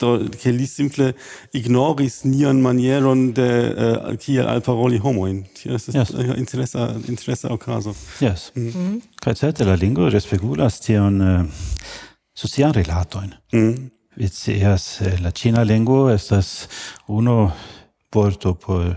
do, 0.01 0.29
ke 0.41 0.51
li 0.51 0.67
simple 0.67 1.13
ignoris 1.53 2.23
nian 2.25 2.61
manieron 2.61 3.33
de 3.33 3.49
äh, 3.77 4.17
kiel 4.17 4.47
al 4.47 4.61
paroli 4.61 4.97
homoin 4.97 5.45
tio 5.55 5.75
estas 5.75 5.95
yes. 5.95 6.09
äh, 6.13 6.37
interesa 6.37 6.95
interesa 7.07 7.47
okazo 7.49 7.95
yes 8.21 8.51
mm. 8.55 8.69
-hmm. 8.69 9.01
kaj 9.21 9.33
certe 9.35 9.63
la 9.63 9.75
lingvo 9.75 10.09
respegulas 10.09 10.79
tion 10.79 11.21
äh, 11.21 11.45
socian 12.35 12.73
relatoin 12.73 13.33
mm. 13.53 13.59
-hmm. 13.59 13.89
Vicias, 14.15 15.01
la 15.21 15.31
cina 15.31 15.63
lingvo 15.63 16.09
estas 16.09 16.67
uno 17.07 17.51
vorto 18.13 18.53
por 18.53 18.95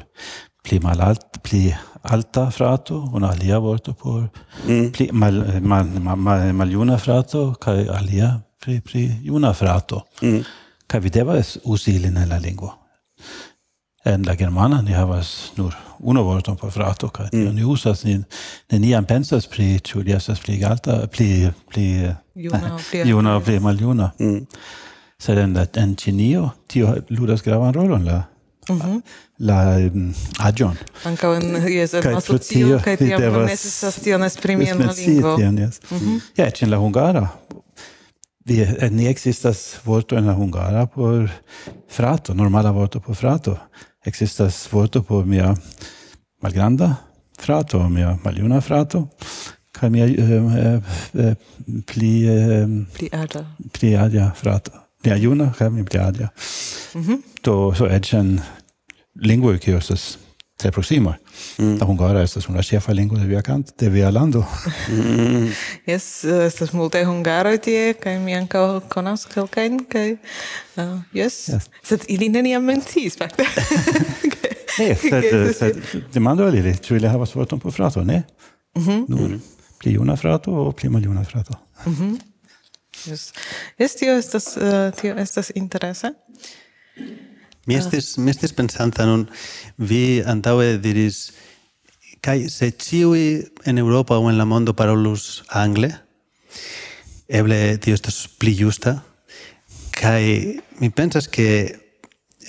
pli 0.62 0.78
malalt 0.82 1.40
pli 1.42 1.74
alta 2.02 2.50
frato 2.50 3.08
un 3.12 3.24
alia 3.24 3.58
vorto 3.58 3.94
por 3.94 4.30
mm. 4.66 4.90
pli 4.92 5.08
mal 5.12 5.60
mal 5.62 5.86
mal, 6.00 6.18
mal, 6.18 6.52
mal 6.52 6.70
juna 6.70 6.98
frato 6.98 7.54
kai 7.60 7.86
alia 7.88 8.40
pri 8.60 8.80
pri 8.80 9.02
juna 9.22 9.52
frato 9.52 10.06
mm. 10.22 10.44
vi 11.02 11.10
devas 11.10 11.58
uzi 11.64 11.96
ilin 11.96 12.16
en 12.16 12.28
la 12.28 12.38
lingvo 12.38 12.72
en 14.04 14.22
la 14.22 14.34
germana 14.34 14.82
ni 14.82 14.92
havas 14.92 15.52
nur 15.56 15.74
unu 15.98 16.22
vorton 16.22 16.56
por 16.56 16.70
frato 16.70 17.08
kaj 17.08 17.28
mm. 17.32 17.54
ni 17.54 17.64
uzas 17.64 18.04
ni 18.04 18.22
neniam 18.72 19.04
pensas 19.04 19.46
pri 19.46 19.80
ĉu 19.80 20.02
li 20.02 20.12
estas 20.12 20.40
pli 20.40 20.64
alta 20.64 21.06
pli 21.06 21.50
pli 21.70 21.86
juna 22.34 22.78
pli 22.90 23.04
juna 23.10 23.40
pli 23.40 23.60
maljuna 23.60 24.10
mm. 24.20 24.46
sed 25.18 25.38
en 25.38 25.54
la 25.54 25.66
en 25.74 25.96
Ĉinio 25.96 26.50
tio 26.66 26.94
ludas 27.10 27.42
gravan 27.42 27.74
rolon 27.74 28.04
la 28.04 28.22
Mhm. 28.68 28.76
Mm 28.76 28.80
-hmm. 28.80 29.02
la 29.36 29.76
um, 29.76 30.14
agion. 30.38 30.76
Anca 31.04 31.40
in, 31.40 31.68
yes, 31.68 31.94
en 31.94 32.14
asocio, 32.16 32.78
kai 32.78 32.96
tiam 32.96 33.20
devas, 33.20 33.44
ne 33.46 33.50
necessas 33.52 33.94
tion 34.02 34.22
esprimi 34.22 34.68
en 34.68 34.78
la 34.78 34.92
lingvo. 34.92 35.36
Tion, 35.36 35.58
yes. 35.58 35.80
Mm 35.90 35.98
-hmm. 35.98 36.20
Ja, 36.36 36.50
en 36.60 36.70
la 36.70 36.78
hungara. 36.78 37.28
Vi, 38.44 38.60
eh, 38.60 38.90
ne 38.90 39.08
existas 39.08 39.80
vorto 39.84 40.16
en 40.16 40.26
la 40.26 40.34
hungara 40.34 40.86
por 40.86 41.30
frato, 41.88 42.34
normala 42.34 42.70
vorto 42.72 43.00
por 43.00 43.14
frato. 43.14 43.58
Existas 44.04 44.68
vorto 44.72 45.02
por 45.02 45.26
mia 45.26 45.54
malgranda 46.42 46.96
frato, 47.38 47.88
mia 47.88 48.18
maljuna 48.24 48.60
frato, 48.60 49.08
kai 49.72 49.90
mia 49.90 50.04
eh, 50.04 50.12
eh, 50.20 50.80
eh, 51.14 51.34
pli... 51.86 52.28
Eh, 52.28 52.66
pli 52.92 53.08
alta. 53.12 53.44
Pli 53.72 53.94
alta 53.96 54.32
frato. 54.34 54.72
Mia 55.04 55.16
juna, 55.16 55.52
kai 55.58 55.70
mia 55.70 55.84
pli 55.84 55.98
alta. 55.98 56.32
Mm 56.94 57.02
-hmm. 57.02 57.18
Do, 57.42 57.74
so 57.74 57.86
ecen 57.86 58.40
lingvoj 59.22 59.58
kiu 59.58 59.78
estas 59.78 60.16
tre 60.56 60.70
proxima. 60.72 61.16
Mm. 61.58 61.76
La 61.80 61.86
hungara 61.86 62.22
estas 62.24 62.48
una 62.48 62.62
ĉefa 62.64 62.92
lingvo 62.92 63.18
de 63.18 63.26
via 63.28 63.42
kant 63.44 63.72
de 63.78 63.88
via 63.92 64.10
lando. 64.10 64.44
Mm. 64.88 65.50
Yes, 65.86 66.24
estas 66.24 66.72
multaj 66.72 67.04
hungaroj 67.04 67.58
tie 67.64 67.92
kaj 68.00 68.18
mi 68.24 68.36
ankaŭ 68.36 68.64
konas 68.92 69.26
kelkajn 69.32 69.82
kaj 69.92 70.12
uh, 70.12 70.96
yes. 71.12 71.48
yes. 71.52 71.68
Sed 71.84 72.06
ili 72.08 72.28
neniam 72.32 72.64
menciis 72.64 73.18
fakte. 73.20 73.44
Ne, 74.78 74.94
sed, 75.10 75.28
sed 75.58 75.82
demando 76.14 76.48
al 76.48 76.56
ili, 76.56 76.72
ĉu 76.76 76.96
ili 76.96 77.08
havas 77.08 77.34
vorton 77.34 77.60
por 77.60 77.72
frato, 77.72 78.04
ne? 78.04 78.22
Mm 78.76 78.82
-hmm. 78.82 79.04
Nur 79.08 79.28
mhm. 79.28 79.38
pli 79.78 79.92
juna 79.92 80.16
frato 80.16 80.52
o 80.52 80.72
pli 80.72 80.88
maljuna 80.88 81.24
frato. 81.24 81.54
Mm 81.86 81.94
-hmm. 81.94 82.18
Yes. 83.10 83.32
Yes, 83.78 83.94
tio 83.96 84.16
estas, 84.18 84.56
uh, 84.56 85.00
tio 85.00 85.14
estas 85.16 85.52
interese. 85.54 86.12
Mi 87.66 87.74
ah. 87.74 87.82
estis, 87.82 88.16
mi 88.18 88.30
estis 88.30 88.54
pensanta 88.54 89.06
nun, 89.06 89.26
vi 89.76 90.22
antaue 90.22 90.76
diris, 90.82 91.32
kai 92.22 92.48
se 92.50 92.70
ciui 92.78 93.42
en 93.66 93.78
Europa 93.78 94.18
o 94.18 94.30
en 94.30 94.38
la 94.38 94.46
mondo 94.46 94.74
parolus 94.74 95.42
angle, 95.50 95.90
eble 97.26 97.78
tio 97.82 97.94
estas 97.98 98.26
pli 98.38 98.54
justa, 98.54 99.00
kai 99.90 100.60
mi 100.78 100.90
pensas 100.90 101.26
que 101.28 101.48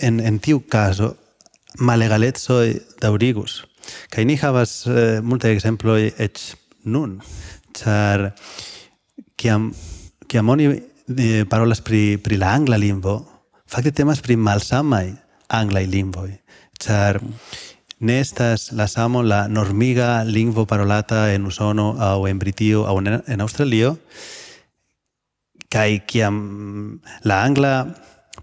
en, 0.02 0.20
en 0.20 0.38
tiu 0.40 0.62
caso 0.70 1.16
malegaletsoi 1.82 2.78
daurigus. 3.02 3.64
Kai 4.12 4.26
ni 4.26 4.38
havas 4.38 4.84
eh, 4.86 5.20
multe 5.24 5.50
exemploi 5.54 6.12
et 6.18 6.42
nun, 6.86 7.18
char 7.74 8.32
kiam, 9.38 9.72
kiam 10.28 10.50
oni 10.50 10.70
eh, 10.70 11.46
parolas 11.50 11.82
pri, 11.82 12.18
pri 12.22 12.38
la 12.38 12.54
angla 12.54 12.78
lingvo, 12.78 13.18
Fakte 13.68 13.92
temas 13.92 14.22
pri 14.24 14.38
malsamaj 14.40 15.12
anglaj 15.52 15.86
lingvoj, 15.92 16.32
ĉar 16.80 17.20
ne 18.00 18.20
estas 18.22 18.72
la 18.72 18.88
samo 18.88 19.22
la 19.22 19.48
normiga 19.48 20.24
lingvo 20.24 20.66
parolata 20.66 21.34
en 21.34 21.46
Usono 21.46 21.96
aŭ 22.00 22.28
en 22.30 22.40
Britio 22.40 22.86
aŭ 22.86 22.98
en, 23.02 23.22
en 23.26 23.42
Aŭstralio 23.42 23.96
kaj 25.74 25.90
kiam 26.08 26.38
la 27.24 27.42
angla 27.44 27.74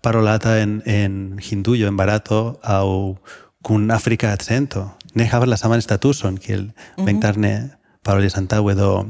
parolata 0.02 0.58
en 0.60 0.82
en 0.84 1.38
Hindujo 1.38 1.86
en 1.88 1.96
Barato 1.96 2.58
aŭ 2.62 3.14
kun 3.62 3.90
afrika 3.90 4.32
accento 4.32 4.90
ne 5.14 5.28
havas 5.30 5.48
la 5.48 5.56
saman 5.56 5.82
statuson 5.82 6.36
kiel 6.36 6.62
mm 6.62 6.70
-hmm. 6.70 7.06
ventarne 7.06 7.70
parolis 8.02 8.36
antaŭe 8.36 8.74
do 8.74 9.06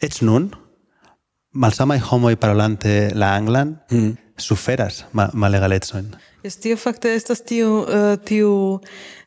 eĉ 0.00 0.20
nun 0.22 0.50
malsamaj 1.52 1.98
homoj 1.98 2.36
parolante 2.36 3.10
la 3.14 3.34
anglan 3.34 3.76
mm 3.90 4.25
suferas 4.38 5.04
ma 5.12 5.28
malegalecojn. 5.32 6.14
Jes, 6.44 6.56
tio 6.62 6.76
fakte 6.78 7.10
estas 7.16 7.40
tiu 7.42 7.80
uh, 7.82 8.14
tiu 8.22 8.50
uh, 8.76 8.80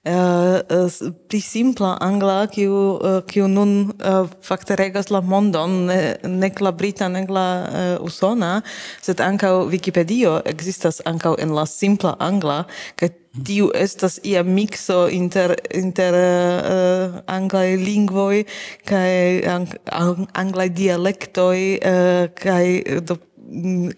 uh, 0.08 1.00
pli 1.28 1.42
simpla 1.44 1.96
angla 2.06 2.46
kiu 2.52 2.74
uh, 2.96 3.20
kiu 3.28 3.50
nun 3.52 3.92
uh, 3.98 4.30
fakte 4.46 4.78
regas 4.80 5.10
la 5.12 5.22
mondon 5.22 5.90
ne, 5.90 6.00
nek 6.24 6.62
la 6.64 6.72
brita 6.72 7.10
nek 7.12 7.30
la 7.30 7.48
uh, 7.66 8.06
usona 8.06 8.62
sed 9.02 9.20
ankaŭ 9.20 9.66
Wikipedio 9.74 10.40
ekzistas 10.48 11.02
ankaŭ 11.10 11.36
en 11.44 11.56
la 11.58 11.66
simpla 11.68 12.16
angla 12.20 12.62
kaj 12.96 13.12
tiu 13.46 13.70
estas 13.76 14.18
ia 14.26 14.44
mixo 14.44 15.08
inter 15.12 15.56
inter 15.76 16.16
uh, 16.16 17.20
anglaj 17.28 17.76
lingvoj 17.78 18.44
kaj 18.90 19.12
ang, 19.50 19.68
ang, 19.92 20.28
anglaj 20.34 20.70
dialektoj 20.78 21.60
uh, 21.78 22.24
kaj 22.40 22.66
do 23.04 23.20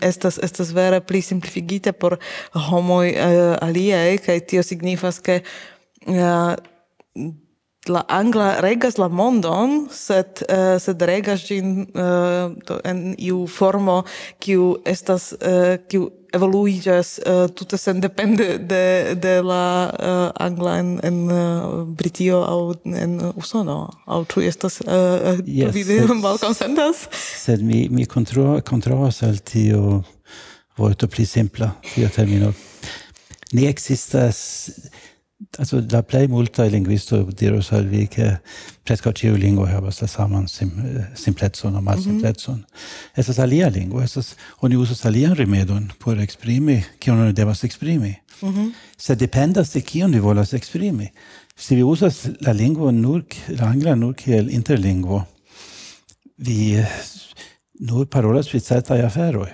estas 0.02 0.40
estas 0.44 0.74
vere 0.74 1.02
pli 1.02 1.22
simplificita 1.22 1.94
por 1.94 2.18
homoj 2.70 3.06
uh, 3.12 3.58
aliaj 3.62 4.18
kaj 4.26 4.40
tio 4.48 4.64
signifas 4.64 5.20
ke 5.20 5.42
uh, 6.08 6.56
la 7.90 8.06
angla 8.08 8.60
regas 8.62 8.98
la 8.98 9.08
mondon, 9.08 9.88
sed 9.90 10.44
uh, 10.46 10.78
sed 10.80 11.02
regas 11.02 11.46
gin 11.48 11.88
uh, 11.96 12.02
eh, 12.02 12.52
to, 12.66 12.78
en 12.86 13.16
iu 13.18 13.48
formo 13.50 14.04
kiu 14.40 14.76
estas 14.86 15.32
uh, 15.34 15.80
kiu 15.90 16.12
evoluigas 16.32 17.18
uh, 17.26 17.48
tute 17.50 17.78
sendepende 17.82 18.58
de 18.58 19.16
de 19.20 19.34
la 19.42 19.90
uh, 19.90 20.30
angla 20.46 20.78
en, 20.78 21.00
en 21.04 21.18
uh, 21.26 21.82
Britio 21.98 22.44
aŭ 22.46 22.62
en 22.86 23.18
Usono 23.36 23.90
aŭ 24.06 24.24
tu 24.30 24.46
estas 24.46 24.80
uh, 24.86 25.42
yes, 25.46 25.74
vide 25.74 26.06
mal 26.22 26.38
consentas 26.40 27.08
Sed 27.18 27.66
mi 27.66 27.88
mi 27.90 28.06
kontra 28.06 28.62
kontraŭas 28.62 29.24
al 29.28 29.42
tio 29.42 30.04
vorto 30.78 31.08
pli 31.08 31.26
simpla 31.26 31.74
tio 31.94 32.10
termino. 32.10 32.54
Ne 33.52 33.68
existas 33.70 34.70
also 35.58 35.84
la 35.90 36.02
plei 36.04 36.28
multa 36.28 36.64
linguisto 36.66 37.24
diros 37.24 37.72
al 37.72 37.88
vi 37.88 38.08
che 38.08 38.40
preskaŭ 38.84 39.14
ciu 39.14 39.36
lingua 39.36 39.68
havas 39.70 40.02
la 40.02 40.08
saman 40.08 40.48
sim, 40.48 40.72
eh, 40.86 41.08
simplecon 41.16 41.76
aŭ 41.76 41.82
malsimplecon. 41.82 42.56
Mhm. 42.56 42.62
Mm 42.62 42.66
-hmm. 42.66 43.20
Estas 43.20 43.40
alia 43.40 43.70
lingua, 43.70 44.04
estas 44.04 44.36
oni 44.60 44.76
usas 44.76 45.06
alian 45.06 45.36
rimedon 45.36 45.92
por 46.00 46.20
exprimi, 46.20 46.84
kion 47.00 47.20
oni 47.20 47.34
devas 47.34 47.64
exprimi. 47.64 48.16
Mm 48.42 48.50
-hmm. 48.50 48.72
Se 48.98 49.16
dependas 49.16 49.74
de 49.74 49.82
kion 49.82 50.12
vi 50.12 50.20
volas 50.20 50.54
exprimi. 50.54 51.10
Se 51.56 51.76
vi 51.76 51.84
usas 51.84 52.28
la 52.40 52.52
lingua 52.54 52.92
nur 52.92 53.24
la 53.48 53.66
angla 53.66 53.96
nur 53.96 54.14
kiel 54.16 54.50
interlingvo, 54.50 55.26
vi 56.38 56.84
nur 57.80 58.06
parolas 58.06 58.50
pri 58.50 58.60
certaj 58.60 59.02
aferoj. 59.02 59.50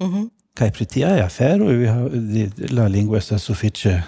Mm 0.00 0.06
-hmm. 0.06 0.28
Kaj 0.54 0.70
pri 0.70 0.84
tiaj 0.84 1.20
aferoj 1.20 1.76
vi 2.12 2.50
la 2.70 2.88
lingvo 2.88 3.16
estas 3.16 3.42
sufiĉe 3.42 4.02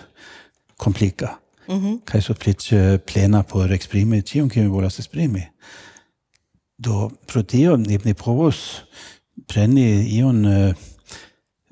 komplika. 0.83 1.39
Mm 1.69 1.75
-hmm. 1.81 1.99
Kaj 2.05 2.21
so 2.23 2.35
plič 2.35 2.73
eh, 2.73 2.99
plena 2.99 3.43
por 3.43 3.73
eksprimi, 3.73 4.23
cium 4.23 4.49
kiu 4.49 4.63
mi 4.63 4.69
volas 4.69 4.99
esprimi. 4.99 5.47
Do 6.79 7.11
pro 7.27 7.43
tio 7.43 7.77
ni, 7.77 7.99
ni 8.05 8.15
provos 8.15 8.83
preni 9.47 10.17
ion 10.19 10.45
uh, 10.47 10.75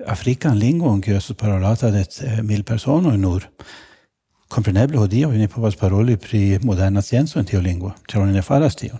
afrikan 0.05 0.57
lingon 0.57 1.01
kiu 1.01 1.15
estas 1.15 1.37
parolata 1.37 1.91
de 1.91 1.99
uh, 2.01 2.39
mil 2.43 2.63
personoj 2.63 3.17
nur. 3.17 3.47
Kompreneble 4.47 4.99
hodiaŭ 4.99 5.31
ni 5.31 5.47
povas 5.47 5.75
paroli 5.75 6.17
pri 6.17 6.59
moderna 6.63 7.01
scienco 7.01 7.39
en 7.39 7.45
tiu 7.45 7.61
lingvo, 7.61 7.93
ĉar 8.07 8.21
oni 8.21 8.33
ne 8.33 8.41
faras 8.41 8.75
tion. 8.75 8.99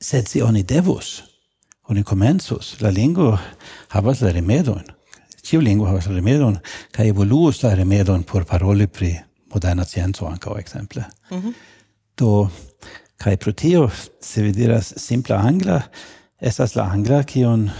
Sed 0.00 0.26
se 0.26 0.30
si 0.30 0.42
oni 0.42 0.62
devus, 0.62 1.22
oni 1.88 2.02
komencos, 2.02 2.80
la 2.80 2.90
lingo 2.90 3.38
havas 3.88 4.20
la 4.20 4.32
remedojn. 4.32 4.84
Ciu 5.42 5.60
lingvo 5.60 5.88
havas 5.90 6.06
remedon, 6.06 6.58
kaj 6.94 7.08
evoluus 7.10 7.62
la 7.62 7.74
remedon 7.74 8.22
por 8.22 8.44
paroli 8.44 8.86
pri 8.86 9.16
moderna 9.54 9.84
scienco 9.84 10.26
ankaŭ 10.26 10.58
ekzemple. 10.58 11.04
Mm 11.30 11.38
-hmm. 11.38 11.52
Do, 12.18 12.48
kaj 13.16 13.36
pro 13.36 13.52
tio, 13.52 13.90
se 14.20 14.42
vi 14.42 14.52
diras 14.52 14.92
simpla 14.96 15.36
angla, 15.36 15.82
estas 16.40 16.74
la 16.74 16.84
angla 16.92 17.22
kion 17.22 17.70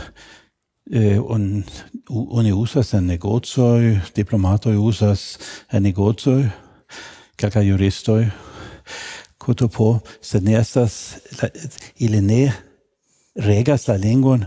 eh, 0.93 1.21
on, 1.21 1.65
oni 2.09 2.53
usas 2.53 2.95
en 2.95 3.07
negozoj, 3.07 4.01
diplomatoj 4.15 4.77
usas 4.77 5.39
en 5.73 5.83
negozoj, 5.83 6.49
kelkaj 7.37 7.67
juristoj, 7.67 8.31
kuto 9.39 9.69
po, 9.69 10.01
sed 10.21 10.45
ne 10.45 10.59
estas, 10.61 11.17
la, 11.43 11.49
ili 11.97 12.21
ne 12.21 12.53
regas 13.35 13.89
la 13.89 13.97
lingvon 13.97 14.45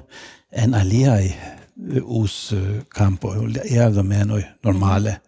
en 0.52 0.74
aliaj 0.74 1.55
us 2.04 2.52
eh, 2.52 2.84
campo 2.90 3.34
ia 3.70 3.90
meno 4.04 4.40
normale. 4.64 5.20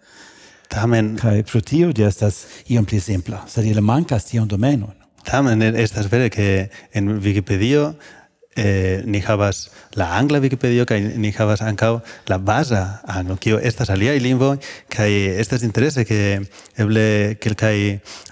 Tamen 0.70 1.16
kai 1.16 1.43
pro 1.43 1.62
tio 1.62 1.91
di 1.91 2.04
estas 2.04 2.45
iom 2.68 2.86
pli 2.86 3.00
simpla 3.00 3.45
sed 3.48 3.66
ili 3.66 3.82
mankas 3.82 4.26
tiom 4.26 4.48
domenon 4.48 5.08
tamen 5.28 5.62
eh, 5.62 5.74
estas 5.84 6.08
vere 6.08 6.30
che 6.30 6.70
en 6.91 7.20
Wikipedio 7.20 7.95
eh, 8.58 9.03
ni 9.05 9.22
havas 9.22 9.70
la 9.95 10.10
angla 10.18 10.41
Wikipedio 10.43 10.86
kaj 10.89 10.99
ni 11.22 11.32
havas 11.32 11.62
ankaŭ 11.62 11.99
la 12.28 12.38
baza 12.38 13.01
anglo 13.08 13.38
kio 13.38 13.60
estas 13.60 13.89
aliaj 13.93 14.18
lingvoj 14.20 14.58
kaj 14.93 15.12
estas 15.43 15.64
interese 15.68 16.05
ke 16.10 16.20
eble 16.84 17.38
kelkaj 17.41 17.78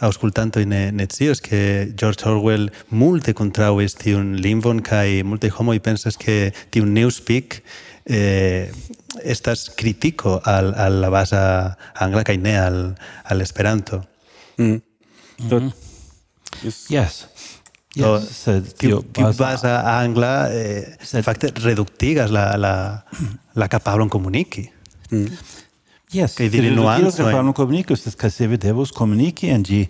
aŭskultantoj 0.07 0.65
ne 0.65 0.83
ne 0.91 1.07
scios 1.11 1.41
ke 1.45 1.61
George 1.93 2.25
Orwell 2.29 2.71
multe 2.89 3.33
kontraŭis 3.33 3.97
tiun 4.01 4.35
lingvon 4.41 4.81
kaj 4.81 5.23
multaj 5.23 5.53
homoj 5.59 5.79
pensas 5.79 6.17
ke 6.17 6.51
tiun 6.73 6.93
Newspeak 6.97 7.61
eh, 8.05 8.73
estas 9.23 9.69
kritiko 9.77 10.39
al, 10.43 10.73
al 10.75 11.01
la 11.01 11.09
baza 11.09 11.43
angla 11.93 12.23
kaj 12.27 12.37
ne 12.37 12.57
al, 12.59 12.79
al 13.23 13.41
Esperanto. 13.41 14.03
Mm. 14.57 14.81
Mm 15.39 15.49
-hmm. 15.49 15.71
Yes. 16.89 17.27
Yes, 17.95 18.03
Do, 18.03 18.17
sed 18.27 18.73
tiu, 18.75 18.97
tiu 19.15 19.29
basa 19.39 19.77
angla 19.87 20.49
eh, 20.51 20.97
sed, 20.99 21.23
fakte 21.23 21.53
reduktigas 21.63 22.33
la, 22.35 22.49
la, 22.59 22.73
la 23.61 23.69
capablon 23.71 24.11
comunici. 24.11 24.65
Mm. 25.13 25.29
Yes, 26.15 26.35
kaj 26.35 26.51
diri 26.51 26.73
nuancojn. 26.75 27.07
La 27.07 27.31
capablon 27.31 27.55
comunici, 27.55 27.95
sed 28.01 28.17
kaj 28.19 28.33
se 28.35 28.49
vi 28.51 28.59
devus 28.59 28.91
comunici 28.95 29.47
en 29.53 29.63
ĝi, 29.63 29.85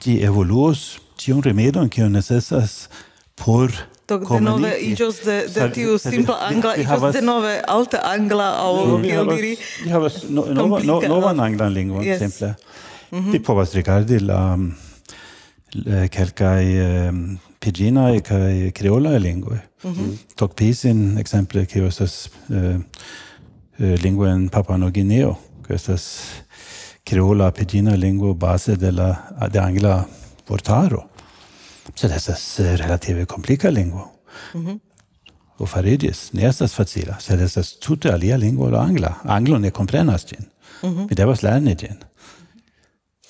ĝi 0.00 0.16
evoluos 0.24 0.86
tiun 1.20 1.44
remedon 1.44 1.92
kiu 1.92 2.08
necesas 2.08 2.86
por 3.36 3.76
Do 4.08 4.16
de 4.24 4.40
nove 4.40 4.70
iĝos 4.80 5.18
de, 5.20 5.34
de 5.52 5.66
tiu 5.76 5.98
simpla 6.00 6.38
angla, 6.46 6.72
iĝos 6.80 7.02
de 7.12 7.20
nove 7.20 7.58
alta 7.68 8.00
angla, 8.08 8.46
aŭ 8.62 8.70
mm. 8.86 9.02
kiel 9.04 9.32
diri... 9.34 9.50
Ni 9.84 9.92
havas 9.92 10.22
novan 10.32 11.42
anglan 11.44 11.76
lingvon, 11.76 12.06
simple. 12.16 12.54
Mhm. 13.12 13.34
Vi 13.36 13.42
povas 13.44 13.76
rigardi 13.76 14.22
la... 14.24 14.40
Mm, 14.56 14.87
Eh, 15.76 16.06
kelkai 16.08 16.80
um, 16.80 17.38
pidgina 17.60 18.08
kai 18.24 18.72
creola 18.72 19.18
lingvoi. 19.18 19.58
Mm 19.84 19.92
-hmm. 19.92 20.16
Tok 20.36 20.54
pisin 20.56 21.18
ekzemple 21.18 21.66
ke 21.66 21.86
estas 21.86 22.30
uh, 22.48 22.80
lingvo 23.78 24.26
en 24.26 24.48
Papua 24.48 24.76
Nov 24.76 24.92
Guineo, 24.92 25.36
ke 25.66 25.74
estas 25.74 26.24
kreola 27.04 27.50
pidgina 27.50 27.96
lingvo 27.96 28.34
base 28.34 28.76
de 28.76 28.90
la 28.92 29.48
de 29.52 29.60
angla 29.60 30.06
vortaro. 30.48 31.04
Sed 31.94 32.10
estas 32.10 32.58
relative 32.58 33.26
komplika 33.26 33.70
lingvo. 33.70 34.10
Mm 34.54 34.66
-hmm. 34.66 34.78
Och 35.58 35.68
faridis, 35.68 36.32
ne 36.32 36.42
estas 36.42 36.72
facila, 36.72 37.18
sed 37.20 37.40
estas 37.40 37.78
tute 37.78 38.12
alia 38.12 38.36
lingvo 38.36 38.70
la 38.70 38.80
angla. 38.80 39.14
Anglo 39.24 39.58
ne 39.58 39.70
komprenas 39.70 40.26
ĝin. 40.26 40.44
Mm 40.82 40.94
-hmm. 40.96 41.08
Mi 41.08 41.14
devas 41.14 41.42
lerni 41.42 41.74
ĝin 41.74 41.96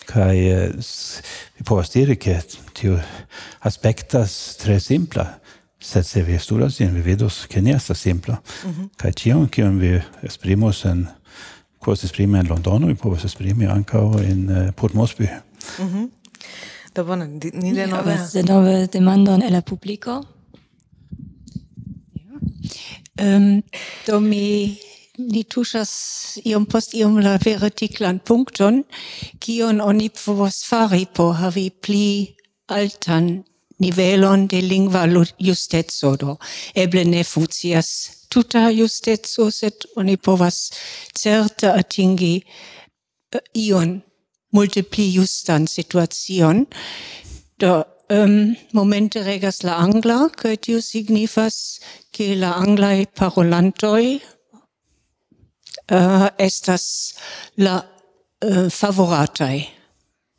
kai 0.08 0.38
eh, 0.48 0.70
vi 1.58 1.64
povas 1.64 1.92
diri 1.92 2.16
ke 2.16 2.38
tio 2.72 2.98
aspektas 3.68 4.56
tre 4.60 4.80
simpla 4.80 5.26
sed 5.80 6.06
se 6.06 6.22
vi 6.26 6.38
studas 6.42 6.78
ĝin 6.78 6.94
vi 6.96 7.04
vidos 7.10 7.44
ke 7.46 7.62
ne 7.62 7.76
estas 7.76 8.00
simpla 8.00 8.40
mm 8.64 8.70
-hmm. 8.70 8.88
kaj 8.96 9.12
ĉion 9.12 9.48
kion 9.48 9.78
vi 9.78 10.00
esprimos 10.22 10.84
en 10.84 11.06
povas 11.84 12.04
esprimi 12.04 12.38
en 12.38 12.48
Londono 12.48 12.86
vi 12.86 12.94
povas 12.94 13.24
esprimi 13.24 13.66
ankaŭ 13.66 14.20
en 14.20 14.50
uh, 14.50 14.74
Port 14.74 14.94
Moresby 14.94 15.28
mm 15.78 15.88
-hmm. 15.88 16.08
Do 16.94 17.04
bone, 17.04 17.26
ni 17.52 17.74
denove... 17.74 18.12
Ja, 18.12 18.28
denove 18.32 18.86
demandon 18.86 19.42
el 19.42 19.52
la 19.52 19.60
publiko. 19.60 20.24
Ja. 23.18 23.36
Um, 23.36 23.62
do 24.06 24.20
mi 24.20 24.78
ni 25.18 25.42
tuŝas 25.44 25.92
iom 26.46 26.66
post 26.70 26.94
iom 26.94 27.18
la 27.22 27.36
vertiklan 27.42 28.20
punkton, 28.22 28.82
kion 29.42 29.80
oni 29.82 30.08
povos 30.14 30.62
fari 30.68 31.06
por 31.14 31.34
havi 31.40 31.68
pli 31.70 32.34
altan 32.68 33.42
nivelon 33.82 34.46
de 34.46 34.60
lingva 34.62 35.06
justeco, 35.38 36.16
do 36.16 36.36
eble 36.74 37.04
ne 37.04 37.24
funkcias 37.24 37.88
tuta 38.28 38.70
justeco, 38.70 39.50
sed 39.50 39.86
oni 39.96 40.16
povas 40.16 40.70
certe 41.14 41.70
atingi 41.70 42.34
uh, 42.42 43.40
ion 43.54 44.00
multe 44.52 44.82
pli 44.82 45.12
justan 45.14 45.66
situacion. 45.66 46.66
Do 47.58 47.84
um, 48.10 48.56
momente 48.72 49.22
regas 49.22 49.62
la 49.62 49.78
angla, 49.82 50.28
kaj 50.30 50.56
tio 50.56 50.80
signifas, 50.80 51.80
ke 52.12 52.34
la 52.38 52.54
anglaj 52.62 53.06
parolantoj 53.18 54.37
uh, 55.92 56.28
estas 56.38 57.14
la 57.56 57.78
eh, 58.40 58.48
uh, 58.48 58.68
favoratai 58.70 59.68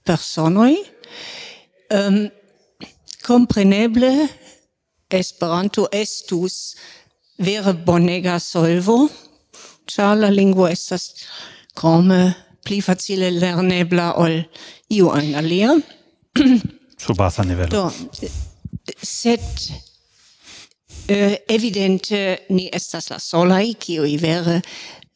personoi. 0.04 0.78
Um, 1.90 2.30
compreneble, 3.26 4.30
Esperanto 5.10 5.88
estus 5.90 6.76
vere 7.42 7.74
bonega 7.74 8.36
solvo, 8.40 9.08
char 9.90 10.20
la 10.22 10.30
lingvo 10.30 10.68
estas 10.70 11.08
crome 11.74 12.36
pli 12.62 12.78
facile 12.86 13.32
lernebla 13.34 14.12
ol 14.22 14.38
iu 14.94 15.10
ein 15.18 15.34
alia. 15.40 15.74
Su 17.04 17.16
basa 17.18 17.44
nivelo. 17.44 17.72
Do, 17.74 17.90
sed 19.02 19.42
eh, 21.08 21.42
evidente 21.50 22.46
ni 22.50 22.70
estas 22.70 23.10
la 23.10 23.18
solai, 23.18 23.74
kiui 23.82 24.18
vere 24.22 24.60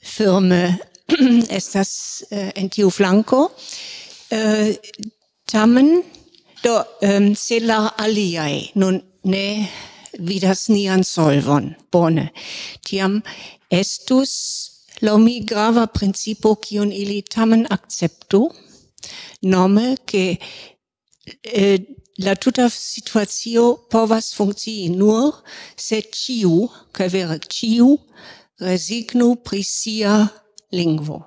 firme 0.04 0.78
estas 1.58 2.24
eh, 2.32 2.51
en 2.56 2.70
tiu 2.70 2.89
flanco 2.89 3.51
eh, 4.30 4.76
tamen 5.47 6.04
do 6.64 6.76
um, 7.01 7.36
se 7.36 7.60
la 7.60 7.93
aliae 7.97 8.72
nun 8.76 9.01
ne 9.24 9.47
vidas 10.20 10.70
nian 10.70 11.04
solvon 11.04 11.74
bone. 11.91 12.30
Tiam 12.86 13.22
estus 13.72 14.34
lo 15.01 15.18
mi 15.18 15.39
grava 15.41 15.88
principo 15.88 16.56
kiun 16.56 16.91
ili 16.91 17.22
tamen 17.22 17.66
acceptu, 17.70 18.49
nome 19.41 19.97
che 20.06 20.38
eh, 21.41 21.80
la 22.18 22.36
tuta 22.36 22.70
situazio 22.70 23.88
povas 23.89 24.34
funkcii 24.34 24.89
nur 24.89 25.43
se 25.76 26.01
ciu, 26.01 26.70
ca 26.91 27.08
vera 27.08 27.38
ciu, 27.39 27.97
resignu 28.64 29.36
pri 29.43 29.64
sia 29.64 30.28
lingvo. 30.72 31.20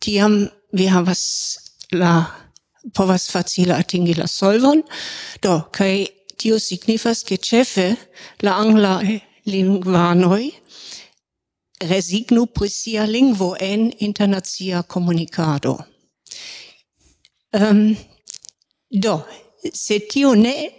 Tiam 0.00 0.46
vi 0.72 0.86
havas 0.88 1.22
la 1.92 2.26
povas 2.94 3.30
facile 3.30 3.74
atingi 3.74 4.14
la 4.14 4.26
solvon. 4.26 4.82
Do, 5.42 5.68
kai 5.72 6.06
tio 6.36 6.58
signifas 6.58 7.22
che 7.22 7.38
cefe 7.38 7.96
la 8.44 8.56
angla 8.56 9.00
lingvanoi 9.44 10.52
resignu 11.78 12.46
pri 12.46 12.68
sia 12.68 13.04
lingvo 13.04 13.56
en 13.58 13.92
internazia 13.98 14.82
comunicado. 14.82 15.76
Um, 17.52 17.62
ehm, 17.62 17.96
do, 18.88 19.24
se 19.72 19.98
tio 19.98 20.34
ne 20.34 20.72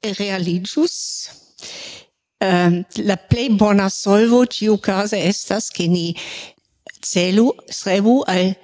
realigius, 0.00 1.30
um, 2.42 2.84
la 3.06 3.16
plei 3.16 3.48
bona 3.56 3.88
solvo 3.88 4.44
ciu 4.46 4.78
case 4.78 5.16
estas 5.16 5.70
che 5.70 5.86
ni 5.86 6.14
celu 7.00 7.52
strebu 7.68 8.22
al 8.26 8.54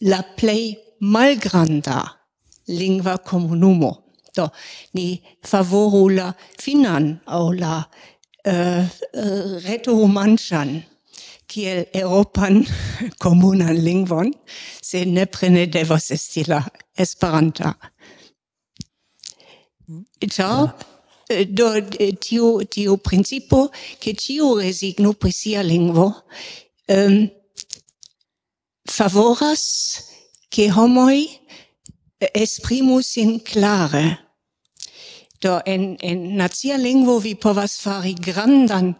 la 0.00 0.22
plei 0.36 0.76
malgranda 1.00 2.20
lingua 2.66 3.18
comunumo. 3.18 4.02
Do, 4.34 4.50
ni 4.92 5.22
favoru 5.42 6.08
la 6.08 6.32
finan 6.58 7.20
au 7.26 7.52
la 7.52 7.88
eh, 8.44 8.52
eh, 8.52 8.80
uh, 8.80 8.84
uh, 9.20 9.60
retoromantian 9.62 10.82
kiel 11.46 11.84
europan 11.94 12.64
comunan 13.18 13.78
lingvon, 13.86 14.32
se 14.82 15.04
ne 15.04 15.26
prene 15.26 15.66
devos 15.66 16.10
esti 16.10 16.44
la 16.48 16.64
esperanta. 16.98 17.76
Mm. 19.86 20.04
Ciao. 20.30 20.66
Ja. 20.66 20.93
Eh, 21.28 21.46
do 21.46 21.72
eh, 21.74 22.12
tiu 22.20 22.64
tiu 22.68 22.96
principo 22.98 23.70
che 23.98 24.12
tiu 24.12 24.58
resigno 24.58 25.14
pri 25.14 25.30
sia 25.30 25.62
lingvo 25.62 26.24
um, 26.88 27.30
favoras 28.84 30.04
che 30.48 30.70
homoi 30.70 31.40
eh, 32.18 32.30
esprimus 32.34 33.16
in 33.16 33.42
clare. 33.42 34.18
Do 35.40 35.62
en 35.64 35.96
en 36.00 36.36
nazia 36.36 36.76
lingvo 36.76 37.18
vi 37.20 37.34
povas 37.36 37.78
fari 37.80 38.12
grandan 38.12 38.94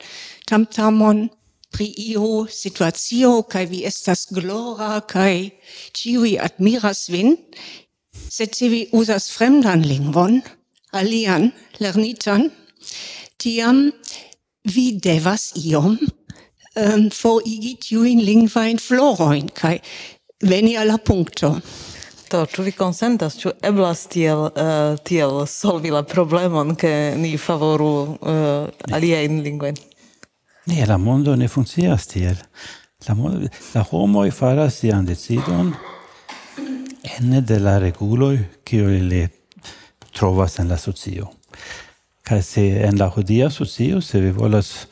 tamtamon 0.47 1.29
pri 1.70 1.93
io 2.11 2.47
situazio 2.49 3.43
kai 3.43 3.66
vi 3.66 3.85
estas 3.85 4.33
glora 4.33 5.03
kai 5.03 5.53
ciui 5.93 6.39
admiras 6.39 7.09
vin 7.12 7.37
sed 8.31 8.55
se 8.55 8.68
vi 8.68 8.89
usas 8.93 9.29
fremdan 9.29 9.83
lingvon 9.85 10.41
alian 10.95 11.51
lernitan, 11.83 12.49
tiam 13.39 13.91
vi 14.75 14.93
devas 15.03 15.53
iom 15.61 15.99
um, 16.77 17.09
forigi 17.11 17.75
tiuin 17.81 18.23
lingvain 18.25 18.79
floroin, 18.79 19.49
kai 19.55 19.79
veni 20.43 20.77
alla 20.77 20.99
la 20.99 21.25
To, 21.39 21.61
Do, 22.31 22.47
vi 22.65 22.73
konsentas, 22.73 23.37
ču 23.39 23.53
eblas 23.63 24.07
tiel, 24.11 24.49
uh, 24.49 24.97
tiel 25.05 25.45
solvi 25.47 25.91
la 25.93 26.03
problemon, 26.03 26.75
ke 26.75 27.15
ni 27.21 27.37
favoru 27.39 28.17
eh, 28.17 28.31
uh, 28.33 28.95
aliein 28.97 29.43
lingvain? 29.45 29.77
Ne, 30.67 30.87
la 30.87 30.97
mondo 30.99 31.37
ne 31.37 31.49
funkcias 31.49 32.09
tiel. 32.11 32.41
La, 33.07 33.15
mondo, 33.15 33.47
la 33.75 33.85
homoi 33.91 34.31
faras 34.33 34.81
sian 34.81 35.05
decidon 35.05 35.75
ene 37.19 37.43
de 37.45 37.61
la 37.61 37.77
reguloi, 37.79 38.39
kiuj 38.65 38.99
li 39.05 39.23
trovas 40.15 40.59
en 40.59 40.69
la 40.69 40.79
socio. 40.79 41.31
Kaj 42.25 42.43
se 42.43 42.65
en 42.87 42.99
la 42.99 43.11
hodia 43.11 43.51
socio, 43.51 44.01
se 44.01 44.21
vi 44.21 44.31
volas 44.33 44.87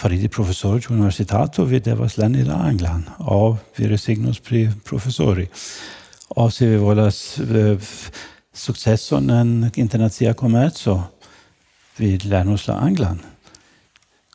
faridi 0.00 0.28
professor 0.28 0.78
ĉe 0.80 0.92
universitato, 0.94 1.64
vi 1.64 1.80
devas 1.80 2.16
lerni 2.16 2.44
la 2.46 2.60
anglan, 2.68 3.02
aŭ 3.18 3.56
vi 3.76 3.88
resignos 3.90 4.40
pri 4.40 4.68
professori. 4.84 5.48
Aŭ 6.36 6.48
se 6.54 6.68
vi 6.70 6.78
volas 6.80 7.18
eh, 7.40 7.90
sukceson 8.52 9.30
en 9.34 9.52
internacia 9.74 10.34
komerco, 10.34 10.96
vi 11.98 12.16
lernos 12.24 12.68
la 12.68 12.78
anglan. 12.80 13.20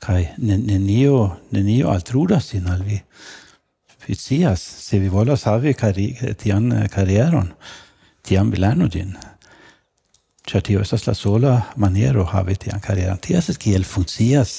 Kaj 0.05 0.21
nenio, 0.38 1.38
nenio 1.55 1.89
altrudas 1.89 2.51
sin 2.51 2.67
al 2.69 2.84
vi. 2.86 2.99
Vi 4.05 4.15
scias, 4.15 4.61
se 4.61 4.99
vi 4.99 5.09
volas 5.09 5.47
havi 5.49 5.73
tian 6.38 6.69
karrieron, 6.93 7.55
tiam 8.21 8.51
vi 8.51 8.61
lernu 8.61 8.91
ĝin 8.91 9.15
Ĉar 10.45 10.61
tio 10.61 10.81
estas 10.81 11.07
la 11.07 11.13
sola 11.17 11.55
maniero 11.81 12.25
havi 12.29 12.55
tian 12.55 12.81
karieron. 12.81 13.17
Tio 13.17 13.39
estas 13.39 13.57
kiel 13.57 13.83
funkcias 13.83 14.53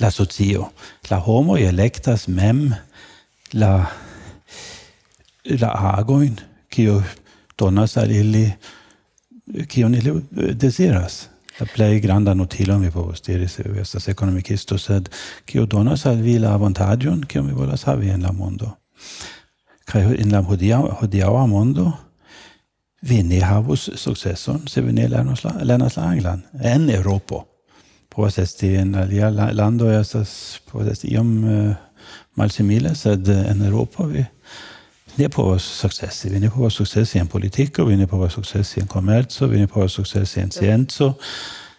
la 0.00 0.10
socio. 0.10 0.68
La 1.10 1.18
homoj 1.18 1.60
elektas 1.66 2.28
mem 2.28 2.68
la 3.52 3.72
la 5.58 5.72
agojn 5.96 6.36
kiu 6.70 7.00
donas 7.58 7.96
al 7.96 8.10
ili 8.10 8.46
kion 9.68 9.94
ili 9.94 10.14
deziras. 10.54 11.26
La 11.58 11.66
plej 11.74 12.00
granda 12.00 12.34
notilo 12.34 12.78
mi 12.78 12.90
povus 12.90 13.22
diri 13.22 13.48
se 13.48 13.64
estas 13.80 14.08
ekonomikisto, 14.08 14.78
sed 14.78 15.10
kiu 15.44 15.66
donas 15.66 16.06
al 16.06 16.22
vi 16.22 16.38
la 16.38 16.54
avantaĝon 16.54 17.26
kiun 17.28 17.50
vi 17.50 17.58
volas 17.58 17.84
havi 17.84 18.10
en 18.10 18.22
la 18.22 18.32
mondo. 18.32 18.70
Kaj 19.84 20.14
en 20.22 20.32
la 20.32 20.40
hodiaŭa 20.46 20.94
hodiaŭa 21.02 21.46
mondo 21.46 21.90
vi 23.02 23.22
ne 23.22 23.40
havus 23.40 23.90
successon 23.94 24.62
se 24.68 24.80
vi 24.80 24.92
ne 24.92 25.08
lernas 25.08 25.96
la 25.96 26.02
anglan 26.02 26.42
en 26.60 26.90
Europo 26.90 27.44
por 28.08 28.30
esti 28.36 28.74
en 28.76 28.94
alia 28.94 29.30
lando 29.30 29.90
estas 29.90 30.60
por 30.70 30.88
esti 30.88 31.08
iom 31.14 31.44
uh, 31.44 31.74
malsimile 32.34 32.94
sed 32.94 33.28
en 33.28 33.62
Europa 33.62 34.06
vi 34.06 34.24
ne 35.16 35.28
povas 35.28 35.62
successi. 35.62 36.28
vi 36.28 36.40
ne 36.40 36.50
povas 36.50 36.74
sukcesi 36.74 37.18
en 37.18 37.26
politiko 37.26 37.84
vi 37.84 37.96
ne 37.96 38.06
povas 38.06 38.32
successi 38.32 38.80
en 38.80 38.86
komerco 38.86 39.46
vi 39.46 39.58
ne 39.58 39.66
povas 39.66 39.92
successi 39.92 40.40
en 40.40 40.50
scienco 40.50 41.14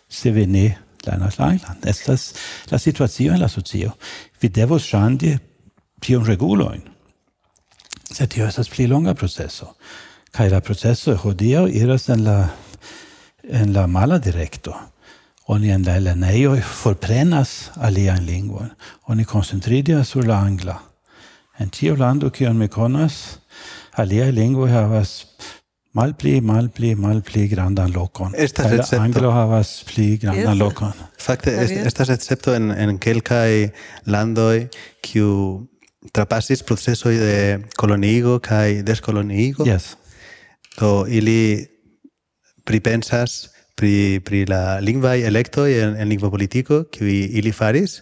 se 0.10 0.32
vi 0.32 0.46
ne 0.46 0.78
lernas 1.06 1.38
la 1.40 1.46
anglan. 1.46 1.78
Estas 1.86 2.34
la 2.72 2.78
situacio 2.78 3.34
en 3.34 3.42
la 3.42 3.48
socio. 3.48 3.92
Vi 4.42 4.50
devos 4.50 4.86
ŝangi 4.88 5.38
tiun 6.00 6.26
regulojn. 6.26 6.82
Sed 8.14 8.30
tio 8.30 8.48
estas 8.48 8.70
pli 8.70 8.88
longa 8.88 9.14
proceso 9.14 9.74
kai 10.34 10.50
la 10.50 10.62
proceso 10.62 11.14
hodio 11.24 11.68
iras 11.68 12.10
en 12.10 12.24
la 12.24 12.50
en 13.44 13.74
la 13.74 13.88
mala 13.88 14.20
directo 14.20 14.74
Oni 15.52 15.72
en 15.76 15.84
la 15.84 15.98
lernejoj 16.00 16.62
forprenas 16.64 17.72
aliajn 17.76 18.24
lingvojn. 18.26 18.70
Oni 19.12 19.26
koncentridia 19.28 20.04
sur 20.04 20.24
la 20.24 20.40
angla. 20.40 20.78
En 21.60 21.70
tio 21.70 21.98
lando 22.00 22.30
kiun 22.32 22.56
mi 22.58 22.70
konas, 22.72 23.40
alia 24.00 24.30
lingvoj 24.32 24.70
havas 24.72 25.12
malpli, 25.94 26.40
malpli, 26.42 26.94
malpli 26.96 27.50
grandan 27.52 27.92
lokon. 27.92 28.32
Estas 28.40 28.72
recepto. 28.72 29.02
Anglo 29.04 29.34
havas 29.36 29.74
pli 29.90 30.16
grandan 30.18 30.56
yes. 30.56 30.62
lokon. 30.62 30.94
Fakte, 31.20 31.58
est, 31.66 31.76
estas 31.92 32.10
recepto 32.10 32.56
en, 32.56 32.72
en 32.72 32.96
kelkaj 32.98 33.68
landoj 34.08 34.70
kiu 35.04 35.68
trapasis 36.16 36.64
procesoj 36.64 37.18
de 37.20 37.36
koloniigo 37.76 38.40
kaj 38.40 38.80
deskoloniigo. 38.88 39.68
Yes. 39.68 39.98
Do 40.80 41.06
ili 41.08 41.68
pripensas 42.66 43.50
pri 43.76 44.22
pri 44.26 44.46
la 44.46 44.80
lingvaj 44.80 45.22
electo 45.28 45.66
en, 45.68 45.96
en 45.98 46.10
lingvo 46.10 46.30
politico 46.30 46.84
kiuj 46.92 47.30
ili 47.40 47.52
faris. 47.52 48.02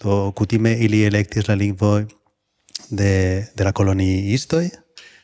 Do 0.00 0.32
kutime 0.32 0.76
ili 0.80 1.02
electis 1.04 1.48
la 1.48 1.54
lingvoj 1.54 2.06
de, 2.90 3.46
de 3.56 3.64
la 3.64 3.72
koloniistoj, 3.72 4.70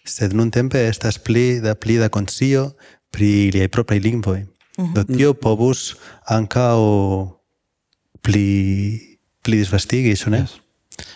sed 0.05 0.35
nun 0.37 0.51
tempe 0.51 0.83
estas 0.89 1.19
pli 1.19 1.61
da 1.61 1.75
pli 1.75 1.97
da 1.99 2.09
consio 2.09 2.71
pri 3.11 3.49
iliaj 3.49 3.69
propria 3.69 4.01
lingvoj. 4.01 4.41
Mm 4.41 4.85
-hmm. 4.85 4.95
Do 4.95 5.05
tio 5.17 5.35
povus 5.35 5.97
ankaŭ 6.27 6.79
pli 8.23 9.17
pli 9.43 9.59
disvastigi, 9.63 10.17
ĉu? 10.17 10.31
Yes. 10.31 10.59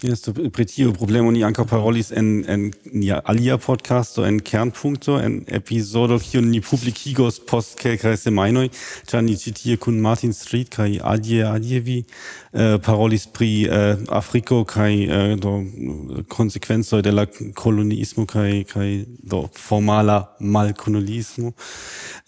Jesto 0.02 0.32
äh, 0.32 0.50
pri 0.50 0.66
tiu 0.66 0.92
problemo 0.92 1.30
ni 1.32 1.44
ankaŭ 1.44 1.64
parolis 1.70 2.10
en 2.12 2.44
en 2.48 2.70
nia 2.92 3.20
alia 3.24 3.58
podcasto 3.58 4.24
en 4.24 4.40
Kernpunkto 4.40 5.18
en 5.20 5.44
epizodo 5.46 6.18
kiun 6.18 6.50
ni 6.50 6.60
publikigos 6.60 7.40
post 7.40 7.76
kelkaj 7.80 8.16
semajnoj 8.16 8.68
ĉar 9.10 9.24
ni 9.26 9.36
ĉi 9.36 9.52
tie 9.60 9.76
kun 9.76 10.00
Martin 10.00 10.32
Street 10.36 10.70
kaj 10.76 10.98
Adie 11.12 11.44
Adievi 11.44 11.98
eh, 12.00 12.78
parolis 12.84 13.26
pri 13.26 13.50
eh, 13.64 13.96
Afriko 14.08 14.64
kaj 14.64 14.92
eh, 14.94 15.36
do 15.36 15.54
konsekvencoj 16.28 17.02
de 17.02 17.12
la 17.12 17.26
koloniismo 17.54 18.26
kaj 18.26 18.64
kaj 18.72 18.88
do 19.32 19.44
formala 19.56 20.36
malkoloniismo. 20.40 21.52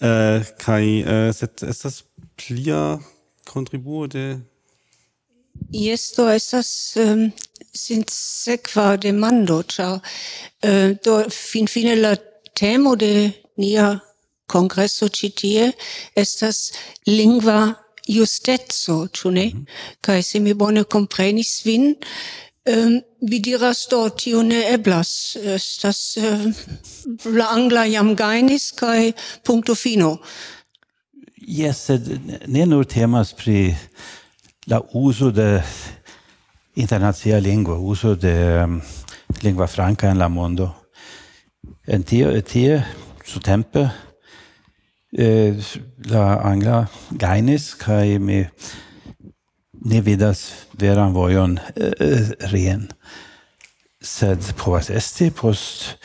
Eh, 0.01 0.53
kaj 0.65 0.85
eh, 1.01 1.33
sed 1.33 1.63
estas 1.69 2.03
plia 2.37 2.99
kontribuo 3.49 4.07
de 4.07 4.41
Jes, 5.73 6.13
do 6.17 6.29
estas 6.29 6.97
um, 6.97 7.33
sinsekva 7.75 8.97
demando, 8.97 9.63
ciao. 9.63 9.95
uh, 9.95 10.01
ehm, 10.63 10.99
do 11.05 11.25
finfine 11.31 11.97
la 11.97 12.17
temo 12.55 12.97
de 12.97 13.33
nia 13.57 14.01
congresso 14.47 15.09
citie 15.09 15.73
estas 16.15 16.73
lingua 17.07 17.75
justezo, 18.09 19.09
ĉu 19.13 19.31
ne? 19.31 19.47
Mm 19.55 19.67
Kai 20.01 20.23
se 20.23 20.41
mi 20.41 20.55
bone 20.55 20.85
komprenis 20.85 21.65
vin, 21.65 21.95
ehm, 22.67 22.79
um, 22.79 23.01
vi 23.21 23.39
diras 23.39 23.87
do 23.91 24.09
tio 24.09 24.43
ne 24.43 24.65
eblas. 24.73 25.37
Estas 25.37 26.17
uh, 26.17 26.53
la 27.25 27.49
angla 27.55 27.85
jam 27.87 28.15
gainis, 28.17 28.73
kai 28.73 29.13
punto 29.45 29.75
fino. 29.75 30.19
Jes, 31.47 31.79
sed 31.87 32.09
ne 32.47 32.67
nur 32.67 32.85
temas 32.85 33.33
pri 33.33 33.75
la 34.67 34.83
uso 34.93 35.33
de 35.33 35.61
internacia 36.75 37.41
lingua, 37.41 37.79
uso 37.79 38.17
de 38.17 38.65
um, 38.65 38.81
lingua 39.43 39.67
franca 39.67 40.11
en 40.11 40.19
la 40.19 40.29
mondo. 40.29 40.75
En 41.87 42.05
tio, 42.05 42.41
tie, 42.43 42.85
su 43.25 43.41
tempe, 43.41 43.91
eh, 45.13 45.59
la 46.05 46.37
angla 46.43 46.89
gainis, 47.11 47.75
kai 47.75 48.19
mi 48.19 48.47
ne 49.85 50.01
vidas 50.01 50.67
veran 50.79 51.13
vojon 51.13 51.59
eh, 51.77 52.31
rien. 52.51 52.89
Sed 54.01 54.55
povas 54.59 54.91
esti 54.91 55.31
post 55.31 55.99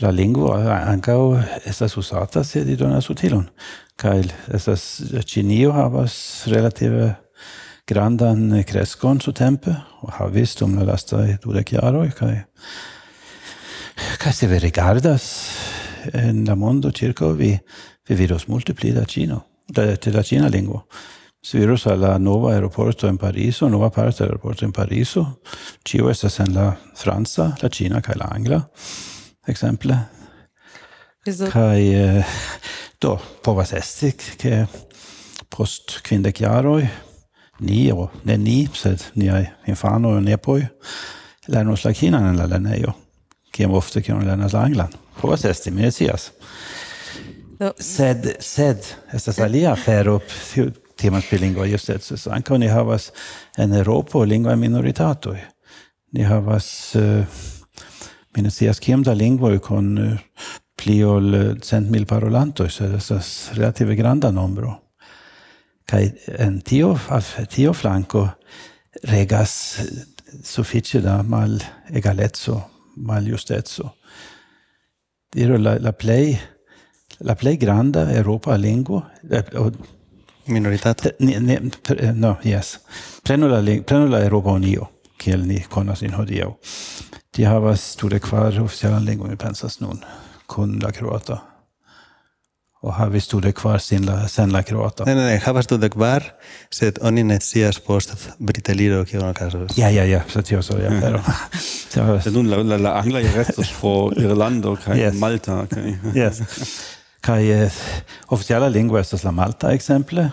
la 0.00 0.10
lingua 0.10 0.80
ancao 0.86 1.36
estas 1.64 1.96
usata, 1.96 2.44
sed 2.44 2.66
di 2.66 2.76
donas 2.76 3.10
utilon. 3.10 3.48
Kai 3.96 4.22
estas 4.54 5.02
Ĉinio 5.26 5.72
havas 5.72 6.46
relative 6.46 7.14
grandan 7.86 8.64
kreskon 8.66 9.20
tempe, 9.34 9.74
o 10.02 10.10
havis 10.10 10.56
dum 10.58 10.76
la 10.78 10.84
lastaj 10.84 11.38
dudek 11.42 11.72
jaroj 11.72 12.10
kai 12.18 12.44
kai 14.18 14.32
se 14.32 14.46
vi 14.46 14.58
rigardas 14.58 15.26
en 16.12 16.44
la 16.44 16.54
mondo 16.54 16.90
circo 16.90 17.32
vi 17.32 17.58
vi 18.08 18.14
vidos 18.14 18.48
multipli 18.48 18.92
da 18.92 19.04
Cino, 19.04 19.44
da, 19.68 19.96
de 19.96 20.10
la 20.12 20.22
Cina 20.22 20.48
lingua 20.48 20.82
Se 21.42 21.58
virus 21.58 21.86
al 21.86 22.20
nova 22.20 22.52
aeroporto 22.52 23.06
en 23.06 23.18
Pariso, 23.18 23.68
nova 23.68 23.88
parte 23.90 24.24
aeroporto 24.24 24.64
en 24.64 24.72
Pariso, 24.72 25.42
cio 25.84 26.10
estas 26.10 26.40
en 26.40 26.54
la 26.54 26.76
Franza, 26.94 27.54
la 27.62 27.68
Cina 27.68 28.00
kai 28.02 28.16
la 28.18 28.26
Angla, 28.34 28.58
ekzemple. 29.46 29.98
Kai 31.52 31.94
eh, 31.94 32.24
do 33.00 33.14
povas 33.44 33.72
esti, 33.78 34.10
ke 34.42 34.66
post 35.48 36.00
kvindek 36.02 36.42
jaroj 36.42 37.05
ni 37.60 37.92
o 37.92 38.10
ne 38.24 38.36
ni 38.36 38.68
sed 38.74 39.02
ni 39.14 39.30
ai 39.30 39.46
infano 39.66 40.20
nepoi 40.20 40.66
lernos 41.48 41.84
la 41.84 41.92
kinan 41.92 42.36
la 42.36 42.46
lernejo 42.46 42.92
kiam 43.52 43.74
ofte 43.74 44.02
kiam 44.02 44.24
lernas 44.24 44.52
la 44.52 44.64
anglan 44.64 44.92
povas 45.20 45.44
esti 45.44 45.70
mi 45.70 45.90
scias 45.90 46.30
sed 47.80 48.36
sed 48.40 48.84
estas 49.12 49.38
alia 49.38 49.72
afero 49.72 50.20
temas 50.96 51.24
pri 51.28 51.38
lingua 51.38 51.66
justeco 51.66 52.16
ankaŭ 52.30 52.58
ni 52.58 52.68
havas 52.68 53.10
en 53.58 53.72
Eŭropo 53.72 54.24
lingva 54.24 54.56
minoritatoj 54.56 55.36
ni 56.12 56.24
havas 56.24 56.94
mi 58.36 58.42
ne 58.42 58.50
scias 58.50 58.80
kiom 58.80 59.02
da 59.02 59.14
lingvoj 59.14 59.58
kun 59.58 60.18
pli 60.76 61.02
ol 61.04 61.32
cent 61.64 61.90
mil 61.90 62.04
parolantoj 62.06 62.68
sed 62.70 62.94
estas 62.98 63.50
relative 63.56 63.96
granda 63.96 64.30
nombro 64.30 64.74
kai 65.86 66.12
en 66.38 66.60
tio, 66.60 66.98
tio 67.48 67.72
flanco 67.72 68.28
regas 69.04 69.80
suffice 70.42 71.00
da 71.00 71.22
mal 71.22 71.60
egalezzo, 71.90 72.60
mal 72.96 73.26
justezzo. 73.26 73.94
Diro 75.32 75.58
la, 75.58 75.78
la 75.78 75.92
play 75.92 76.38
la 77.18 77.34
play 77.34 77.56
granda 77.56 78.12
Europa 78.12 78.56
linguo 78.56 79.02
eh, 79.30 79.42
minoritato 80.46 81.10
ne, 81.18 81.40
ne, 81.40 81.60
eh, 81.98 82.12
no 82.12 82.38
yes. 82.42 82.78
Preno 83.22 83.48
la 83.48 83.62
preno 83.84 84.06
la 84.06 84.22
Europa 84.22 84.50
Unio 84.50 84.88
kiel 85.16 85.46
ni 85.46 85.60
konas 85.60 86.02
in 86.02 86.14
hodio 86.14 86.58
Ti 87.30 87.44
havas 87.44 87.96
tu 87.96 88.08
de 88.08 88.18
kvar 88.20 88.60
oficialan 88.60 89.04
lingua 89.04 89.28
mi 89.28 89.36
pensas 89.36 89.80
nun 89.80 90.00
kun 90.46 90.78
la 90.82 90.92
croata 90.92 91.55
o 92.86 92.92
havis 92.94 93.26
tu 93.26 93.40
de 93.42 93.50
kvar 93.56 93.80
sin 93.82 94.04
la 94.06 94.28
sen 94.30 94.52
la 94.54 94.62
kroato. 94.62 95.04
Ne, 95.08 95.14
ne, 95.18 95.24
ne, 95.26 95.38
havas 95.42 95.66
tu 95.66 95.78
de 95.82 95.88
kvar, 95.90 96.24
sed 96.70 97.00
oni 97.02 97.24
ne 97.26 97.38
scias 97.42 97.80
post 97.82 98.14
briteliro 98.38 99.02
kion 99.08 99.26
okazos. 99.26 99.74
Ja, 99.78 99.90
ja, 99.90 100.04
ja, 100.06 100.22
sed 100.32 100.46
tio 100.46 100.62
so, 100.62 100.78
ja, 100.78 100.92
pero... 101.02 101.22
Se 102.22 102.30
nun 102.30 102.50
la, 102.52 102.60
la, 102.62 102.78
la 102.82 102.94
anglaj 103.00 103.26
restos 103.34 103.72
fo 103.72 104.12
Irlando 104.20 104.76
kaj 104.84 105.00
yes. 105.00 105.18
Malta. 105.18 105.62
Kaj... 105.70 105.90
yes. 106.20 106.42
Kaj 107.26 107.50
eh, 107.56 107.82
oficiala 108.36 108.68
lingvo 108.70 109.00
estas 109.00 109.24
la 109.26 109.34
Malta 109.34 109.72
ekzemple, 109.74 110.28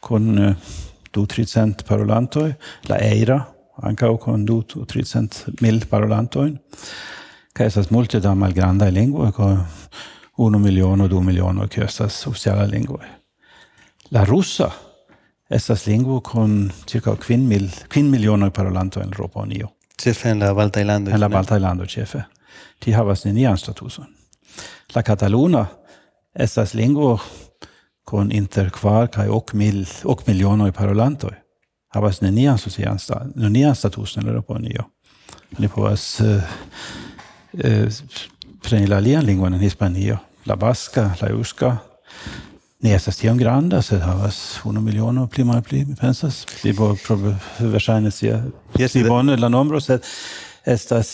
kun 0.00 0.30
eh, 0.38 0.74
du 1.12 1.26
tricent 1.28 1.84
parolantoj, 1.88 2.52
la 2.88 3.02
Eira, 3.04 3.40
ankaŭ 3.84 4.14
kun 4.22 4.46
du 4.48 4.62
tricent 4.88 5.42
mil 5.60 5.82
parolantojn. 5.90 6.56
Kaj 7.52 7.72
estas 7.72 7.90
multe 7.90 8.22
da 8.22 8.32
malgrandaj 8.38 8.94
lingvoj, 8.94 9.34
kaj 9.36 9.58
1 10.38 11.00
och 11.00 11.10
2 11.10 11.20
milijonov, 11.20 11.68
ki 11.68 11.86
sta 11.88 12.08
sociala 12.08 12.66
lingvo. 12.66 13.00
La 14.10 14.24
rusa 14.24 14.72
estas 15.50 15.86
lingvo 15.86 16.20
kun 16.20 16.72
cirka 16.86 17.16
kvin, 17.16 17.48
mil, 17.48 17.70
kvin 17.88 18.10
milionoj 18.10 18.50
parolanto 18.50 19.00
en 19.00 19.08
Evropa 19.08 19.42
Unio. 19.42 19.68
Ĉefe 19.98 20.30
en 20.30 20.38
la 20.38 20.54
Baltaj 20.54 20.84
landoj. 20.84 21.14
En 21.14 21.20
la 21.20 21.28
Baltaj 21.28 21.58
landoj 21.58 21.86
ĉefe. 21.86 22.22
Ti 22.78 22.92
havas 22.92 23.24
nenian 23.24 23.58
statuson. 23.58 24.06
La 24.94 25.02
kataluna 25.02 25.66
estas 26.34 26.74
lingvo 26.74 27.18
kun 28.04 28.30
inter 28.32 28.70
kvar 28.70 29.08
kaj 29.10 29.28
ok, 29.28 29.52
mil, 29.52 29.84
ok 30.04 30.26
milionoj 30.26 30.70
parolantoj. 30.72 31.34
Havas 31.88 32.20
nenian 32.20 32.58
socian 32.58 32.98
sta, 32.98 33.24
nenian 33.34 33.74
statuson 33.74 34.22
en 34.22 34.28
Evropa 34.28 34.54
Unio. 34.54 34.86
Ni 35.58 35.68
povas 35.68 36.20
uh, 36.20 36.42
uh, 37.64 38.00
preni 38.62 38.86
la 38.86 38.96
alian 38.96 39.26
lingvon 39.26 39.54
en 39.54 39.60
Hispanio 39.60 40.18
la 40.48 40.56
basca, 40.56 41.12
la 41.20 41.28
euska, 41.28 41.76
ne 42.80 42.94
estas 42.94 43.18
tiam 43.20 43.38
granda, 43.38 43.82
sed 43.82 44.00
havas 44.04 44.60
unu 44.68 44.80
miliono 44.82 45.26
pli 45.30 45.44
mal 45.44 45.62
pli, 45.66 45.84
mi 45.84 45.96
pensas. 45.98 46.44
Pli 46.60 46.74
verŝajne 46.78 48.12
sia 48.14 48.38
yes, 48.78 48.94
pli 48.94 49.04
bone 49.08 49.36
la 49.36 49.50
nombro, 49.52 49.80
sed 49.82 50.06
estas 50.68 51.10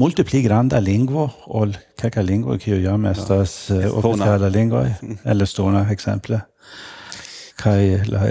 multe 0.00 0.26
pli 0.26 0.42
granda 0.44 0.80
lingvo 0.82 1.28
ol 1.46 1.72
kelka 2.00 2.22
lingvo 2.22 2.58
kiu 2.60 2.80
jam 2.82 3.06
estas 3.10 3.56
ja. 3.70 3.88
uh, 3.88 3.98
oficiala 4.02 4.50
lingvo, 4.52 4.84
el 5.32 5.46
estona 5.46 5.86
ekzemple. 5.94 6.42
Kaj 7.58 7.82
la 8.10 8.28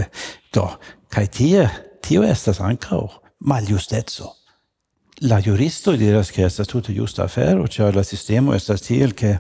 do, 0.54 0.68
kaj 1.14 1.28
tie 1.34 1.68
tio 2.04 2.24
estas 2.28 2.62
ankaŭ 2.62 3.08
maljusteco. 3.50 4.30
La 5.24 5.40
juristo 5.40 5.94
diras 5.96 6.32
che 6.32 6.44
estas 6.44 6.68
tute 6.68 6.94
justa 6.94 7.24
afero, 7.24 7.68
ĉar 7.68 7.96
la 7.96 8.04
sistemo 8.04 8.54
estas 8.54 8.82
tiel 8.84 9.14
ke 9.16 9.38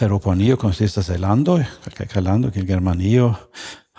La 0.00 0.08
Europanio 0.08 0.56
consistas 0.58 1.08
el 1.14 1.20
landoj, 1.22 1.60
kelkaj 1.84 2.08
kaj 2.10 2.22
landoj 2.26 2.50
Germanio 2.66 3.28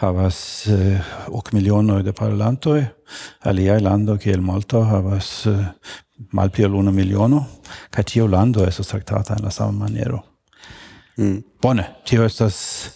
havas 0.04 0.68
eh, 0.68 1.00
ok 1.32 1.54
milionoj 1.56 2.02
de 2.04 2.12
parolantoj, 2.12 2.82
lando, 3.80 4.18
che 4.18 4.32
el 4.32 4.42
Malta 4.42 4.84
havas 4.84 5.46
eh, 5.46 5.66
malpli 6.34 6.66
ol 6.66 6.76
unu 6.76 6.92
miliono, 6.92 7.46
kaj 7.92 8.04
tio 8.04 8.28
lando 8.28 8.68
estas 8.68 8.88
traktata 8.88 9.36
in 9.38 9.46
la 9.46 9.52
sama 9.52 9.86
maniero. 9.86 10.24
Mm. 11.18 11.38
Bone, 11.62 11.88
tio 12.04 12.26
estas 12.26 12.90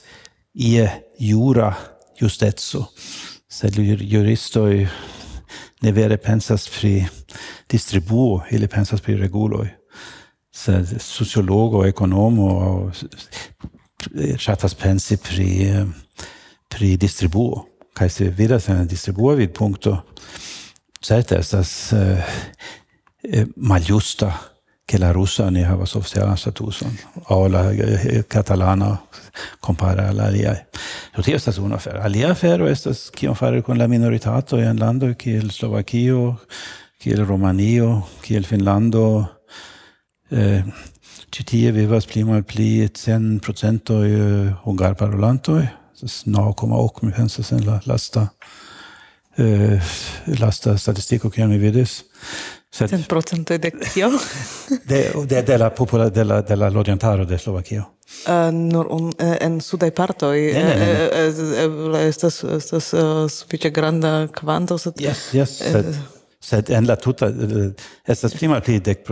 ie 0.54 0.89
jura 1.20 1.74
justeco, 2.20 2.91
sed 3.47 3.80
juristoi 3.80 4.88
ne 5.82 5.91
vere 5.91 6.18
pensas 6.18 6.68
pri 6.68 7.06
distribuo, 7.70 8.43
ili 8.52 8.68
pensas 8.68 9.02
pri 9.02 9.16
reguloj. 9.16 9.79
Sociolog 10.99 11.74
och 11.74 11.88
ekonom 11.88 12.39
och 12.39 12.95
chatas 14.38 14.74
pensi 14.74 15.18
pri 15.18 15.86
pri 16.70 16.97
distribuo 16.97 17.66
kai 17.93 18.10
se 18.10 18.30
vidas 18.30 18.70
en 18.70 18.88
distribuo 18.88 19.36
vid 19.36 19.53
punkto 19.53 19.97
certe 21.01 21.36
estas 21.36 21.93
uh, 21.93 21.99
eh, 21.99 22.24
eh, 23.24 23.47
maljusta 23.55 24.34
che 24.89 24.97
la 24.97 25.12
russa 25.12 25.49
ne 25.49 25.64
havas 25.64 25.95
oficialan 25.95 26.38
statuson 26.38 26.97
o 27.28 27.47
la 27.47 27.72
eh, 27.72 28.24
catalana 28.28 28.99
compara 29.60 30.07
alla 30.07 30.26
alia. 30.26 30.68
So 31.16 31.22
tio 31.22 31.36
estas 31.36 31.57
una 31.57 31.76
afero. 31.76 32.01
Alia 32.01 32.32
afero 32.32 32.68
estas 32.68 33.12
kion 33.12 33.36
fare 33.36 33.62
con 33.62 33.78
la 33.78 33.88
minoritato 33.88 34.57
en 34.57 34.80
lando 34.80 35.14
kiel 35.14 35.51
Slovakio, 35.51 36.39
kiel 36.97 37.26
Romanio, 37.26 38.07
kiel 38.22 38.45
Finlando, 38.45 39.39
eh, 40.32 40.64
ĉi 41.30 41.46
tie 41.52 41.72
vivas 41.76 42.08
pli 42.10 42.24
malpli 42.28 42.72
cent 42.98 43.42
procentoj 43.46 44.06
eh, 44.10 44.54
hungarparolantoj, 44.66 45.62
estas 45.94 46.24
naŭ 46.26 46.54
koma 46.58 46.80
ok, 46.80 47.04
mi 47.04 47.16
pensas 47.16 47.52
en 47.56 47.66
la 47.68 47.80
lasta 47.90 48.30
eh, 49.40 49.80
lasta 50.40 50.78
statistiko 50.78 51.30
che 51.30 51.46
mi 51.46 51.58
vidis. 51.58 52.06
Sed, 52.70 52.90
cent 52.90 53.08
procentoj 53.08 53.58
de 53.58 53.72
kio? 53.72 54.12
de, 54.90 55.12
de, 55.26 55.42
de 55.42 55.58
la 55.58 55.70
popola 55.70 56.10
de 56.10 56.24
la 56.24 56.42
de 56.42 56.56
la 56.56 56.70
loĝantaro 56.70 57.26
de 57.26 57.38
Slovakio. 57.38 57.86
Uh, 58.26 58.32
eh, 58.34 58.52
nur 58.52 58.88
un, 58.92 59.12
eh, 59.18 59.38
en 59.42 59.60
sudaj 59.62 59.92
partoj 59.92 60.38
ne, 60.54 60.64
ne, 60.64 60.76
ne, 60.76 60.86
ne. 60.86 62.00
Eh, 62.00 62.08
estas 62.10 62.44
estas 62.44 62.94
uh, 62.94 63.30
sufiĉe 63.30 63.70
granda 63.70 64.28
kvanto 64.34 64.78
sed 64.78 65.02
yes, 65.02 65.34
yes, 65.34 65.58
sed, 65.58 65.94
sed 66.40 66.70
en 66.72 66.88
la 66.88 66.96
tuta 66.96 67.28
eh, 67.28 67.72
estas 68.08 68.34
pli 68.34 68.48
malpli 68.48 68.80
dek 68.80 69.04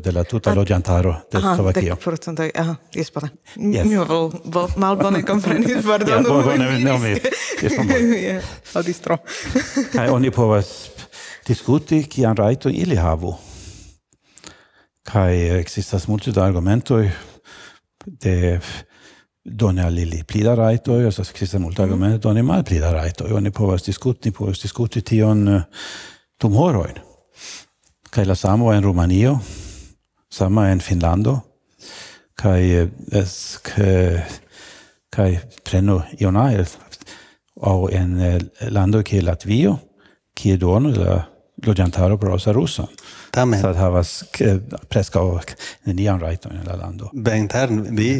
de 0.00 0.12
la 0.12 0.24
tuta 0.24 0.50
ah. 0.50 0.56
loĝantaro 0.56 1.14
de 1.32 1.40
Slovakio. 1.40 1.94
Dek 1.94 2.04
procentoj, 2.04 2.50
aha, 2.54 2.76
jes 2.94 3.12
bone. 3.12 3.30
Yes. 3.56 3.84
Mi 3.86 3.96
vol, 3.96 4.30
vol 4.44 4.68
malbone 4.76 5.22
komprenis, 5.22 5.84
pardonu. 5.90 6.28
Ja, 6.28 6.42
bone, 6.42 6.70
ne 6.78 6.98
mi. 6.98 7.12
Jes 7.62 7.76
bone. 7.76 8.40
Aŭdistro. 8.80 9.18
Kaj 9.94 10.08
oni 10.08 10.32
povas 10.32 10.72
diskuti 11.46 12.02
kian 12.08 12.36
rajton 12.36 12.72
ili 12.74 12.96
havu. 12.96 13.34
Kaj 15.10 15.60
ekzistas 15.60 16.06
multe 16.08 16.32
da 16.32 16.46
argumentoj 16.46 17.10
de 18.06 18.60
doni 19.44 19.82
al 19.82 19.98
ili 19.98 20.24
pli 20.24 20.42
da 20.44 20.54
rajtoj, 20.54 21.08
estas 21.08 21.30
ekzistas 21.30 21.60
multe 21.60 21.82
mhm. 21.82 21.90
argumentoj 21.90 22.24
doni 22.24 22.42
malpli 22.42 22.80
da 22.80 22.92
rajtoj. 22.96 23.36
Oni 23.36 23.52
povas 23.52 23.84
diskuti, 23.84 24.32
povas 24.32 24.62
diskuti 24.64 25.04
tion 25.04 25.60
dum 26.40 26.56
horojn. 26.56 26.98
Kaj 28.10 28.24
la 28.26 28.34
samo 28.34 28.72
en 28.72 28.82
Rumanio, 28.82 29.38
sama 30.30 30.68
en 30.70 30.80
Finlando, 30.80 31.40
kaj 32.34 32.60
eh, 32.82 32.88
es 33.12 33.58
ke 33.62 34.22
kaj 35.10 35.30
preno 35.66 36.00
ionair 36.18 36.68
au 37.60 37.88
en 37.92 38.20
eh, 38.20 38.38
lando 38.70 39.02
kiel 39.02 39.26
Latvio, 39.26 39.76
kie 40.34 40.56
dono 40.56 40.94
la 40.96 41.20
loĝantaro 41.66 42.16
parolas 42.18 42.46
rusan. 42.46 42.88
Tamen. 43.30 43.60
Sed 43.60 43.76
havas 43.76 44.14
eh, 44.40 44.56
preskaŭ 44.88 45.26
nenian 45.86 46.20
rajton 46.20 46.56
en 46.56 46.66
la 46.66 46.78
lando. 46.80 47.10
Bentar, 47.12 47.70
vi... 47.70 48.14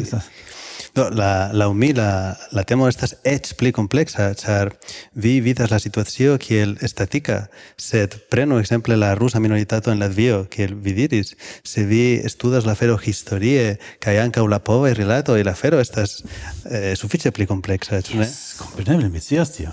Do, 0.93 1.09
la, 1.09 1.51
la 1.53 1.69
umi, 1.69 1.93
la, 1.93 2.35
la 2.51 2.63
temo 2.67 2.87
estas 2.91 3.13
ets 3.23 3.53
pli 3.55 3.71
complexa, 3.71 4.33
char 4.35 4.73
vi 5.15 5.37
vidas 5.39 5.71
la 5.71 5.77
situatio 5.79 6.33
kiel 6.35 6.73
estatica, 6.83 7.45
sed 7.79 8.17
prenu 8.33 8.57
exemple 8.59 8.97
la 8.99 9.13
rusa 9.15 9.39
minoritato 9.39 9.93
en 9.93 10.01
Latvio, 10.03 10.41
kiel 10.51 10.73
vi 10.75 10.91
diris, 10.97 11.31
se 11.63 11.85
vi 11.87 12.19
estudas 12.19 12.67
la 12.67 12.75
fero 12.75 12.97
historie, 12.99 13.77
kai 14.03 14.17
ankaŭ 14.19 14.43
la 14.51 14.59
relato 14.59 14.93
rilato, 14.99 15.37
la 15.37 15.55
fero 15.55 15.79
estas 15.79 16.23
eh, 16.69 16.93
sufiĉe 16.95 17.31
pli 17.31 17.47
complexa, 17.47 18.01
ĉu 18.01 18.17
ne? 18.17 18.27
Yes, 18.27 18.59
kompreneble, 18.59 19.07
mi 19.09 19.19
scias 19.21 19.55
tion. 19.55 19.71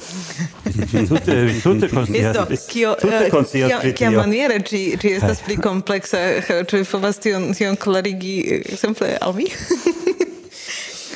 tute, 1.11 1.61
tute 1.63 1.89
konscias. 1.97 2.37
Listo, 2.49 2.71
kio, 2.71 2.95
tute 2.95 3.25
eh, 3.27 3.31
konscias 3.31 3.75
pri 3.81 3.91
tio. 3.91 3.99
Kia 3.99 4.15
maniere 4.15 4.63
ĝi, 4.63 4.85
ĝi 5.03 5.17
estas 5.19 5.43
pli 5.43 5.59
complexa, 5.69 6.23
ĉu 6.47 6.85
povas 6.95 7.19
tion, 7.19 7.51
tion 7.59 7.75
klarigi, 7.75 8.39
eh, 8.47 8.65
exemple, 8.71 9.17
al 9.19 9.35
mi? 9.35 9.51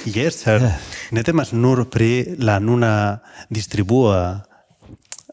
Yes, 0.04 0.42
sir. 0.42 0.60
ne 1.10 1.22
temas 1.22 1.52
nur 1.52 1.84
pri 1.90 2.36
la 2.38 2.58
nuna 2.58 3.22
distribua 3.50 4.42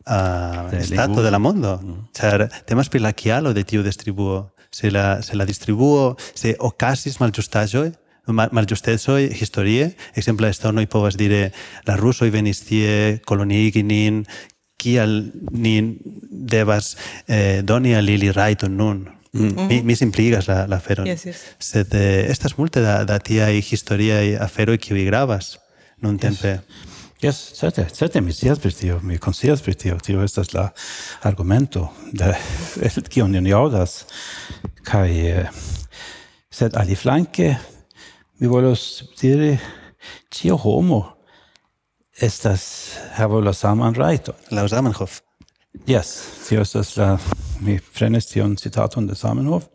uh, 0.05 0.81
stato 0.81 1.23
de 1.23 1.31
la 1.31 1.37
mondo. 1.39 1.79
Mm. 1.83 2.07
Char, 2.13 2.49
temas 2.65 2.89
pri 2.89 2.99
la 2.99 3.13
kialo 3.13 3.53
de 3.53 3.63
tiu 3.63 3.83
distribuo. 3.83 4.51
Se 4.71 4.91
la, 4.91 5.21
se 5.21 5.35
la 5.35 5.45
distribuo, 5.45 6.15
se 6.35 6.55
ocasis 6.59 7.19
malgiustajoi, 7.19 7.91
malgiustezoi 8.27 9.31
historie, 9.33 9.95
exemple, 10.13 10.49
estonoi 10.49 10.85
povas 10.85 11.17
dire 11.17 11.51
la 11.87 11.95
rusoi 11.97 12.29
venis 12.29 12.61
tie, 12.67 13.17
koloniigi 13.25 13.81
nin, 13.81 14.27
kial 14.77 15.31
nin 15.51 15.95
devas 16.29 16.95
eh, 17.27 17.61
doni 17.65 17.95
al 17.95 18.09
ili 18.09 18.29
rajton 18.31 18.77
nun 18.77 19.07
Mm, 19.31 19.57
uh 19.57 19.67
mi, 19.69 19.81
mi 19.85 19.95
simpligas 19.95 20.47
la, 20.47 20.65
la 20.67 20.79
feron. 20.79 21.07
Yes, 21.07 21.25
yes. 21.25 21.41
Sed 21.59 21.93
eh, 21.93 22.25
estas 22.31 22.55
multe 22.57 22.81
da, 22.81 23.03
da 23.05 23.19
tiai 23.19 23.61
historiae 23.61 24.37
aferoi 24.41 24.79
kiui 24.81 25.05
gravas 25.05 25.57
nun 26.01 26.17
tempe. 26.17 26.59
Yes, 27.21 27.51
certe, 27.53 27.83
certe 27.91 28.21
mi 28.21 28.31
scias 28.31 28.61
per 28.63 28.73
tio, 28.73 28.99
mi 29.03 29.17
konscias 29.19 29.61
per 29.61 29.75
tio, 29.75 29.97
tio 29.99 30.23
estas 30.23 30.53
la 30.53 30.69
argumento 31.27 31.89
de 32.15 32.31
kion 33.11 33.35
ni 33.35 33.51
aŭdas 33.51 34.05
kaj 34.87 35.11
eh, 35.11 35.49
sed 36.49 36.77
aliflanke 36.79 37.51
mi 38.39 38.47
volos 38.47 39.03
diri 39.19 39.57
ĉio 40.31 40.55
homo 40.63 41.01
estas 42.15 42.63
havas 43.15 43.43
la 43.45 43.53
saman 43.53 43.95
rajton. 43.95 44.35
La 44.51 44.67
Zamenhof. 44.67 45.19
Yes, 45.87 46.15
tio 46.47 46.63
estas 46.63 46.95
la 46.97 47.17
mi 47.59 47.79
prenis 47.93 48.29
tion 48.31 48.55
citaton 48.57 49.07
de 49.07 49.15
Zamenhof. 49.15 49.65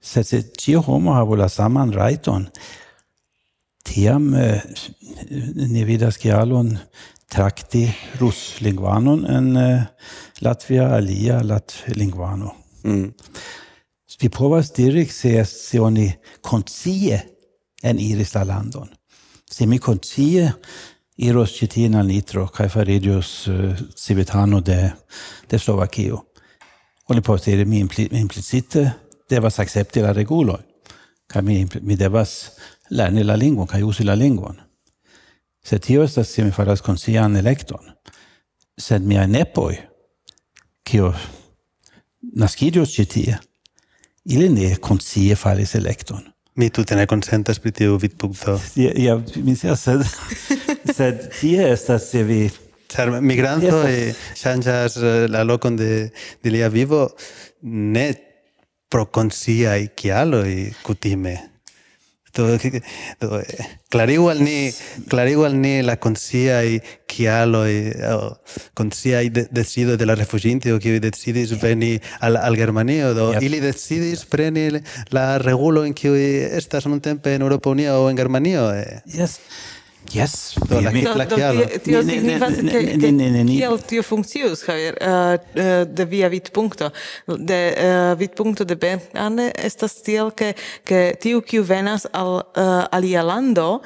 Sed 0.00 0.26
se 0.26 0.42
ĉio 0.56 0.80
homo 0.86 1.14
havu 1.14 1.36
la 1.36 1.48
saman 1.48 1.92
rajton, 1.92 2.46
tiam 3.84 4.34
eh, 4.34 4.62
ni 5.70 5.84
vidas 5.84 6.16
kialon 6.20 6.72
trakti 7.30 7.84
ruslingvanon 8.20 9.26
en 9.30 9.56
eh, 9.56 9.82
Latvia 10.40 10.88
alia 10.96 11.42
latlingvano. 11.44 12.54
Mm. 12.84 13.10
Vi 14.20 14.28
povas 14.28 14.72
diri 14.72 15.06
se, 15.06 15.44
se 15.44 15.80
oni 15.80 16.10
konscie 16.40 17.20
en 17.82 18.00
iris 18.00 18.34
la 18.34 18.42
landon. 18.44 18.88
Se 19.50 19.66
mi 19.66 19.78
konscie 19.78 20.52
iros 21.16 21.62
al 21.62 22.06
Nitro 22.06 22.46
kaj 22.46 22.68
fariĝos 22.68 23.30
uh, 23.48 23.76
civitano 23.96 24.60
de, 24.60 24.92
de 25.50 25.58
Slovakio. 25.58 26.24
Oni 27.10 27.22
poste 27.26 27.56
mi 27.64 27.80
impli, 27.82 28.08
implicite 28.12 28.86
devas 29.30 29.58
akcepti 29.58 30.02
la 30.02 30.12
reguloj 30.14 30.60
kaj 31.30 31.42
mi, 31.42 31.66
mi 31.82 31.96
devas 31.96 32.50
lerni 32.90 33.24
la 33.24 33.36
lingvon 33.38 33.68
kaj 33.70 33.84
uzi 33.86 34.04
la 34.04 34.14
lingvon. 34.14 34.56
Se 35.64 35.78
tio 35.78 36.02
estas 36.04 36.28
se 36.28 36.44
mi 36.44 36.50
faras 36.50 36.80
konscian 36.80 37.36
elekton, 37.36 37.92
sed 38.78 39.06
miaj 39.06 39.28
nepoj, 39.30 39.76
kio 40.84 41.12
naskiĝos 42.42 42.96
ĉi 42.96 43.06
tie, 43.14 43.36
ili 44.24 44.48
ne 44.48 44.72
konscie 44.82 45.36
faris 45.36 45.74
elekton. 45.78 46.24
Mi 46.58 46.70
tute 46.74 46.96
ne 46.96 47.06
konsentas 47.06 47.60
pri 47.62 47.72
tiu 47.72 47.98
vidpunkto. 48.00 48.56
Ja, 48.76 48.90
ja, 48.96 49.14
mi 49.36 49.54
scias, 49.56 49.84
sed, 49.86 50.02
sed 50.98 51.28
tie 51.38 51.70
estas 51.70 52.10
se 52.10 52.24
vi 52.26 52.40
Ĉar 52.90 53.12
migranto 53.22 53.84
yes. 53.86 54.18
ŝanĝas 54.40 54.96
eh, 54.98 55.28
la 55.30 55.44
lokon 55.46 55.76
de, 55.78 56.10
de 56.42 56.50
lia 56.50 56.68
vivo 56.68 57.06
ne 57.62 58.08
pro 58.90 59.06
konsciaj 59.14 59.92
kialoj 59.94 60.50
kutime. 60.82 61.38
Do, 62.34 62.46
do, 63.20 63.40
eh, 63.40 63.66
clarigo 63.90 64.28
al 64.30 64.42
ni, 64.44 64.70
clarigo 65.08 65.44
al 65.44 65.56
ni 65.58 65.82
la 65.82 65.96
conciai 65.98 66.80
chialoi, 67.10 67.90
o 68.06 68.38
conciai 68.74 69.30
de, 69.30 69.48
decido 69.50 69.96
de 69.96 70.06
la 70.06 70.14
refugianti, 70.14 70.70
o 70.70 70.78
decidis 70.78 71.50
veni 71.60 72.00
al, 72.20 72.36
al 72.36 72.56
Germanio, 72.56 73.14
do, 73.14 73.32
yep. 73.32 73.42
ili 73.42 73.58
decidis 73.58 74.22
yep. 74.22 74.30
preni 74.30 74.80
la 75.10 75.38
regulo 75.38 75.84
in 75.84 75.92
qui 75.92 76.08
estas 76.54 76.86
un 76.86 77.00
tempe 77.00 77.34
en 77.34 77.42
Europa 77.42 77.70
Unio 77.70 78.00
o 78.04 78.10
en 78.10 78.16
Germanio. 78.16 78.72
Eh. 78.74 79.02
Yes. 79.06 79.40
Yes, 80.12 80.54
do 80.68 80.80
la 80.80 80.90
do, 80.90 81.14
la 81.14 81.26
kialo. 81.26 81.66
Tio 81.84 82.00
signifas 82.02 82.56
ke 82.66 82.80
kiel 83.46 83.76
tio 83.86 84.02
funkcius, 84.02 84.64
Javier, 84.66 84.96
eh, 84.98 85.38
eh, 85.54 85.84
de 85.86 86.04
via 86.04 86.28
vidpunkto, 86.28 86.90
de 87.26 87.58
eh, 87.76 88.14
vidpunkto 88.18 88.64
de 88.64 88.74
Bertane 88.76 89.50
estas 89.54 90.00
tiel 90.02 90.32
ke 90.34 90.54
ke 90.84 91.14
tiu 91.22 91.42
kiu 91.46 91.62
venas 91.62 92.08
al 92.12 92.42
alia 92.90 93.22
lando 93.22 93.82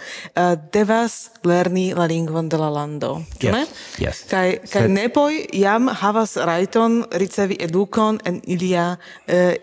devas 0.73 1.31
lerni 1.45 1.93
la 1.95 2.07
lingvon 2.09 2.49
de 2.49 2.57
la 2.57 2.71
lando, 2.73 3.19
ĉu 3.39 3.53
ne? 3.53 3.67
Yes. 4.01 4.25
Kaj 4.31 4.65
kaj 4.73 4.87
nepoj 4.89 5.43
jam 5.53 5.93
havas 5.93 6.39
rajton 6.41 7.03
ricevi 7.21 7.59
edukon 7.61 8.21
en 8.25 8.41
ilia 8.49 8.97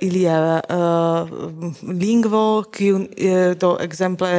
ilia 0.01 0.61
lingvo 1.81 2.45
kiu 2.69 3.01
do 3.57 3.73
ekzemple 3.81 4.29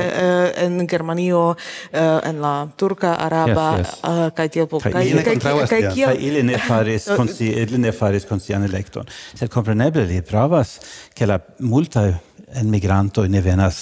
en 0.62 0.86
Germanio 0.86 1.56
uh, 2.03 2.28
en 2.28 2.40
la 2.42 2.68
turca 2.76 3.14
araba 3.14 3.68
yes, 3.78 3.86
yes. 3.86 3.98
Uh, 4.03 4.28
kaj 4.36 4.48
tiel 4.55 4.68
plu 4.70 4.80
kaj 4.82 4.92
kaj 4.92 5.59
kaj 5.70 5.82
kiel 5.94 6.16
ili 6.18 6.42
ne 6.42 6.59
faris 6.59 7.09
konsi 7.18 7.50
ili 7.62 7.78
ne 7.78 7.92
faris 7.92 8.26
konsian 8.28 8.64
elekton. 8.64 9.09
Sed 9.34 9.50
kompreneble 9.50 10.05
li 10.09 10.22
pravas 10.22 10.78
ke 11.14 11.26
la 11.26 11.38
multa 11.59 12.09
en 12.55 12.70
migranto 12.70 13.26
ne 13.26 13.40
venas 13.40 13.78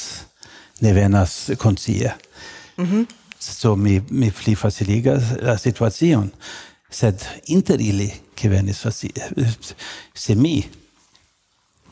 ne 0.80 0.92
venas 0.92 1.50
konsie 1.58 2.12
mhm. 2.76 3.08
So 3.40 3.76
mi 3.76 4.02
mi 4.10 4.28
pli 4.30 4.54
faciligas 4.54 5.22
la 5.40 5.56
situacion. 5.58 6.28
Sed 6.90 7.24
inter 7.46 7.80
ili 7.80 8.10
ke 8.34 8.48
venis 8.48 8.84
se 10.14 10.34
mi 10.34 10.64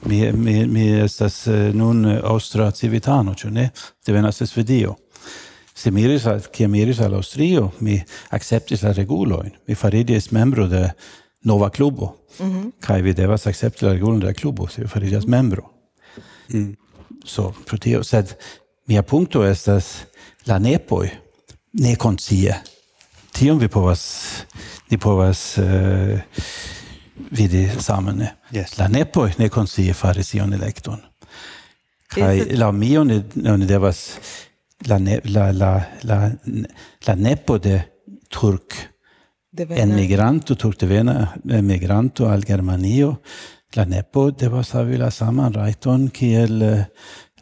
mi 0.04 0.32
mi 0.32 0.66
mi 0.66 1.00
estas 1.00 1.46
eh, 1.46 1.74
nun 1.74 2.20
austra 2.24 2.70
civitano 2.70 3.34
ĉu 3.34 3.50
ne? 3.50 3.70
Devenas 4.06 4.42
Svedio 4.42 4.94
se 5.78 5.90
miris 5.90 6.26
al 6.26 6.40
kiam 6.52 6.70
miris 6.74 7.00
al 7.00 7.14
Austrio 7.14 7.70
mi 7.80 8.00
acceptis 8.34 8.82
la 8.82 8.92
regulojn 8.92 9.52
mi 9.66 9.74
fariĝis 9.74 10.32
membro 10.34 10.66
de 10.66 10.88
nova 11.42 11.70
klubo. 11.70 12.16
Mm 12.38 12.50
-hmm. 12.50 12.70
kai 12.80 13.02
vi 13.02 13.12
devas 13.12 13.46
accepti 13.46 13.84
la 13.84 13.92
regulojn 13.92 14.20
de 14.20 14.26
la 14.26 14.32
klubo 14.32 14.68
se 14.68 14.82
vi 14.82 14.88
fariĝas 14.88 15.22
mhm. 15.22 15.30
membro. 15.30 15.70
Mm. 16.48 16.76
so 17.24 17.52
pro 17.66 17.78
tio 17.78 18.02
sed 18.04 18.34
mia 18.86 19.02
punkto 19.02 19.44
estas 19.44 19.96
la 20.46 20.58
nepoi 20.58 21.08
ne 21.72 21.96
konscie 21.96 22.54
tion 23.32 23.58
vi 23.58 23.68
povas 23.68 24.32
ni 24.90 24.98
povas 24.98 25.58
uh, 25.58 26.18
vidi 27.30 27.68
samene. 27.80 28.34
Yes. 28.50 28.78
la 28.78 28.88
nepoi 28.88 29.30
ne 29.38 29.48
konscie 29.48 29.94
faris 29.94 30.34
ion 30.34 30.52
elekton. 30.54 31.00
Kai 32.08 32.56
la 32.56 32.72
mio 32.72 33.04
ne, 33.04 33.22
ne 33.34 33.66
devas 33.66 34.18
la 34.86 34.98
ne, 34.98 35.20
la 35.24 35.50
la 35.52 35.72
la 36.02 36.30
la 37.06 37.14
nepo 37.14 37.58
de 37.58 37.80
turk 38.28 38.74
en 39.56 39.94
migranto 39.94 40.54
turkvena 40.54 41.34
migranto 41.44 42.28
al 42.28 42.44
germanio 42.44 43.20
la 43.74 43.84
nepo 43.84 44.30
devas 44.30 44.74
havi 44.74 44.96
la 44.96 45.10
saman 45.10 45.52
rajton 45.52 46.08
kiel 46.10 46.62
eh, 46.62 46.84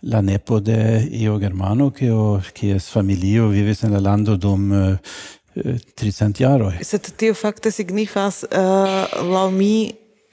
la 0.02 0.20
nepo 0.22 0.60
de 0.60 1.08
io 1.10 1.38
germano 1.38 1.90
kio 1.90 2.40
kies 2.54 2.88
familio 2.90 3.48
vivis 3.48 3.82
en 3.84 3.92
la 3.92 4.00
lando 4.00 4.36
dum 4.36 4.72
eh, 4.72 4.98
eh, 5.54 5.70
uh, 5.70 5.78
tricent 5.94 6.38
jaroj. 6.38 6.74
Sed 6.82 7.12
tio 7.16 7.34
fakte 7.34 7.70
signifas 7.70 8.44
uh, 8.44 9.06
laŭ 9.32 9.48
mi 9.50 9.90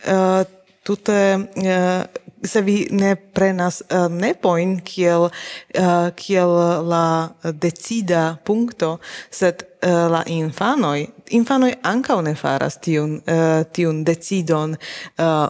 uh, 0.07 0.43
tute 0.83 1.19
uh, 1.39 2.03
se 2.43 2.61
vi 2.61 2.87
ne 2.91 3.15
prenas 3.15 3.81
eh, 3.89 3.97
uh, 3.97 4.11
nepoin 4.11 4.81
kiel 4.83 5.21
uh, 5.21 6.09
kiel 6.15 6.49
la 6.89 7.29
decida 7.53 8.37
punkto 8.45 8.97
sed 9.31 9.63
uh, 9.63 10.11
la 10.11 10.23
infanoj 10.27 11.05
infanoj 11.29 11.73
ankaŭ 11.83 12.21
ne 12.21 12.35
faras 12.35 12.77
tiun 12.83 13.15
uh, 13.15 13.63
tiun 13.73 14.03
decidon 14.03 14.75
uh, 14.75 15.47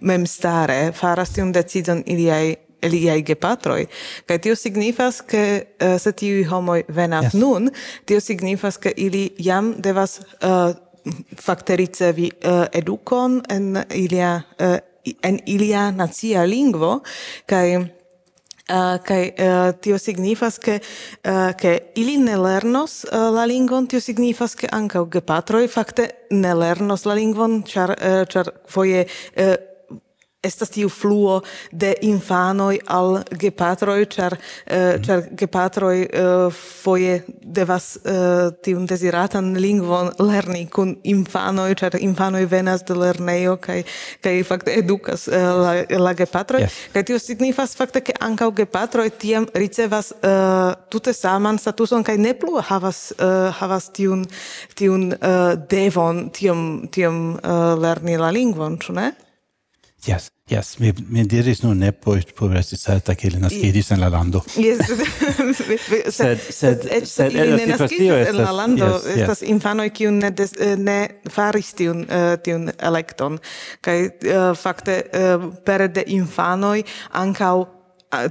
memstare 0.00 0.92
faras 0.96 1.36
tiun 1.36 1.52
decidon 1.52 2.02
iliaj 2.06 2.54
liaj 2.88 3.22
gepatroj 3.22 3.86
kaj 4.26 4.38
tio 4.38 4.56
signifas 4.56 5.20
ke 5.20 5.44
uh, 5.60 5.98
se 6.00 6.12
tiuj 6.12 6.44
homoj 6.48 6.82
venas 6.88 7.24
yes. 7.24 7.40
nun 7.40 7.70
tio 8.04 8.20
signifas 8.20 8.76
ke 8.76 8.92
ili 8.96 9.30
jam 9.38 9.74
devas 9.78 10.20
uh, 10.20 10.72
fakte 11.36 11.76
ricevi 11.76 12.30
uh, 12.44 12.64
edukon 12.72 13.42
en 13.48 13.84
ilia 13.94 14.42
uh, 14.58 14.78
en 15.04 15.40
ilia 15.46 15.90
nacia 15.90 16.44
lingvo 16.44 17.00
kaj 17.46 17.90
Uh, 18.70 19.00
kai 19.02 19.32
uh, 19.34 19.72
tio 19.82 19.96
signifas 19.98 20.60
ke 20.62 20.76
uh, 20.78 21.50
ke 21.58 21.90
ili 21.98 22.12
ne 22.22 22.36
lernos 22.38 23.00
uh, 23.02 23.24
la 23.34 23.42
lingvon 23.50 23.88
tio 23.90 23.98
signifas 23.98 24.54
ke 24.54 24.68
ankaŭ 24.70 25.08
gepatroj 25.10 25.64
fakte 25.66 26.04
ne 26.30 26.52
lernos 26.54 27.02
la 27.02 27.16
lingvon 27.18 27.64
ĉar 27.66 27.90
uh, 27.96 28.20
ĉar 28.30 28.52
foje 28.70 29.08
uh, 29.08 29.56
estas 30.42 30.70
tiu 30.72 30.88
fluo 30.88 31.40
de 31.70 31.94
infanoj 32.00 32.78
al 32.88 33.18
gepatroj, 33.30 34.04
ĉar 34.14 34.36
uh, 34.36 34.96
ĉar 35.04 35.18
mm 35.18 35.36
gepatroj 35.40 35.96
uh, 36.00 36.08
eh, 36.20 36.58
foje 36.82 37.22
devas 37.42 37.96
uh, 37.96 38.50
tiun 38.64 38.86
deziratan 38.88 39.52
lingvon 39.60 40.10
lerni 40.18 40.64
kun 40.72 40.94
infanoj, 41.04 41.74
ĉar 41.80 41.96
infanoj 42.00 42.42
venas 42.50 42.84
de 42.88 42.96
lernejo 42.96 43.56
kaj 43.60 43.82
kaj 44.24 44.34
fakte 44.48 44.74
edukas 44.78 45.28
uh, 45.28 45.36
la, 45.60 45.74
la 46.02 46.12
gepatroj. 46.16 46.62
Yes. 46.64 46.78
Kaj 46.94 47.04
tio 47.08 47.18
signifas 47.22 47.76
fakte 47.76 48.02
ke 48.04 48.16
ankaŭ 48.20 48.50
gepatroj 48.62 49.08
tiam 49.22 49.48
ricevas 49.54 50.12
uh, 50.12 50.74
tute 50.90 51.14
saman 51.16 51.58
statuson 51.58 52.04
kaj 52.04 52.18
ne 52.18 52.34
plu 52.34 52.60
havas 52.70 53.10
uh, 53.16 53.48
havas 53.60 53.90
tiun 53.96 54.26
tiun 54.74 55.10
uh, 55.12 55.54
devon 55.70 56.28
tiom 56.36 56.88
tiom 56.90 57.34
uh, 57.36 57.74
lerni 57.80 58.18
la 58.20 58.32
lingvon, 58.34 58.78
ĉu 58.80 58.96
ne? 58.96 59.10
Yes, 60.06 60.30
yes, 60.48 60.78
mi, 60.78 60.92
mi 61.08 61.26
diris 61.28 61.60
nun 61.62 61.78
ne 61.78 61.92
post 61.92 62.32
progresisata 62.32 63.14
che 63.14 63.28
li 63.28 63.38
naskiris 63.38 63.90
en 63.90 64.00
la 64.00 64.08
lando. 64.08 64.42
Yes, 64.56 64.78
sed, 66.16 66.40
sed, 66.40 66.86
sed, 67.04 67.34
ili 67.34 67.56
ne 67.56 67.66
naskiris 67.66 68.28
en 68.30 68.38
la 68.38 68.52
lando, 68.52 68.88
estas 69.12 69.42
infanoi 69.42 69.90
kiun 69.92 70.22
ne, 70.22 70.30
des, 70.32 70.54
eh, 70.56 70.76
ne 70.76 70.96
faris 71.28 71.74
tiun, 71.76 72.06
uh, 72.08 72.38
tiun 72.40 72.70
elekton, 72.78 73.36
kai 73.84 73.98
uh, 74.06 74.30
eh, 74.30 74.46
fakte 74.56 74.96
uh, 75.04 75.44
pere 75.68 75.90
de 75.92 76.06
infanoi 76.16 76.80
ancau 77.20 77.66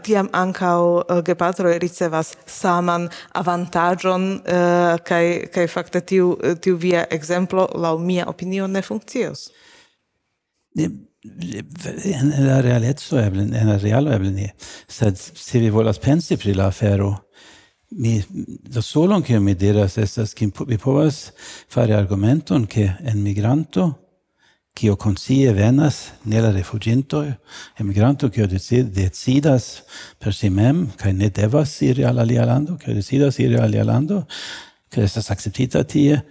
tiam 0.03 0.27
ancau 0.33 1.03
uh, 1.03 1.19
gepatroi 1.25 1.77
ricevas 1.79 2.33
saman 2.49 3.05
avantagion 3.37 4.25
uh, 4.41 4.97
kai, 5.05 5.45
kai 5.53 5.67
fakte 5.69 6.01
tiu, 6.01 6.33
tiu 6.61 6.81
via 6.81 7.05
exemplo, 7.13 7.67
lau 7.75 7.99
mia 8.01 8.25
opinio, 8.27 8.67
ne 8.67 8.81
funkcios. 8.81 9.51
Ne, 10.75 10.89
en 11.23 12.47
la 12.47 12.61
realezzo 12.61 13.19
eble 13.19 13.43
en 13.43 13.67
la 13.67 13.77
realo 13.77 14.13
eble 14.13 14.31
ne 14.31 14.53
sed 14.87 15.17
se 15.17 15.59
vi 15.59 15.69
volas 15.69 15.99
pensi 15.99 16.37
pri 16.37 16.53
la 16.53 16.67
afero 16.67 17.25
mi 17.91 18.23
do 18.29 18.81
solon 18.81 19.21
che 19.21 19.39
mi 19.39 19.55
diras 19.55 19.97
estas 19.97 20.33
che 20.33 20.49
vi 20.67 20.77
povas 20.77 21.33
fare 21.67 21.93
argumenton 21.93 22.67
che 22.67 22.95
en 23.03 23.21
migranto 23.21 23.99
kio 24.73 24.95
consie 24.95 25.51
venas 25.51 26.13
ne 26.23 26.39
la 26.39 26.51
refuĝintoj 26.51 27.27
che 27.75 27.83
migranto 27.83 28.29
kio 28.29 28.47
decidas 28.47 29.83
per 30.17 30.33
si 30.33 30.49
mem 30.49 30.87
kai 30.95 31.11
ne 31.13 31.29
devas 31.29 31.81
iri 31.81 32.05
al 32.05 32.19
alia 32.19 32.45
lando 32.45 32.77
kio 32.77 32.93
decidas 32.93 33.39
iri 33.39 33.55
al 33.55 33.63
alia 33.63 33.83
lando 33.83 34.25
che 34.87 35.03
estas 35.03 35.29
acceptita 35.31 35.83
tie 35.83 36.23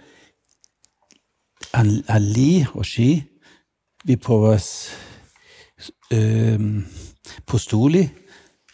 al, 1.73 2.03
al 2.07 2.23
li 2.23 2.65
o 2.73 2.81
si 2.81 3.28
vi 4.03 4.17
povas 4.17 4.89
um, 6.11 6.85
postuli 7.45 8.27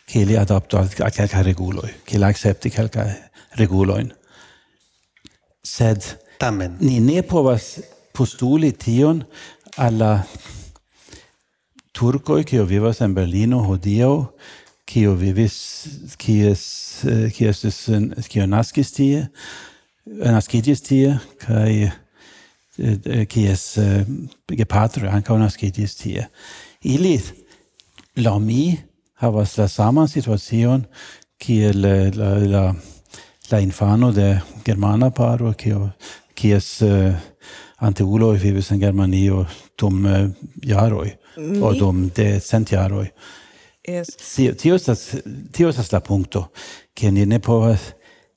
che 0.05 0.23
li 0.23 0.36
adapto 0.36 0.78
al 0.78 0.89
calca 0.93 1.41
reguloi, 1.41 1.91
che 2.03 2.17
li 2.17 2.23
accepti 2.23 2.69
calca 2.69 3.32
reguloin. 3.51 4.13
Sed 5.61 6.19
Tamen. 6.38 6.78
ni 6.80 6.99
ne 6.99 7.23
povas 7.23 7.82
postuli 8.11 8.76
tion 8.76 9.26
alla 9.78 10.26
turcoi 11.91 12.43
che 12.43 12.63
vivas 12.63 12.99
in 12.99 13.13
Berlino 13.13 13.65
hodio, 13.67 14.36
che 14.84 15.07
vivis, 15.07 16.13
che 16.17 16.49
es, 16.49 17.01
che 17.34 17.47
es, 17.47 17.91
che 18.28 18.45
naskis 18.45 18.91
tie, 18.91 19.32
eh, 20.21 20.32
nascidis 20.32 20.82
tie, 20.82 21.19
kai 21.38 21.91
Eh, 22.78 22.97
eh, 23.05 23.26
kies 23.26 23.78
eh, 23.78 24.03
gepatro 24.51 25.07
ankaŭ 25.07 25.38
naskiĝis 25.39 25.95
tie. 25.95 26.26
Ili 26.84 27.13
laŭ 28.19 28.36
mi 28.43 28.76
havas 29.23 29.55
la 29.57 29.67
saman 29.71 30.09
situacion 30.11 30.84
kiel 31.39 31.80
la, 31.82 32.34
la, 32.43 32.63
la 33.51 33.59
infano 33.63 34.11
de 34.11 34.34
germana 34.65 35.09
paro 35.15 35.53
kio 35.53 35.89
kies 36.36 36.82
uh, 36.84 37.15
anteuloj 37.80 38.36
vivis 38.43 38.71
en 38.71 38.80
Germanio 38.80 39.45
dum 39.80 40.03
uh, 40.05 40.26
jaroj 40.63 41.13
o 41.61 41.71
aŭ 41.71 41.91
de 42.15 42.28
cent 42.43 42.71
jaroj. 42.71 43.07
Yes. 43.88 44.11
Tio 44.60 44.76
estas 44.76 45.15
tio 45.53 45.69
estas 45.69 45.93
la 45.93 46.02
punkto 46.03 46.49
ke 46.93 47.11
ni 47.11 47.26
ne 47.26 47.39
povas 47.39 47.93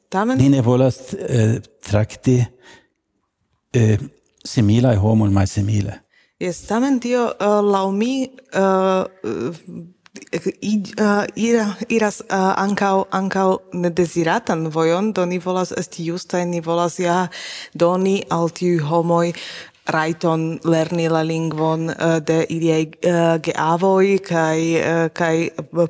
Tamen... 0.09 0.39
ni 0.39 0.49
ne 0.49 0.61
volas 0.63 0.99
eh, 1.15 1.59
trakti 1.85 2.39
eh, 3.73 3.99
similai 4.49 4.97
homoi 4.97 5.31
malsimile. 5.31 6.01
Yes, 6.39 6.61
tamen 6.69 7.01
tio 7.03 7.25
uh, 7.35 7.59
laŭ 7.67 7.89
mi 7.91 8.29
uh, 8.55 9.05
uh, 9.27 9.57
i, 10.61 10.75
uh, 11.01 11.25
ira, 11.35 11.65
iras 11.89 12.21
uh, 12.21 12.53
ankaŭ 12.63 13.09
ankaŭ 13.11 13.49
nedeziratan 13.75 14.69
vojon, 14.75 15.13
do 15.13 15.25
ni 15.27 15.41
volas 15.43 15.73
esti 15.75 16.07
justaj, 16.07 16.45
ni 16.47 16.61
volas 16.61 17.01
ja 17.03 17.25
doni 17.75 18.21
al 18.31 18.53
tiuj 18.55 18.79
homoj 18.87 19.33
rajton 19.89 20.59
lerni 20.65 21.09
la 21.09 21.25
lingvon 21.27 21.89
uh, 21.91 22.19
de 22.23 22.45
iliaj 22.49 22.85
uh, 22.85 23.35
geavoj 23.43 24.19
kaj 24.29 24.61
uh, 24.79 25.05
kaj 25.13 25.35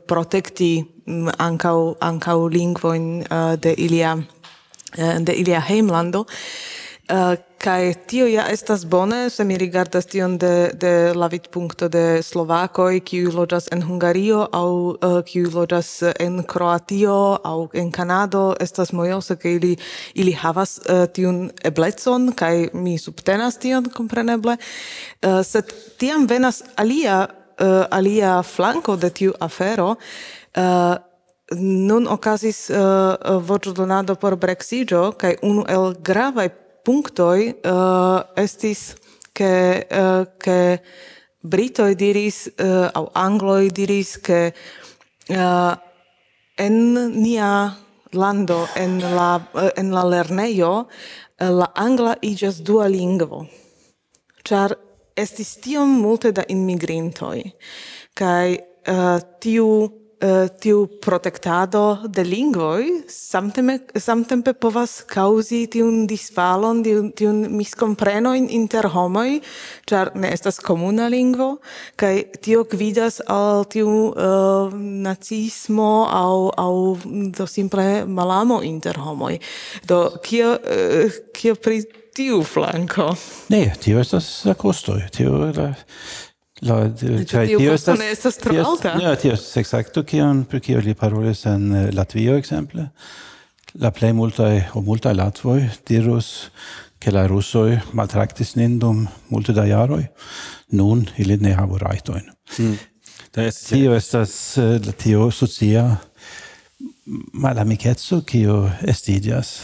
protekti 0.06 0.72
mm, 0.80 1.26
um, 1.26 1.32
ankaŭ 1.38 1.78
ankaŭ 2.00 2.38
lingvojn 2.54 3.08
uh, 3.26 3.52
de 3.60 3.74
ilia 3.76 4.16
uh, 4.16 5.18
de 5.20 5.34
ilia 5.34 5.60
heimlando. 5.60 6.24
Uh, 7.08 7.38
kai 7.56 7.94
tio 8.06 8.26
ja 8.26 8.42
estas 8.52 8.82
bone, 8.86 9.30
se 9.30 9.44
mi 9.44 9.56
rigardas 9.58 10.06
tion 10.06 10.34
de, 10.38 10.70
de 10.74 11.14
la 11.14 11.26
vidpunkto 11.32 11.88
de 11.88 12.22
Slovakoj, 12.22 13.00
kiu 13.00 13.30
loĝas 13.32 13.70
en 13.72 13.80
Hungario, 13.82 14.42
aŭ 14.52 14.68
uh, 14.68 14.98
eh, 15.08 15.16
kiu 15.30 15.48
loĝas 15.54 15.88
en 16.20 16.42
Kroatio, 16.44 17.38
aŭ 17.48 17.70
en 17.80 17.88
Kanado, 17.96 18.42
estas 18.60 18.92
mojose, 18.92 19.38
ke 19.40 19.54
ili, 19.56 19.72
ili 20.14 20.36
havas 20.36 20.76
uh, 20.84 21.06
tiun 21.08 21.48
eblecon, 21.64 22.28
kai 22.36 22.68
mi 22.76 22.98
subtenas 23.00 23.56
tion, 23.56 23.88
kompreneble. 23.96 24.58
Uh, 25.24 25.40
sed 25.40 25.72
tiam 25.96 26.28
venas 26.28 26.60
alia, 26.76 27.24
uh, 27.56 27.86
alia 27.88 28.42
flanko 28.44 29.00
de 29.00 29.10
tiu 29.10 29.32
afero, 29.40 29.94
uh, 29.96 30.94
nun 31.56 32.04
okazis 32.12 32.66
uh, 32.68 33.40
voĉdonado 33.48 34.20
por 34.20 34.36
Brexiĝo 34.36 35.06
kaj 35.16 35.38
unu 35.40 35.64
el 35.72 35.94
gravaj 36.04 36.50
punctoi 36.88 37.52
uh, 37.68 38.24
estis 38.40 38.94
ke 39.36 39.52
uh, 39.84 39.98
eh, 40.00 40.22
ke 40.40 40.60
britoj 41.44 41.92
diris 42.00 42.46
uh, 42.48 42.88
au 42.96 43.10
angloj 43.14 43.68
diris 43.76 44.16
ke 44.24 44.40
uh, 45.30 45.74
en 46.56 46.78
nia 47.12 47.52
lando 48.16 48.64
en 48.74 48.98
la 49.04 49.36
uh, 49.36 49.68
en 49.76 49.92
la 49.92 50.04
lernejo 50.08 50.72
uh, 50.80 51.50
la 51.60 51.68
angla 51.76 52.16
iĝas 52.24 52.62
dua 52.64 52.88
lingvo 52.88 53.44
ĉar 54.48 54.74
estis 55.18 55.58
tiom 55.60 55.92
multe 56.00 56.32
da 56.32 56.46
immigrintoi 56.48 57.44
kaj 58.16 58.46
uh, 58.56 59.18
tiu 59.44 59.68
uh, 60.22 60.48
tiu 60.60 60.86
protektado 61.02 61.98
de 62.08 62.24
lingvoj 62.24 62.84
samtempe, 63.08 64.00
samtempe 64.00 64.52
povas 64.52 65.00
kauzi 65.08 65.66
tiun 65.70 66.06
disfalon, 66.10 66.82
tiun, 66.84 67.10
tiun 67.16 67.44
miskomprenoin 67.54 68.48
inter 68.54 68.88
homoj, 68.92 69.38
ĉar 69.88 70.12
ne 70.18 70.32
estas 70.34 70.60
komuna 70.64 71.08
lingvo, 71.12 71.58
kaj 72.00 72.14
tio 72.44 72.64
gvidas 72.70 73.20
al 73.26 73.64
tiu 73.70 73.88
uh, 74.10 74.74
nacismo 75.08 76.08
aŭ, 76.10 76.34
aŭ 76.58 76.74
do 77.38 77.46
simple 77.46 78.04
malamo 78.06 78.62
inter 78.66 78.98
homoj. 79.02 79.38
Do, 79.88 80.04
kio, 80.24 80.56
uh, 80.58 81.22
kio 81.34 81.54
pri 81.54 81.82
tiu 82.18 82.42
flanco? 82.42 83.12
Ne, 83.54 83.68
tio 83.78 84.00
estas 84.02 84.26
la 84.48 84.56
costoi, 84.58 85.04
tio 85.14 85.36
la 85.38 85.70
La 86.66 86.78
eh, 86.86 87.24
cioè 87.28 87.46
tio 87.46 87.72
estas 87.74 87.98
ne 88.00 88.10
estas 88.10 88.38
tro 88.42 88.56
alta. 88.64 88.96
Ja, 89.02 89.14
tio 89.20 89.34
estas 89.36 89.60
ekzakte 89.62 90.02
kion 90.08 90.42
pri 90.50 90.60
kio 90.64 90.82
li 90.82 90.94
parolis 90.98 91.44
en 91.46 91.70
eh, 91.74 91.88
Latvio 91.94 92.36
ekzemple. 92.38 92.88
La 93.78 93.92
plej 93.94 94.14
multaj 94.16 94.54
o 94.74 94.82
multaj 94.82 95.14
latvoj 95.14 95.60
dirus 95.86 96.48
ke 96.98 97.12
la 97.14 97.26
rusoj 97.30 97.78
maltraktis 97.94 98.56
nin 98.58 98.78
dum 98.82 99.04
multe 99.30 99.54
da 99.54 99.68
jaroj. 99.68 100.02
Nun 100.74 101.06
ili 101.16 101.38
ne 101.40 101.54
havu 101.54 101.78
rajtojn. 101.78 102.26
Mm. 102.58 102.78
Tio 103.68 103.94
estas 103.94 104.32
eh, 104.58 104.78
la 104.84 104.92
tio 104.92 105.30
socia 105.30 105.84
malamikeco 107.32 108.22
kio 108.26 108.64
estiĝas. 108.82 109.60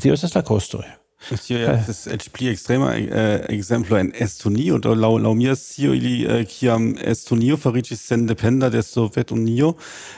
Tio 0.00 0.14
estas 0.14 0.36
la 0.36 0.44
kostoj. 0.46 0.84
Tio 1.26 1.58
estas 1.58 2.04
eĉ 2.06 2.28
pli 2.30 2.52
ekstrema 2.52 2.92
eh, 2.94 3.06
äh, 3.10 3.40
ekzemplo 3.50 3.98
en 3.98 4.12
Estonio, 4.14 4.78
do 4.78 4.92
laŭ 4.94 5.16
laŭ 5.24 5.32
mia 5.34 5.56
scio 5.58 5.94
ili 5.94 6.20
äh, 6.22 6.44
kiam 6.46 6.92
Estonio 7.02 7.56
fariĝis 7.58 8.04
sendependa 8.12 8.68
de 8.70 8.82
Sovetunio, 8.82 9.72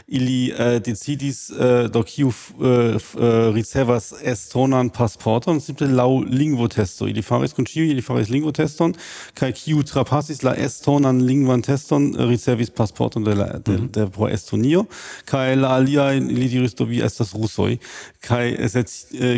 ili 0.09 0.53
eh, 0.53 0.77
decidis 0.85 1.49
do 1.93 2.03
kiu 2.05 2.33
ricevas 3.55 4.11
estonan 4.23 4.91
pasporton 4.93 5.61
simple 5.61 5.89
laŭ 5.89 6.09
lingvotesto. 6.29 7.09
Ili 7.09 7.23
faris 7.23 7.55
kun 7.57 7.67
ĉiuj, 7.69 7.89
ili 7.93 8.05
faris 8.05 8.29
lingvoteston 8.29 8.95
kaj 9.39 9.53
kiu 9.57 9.83
trapasis 9.83 10.43
la 10.45 10.55
estonan 10.57 11.23
lingvan 11.25 11.63
teston 11.65 12.11
ricevis 12.29 12.71
pasporton 12.71 13.25
de 13.25 13.35
la 13.39 13.49
de, 13.59 13.77
de, 13.79 13.89
de 13.97 14.07
pro 14.13 14.29
Estonio. 14.29 14.85
Kaj 15.25 15.57
la 15.57 15.73
aliaj 15.79 16.19
ili 16.19 16.49
diris 16.53 16.77
do 16.77 16.85
vi 16.85 17.01
estas 17.05 17.33
rusoj. 17.35 17.79
Kaj 18.29 18.69
sed 18.69 18.93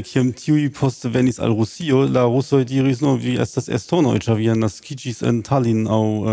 kiam 0.07 0.33
tiuj 0.35 0.71
poste 0.75 1.09
venis 1.09 1.39
al 1.39 1.60
Rusio 1.61 2.07
la 2.09 2.25
Russo 2.25 2.63
diris 2.65 3.03
no 3.05 3.15
vi 3.21 3.37
estas 3.43 3.69
estonoj 3.69 4.17
ĉar 4.25 4.41
vi 4.41 4.49
naskiĝis 4.57 5.21
en 5.29 5.43
Tallinn 5.45 5.85
aŭ 5.85 6.01
uh, 6.01 6.33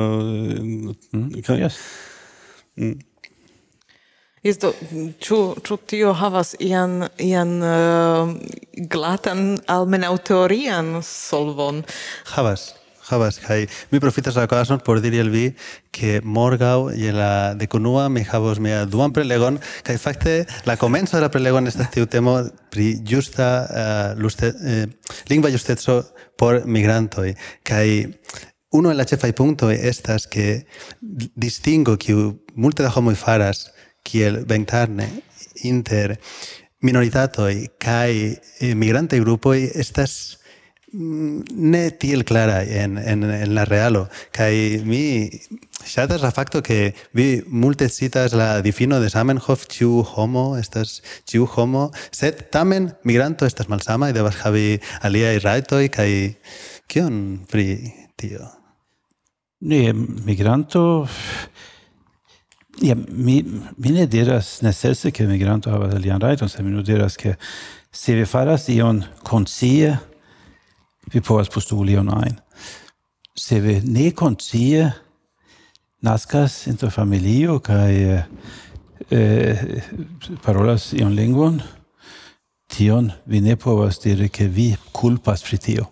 mm, 1.11 1.43
yes. 1.59 1.77
mm. 2.79 2.95
Isto, 4.47 4.69
ĉu, 5.19 5.37
ĉu 5.65 5.75
tio 5.89 6.13
havas 6.15 6.53
ian, 6.63 7.01
ian 7.19 7.57
uh, 7.59 8.29
glatan, 8.93 9.57
almenaŭ 9.67 10.13
teorian 10.29 11.01
solvon? 11.03 11.81
Havas. 12.31 12.69
havas 13.09 13.39
kaj 13.43 13.65
mi 13.91 13.99
profitas 13.99 14.35
la 14.35 14.43
okazon 14.47 14.81
por 14.85 15.01
diri 15.01 15.19
al 15.19 15.29
vi 15.29 15.51
ke 15.91 16.19
morgaŭ 16.23 16.91
je 16.95 17.11
la 17.11 17.53
dekunua 17.53 18.09
mi 18.09 18.23
havos 18.23 18.59
mia 18.59 18.85
duan 18.85 19.13
prelegon. 19.13 19.59
Kaj 19.83 19.97
fakte 19.97 20.45
la 20.65 20.77
komenco 20.77 21.17
de 21.17 21.21
la 21.21 21.31
prelego 21.31 21.59
estas 21.67 21.91
tiu 21.91 22.05
temo 22.05 22.37
pri 22.71 22.99
justa 23.05 23.47
uh, 23.65 24.21
luste, 24.21 24.47
eh, 24.47 24.83
eh 24.83 24.87
lingva 25.29 25.49
justeco 25.49 26.03
por 26.37 26.61
migrantoj 26.65 27.33
kaj 27.63 27.87
Uno 28.71 28.91
el 28.91 28.97
la 28.97 29.05
ĉefaj 29.07 29.31
punto 29.31 29.69
e 29.71 29.77
estas 29.87 30.27
ke 30.27 30.65
distingo 31.35 31.95
kiu 31.95 32.33
multe 32.55 32.83
da 32.83 32.89
homoj 32.91 33.15
faras 33.15 33.69
kiel 34.03 34.43
ventarne 34.45 35.07
inter 35.63 36.17
minoritatoj 36.83 37.53
kaj 37.79 38.11
eh, 38.11 38.75
migrantaj 38.75 39.19
grupoj 39.23 39.71
estas 39.73 40.36
Mm, 40.93 41.43
ne 41.51 41.91
tiel 41.91 42.23
clara 42.23 42.63
en, 42.63 42.97
en, 42.97 43.23
en 43.23 43.55
la 43.55 43.65
realo. 43.65 44.07
Kai 44.31 44.81
mi 44.85 45.29
shatas 45.83 46.21
la 46.21 46.31
facto 46.31 46.63
que 46.63 46.95
vi 47.11 47.43
multe 47.47 47.89
citas 47.89 48.33
la 48.33 48.61
difino 48.61 49.01
de 49.01 49.09
Samenhof, 49.09 49.67
ciu 49.67 50.05
homo, 50.15 50.55
estas 50.57 51.03
ciu 51.27 51.45
homo, 51.45 51.91
sed 52.11 52.49
tamen 52.51 52.93
migranto 53.03 53.45
estas 53.45 53.67
malsama, 53.67 54.09
y 54.09 54.13
devas 54.13 54.39
havi 54.45 54.79
aliai 55.01 55.39
raitoi, 55.39 55.89
kai 55.89 56.37
kion 56.87 57.43
pri 57.51 57.93
tio? 58.15 58.47
Ne, 59.59 59.91
migranto... 59.93 61.07
Ja, 62.79 62.93
mi, 62.95 63.41
mi 63.75 63.89
ne 63.89 64.05
diras 64.05 64.61
necesse 64.61 65.09
ke 65.11 65.25
migranto 65.25 65.71
havas 65.73 65.95
alian 65.97 66.21
rajton, 66.21 66.47
se 66.47 66.61
mi 66.63 66.69
nu 66.69 66.83
diras, 66.85 67.17
que 67.17 67.33
se 67.91 68.13
vi 68.13 68.25
faras 68.29 68.69
ion 68.69 69.01
consie, 69.25 69.95
vi 71.13 71.21
povas 71.21 71.49
postuli 71.49 71.97
on 71.97 72.09
ein. 72.23 72.39
Se 73.35 73.59
vi 73.59 73.81
ne 73.83 74.11
koncie 74.11 74.91
naskas 76.01 76.67
inter 76.67 76.91
familio 76.91 77.59
kaj 77.59 77.93
eh, 77.93 78.23
eh, 79.11 79.63
parolas 80.43 80.91
ion 80.93 81.15
lingvon, 81.15 81.61
tion 82.67 83.11
vi 83.25 83.41
ne 83.41 83.55
povas 83.55 83.99
diri 84.03 84.29
ke 84.29 84.47
vi 84.47 84.73
kulpas 84.91 85.43
pri 85.43 85.57
tio. 85.57 85.85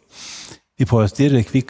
Vi 0.77 0.85
povas 0.85 1.13
diri 1.13 1.43
ke 1.43 1.53
vi, 1.53 1.63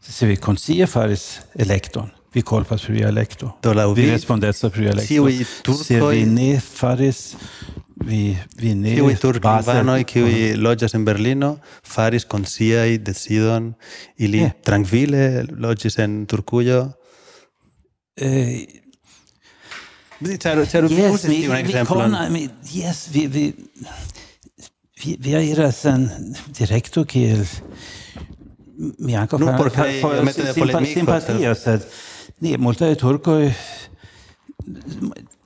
se 0.00 0.26
vi 0.26 0.36
koncie 0.36 0.86
faris 0.86 1.40
elekton, 1.58 2.08
vi 2.34 2.42
kulpas 2.42 2.86
pri 2.86 3.02
elekto. 3.02 3.52
Vi 3.96 4.10
respondetas 4.10 4.72
pri 4.72 4.86
elekto. 4.94 5.28
Se 5.84 6.00
vi 6.00 6.24
ne 6.26 6.54
faris 6.60 7.34
y 8.08 8.36
viniles 8.56 8.98
Kiwi 8.98 9.14
Turkmenvano 9.16 9.98
y 9.98 10.04
Kiwi 10.04 10.56
loĝas 10.56 10.94
en 10.94 11.04
Berlino 11.04 11.58
faris 11.82 12.24
konsciaj 12.24 12.98
decidon 13.04 13.74
ili 14.16 14.44
yeah. 14.44 14.52
trankvile 14.64 15.44
loĝis 15.50 15.98
en 15.98 16.26
Turkujo. 16.26 16.92
Eh, 18.16 18.80
Ĉar 20.20 20.58
ĉar 20.68 20.84
yes, 20.92 21.14
uzis 21.14 21.30
tiun 21.32 21.56
ekzemplon. 21.56 22.16
Yes, 22.74 23.06
vi 23.12 23.26
vi 23.26 23.44
vi 25.00 25.16
vi 25.16 25.30
iras 25.48 25.84
en 25.88 26.10
direkto 26.58 27.04
kiel 27.08 27.46
mi 28.98 29.12
no, 29.12 29.56
por 29.56 29.70
sed 31.56 31.86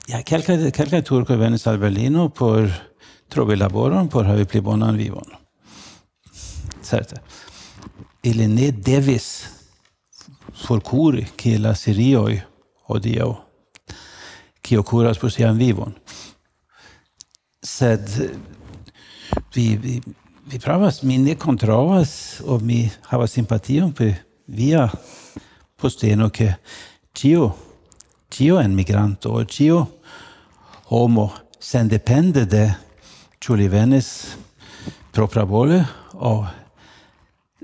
Ja, 0.05 0.20
kelkaj 0.20 0.68
kelkaj 0.76 1.01
turkoj 1.09 1.39
venis 1.40 1.62
al 1.66 1.78
Berlino 1.81 2.28
por 2.28 2.68
trovi 3.32 3.56
laboron 3.56 4.10
por 4.12 4.26
havi 4.28 4.44
pli 4.44 4.60
bonan 4.60 4.98
vivon. 5.01 5.31
Certe. 6.85 7.22
Ili 8.22 8.47
ne 8.48 8.70
devis 8.72 9.28
forkuri 10.66 11.24
kiel 11.36 11.64
la 11.64 11.74
sirioj 11.74 12.36
hodiaŭ 12.89 13.31
kio 14.64 14.82
kuras 14.82 15.18
por 15.18 15.32
sian 15.32 15.56
vivon. 15.56 15.97
Sed 17.64 18.09
vi, 19.55 19.76
vi, 19.76 20.01
vi 20.47 20.59
pravas, 20.59 21.02
mi 21.02 21.18
ne 21.18 21.35
kontravas, 21.35 22.43
o 22.44 22.59
mi 22.60 22.90
havas 23.09 23.32
simpation 23.32 23.93
per 23.93 24.14
via 24.47 24.89
posteno, 25.81 26.28
ke 26.28 26.52
tio 27.12 27.55
Tio 28.35 28.59
en 28.59 28.74
migranto, 28.74 29.44
tio 29.44 29.86
homo 30.90 31.28
sendepende 31.61 32.43
de 32.51 32.65
ciu 33.39 33.55
li 33.55 33.69
venis 33.70 34.09
propravole 35.15 35.85
o 36.15 36.32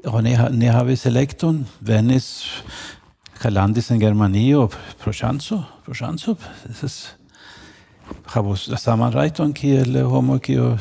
o 0.07 0.21
ne, 0.23 0.37
ne 0.51 0.69
havis 0.71 1.07
electon 1.11 1.65
venis 1.81 2.29
ca 3.41 3.51
landis 3.51 3.91
in 3.91 3.99
Germanio 3.99 4.69
pro 5.03 5.13
chanzo 5.13 5.59
pro 5.85 5.95
ŝanco. 5.95 6.37
es 6.71 7.09
havos 8.27 8.69
la 8.69 8.79
saman 8.79 9.13
rajton 9.13 9.53
kiel 9.53 10.05
homo 10.07 10.39
kio 10.39 10.79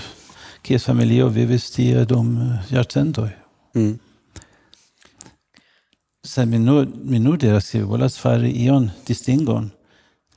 kies 0.61 0.85
familio 0.85 1.29
vivis 1.29 1.71
tie 1.71 2.05
dum 2.05 2.59
jarcentoi 2.69 3.31
Mm. 3.73 3.99
Se 6.23 6.45
mi 6.45 6.57
nu 6.59 6.85
mi 7.03 7.19
nu 7.19 7.37
diras, 7.37 7.65
si 7.65 7.81
volas 7.81 8.17
fari 8.17 8.49
ion 8.51 8.89
distingon 9.05 9.71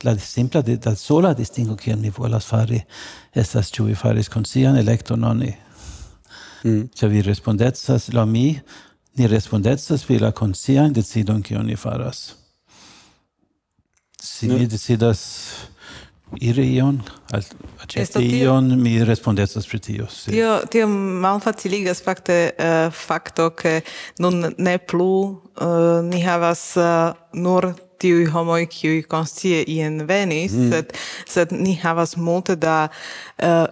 la 0.03 0.17
simpla 0.17 0.61
de 0.61 0.77
la 0.85 0.95
sola 0.95 1.33
distingo 1.33 1.75
kiam 1.75 2.01
ni 2.01 2.09
volas 2.09 2.45
fari 2.45 2.81
estas 3.33 3.71
ĉu 3.71 3.87
vi 3.89 3.95
faris 3.95 4.29
konscian 4.29 4.77
elekton 4.77 5.23
oni 5.23 5.53
mm. 6.63 6.89
ĉar 6.95 7.09
vi 7.09 7.21
respondecas 7.21 8.09
la 8.13 8.25
mi 8.25 8.59
ni 9.15 9.27
respondecas 9.27 10.05
pri 10.05 10.19
la 10.19 10.31
konscian 10.31 10.93
decidon 10.93 11.41
kion 11.41 11.65
ni 11.65 11.75
faras 11.75 12.33
si 14.21 14.47
mi 14.47 14.67
decidas 14.67 15.19
iri 16.41 16.65
ion, 16.75 17.01
accepti 17.83 18.39
ion, 18.39 18.81
mi 18.81 19.03
respondecas 19.03 19.67
pri 19.67 19.79
tio. 19.79 20.07
Si. 20.09 20.31
Tio, 20.31 20.61
tio 20.71 20.87
malfaciligas 20.87 22.01
fakte 22.03 22.37
uh, 22.57 22.93
fakto, 22.93 23.49
ke 23.57 23.81
nun 24.19 24.53
ne 24.57 24.77
plu 24.77 25.13
uh, 25.29 26.01
ni 26.03 26.21
havas 26.23 26.73
uh, 26.77 27.13
nur 27.33 27.73
tiui 28.03 28.27
homoi 28.33 28.67
kiui 28.67 29.01
konscie 29.07 29.63
ien 29.71 30.03
venis, 30.07 30.53
mm. 30.57 30.69
sed, 30.73 30.93
sed 31.37 31.55
ni 31.55 31.77
havas 31.79 32.17
multe 32.19 32.59
da 32.59 32.77
uh, 33.39 33.65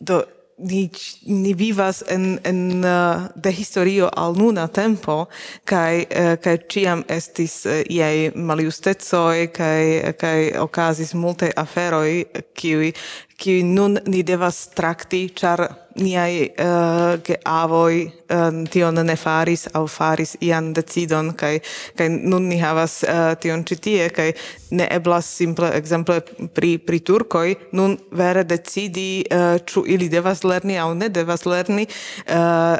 do 0.00 0.22
ni 0.60 0.90
ni 1.26 1.54
vivas 1.54 2.02
en 2.06 2.38
en 2.42 2.84
uh, 2.84 3.26
de 3.34 3.50
historio 3.50 4.08
al 4.08 4.34
nuna 4.36 4.68
tempo 4.68 5.28
kai 5.64 6.06
uh, 6.10 6.16
eh, 6.16 6.36
kai 6.40 6.58
ciam 6.68 7.04
estis 7.08 7.64
uh, 7.66 7.80
iei 7.88 8.30
maliustezoi 8.34 9.48
kai 9.48 10.14
kai 10.18 10.52
okazis 10.58 11.14
multe 11.14 11.50
aferoi 11.56 12.26
kiui 12.54 12.92
ki 13.40 13.62
nun 13.64 13.98
ni 14.06 14.22
devas 14.26 14.66
trakti, 14.76 15.28
ĉar 15.34 15.64
niaj 16.00 16.34
eh, 16.42 16.66
uh, 16.66 17.20
geavoj 17.26 17.96
uh, 18.04 18.10
eh, 18.36 18.58
tion 18.70 18.94
ne 19.06 19.16
faris 19.16 19.66
au 19.74 19.86
faris 19.88 20.36
ian 20.40 20.72
decidon 20.74 21.32
kaj 21.36 21.58
kaj 21.98 22.08
nun 22.08 22.48
ni 22.48 22.60
havas 22.60 23.00
uh, 23.02 23.34
tion 23.42 23.64
ĉi 23.66 23.76
tie 23.86 24.08
kaj 24.14 24.28
ne 24.70 24.86
eblas 24.90 25.28
simple 25.40 25.70
exemple 25.76 26.20
pri 26.54 26.76
pri 26.78 27.00
turkoj 27.00 27.54
nun 27.72 27.98
vere 28.12 28.44
decidi 28.44 29.24
uh, 29.26 29.58
uh, 29.58 29.84
ili 29.86 30.08
devas 30.08 30.44
lerni 30.44 30.78
au 30.78 30.94
ne 30.94 31.08
devas 31.08 31.46
lerni 31.46 31.86
uh, 31.86 32.76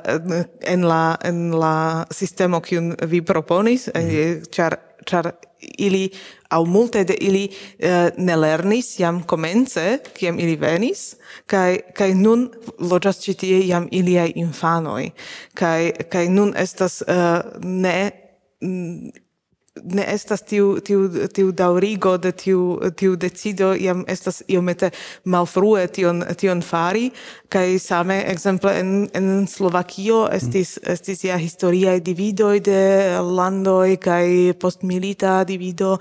en 0.60 0.86
la 0.86 1.16
en 1.24 1.50
la 1.50 2.04
sistemo 2.10 2.60
kiun 2.60 2.94
vi 3.02 3.22
proponis 3.22 3.88
mm. 3.94 4.46
char 4.50 4.78
char 5.06 5.32
ili 5.78 6.10
au 6.50 6.66
multe 6.66 7.04
de 7.04 7.14
ili 7.14 7.44
uh, 7.50 8.08
ne 8.16 8.36
lernis 8.36 8.98
jam 8.98 9.22
komence, 9.22 9.98
kiam 10.14 10.38
ili 10.38 10.56
venis, 10.56 11.16
kai, 11.46 11.80
kai 11.94 12.12
nun 12.14 12.48
loĝas 12.78 13.22
ĉi 13.24 13.34
tie 13.44 13.62
jam 13.68 13.88
iliaj 13.90 14.32
infanoj, 14.34 15.10
kai, 15.54 15.92
kai 16.10 16.28
nun 16.28 16.54
estas 16.58 17.02
uh, 17.06 17.40
ne 17.62 17.98
ne 19.84 20.04
estas 20.12 20.42
tiu 20.42 20.80
tiu 20.84 21.28
tiu 21.32 21.52
daŭrigo 21.52 22.16
de 22.18 22.32
tiu 22.32 22.90
tiu 22.96 23.16
decido 23.16 23.72
jam 23.78 24.02
estas 24.08 24.42
iomete 24.48 24.90
malfrue 25.24 25.86
tion 25.86 26.24
tion 26.36 26.62
fari. 26.62 27.10
Kaj 27.48 27.78
same 27.78 28.18
ekzemple 28.32 28.74
en 28.80 29.08
en 29.14 29.46
Slovakio 29.46 30.26
estis 30.32 30.78
estis 30.82 31.24
ja 31.24 31.36
historiaj 31.36 32.00
dividoj 32.00 32.60
de 32.60 32.82
landoj 33.20 33.96
kaj 33.96 34.54
postmilita 34.60 35.44
divido. 35.44 35.98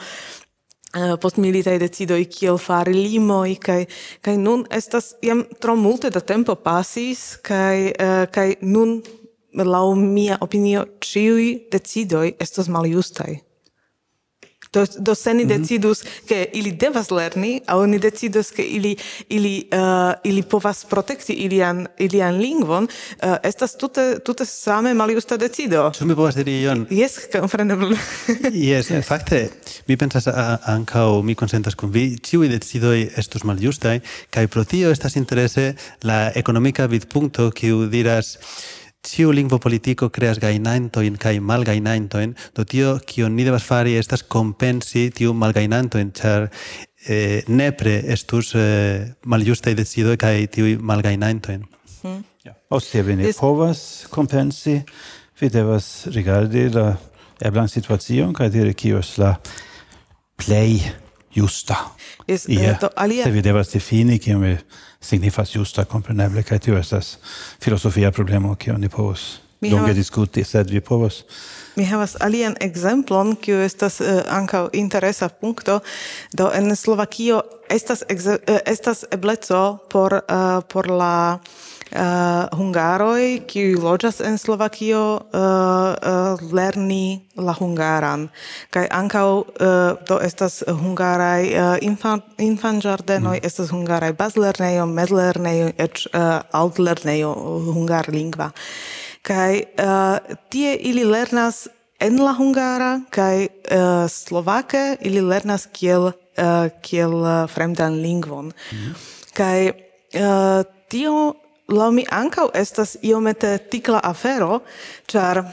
Eh, 0.90 1.18
postmilitaj 1.22 1.76
decidoj 1.78 2.24
kiel 2.34 2.56
fari 2.58 2.96
limoj 2.98 3.52
kaj 3.62 3.84
kaj 4.26 4.34
nun 4.42 4.64
estas 4.74 5.12
jam 5.22 5.44
tro 5.62 5.76
multe 5.78 6.10
da 6.10 6.20
tempo 6.20 6.56
pasis 6.56 7.36
kaj 7.46 7.76
eh, 7.88 8.26
kaj 8.34 8.56
nun 8.62 8.96
laŭ 9.54 9.94
mia 9.94 10.40
opinio 10.42 10.88
ĉiuj 11.00 11.46
decidoj 11.72 12.32
estas 12.40 12.72
maljustaj. 12.74 13.38
Do, 14.74 14.86
do 15.00 15.16
se 15.16 15.34
ni 15.34 15.46
mm 15.46 15.50
-hmm. 15.50 15.58
decidus, 15.58 16.04
ke 16.28 16.50
ili 16.54 16.72
devas 16.72 17.10
lerni, 17.12 17.62
a 17.66 17.78
oni 17.78 18.00
decidus, 18.00 18.52
ke 18.52 18.64
ili, 18.64 18.98
ili, 19.30 19.68
uh, 19.74 20.14
ili 20.24 20.44
povas 20.44 20.86
protekti 20.86 21.34
ilian, 21.34 21.88
ilian 21.98 22.38
lingvon, 22.38 22.84
uh, 22.84 23.36
estas 23.44 23.76
tute, 23.76 24.20
tute 24.20 24.46
same 24.46 24.94
maliusta 24.94 25.38
decido. 25.38 25.92
Ĉu 25.92 26.06
mi 26.06 26.16
povas 26.16 26.36
diri 26.36 26.62
ion? 26.62 26.88
Yes, 26.90 27.18
kompreneble. 27.32 27.98
yes, 28.70 28.90
yes, 28.90 29.06
fakte, 29.12 29.50
mi 29.88 29.98
pensas 29.98 30.28
ankaŭ, 30.66 31.22
mi 31.22 31.36
konsentas 31.36 31.76
kun 31.76 31.92
vi, 31.92 32.18
ĉiuj 32.18 32.48
decidoj 32.48 33.10
estus 33.18 33.44
maljustaj, 33.44 34.00
kaj 34.30 34.48
pro 34.48 34.64
tio 34.64 34.92
estas 34.92 35.16
interese 35.16 35.74
la 36.04 36.32
ekonomika 36.36 36.86
vidpunkto, 36.86 37.52
kiu 37.52 37.88
diras 37.88 38.38
ciu 39.04 39.32
lingvo 39.32 39.60
politico 39.60 40.10
creas 40.12 40.40
gainantoin 40.40 41.18
kai 41.18 41.40
malgainantoin, 41.40 42.36
do 42.56 42.66
tio 42.66 43.00
kio 43.06 43.30
ni 43.30 43.46
devas 43.48 43.64
fari 43.64 43.96
estas 43.98 44.24
compensi 44.24 45.10
tiu 45.16 45.34
malgainantoin, 45.34 46.12
char 46.12 46.50
eh, 47.08 47.44
nepre 47.48 48.00
estus 48.12 48.54
eh, 48.56 49.08
maljustai 49.26 49.76
decido 49.76 50.16
kai 50.20 50.48
tiu 50.52 50.76
malgainantoin. 50.82 51.64
Hmm. 52.02 52.24
Ja. 52.46 52.54
ostia 52.72 53.04
vi 53.04 53.16
ne 53.20 53.34
povas 53.36 54.08
compensi, 54.12 54.78
vi 55.42 55.50
devas 55.52 56.08
rigardi 56.16 56.70
la 56.72 56.94
eblan 57.44 57.68
situacion 57.68 58.34
kai 58.34 58.50
dire 58.52 58.74
kios 58.74 59.18
la 59.20 59.34
play 60.40 60.80
justa. 61.36 61.76
Is, 62.28 62.48
yeah. 62.48 62.78
uh, 62.84 62.90
alia... 62.96 63.24
se 63.24 63.32
vi 63.32 63.44
devas 63.44 63.74
defini 63.74 64.20
kiam 64.20 64.42
vi 64.44 64.58
signifas 65.02 65.56
justa 65.56 65.86
compreneble 65.86 66.44
kaj 66.44 66.60
tio 66.60 66.78
estas 66.78 67.18
filosofia 67.64 68.12
problemo 68.12 68.56
kion 68.56 68.82
ni 68.82 68.90
povos 68.90 69.40
Mi 69.60 69.70
longe 69.70 69.92
havas, 69.92 69.96
diskuti, 69.96 70.44
sed 70.44 70.70
vi 70.70 70.80
povos. 70.82 71.24
Mi 71.76 71.84
havas 71.86 72.16
alian 72.24 72.56
ekzemplon, 72.64 73.34
kiu 73.44 73.60
estas 73.60 74.00
uh, 74.00 74.22
ankaŭ 74.32 74.70
interesa 74.74 75.28
punkto. 75.30 75.82
Do 76.32 76.48
en 76.56 76.76
Slovakio 76.76 77.42
estas, 77.70 78.06
uh, 78.08 78.38
estas 78.66 79.04
ebleco 79.12 79.78
por, 79.92 80.16
uh, 80.16 80.64
por 80.64 80.88
la 80.88 81.40
uh, 81.92 82.48
hungaroj 82.58 83.42
kiuj 83.50 83.78
loĝas 83.82 84.20
en 84.26 84.38
Slovakio 84.38 85.02
uh, 85.16 85.40
uh, 85.40 86.44
lerni 86.54 87.22
la 87.36 87.54
hungaran 87.58 88.28
kaj 88.74 88.86
ankaŭ 88.92 89.28
uh, 89.40 89.46
do 90.10 90.20
estas 90.24 90.62
hungaraj 90.68 91.42
uh, 91.50 91.74
infan 91.82 92.22
infanĝardenoj 92.38 93.38
mm. 93.40 93.46
estas 93.46 93.74
hungaraj 93.74 94.14
bazlernejo 94.20 94.86
mezlernejo 94.86 95.74
eĉ 95.78 96.06
uh, 96.14 96.40
altlernejo 96.52 97.34
hungarlingva 97.74 98.52
kaj 99.26 99.52
uh, 99.60 100.38
tie 100.50 100.76
ili 100.76 101.04
lernas 101.04 101.68
en 102.00 102.22
la 102.24 102.34
hungara 102.34 103.02
kaj 103.12 103.48
uh, 103.48 104.08
slovake 104.08 104.98
ili 105.02 105.22
lernas 105.22 105.68
kiel 105.74 106.12
uh, 106.12 106.70
kiel 106.82 107.14
uh, 107.20 107.44
fremdan 107.52 108.00
lingvon 108.02 108.54
mm. 108.72 108.96
kaj 109.34 109.70
uh, 109.70 110.64
tio 110.90 111.34
lau 111.70 111.92
mi 111.94 112.06
ancau 112.10 112.50
estas 112.54 112.98
iomete 113.02 113.58
tikla 113.70 114.02
afero, 114.04 114.62
char 115.08 115.44
uh, 115.44 115.48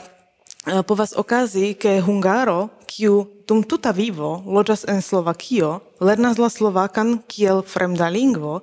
eh, 0.67 0.83
povas 0.83 1.15
okazi, 1.17 1.75
ke 1.75 2.01
Hungaro, 2.01 2.71
kiu 2.87 3.27
dum 3.47 3.63
tuta 3.63 3.93
vivo 3.93 4.43
loĝas 4.47 4.87
en 4.89 5.03
Slovakio, 5.03 5.81
lernas 6.01 6.39
la 6.39 6.49
slovakan 6.51 7.21
kiel 7.29 7.63
fremda 7.63 8.09
lingvo, 8.11 8.63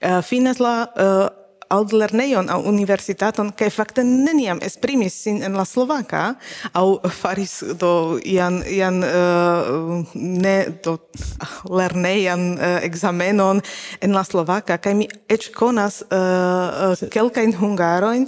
eh, 0.00 0.10
uh, 0.10 0.22
finas 0.22 0.60
la 0.60 0.74
uh, 0.86 1.28
altlernejon 1.70 2.50
au 2.50 2.62
universitaton 2.66 3.52
kaj 3.56 3.70
fakte 3.70 4.02
neniam 4.04 4.58
esprimis 4.66 5.14
sin 5.24 5.42
en 5.46 5.54
la 5.58 5.64
slovaka 5.64 6.34
aŭ 6.74 6.86
faris 7.20 7.60
do 7.78 8.18
ian 8.26 8.60
ian 8.66 8.98
uh, 9.06 10.02
ne 10.14 10.56
do 10.84 10.96
lernejan 11.78 12.42
eh, 12.58 12.66
uh, 12.66 12.84
ekzamenon 12.88 13.62
en 14.00 14.16
la 14.16 14.24
slovaka 14.26 14.78
kaj 14.82 14.94
mi 14.98 15.08
eĉ 15.30 15.50
konas 15.54 16.02
uh, 16.02 16.18
uh, 16.90 17.06
kelkajn 17.14 17.54
hungarojn 17.62 18.26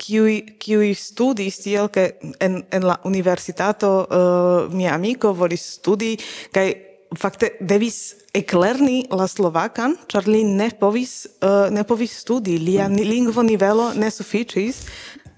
kiuj 0.00 0.36
uh, 0.36 0.52
kiuj 0.58 0.94
studis 0.98 1.62
tiel 1.62 1.88
ke 1.94 2.10
en 2.40 2.62
en 2.70 2.86
la 2.90 2.98
universitato 3.04 3.90
uh, 4.02 4.74
mia 4.74 4.94
amiko 4.98 5.32
volis 5.32 5.76
studi 5.78 6.16
kaj 6.54 6.70
fakte 7.18 7.56
devis 7.60 8.19
eklerni 8.36 9.04
la 9.10 9.26
slovakan, 9.26 9.96
ĉar 10.10 10.28
li 10.30 10.42
ne 10.46 10.70
povis 10.78 11.14
uh, 11.42 11.66
ne 11.74 11.82
povis 11.86 12.14
studi, 12.22 12.58
lia 12.62 12.86
lingvo 12.88 13.42
nivelo 13.42 13.90
ne 13.98 14.10
sufiĉis. 14.12 14.84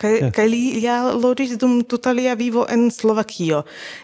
Kaj 0.02 0.14
kai 0.20 0.30
kaj 0.36 0.48
li 0.50 0.62
ja 0.82 0.96
loĝis 1.14 1.56
dum 1.60 1.82
tuta 1.88 2.12
lia 2.12 2.34
vivo 2.34 2.66
en 2.70 2.90
Slovakio. 2.90 3.62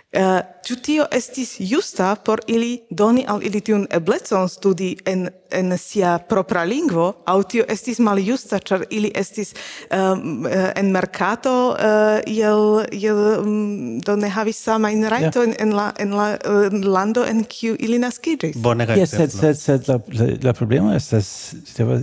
Uh, 0.09 0.39
ĉu 0.65 0.77
tio 0.81 1.05
estis 1.13 1.57
justa 1.61 2.15
por 2.25 2.41
ili 2.47 2.79
doni 2.91 3.25
al 3.29 3.43
ili 3.45 3.61
tiun 3.61 3.87
eblecon 3.93 4.49
studi 4.49 4.97
en 5.05 5.29
en 5.53 5.73
sia 5.79 6.19
propra 6.29 6.63
lingvo, 6.65 7.07
aŭ 7.27 7.37
tio 7.49 7.65
estis 7.69 7.99
maljusta, 8.05 8.59
ĉar 8.59 8.85
ili 8.91 9.11
estis 9.17 9.55
um, 9.93 10.47
en 10.49 10.91
merkato 10.93 11.55
eh, 11.77 11.87
uh, 11.89 12.85
iel 12.93 13.23
um, 13.41 13.49
mm, 13.49 14.01
do 14.05 14.17
ne 14.17 14.29
havis 14.29 14.61
samajn 14.65 15.09
rajtojn 15.09 15.55
yeah. 15.55 15.63
en 15.63 15.75
la 15.77 15.87
en 15.99 16.15
la 16.17 16.29
en 16.69 16.85
lando 16.85 17.25
en 17.25 17.45
kiu 17.45 17.77
ili 17.79 17.99
naskiĝis. 17.99 18.57
Bone 18.57 18.87
kaj 18.89 19.03
yes, 19.03 19.17
sed 19.17 19.33
sed 19.33 19.61
sed 19.61 19.89
la 19.89 19.99
la, 20.21 20.31
la 20.43 20.53
problemo 20.53 20.93
estas 20.97 21.55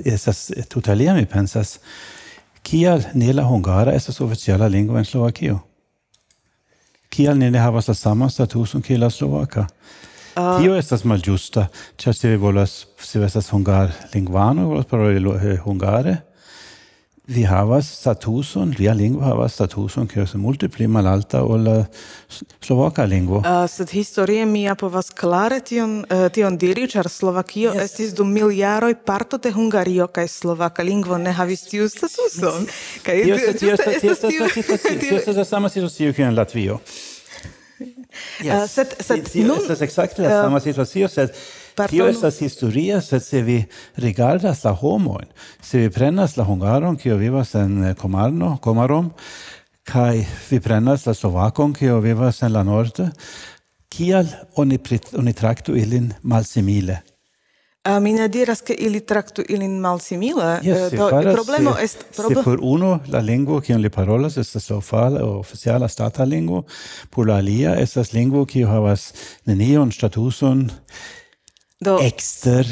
estas 0.05 0.51
tutalia 0.69 1.13
mi 1.13 1.25
pensas. 1.25 1.79
Kial 2.65 3.03
ne 3.13 3.33
la 3.33 3.43
hungara 3.45 3.93
estas 3.93 4.21
oficiala 4.21 4.67
lingua 4.67 4.99
en 4.99 5.05
Slovakio? 5.05 5.59
Kial 7.13 7.37
ni 7.37 7.51
ne 7.51 7.59
havas 7.61 7.87
la 7.87 7.93
sama 7.93 8.29
statuson 8.29 8.81
kiel 8.81 9.03
la 9.05 9.09
slovaka? 9.09 9.67
Uh, 10.35 10.57
Tio 10.59 10.73
estas 10.75 11.05
malĝusta, 11.07 11.67
ĉar 12.01 12.15
se 12.17 12.31
vi 12.33 12.39
volas, 12.41 12.73
se 12.99 13.19
vi 13.19 13.27
estas 13.27 13.51
hungarlingvano, 13.53 14.65
volas 14.67 14.89
paroli 14.89 15.21
eh, 15.37 15.59
hungare, 15.63 16.17
vi 17.27 17.43
havas 17.43 17.87
statuson, 17.99 18.73
lia 18.77 18.93
lingvo 18.93 19.23
havas 19.25 19.55
statuson, 19.57 20.05
kiu 20.07 20.21
estas 20.23 20.37
multe 20.41 20.69
pli 20.69 20.85
malalta 20.87 21.41
ol 21.43 21.67
eh, 21.71 22.03
slovakia 22.61 23.05
lingvo. 23.09 23.39
Uh, 23.41 23.65
sed 23.71 23.89
historie 23.95 24.45
mi 24.45 24.65
povas 24.77 25.09
klare 25.09 25.59
tion, 25.65 25.97
uh, 26.05 26.27
tion 26.33 26.57
diri, 26.61 26.85
ĉar 26.91 27.09
Slovakio 27.09 27.73
yes. 27.73 27.89
estis 27.89 28.13
dum 28.17 28.29
miliaroj 28.33 28.93
parto 29.05 29.41
de 29.41 29.53
Hungario 29.55 30.07
kaj 30.07 30.29
slovaka 30.35 30.85
lingvo 30.85 31.17
ne 31.17 31.33
havis 31.33 31.65
tiu 31.71 31.89
statuson. 31.89 32.69
Kaj 33.05 33.23
tio 33.57 33.75
estas 35.17 35.35
la 35.35 35.45
sama 35.45 35.69
situacio 35.69 36.13
kiel 36.13 36.29
en 36.29 36.37
Latvio. 36.37 36.79
Yes. 38.39 38.47
Uh, 38.47 38.63
sed, 38.69 38.93
sed, 39.01 39.25
tio 39.31 39.57
estas 39.57 39.81
ekzakte 39.81 40.21
la 40.23 40.29
ah. 40.29 40.43
sama 40.45 40.61
situacio, 40.63 41.09
sed 41.11 41.33
Tio 41.75 42.07
estas 42.07 42.39
historia, 42.41 43.01
sed 43.01 43.23
se 43.23 43.41
vi 43.43 43.57
rigardas 43.99 44.63
la 44.63 44.71
homoin, 44.81 45.27
se 45.61 45.79
vi 45.79 45.89
prenas 45.89 46.37
la 46.37 46.45
hungaron, 46.47 46.95
kio 46.97 47.17
vivas 47.17 47.55
en 47.55 47.83
eh, 47.83 47.95
Komarno, 47.99 48.57
Komarom, 48.63 49.11
kai 49.83 50.25
vi 50.49 50.59
prenas 50.59 51.05
la 51.05 51.13
slovakon, 51.13 51.73
kio 51.73 51.99
vivas 51.99 52.41
en 52.43 52.53
la 52.53 52.63
norte, 52.63 53.09
kial 53.91 54.29
oni, 54.55 54.77
prit, 54.77 55.11
oni 55.19 55.33
traktu 55.33 55.75
ilin 55.75 56.13
malsimile? 56.23 57.01
Uh, 57.85 57.99
mi 58.01 58.15
ne 58.15 58.25
diras 58.33 58.63
ke 58.65 58.73
ili 58.73 59.03
traktu 59.05 59.43
ilin 59.45 59.75
malsimile, 59.83 60.55
yes, 60.65 60.87
eh, 60.93 60.95
do 60.97 61.09
problemo 61.35 61.75
est 61.77 62.07
problem. 62.15 62.39
Se 62.39 62.43
por 62.47 62.63
uno 62.63 62.99
la 63.13 63.19
lingvo 63.21 63.59
kiun 63.61 63.83
li 63.83 63.91
parolas 63.93 64.39
estas 64.41 64.71
la 64.71 64.79
ofala 64.79 65.21
oficiala 65.27 65.87
stata 65.87 66.25
lingvo, 66.25 66.63
por 67.11 67.27
la 67.27 67.37
alia 67.43 67.75
estas 67.77 68.13
lingvo 68.13 68.45
kiu 68.49 68.67
havas 68.71 69.11
nenion 69.45 69.91
statuson 69.91 70.65
Do 71.83 71.97
ekster 71.99 72.67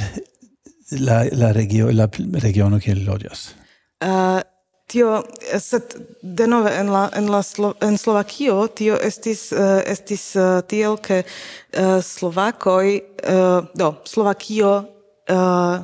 la 1.00 1.24
la 1.32 1.52
regio 1.52 1.92
la 1.92 2.10
regiono 2.40 2.78
che 2.78 2.96
lodias. 2.96 3.56
Uh, 4.00 4.08
eh, 4.08 4.44
tio 4.88 5.24
eh, 5.52 5.60
sed 5.60 5.96
denove 6.22 6.72
en 6.78 6.92
la 6.92 7.10
en 7.14 7.30
la 7.32 7.42
Slo, 7.42 7.74
en 7.82 7.98
Slovakio 7.98 8.68
tio 8.68 9.00
estis 9.00 9.52
uh, 9.52 9.82
estis 9.86 10.36
uh, 10.36 10.62
tiel 10.68 10.98
ke 10.98 11.24
uh, 11.24 12.00
Slovakoj 12.02 13.02
uh, 13.28 13.66
do 13.74 13.96
Slovakio 14.06 14.86
uh, 15.30 15.84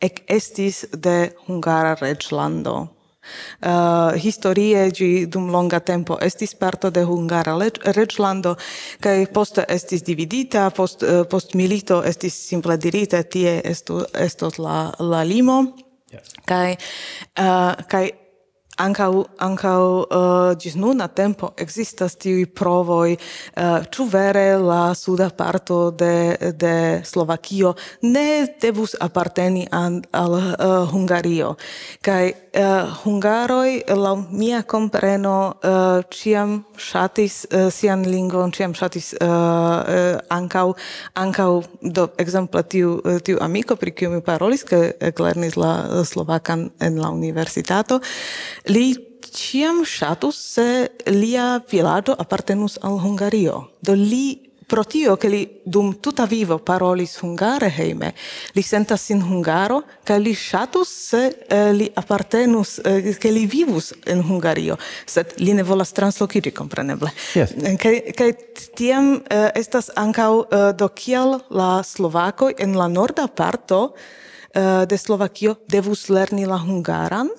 ek 0.00 0.24
estis 0.28 0.86
de 0.92 1.32
hungara 1.46 1.94
reĝlando. 2.00 2.97
Uh, 3.58 4.14
historie 4.16 4.90
gi 4.90 5.26
dum 5.26 5.50
longa 5.50 5.80
tempo 5.80 6.18
estis 6.20 6.54
parto 6.54 6.90
de 6.90 7.02
Hungara 7.02 7.56
reĝlando 7.96 8.54
kaj 9.00 9.26
poste 9.32 9.64
estis 9.68 10.02
dividita, 10.02 10.70
post 10.70 11.02
uh, 11.02 11.24
post 11.30 11.54
milito 11.54 12.02
estis 12.02 12.34
simple 12.48 12.76
dirite 12.76 13.22
tie 13.22 13.60
estu 13.64 14.04
estos 14.14 14.58
la 14.58 14.92
la 14.98 15.22
limo. 15.24 15.64
Yes. 16.12 16.32
Kaj 16.46 16.76
uh, 17.38 17.74
kaj 17.88 18.06
ancau 18.78 19.26
ancau 19.38 20.06
uh, 20.06 20.54
gis 20.58 20.76
nuna 20.76 21.08
tempo 21.08 21.52
existas 21.58 22.16
tiui 22.16 22.46
provoi 22.46 23.16
uh, 23.16 23.82
ĉu 23.90 24.06
vere 24.10 24.46
la 24.62 24.94
suda 24.94 25.30
parto 25.30 25.90
de 25.90 26.36
de 26.54 27.02
Slovakio 27.04 27.74
ne 28.02 28.46
devus 28.60 28.94
aparteni 29.00 29.66
an, 29.70 30.02
al 30.12 30.32
uh, 30.38 30.92
Hungario 30.92 31.56
kaj 32.02 32.32
Eh, 32.58 32.64
uh, 32.64 32.90
hungaroi 33.04 33.84
la 33.86 34.16
mia 34.30 34.62
compreno 34.62 35.54
uh, 35.62 35.68
eh, 35.70 36.02
ciam 36.10 36.64
shatis 36.76 37.46
uh, 37.52 37.58
eh, 37.58 37.70
sian 37.70 38.02
lingvon, 38.02 38.50
ciam 38.50 38.74
shatis 38.74 39.12
uh, 39.14 39.28
uh, 39.28 40.18
ancau 40.28 40.74
ancau 41.14 41.62
do 41.80 42.08
ekzemple 42.18 42.62
tiu 42.66 42.98
tiu 43.22 43.38
amico 43.40 43.76
pri 43.76 43.92
kiu 43.94 44.10
mi 44.10 44.20
parolis, 44.20 44.64
ke 44.64 44.96
eklernis 44.98 45.54
la 45.54 46.02
slovakan 46.02 46.70
en 46.80 46.98
la 46.98 47.12
universitato, 47.14 48.00
li 48.66 48.96
ciam 49.22 49.84
shatus 49.86 50.42
se 50.56 50.88
lia 51.06 51.60
vilaĝo 51.70 52.16
appartenus 52.18 52.78
al 52.82 52.98
Hungario. 52.98 53.68
Do 53.82 53.94
li 53.94 54.47
pro 54.68 54.84
tio 54.84 55.16
che 55.16 55.28
li 55.28 55.60
dum 55.64 55.98
tuta 55.98 56.26
vivo 56.26 56.58
parolis 56.58 57.16
hungare 57.22 57.72
heime, 57.72 58.12
li 58.52 58.62
sentas 58.62 59.06
sin 59.08 59.22
hungaro 59.22 59.82
ca 60.04 60.16
li 60.20 60.34
shatus 60.34 60.88
se 61.08 61.22
eh, 61.48 61.72
li 61.72 61.88
appartenus, 61.94 62.76
eh, 62.84 63.16
ke 63.16 63.32
li 63.32 63.46
vivus 63.46 63.94
in 64.06 64.20
Hungario, 64.20 64.76
sed 65.06 65.32
li 65.40 65.56
ne 65.56 65.64
volas 65.64 65.94
translokiĝi 65.96 66.52
compreneble. 66.52 67.10
Yes. 67.34 67.56
Eh, 67.56 67.80
kaj 67.80 67.94
kaj 68.18 68.30
tiam 68.76 69.14
eh, 69.24 69.48
estas 69.56 69.88
ancau 69.96 70.44
eh, 70.44 70.70
do 70.76 70.92
kiel 70.92 71.38
la 71.48 71.80
Slovakoj 71.82 72.52
en 72.60 72.76
la 72.76 72.92
norda 72.92 73.24
parto 73.26 73.94
eh, 74.52 74.84
de 74.84 74.98
Slovakio 75.00 75.56
devus 75.66 76.10
lerni 76.12 76.44
la 76.44 76.60
hungaran 76.60 77.32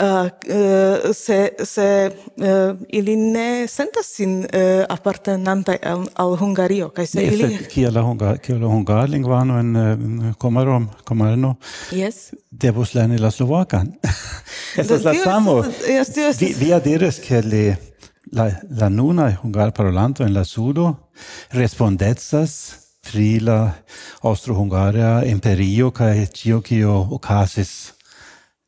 uh, 0.00 1.12
se, 1.14 1.48
se 1.64 2.10
uh, 2.36 2.78
ili 2.88 3.16
ne 3.16 3.66
sentas 3.68 4.06
sin 4.06 4.38
uh, 4.38 4.46
appartenantaj 4.88 5.76
al, 5.82 6.06
al 6.14 6.36
Hungario 6.40 6.88
kaj 6.88 7.06
se 7.06 7.24
yes, 7.24 7.32
ili 7.32 7.58
kiel 7.68 7.94
la 7.94 8.02
hungar, 8.02 8.38
kiel 8.38 8.60
la 8.60 8.72
hungarlingvano 8.72 9.58
en 9.60 9.76
uh, 9.76 10.34
komarom 10.38 10.88
komarno 11.04 11.54
yes. 11.92 12.32
devos 12.50 12.94
lerni 12.94 13.18
la 13.18 13.30
slovakan. 13.30 13.92
Estas 14.80 15.04
la 15.04 15.14
samo. 15.24 15.62
yes, 15.88 16.16
yes, 16.16 16.40
vi, 16.40 16.54
via 16.58 16.80
diris 16.80 17.20
ke 17.20 17.42
li 17.42 17.64
la 18.32 18.50
la 18.80 18.88
nuna 18.88 19.30
hungarparolanto 19.42 20.24
en 20.24 20.34
la 20.34 20.44
sudo 20.44 20.94
respondecas 21.50 22.58
pri 23.00 23.40
la 23.40 23.72
austro-hungaria 24.22 25.24
imperio 25.26 25.90
kaj 25.90 26.26
tio 26.26 26.60
kio 26.60 27.06
okazis 27.10 27.92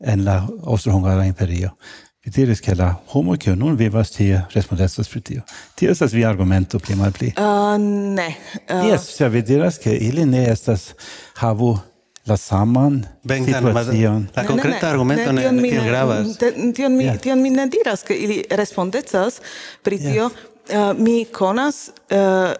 en 0.02 0.24
la 0.24 0.46
Austro-Hungara 0.64 1.24
imperio. 1.24 1.76
Vi 2.24 2.30
diris 2.30 2.60
che 2.60 2.74
la 2.74 3.00
homo 3.12 3.36
che 3.36 3.54
non 3.54 3.74
vivas 3.74 4.10
tie 4.10 4.46
respondestas 4.52 5.08
pri 5.08 5.22
tio. 5.22 5.44
Tio 5.74 5.90
estas 5.90 6.12
via 6.12 6.28
argumento 6.28 6.78
pli 6.78 6.94
malpli. 6.94 7.32
Uh, 7.36 7.76
ne. 7.78 8.36
Uh... 8.68 8.84
Yes, 8.86 9.14
se 9.14 9.28
vi 9.28 9.42
diras 9.42 9.78
che 9.78 9.90
ili 9.90 10.24
ne 10.24 10.48
estas 10.48 10.94
havu 11.34 11.80
la 12.24 12.36
saman 12.36 13.04
situacion. 13.26 14.28
La 14.34 14.44
concreta 14.44 14.88
argumento 14.88 15.32
ne, 15.32 15.50
ne, 15.50 15.60
ne 15.60 15.84
gravas. 15.84 16.36
Tion 16.72 16.94
mi, 16.96 17.18
tion 17.18 17.40
mi 17.40 17.50
ne 17.50 17.66
diras, 17.66 18.02
che 18.02 18.14
ili 18.14 18.44
respondecas 18.48 19.40
pri 19.82 19.98
tio, 19.98 20.30
Uh, 20.70 20.94
mi 20.94 21.24
conas 21.24 21.90
uh, 22.12 22.54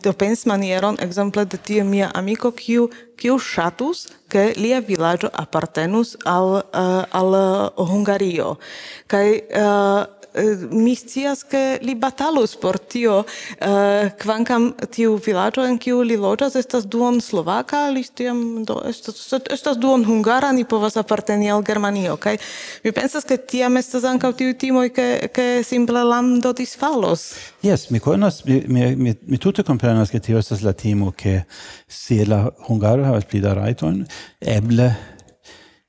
do 0.00 0.12
pens 0.12 0.44
manieron 0.46 0.96
exemple 1.00 1.44
de 1.44 1.58
tiu 1.58 1.84
mia 1.84 2.08
amico 2.14 2.52
kiu 2.52 2.88
kiu 3.18 3.38
ŝatus, 3.42 4.06
ke 4.28 4.52
lia 4.60 4.80
vilaĝo 4.84 5.30
apartenus 5.32 6.14
al 6.28 6.60
eh, 6.60 7.18
al 7.20 7.38
eh, 7.40 7.82
Hungario. 7.90 8.54
Kaj 9.08 9.26
eh, 9.34 10.18
mi 10.70 10.94
scias 10.94 11.42
ke 11.48 11.78
li 11.82 11.94
batalus 11.94 12.54
por 12.56 12.78
tio 12.78 13.22
uh, 13.24 14.10
kvankam 14.20 14.70
tiu 14.94 15.16
vilaĝo 15.24 15.64
en 15.66 15.78
kiu 15.80 16.02
li 16.06 16.16
loĝas 16.20 16.56
estas 16.60 16.86
duon 16.86 17.20
slovaka 17.24 17.88
li 17.90 18.04
tiam 18.14 18.64
do 18.68 18.80
estas 18.86 19.32
estas 19.50 19.78
duon 19.80 20.04
hungara 20.04 20.52
ni 20.52 20.64
povas 20.64 20.96
aparteni 20.96 21.50
al 21.50 21.62
Germanio 21.62 22.16
kaj 22.16 22.36
mi 22.84 22.92
pensas 22.92 23.24
ke 23.24 23.36
tiam 23.36 23.76
estas 23.76 24.04
ankaŭ 24.04 24.32
tiu 24.38 24.54
timoj 24.54 24.88
ke 24.94 25.08
ke 25.32 25.48
simple 25.64 26.04
lando 26.04 26.52
disfalos 26.52 27.32
jes 27.62 27.88
mi 27.90 28.00
konas 28.00 28.44
mi 28.44 28.62
mi, 28.68 28.94
mi, 28.96 29.14
mi 29.26 29.38
tute 29.38 29.62
komprenas 29.62 30.10
ke 30.10 30.20
tio 30.20 30.38
estas 30.38 30.62
la 30.62 30.72
timo 30.72 31.12
ke 31.16 31.42
se 31.88 32.24
la 32.24 32.50
hungaro 32.68 33.04
havas 33.04 33.24
pli 33.24 33.40
da 33.40 33.54
rajtojn, 33.56 34.04
eble 34.40 34.92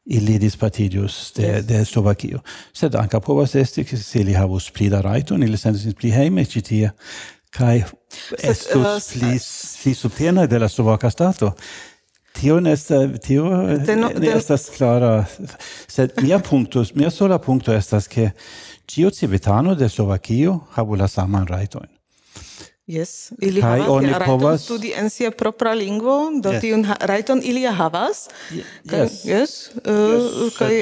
ili 0.10 0.52
partidius 0.60 1.34
de, 1.36 1.44
yes. 1.44 1.66
de 1.66 1.86
Slovakio. 1.86 2.40
Sed 2.74 2.96
anca 2.96 3.20
povas 3.20 3.56
esti, 3.56 3.84
se 3.84 4.20
ili 4.20 4.34
havus 4.34 4.72
pli 4.72 4.90
da 4.90 5.02
rajtojn, 5.02 5.44
ili 5.44 5.58
sentis 5.58 5.94
pli 5.94 6.12
hejme 6.12 6.46
ĉi 6.46 6.62
tie, 6.62 6.90
kaj 7.54 7.84
estus 8.44 9.12
pli, 9.14 9.38
pli 9.84 9.94
subtenaj 9.94 10.48
de 10.48 10.60
la 10.60 10.70
Slovaka 10.70 11.10
stato. 11.10 11.54
Tio 12.34 12.60
ne 12.60 12.72
estas 12.74 13.20
tio 13.22 13.46
ne 14.20 14.34
estas 14.36 14.70
clara. 14.78 15.26
Sed 15.88 16.18
mia 16.22 16.40
punkto, 16.40 16.86
mia 16.96 17.10
sola 17.12 17.38
punkto 17.38 17.74
estas 17.74 18.08
ke 18.08 18.32
ĉiu 18.90 19.12
civitano 19.12 19.76
de 19.76 19.90
Slovakio 19.90 20.60
havu 20.78 20.96
la 20.96 21.08
saman 21.08 21.48
rajtojn. 21.48 21.99
Yes, 22.90 23.32
ili 23.38 23.62
Kai 23.62 23.80
havas 23.80 23.90
oni 23.94 24.14
povas 24.26 24.64
studi 24.66 24.94
en 24.98 25.10
sia 25.14 25.30
propra 25.32 25.76
lingvo, 25.78 26.16
do 26.42 26.50
yes. 26.56 26.62
tiun 26.62 26.88
rajton 27.00 27.42
ili 27.46 27.62
havas. 27.70 28.28
Yes. 28.50 29.26
Yes. 29.26 29.70
Uh, 29.86 29.94
yes. 29.94 30.58
Kaj 30.58 30.74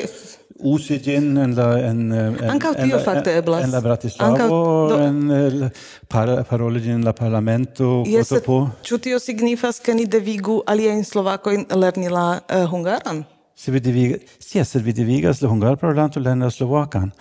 usi 0.59 0.97
ĝin 1.03 1.37
en 1.37 1.55
la 1.55 1.67
en 1.89 1.99
eh, 2.11 2.27
en 2.41 2.51
ankaŭ 2.55 2.73
tio 2.79 2.99
fakte 3.05 3.35
eblas 3.37 3.65
en 3.65 3.73
la 3.75 3.81
Bratislavo 3.81 4.59
en 4.97 5.19
eh, 5.31 5.69
par, 6.09 6.31
paroli 6.49 6.81
ĝin 6.81 6.97
en 6.99 7.05
la 7.05 7.13
parlamento 7.13 8.03
yes, 8.07 8.33
po 8.45 8.59
ĉu 8.87 8.97
tio 8.97 9.19
signifas 9.19 9.79
ke 9.79 9.93
ni 9.93 10.05
devigu 10.05 10.61
aliajn 10.65 11.03
slovakojn 11.05 11.67
lerni 11.75 12.09
la 12.09 12.39
hungaran 12.71 13.23
se 13.55 13.71
vi 13.71 13.79
devigas 13.79 14.71
se 14.71 14.79
vi 14.79 14.93
devigas 14.93 15.41
la 15.41 15.49
hungarparlanto 15.49 16.19
lerni 16.19 16.47
la 16.47 16.51
slovakan 16.51 17.11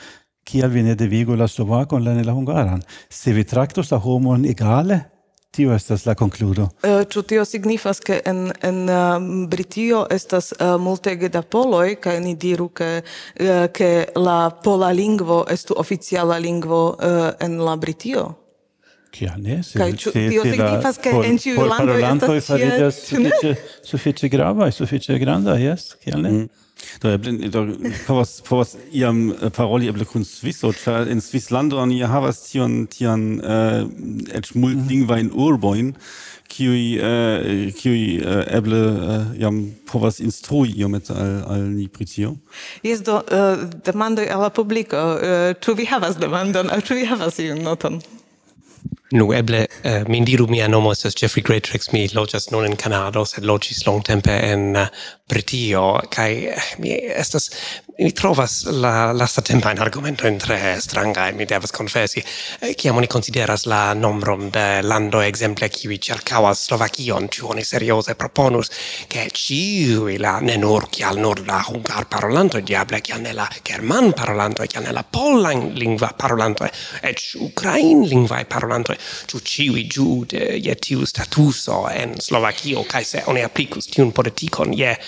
kiel 0.46 0.70
vi 0.70 0.86
ne 0.86 0.94
devigu 0.94 1.36
la 1.36 1.48
slovakon 1.50 2.04
lerni 2.04 2.24
la 2.24 2.34
hungaran. 2.36 2.82
Se 3.10 3.34
vi 3.34 3.44
traktos 3.44 3.90
la 3.90 3.98
homon 3.98 4.46
egale, 4.46 5.00
tio 5.56 5.72
estas 5.74 6.04
la 6.06 6.14
konkludo. 6.14 6.68
Uh, 6.84 6.90
eh, 6.90 7.02
ĉu 7.10 7.22
tio 7.22 7.44
signifas 7.48 8.00
ke 8.04 8.20
en 8.24 8.50
en 8.62 8.82
uh, 8.88 9.48
Britio 9.50 10.06
estas 10.10 10.52
uh, 10.52 10.76
multege 10.80 11.30
da 11.32 11.42
poloj 11.42 11.96
kaj 12.00 12.18
ni 12.20 12.34
diru 12.36 12.68
ke 12.68 12.90
eh, 13.00 13.68
ke 13.72 13.90
la 14.16 14.50
pola 14.64 14.92
lingvo 14.92 15.44
estu 15.50 15.74
oficiala 15.78 16.38
lingvo 16.38 16.82
en 17.40 17.60
la 17.64 17.76
Britio? 17.76 18.26
Ja, 19.20 19.32
ne, 19.40 19.62
se, 19.64 19.78
Kaj, 19.80 19.92
ĉu 19.96 20.10
tio 20.12 20.42
signifas, 20.44 20.98
ke 21.00 21.12
en 21.24 21.38
ciu 21.40 21.64
lando 21.64 21.94
estas 21.96 22.18
tiel... 22.20 22.26
Parolantoj 22.28 22.40
fariĝas 22.44 22.98
sufiĉe, 23.06 23.52
sufiĉe 23.90 24.28
gravaj, 24.28 24.74
sufiĉe 24.76 25.16
granda, 25.22 25.54
jes, 25.56 25.94
kial 26.02 26.20
ne? 26.20 26.32
Mm. 26.34 26.65
Do 27.00 27.10
eble 27.10 27.32
do 27.48 27.62
povas 28.06 28.40
povas 28.44 28.76
iam 28.92 29.30
eh, 29.32 29.50
paroli 29.50 29.88
eble 29.88 30.04
kun 30.08 30.24
Sviso, 30.28 30.72
ĉar 30.76 31.10
en 31.12 31.22
Svislando 31.24 31.80
oni 31.80 32.02
havas 32.04 32.42
tion 32.44 32.84
tian 32.92 33.38
uh, 33.40 33.84
eĉ 34.36 34.52
multlingvajn 34.54 35.30
mhm. 35.30 35.40
urbojn, 35.46 35.92
kiuj 36.52 36.82
uh, 37.00 37.46
kiuj 37.80 38.02
uh, 38.20 38.42
eble 38.58 38.82
uh, 38.92 39.32
jam 39.40 39.62
povas 39.88 40.20
instrui 40.20 40.74
iomete 40.76 41.16
al 41.16 41.40
al 41.54 41.64
ni 41.70 41.88
pri 41.88 42.08
tio. 42.12 42.36
Jes 42.84 43.02
do 43.08 43.22
uh, 43.24 43.64
demandoj 43.88 44.28
al 44.28 44.44
la 44.46 44.52
publiko, 44.52 45.06
ĉu 45.60 45.72
uh, 45.72 45.80
vi 45.80 45.88
havas 45.88 46.20
demandon 46.20 46.72
aŭ 46.72 46.82
ĉu 46.84 47.00
vi 47.00 47.08
havas 47.08 47.40
iun 47.40 47.64
noton? 47.64 48.00
Nu, 49.10 49.28
eble, 49.32 49.66
uh, 49.84 50.02
min 50.10 50.24
diru 50.26 50.48
mia 50.50 50.66
nomo 50.66 50.90
estas 50.90 51.14
Jeffrey 51.14 51.44
Greatrex, 51.46 51.92
mi 51.94 52.08
loĝas 52.10 52.48
nun 52.50 52.66
en 52.66 52.74
Kanado, 52.80 53.22
sed 53.28 53.44
loĝis 53.46 53.84
longtempe 53.86 54.34
en 54.48 54.64
eh, 54.80 54.88
Britio, 55.30 55.84
kaj 56.10 56.30
eh, 56.50 56.70
mi 56.82 56.96
estas 57.14 57.46
mi 57.98 58.12
trovas 58.12 58.64
la 58.64 59.12
lasta 59.12 59.40
tempa 59.40 59.70
in 59.70 59.78
argomento 59.78 60.26
in 60.26 60.36
tre 60.36 60.78
stranga 60.80 61.28
e 61.28 61.32
mi 61.32 61.46
devas 61.46 61.70
confessi 61.70 62.22
eh, 62.60 62.74
che 62.74 62.88
amoni 62.88 63.06
consideras 63.06 63.64
la 63.64 63.94
nombron 63.94 64.50
de 64.50 64.82
lando 64.82 65.20
exemple 65.20 65.70
qui 65.70 65.98
cercavas 65.98 66.64
Slovakion 66.64 67.30
ci 67.30 67.42
oni 67.42 67.62
seriose 67.62 68.14
proponus 68.14 68.68
che 69.06 69.30
ci 69.32 70.18
la 70.18 70.40
ne 70.40 70.56
nur 70.56 70.90
che 70.90 71.04
al 71.04 71.16
nur 71.16 71.46
la 71.46 71.64
hungar 71.66 72.06
parolanto 72.06 72.60
diable 72.60 73.00
che 73.00 73.16
nella 73.16 73.48
german 73.62 74.12
parolanto 74.12 74.62
che 74.66 74.78
nella 74.80 75.02
polan 75.02 75.72
lingua 75.72 76.12
parolanto 76.14 76.68
e 77.00 77.14
ukrain 77.38 78.02
lingua 78.02 78.44
parolanto 78.44 78.94
ci 79.26 79.40
ci 79.42 79.86
giu 79.86 80.24
de 80.26 80.60
je 80.60 80.74
tiu 80.74 81.04
statuso 81.06 81.88
en 81.88 82.20
Slovakio 82.20 82.84
kai 82.84 83.04
se 83.04 83.22
oni 83.24 83.42
aplicus 83.42 83.86
tiun 83.86 84.12
politikon 84.12 84.72
je 84.72 84.98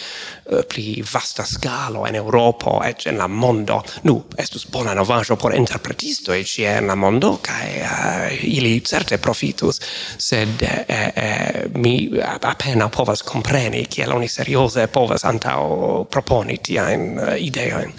Eh, 0.49 0.57
uh, 0.57 0.65
pli 0.66 1.03
vasta 1.12 1.45
scalo 1.45 2.07
en 2.07 2.15
Europo 2.15 2.83
et 2.85 3.07
en 3.07 3.16
la 3.16 3.27
mondo. 3.29 3.83
Nu 4.03 4.25
estus 4.37 4.66
bona 4.70 4.95
novajo 4.95 5.37
por 5.37 5.55
interpretisto 5.55 6.33
e 6.33 6.45
ci 6.45 6.65
en 6.65 6.87
la 6.87 6.95
mondo 6.95 7.39
kai 7.43 7.81
uh, 7.81 8.33
eh, 8.33 8.57
ili 8.57 8.81
certe 8.81 9.19
profitus 9.19 9.81
sed 10.16 10.62
eh, 10.62 11.12
eh, 11.15 11.69
mi 11.75 12.11
appena 12.43 12.89
povas 12.89 13.23
compreni 13.23 13.87
che 13.87 14.07
oni 14.07 14.29
seriose 14.29 14.89
povas 14.89 15.25
antao 15.25 16.05
proponi 16.05 16.59
tiajn 16.59 17.19
uh, 17.19 17.37
ideojn. 17.37 17.93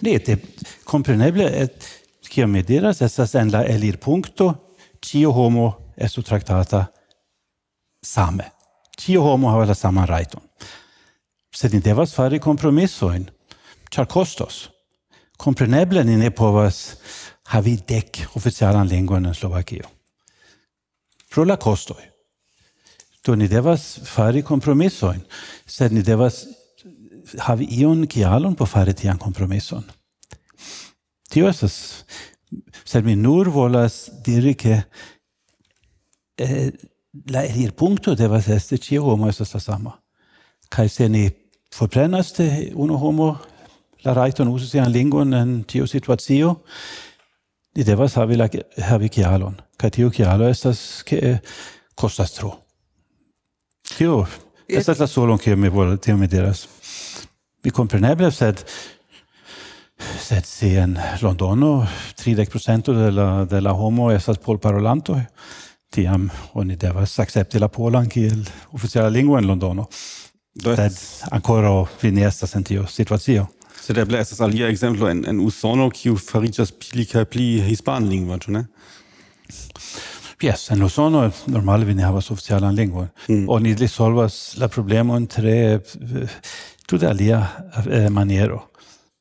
Lete 0.00 0.38
compreneble 0.84 1.48
et 1.62 1.88
kiam 2.28 2.50
mi 2.50 2.62
diras 2.62 3.00
estas 3.00 3.34
en 3.34 3.50
la 3.50 3.64
elir 3.64 3.98
punkto 3.98 4.74
cio 5.00 5.32
homo 5.32 5.92
estu 5.96 6.22
traktata 6.22 6.86
same. 8.02 8.52
Cio 8.96 9.22
homo 9.22 9.50
havas 9.50 9.68
la 9.68 9.74
saman 9.74 10.06
rajton 10.06 10.45
sed 11.56 11.72
ni 11.72 11.80
devas 11.80 12.12
fari 12.14 12.38
kompromisojn, 12.42 13.30
ĉar 13.92 14.08
kostos. 14.12 14.66
Kompreneble 15.40 16.04
ni 16.04 16.16
ne 16.20 16.30
povas 16.30 16.96
havi 17.52 17.76
dek 17.88 18.22
oficialan 18.36 18.88
lingvon 18.88 19.28
en 19.28 19.34
Slovakio. 19.34 19.88
Pro 21.30 21.44
la 21.44 21.56
kostoj. 21.56 22.02
Do 23.24 23.34
ni 23.36 23.48
devas 23.48 23.98
fari 24.04 24.42
kompromisojn, 24.44 25.22
sed 25.66 25.92
ni 25.92 26.02
devas 26.04 26.44
havi 27.46 27.66
ion 27.80 28.04
kialon 28.06 28.54
por 28.54 28.68
fari 28.68 28.94
tian 28.94 29.18
kompromison. 29.18 29.84
Tio 31.30 31.48
estas, 31.48 32.04
sed 32.84 33.04
mi 33.04 33.16
nur 33.16 33.50
volas 33.50 34.06
diri 34.24 34.54
ke 34.54 34.76
eh, 36.38 36.68
la 37.32 37.42
elirpunkto 37.48 38.14
devas 38.14 38.48
esti 38.52 38.78
ĉio 38.78 39.08
homo 39.08 39.28
estas 39.28 39.54
la 39.56 39.60
sama. 39.60 39.96
Kaj 40.70 40.88
se 40.88 41.08
ni 41.08 41.24
forprenas 41.76 42.32
de 42.38 42.72
unu 42.74 42.96
homo 42.96 43.36
la 44.04 44.14
rajton 44.14 44.48
uzi 44.48 44.68
sian 44.70 44.92
lingon 44.92 45.34
en 45.34 45.62
tiu 45.68 45.86
situacio, 45.86 46.54
ni 47.76 47.84
devas 47.84 48.16
havi, 48.16 48.38
la, 48.40 48.48
havi 48.88 49.10
kialon. 49.12 49.58
Kaj 49.76 49.92
tiu 49.98 50.10
kialo 50.10 50.48
estas 50.48 51.02
ke 51.04 51.38
kostas 51.94 52.32
tro. 52.32 52.54
Tio 53.96 54.24
estas 54.68 55.00
la 55.02 55.06
solon 55.06 55.38
kiu 55.38 55.56
mi 55.56 55.68
volas 55.68 56.00
tio 56.00 56.16
mi 56.16 56.26
diras. 56.26 56.66
Mi 57.64 57.70
compreneble, 57.70 58.30
sed 58.32 58.62
sed 59.96 60.44
se 60.44 60.74
en 60.80 60.98
Londono 61.22 61.86
30% 62.20 62.92
de 62.92 63.10
la 63.12 63.44
de 63.44 63.60
la 63.60 63.72
homo 63.72 64.10
estas 64.12 64.38
polparolantoj 64.38 65.22
tiam 65.90 66.28
oni 66.54 66.76
devas 66.76 67.18
akcepti 67.18 67.58
la 67.58 67.68
polan 67.68 68.08
kiel 68.08 68.44
oficiala 68.72 69.08
lingvo 69.08 69.38
en 69.38 69.46
Londono. 69.48 69.88
Sed 70.62 70.98
ancora 71.30 71.70
vi 72.02 72.10
ne 72.10 72.24
estas 72.26 72.54
en 72.56 72.64
tiu 72.64 72.86
situacio. 72.88 73.46
Sed 73.80 73.98
eble 74.02 74.18
estas 74.18 74.40
alia 74.40 74.70
ekzemplo 74.72 75.08
en, 75.10 75.22
en 75.28 75.40
Usono, 75.44 75.90
kiu 75.94 76.16
fariĝas 76.18 76.72
pli 76.80 77.04
kaj 77.06 77.26
pli 77.30 77.48
hispanlingva, 77.68 78.38
ĉu 78.42 78.54
ne? 78.56 78.64
Yes, 80.42 80.70
en 80.74 80.82
Usono 80.82 81.22
normale 81.46 81.86
vi 81.88 81.94
ne 81.94 82.04
havas 82.04 82.30
oficialan 82.34 82.74
lingvon. 82.76 83.08
Mm. 83.28 83.44
Oni 83.48 83.88
solvas 83.88 84.56
la 84.60 84.68
problemon 84.68 85.26
tre 85.26 85.78
tute 86.86 87.06
alia 87.08 87.40
eh, 87.86 88.08
maniero. 88.10 88.66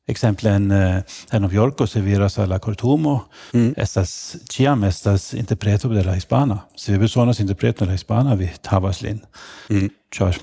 Exemple 0.08 0.52
en 0.54 0.72
eh, 0.72 1.04
en 1.32 1.42
Novjorko 1.42 1.88
serveras 1.88 2.38
al 2.40 2.50
la 2.50 2.60
kortumo 2.60 3.16
mm. 3.54 3.72
estas 3.78 4.38
ĉiam 4.50 4.84
estas 4.84 5.34
interpreto 5.34 5.90
de 5.90 6.04
la 6.04 6.16
hispana. 6.16 6.66
Se 6.76 6.92
vi 6.92 6.98
bezonas 6.98 7.40
interpreto 7.40 7.86
de 7.86 7.92
la 7.92 7.96
hispana, 7.96 8.36
vi 8.36 8.50
havas 8.68 9.02
lin. 9.02 9.22
Mm. 9.70 9.90
Ĉar 10.12 10.42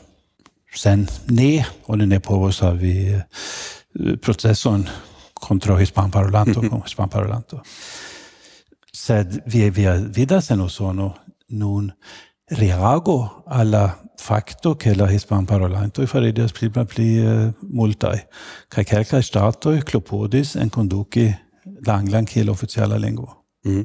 sen 0.75 1.07
ne, 1.31 1.65
oni 1.87 2.07
ne 2.07 2.21
eh, 3.15 3.23
proceson 4.21 4.87
kontraŭ 5.35 5.79
hispanparolanto 5.79 6.63
mm 6.63 6.83
hispanparolanto. 6.85 7.61
Sed 8.93 9.43
vi, 9.47 9.71
vi 9.71 9.87
vidas 10.15 10.51
en 10.51 10.61
Usono 10.61 11.15
nun 11.49 11.93
reago 12.49 13.43
alla 13.47 14.03
facto 14.17 14.77
che 14.77 14.95
la 14.95 15.09
hispanparolantoj 15.11 16.07
fariĝas 16.07 16.53
pli 16.53 16.71
pli 16.71 16.85
pli 16.85 17.09
uh, 17.21 17.53
multaj 17.73 18.19
kaj 18.69 18.85
kelkaj 18.85 19.23
ŝtatoj 19.23 19.81
klopodis 19.83 20.55
enkonduki 20.57 21.33
la 21.87 21.95
anglan 21.95 22.25
kiel 22.25 22.51
oficiala 22.51 22.97
lingvo. 22.97 23.42
Mhm. 23.65 23.85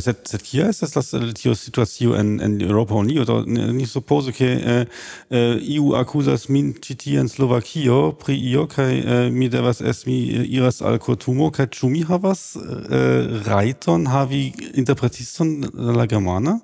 Sed, 0.00 0.16
sed 0.24 0.42
kia 0.42 0.68
estas 0.70 1.12
la 1.12 1.32
tio 1.34 1.54
situacio 1.54 2.14
en, 2.14 2.40
en 2.40 2.60
Europa 2.62 2.94
Unio? 2.94 3.24
Do, 3.24 3.42
ni 3.46 3.86
pose 4.06 4.32
ke 4.32 4.44
eh, 4.46 4.60
äh, 4.60 4.86
äh, 5.30 5.38
eh, 5.38 5.58
iu 5.74 5.96
akuzas 5.98 6.48
min 6.48 6.74
ĉi 6.74 6.94
tie 6.94 7.18
en 7.20 7.28
Slovakio 7.28 8.12
pri 8.12 8.36
io 8.36 8.66
kaj 8.70 8.92
eh, 8.98 9.30
mi 9.30 9.48
devas 9.48 9.80
es 9.80 10.06
mi 10.06 10.20
iras 10.46 10.80
al 10.82 10.98
Kortumo 10.98 11.50
kaj 11.50 11.66
ĉu 11.66 11.90
mi 11.90 12.04
havas 12.06 12.54
eh, 12.56 13.42
rajton 13.46 14.06
havi 14.06 14.52
interpretiston 14.74 15.72
la 15.74 16.06
germana? 16.06 16.60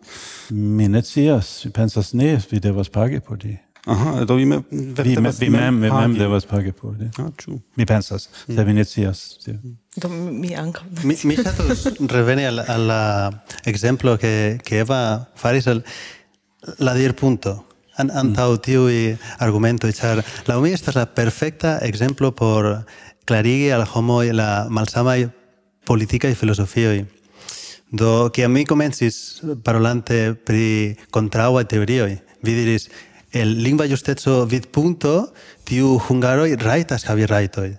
Mi 0.51 0.89
ne 0.89 1.03
scias, 1.03 1.65
mi 1.65 1.73
pensas 1.73 2.13
ne, 2.15 2.39
vi 2.51 2.61
devas 2.61 2.89
pagi 2.89 3.21
por 3.21 3.37
di 3.39 3.59
Aha, 3.87 4.25
do 4.25 4.35
vi 4.35 4.45
mem 4.47 4.63
vi, 4.71 5.17
vi 5.39 5.51
mem, 5.51 5.75
mem, 5.75 5.95
mem 5.95 6.15
devas 6.15 6.47
pagi 6.47 6.73
por 6.73 6.95
di. 6.95 7.11
Ah, 7.19 7.33
ĉu. 7.37 7.59
Mi 7.77 7.87
pensas, 7.87 8.29
mm. 8.47 8.55
sed 8.55 8.69
ne 8.69 8.85
scias. 8.85 9.39
Mm. 9.49 9.82
Do 9.95 10.09
mi 10.09 10.55
anco. 10.55 10.83
Mi, 11.05 11.17
mi 11.25 11.37
status 11.37 11.93
reveni 12.09 12.47
al, 12.47 12.65
la 12.87 13.45
exemplo 13.65 14.19
que, 14.19 14.59
que 14.65 14.81
Eva 14.81 15.29
faris 15.35 15.67
al 15.67 15.85
la 16.79 16.95
dir 16.95 17.15
punto. 17.15 17.67
An, 17.97 18.09
antau 18.11 18.55
mm. 18.55 18.63
tiui 18.65 19.19
argumento, 19.39 19.91
char 19.93 20.25
la 20.47 20.57
umi 20.59 20.73
estas 20.73 20.97
la 20.97 21.13
perfecta 21.15 21.79
exemplo 21.85 22.35
por 22.35 22.87
clarigi 23.27 23.71
al 23.71 23.85
homo 23.85 24.23
la 24.23 24.67
malsamai 24.71 25.31
politica 25.85 26.29
e 26.29 26.35
filosofioi. 26.35 27.07
Do, 27.91 28.33
que 28.33 28.45
a 28.45 28.49
mi 28.49 28.65
comencis 28.65 29.43
parolante 29.63 30.33
pri 30.33 30.97
contraua 31.11 31.69
teorioi, 31.69 32.23
vi 32.41 32.55
diris, 32.57 32.89
el 33.33 33.63
lingua 33.63 33.85
justezzo 33.87 34.47
vid 34.47 34.71
punto, 34.73 35.35
tiu 35.65 36.01
hungaroi 36.01 36.57
raitas 36.57 37.05
havi 37.05 37.27
raitoi 37.27 37.77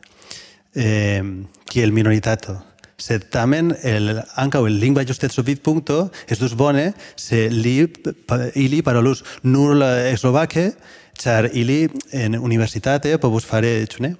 eh, 0.75 1.23
kiel 1.69 1.91
minoritato. 1.91 2.59
Sed 2.97 3.25
tamen 3.33 3.73
el 3.83 4.21
ankaŭ 4.39 4.67
el 4.67 4.79
lingva 4.79 5.03
justeco 5.03 5.41
es 5.41 6.31
estus 6.31 6.53
bone 6.55 6.93
se 7.15 7.49
li 7.49 7.87
pa, 8.27 8.49
ili 8.55 8.81
parolus 8.81 9.23
nur 9.43 9.75
la 9.75 10.09
eslovake 10.09 10.73
ĉar 11.17 11.49
ili 11.53 11.89
en 12.11 12.35
universitate 12.39 13.17
povus 13.17 13.45
fare 13.45 13.85
ĉu 13.85 14.03
ne? 14.03 14.15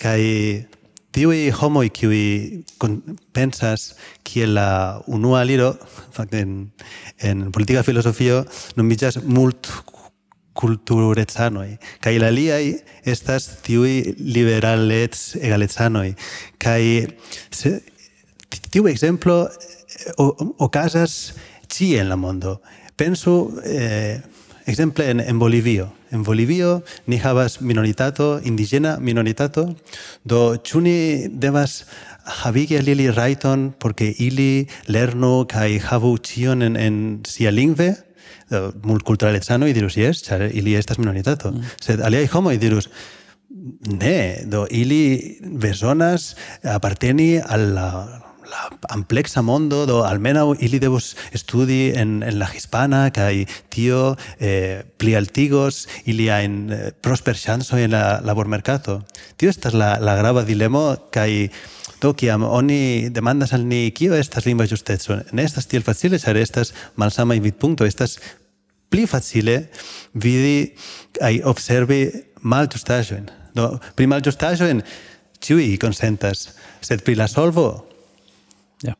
Kaj 0.00 0.20
tiui 1.12 1.50
homoi 1.50 1.90
qui 1.90 2.64
pensas 3.32 3.96
que 4.24 4.46
la 4.46 5.02
unua 5.06 5.44
liro, 5.44 5.78
en, 6.32 6.72
en 7.18 7.52
politica 7.52 7.82
filosofio, 7.82 8.44
nomigas 8.76 9.22
mult 9.24 9.68
culturezanoi 10.54 11.78
kai 12.00 12.18
la 12.18 12.30
liai 12.30 12.74
estas 13.04 13.62
tiui 13.64 14.14
liberalets 14.18 15.36
egaletsanoi, 15.40 16.14
kai 16.58 17.06
se, 17.50 17.80
tiu 18.70 18.88
exemplo 18.90 19.48
ocasas 20.58 21.34
ci 21.68 21.96
en 21.96 22.08
la 22.08 22.16
mondo. 22.16 22.60
penso 22.96 23.50
eh, 23.64 24.20
exemple, 24.66 25.10
en, 25.10 25.20
en 25.20 25.38
Bolivio. 25.38 25.92
En 26.10 26.22
Bolivio 26.22 26.84
ni 27.06 27.18
havas 27.18 27.62
minoritato, 27.62 28.40
indigena 28.44 28.98
minoritato, 28.98 29.76
do 30.24 30.56
chuni 30.62 31.28
devas 31.28 31.86
havigi 32.24 32.76
al 32.76 32.88
ili 32.88 33.10
raiton 33.10 33.74
porque 33.78 34.14
ili 34.18 34.68
lernu 34.86 35.46
kai 35.48 35.78
havu 35.78 36.18
ĉion 36.18 36.62
en, 36.62 36.76
en 36.76 37.22
sia 37.24 37.50
lingve? 37.50 37.96
uh, 38.50 39.68
i 39.68 39.72
dirus 39.72 39.96
yes, 39.96 40.22
char, 40.22 40.42
ili 40.42 40.74
estas 40.74 40.98
minoritato. 40.98 41.50
Mm. 41.50 41.64
Sed 41.80 42.00
aliai 42.00 42.26
homo 42.26 42.52
i 42.52 42.58
dirus, 42.58 42.88
ne, 44.00 44.42
do 44.44 44.66
ili 44.70 45.38
besonas 45.42 46.36
aparteni 46.64 47.40
al 47.40 47.74
la 47.74 48.20
la 48.50 48.66
amplexa 48.94 49.42
mondo 49.46 49.84
do 49.86 50.02
almenaŭ 50.06 50.46
ili 50.66 50.80
devos 50.82 51.14
studi 51.42 51.80
en 52.02 52.22
en 52.26 52.38
la 52.38 52.48
hispana 52.50 53.02
kai 53.14 53.46
tio 53.70 54.16
eh, 54.38 54.82
pli 54.98 55.14
altigos 55.16 55.86
ili 56.04 56.28
en 56.34 56.56
eh, 56.72 56.90
prosperŝancojn 57.02 57.84
en 57.86 57.94
la 57.94 58.20
labor 58.24 58.48
mercato 58.48 59.02
Tio 59.36 59.50
estas 59.50 59.74
la, 59.74 59.96
la 60.00 60.16
grava 60.16 60.42
dilemo 60.44 60.84
kai 61.14 61.50
do 62.00 62.12
kiam 62.14 62.44
oni 62.44 63.10
demandas 63.12 63.52
al 63.52 63.66
ni 63.68 63.90
kio 63.90 64.16
estas 64.16 64.46
lingua 64.46 64.66
justeco 64.66 65.20
ne 65.32 65.44
estas 65.44 65.66
tiel 65.70 65.86
facile 65.86 66.18
ĉar 66.18 66.36
estas 66.36 66.74
malsama 66.96 67.34
in 67.34 67.52
punto 67.52 67.84
estas 67.84 68.18
pli 68.90 69.06
facile 69.06 69.68
vidi 70.12 70.74
ai 71.20 71.40
observi 71.44 72.10
mal 72.42 72.68
giustajoin. 72.68 73.30
Do, 73.54 73.78
pri 73.94 74.06
mal 74.06 74.20
giustajoin 74.20 74.82
ciui 75.40 75.78
consentas, 75.78 76.50
sed 76.80 77.04
pri 77.04 77.16
la 77.18 77.28
solvo... 77.28 77.86
Ja. 78.82 78.94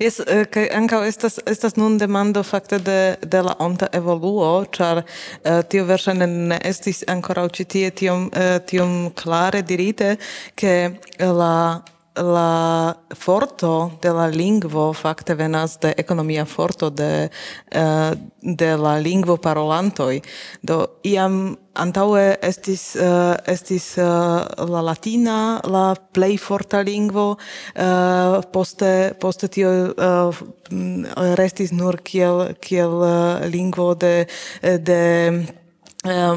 Yes, 0.00 0.18
eh, 0.26 0.46
kaj 0.50 0.64
eh, 0.66 0.74
anka 0.76 1.02
estas 1.06 1.38
estas 1.46 1.76
nun 1.76 1.98
demando 1.98 2.42
fakte 2.42 2.78
de 2.78 3.16
de 3.22 3.42
la 3.42 3.54
onta 3.58 3.88
evoluo, 3.92 4.64
char 4.72 5.02
uh, 5.02 5.04
eh, 5.44 5.62
tio 5.68 5.84
verŝajne 5.86 6.26
ne 6.26 6.58
estis 6.64 7.04
ankoraŭ 7.08 7.48
ĉi 7.58 7.64
tie 7.64 7.90
tiom 7.90 8.26
uh, 8.26 8.58
tiom 8.66 9.12
klare 9.14 9.62
dirite, 9.62 10.16
ke 10.54 10.74
la 11.20 11.82
la 12.14 12.94
forto 13.14 13.92
de 14.02 14.12
la 14.12 14.26
lingvo 14.28 14.92
fakte 14.92 15.34
venas 15.34 15.78
de 15.80 15.94
ekonomia 15.96 16.44
forto 16.44 16.90
de 16.90 17.30
eh, 17.70 18.12
de 18.42 18.76
la 18.76 18.98
lingvo 18.98 19.36
parolantoj. 19.36 20.20
Do 20.62 20.98
iam 21.02 21.56
antaŭe 21.74 22.36
estis 22.42 22.96
eh, 22.96 23.36
estis 23.48 23.96
eh, 23.96 24.04
la 24.04 24.82
latina 24.82 25.60
la 25.64 25.94
plej 25.94 26.36
forta 26.38 26.82
lingvo 26.82 27.36
poste 28.52 29.14
poste 29.20 29.48
tio 29.48 29.72
restis 31.38 31.72
nur 31.72 31.96
kiel 32.04 32.54
kiel 32.60 33.00
lingvo 33.48 33.94
de 33.94 34.26
de 34.60 35.00
uh, 36.04 36.34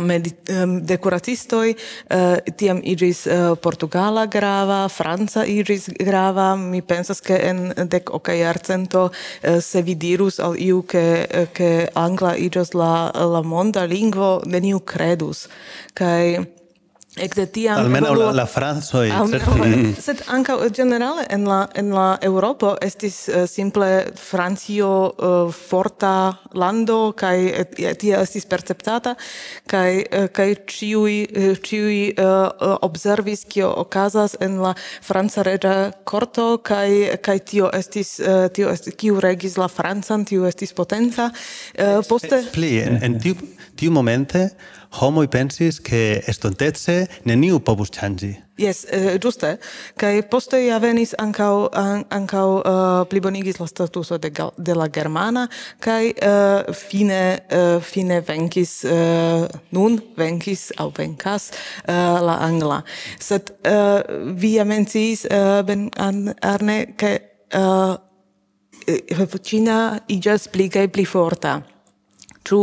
um, 0.49 0.81
decoratistoi 0.85 1.75
uh, 1.75 2.37
tiam 2.55 2.81
igis 2.83 3.25
uh, 3.25 3.55
Portugala 3.57 4.25
grava, 4.25 4.87
Franca 4.89 5.45
igis 5.45 5.89
grava, 5.99 6.55
mi 6.55 6.81
pensas 6.81 7.21
che 7.21 7.37
en 7.49 7.73
dec 7.89 8.13
oca 8.13 8.33
iarcento 8.33 9.11
uh, 9.11 9.59
se 9.59 9.81
vi 9.81 9.95
dirus 9.95 10.39
al 10.39 10.57
iu 10.59 10.85
che, 10.85 11.49
che 11.51 11.89
angla 11.93 12.35
igis 12.35 12.73
la, 12.73 13.11
la 13.13 13.41
monda 13.41 13.85
lingvo 13.85 14.41
neniu 14.45 14.83
credus, 14.83 15.47
cae 15.93 16.54
Ekde 17.15 17.45
tiam 17.47 17.77
almeno 17.79 18.11
la, 18.13 18.31
la 18.35 18.45
franco 18.45 18.99
e 19.01 19.11
certi 19.31 20.01
sed 20.03 20.23
anka 20.27 20.57
generale 20.75 21.23
en 21.31 21.45
la 21.47 21.61
en 21.73 21.93
la 21.95 22.17
Europo 22.21 22.73
estis 22.83 23.29
uh, 23.29 23.45
simple 23.47 24.11
Francio 24.19 24.89
uh, 25.15 25.51
forta 25.51 26.37
lando 26.51 27.15
et 27.15 27.99
tia 27.99 28.19
estis 28.19 28.45
perceptata 28.45 29.15
kai 29.65 30.03
uh, 30.03 30.25
eh, 30.25 30.27
kai 30.27 30.55
ciui 30.67 31.25
ciui 31.63 32.13
uh, 32.19 32.75
observis 32.81 33.45
kio 33.47 33.71
okazas 33.71 34.35
en 34.41 34.59
la 34.59 34.75
franca 35.01 35.43
reda 35.43 35.93
corto 36.03 36.57
kai 36.57 37.15
kai 37.21 37.39
tio 37.39 37.71
estis 37.71 38.19
uh, 38.19 38.49
tio 38.51 38.69
estis 38.69 38.95
kiu 38.95 39.21
regis 39.21 39.55
la 39.55 39.67
francan 39.67 40.25
tio 40.25 40.45
estis 40.45 40.73
potenca. 40.73 41.31
Uh, 41.79 42.03
poste 42.07 42.43
pli 42.51 42.79
en, 42.83 42.99
en 43.03 43.19
tiu 43.19 43.35
tiu 43.75 43.91
momente 43.91 44.49
homoi 45.01 45.27
pensis 45.27 45.81
che 45.81 46.23
estontezze 46.25 47.07
neniu 47.23 47.59
povus 47.59 47.89
changi. 47.89 48.45
Yes, 48.57 48.85
eh, 48.87 49.17
giuste. 49.19 49.57
Kai 49.99 50.23
poste 50.23 50.61
ja 50.63 50.79
venis 50.79 51.11
ancau, 51.19 51.67
an, 51.75 52.05
ancau 52.09 52.61
uh, 52.61 52.69
eh, 52.71 53.07
plibonigis 53.11 53.59
la 53.59 53.67
statuso 53.67 54.17
de, 54.17 54.31
de 54.55 54.75
la 54.75 54.87
Germana, 54.87 55.49
kai 55.79 56.13
uh, 56.23 56.71
fine, 56.71 57.39
uh, 57.51 57.81
fine 57.83 58.21
venkis 58.23 58.85
uh, 58.87 59.43
nun 59.75 59.99
venkis 60.15 60.71
au 60.79 60.93
venkas 60.95 61.51
uh, 61.89 62.23
la 62.23 62.39
Angla. 62.47 62.81
Sed 63.19 63.51
uh, 63.67 63.99
via 64.39 64.63
mencis, 64.63 65.25
uh, 65.27 65.59
ben 65.67 65.89
an, 65.99 66.31
Arne, 66.39 66.95
ke 66.95 67.19
uh, 67.51 67.97
Cina 69.43 69.99
igas 70.07 70.47
pli 70.47 70.69
kai 70.69 70.87
pli 70.87 71.03
forta. 71.03 71.74
Ĉu 72.45 72.61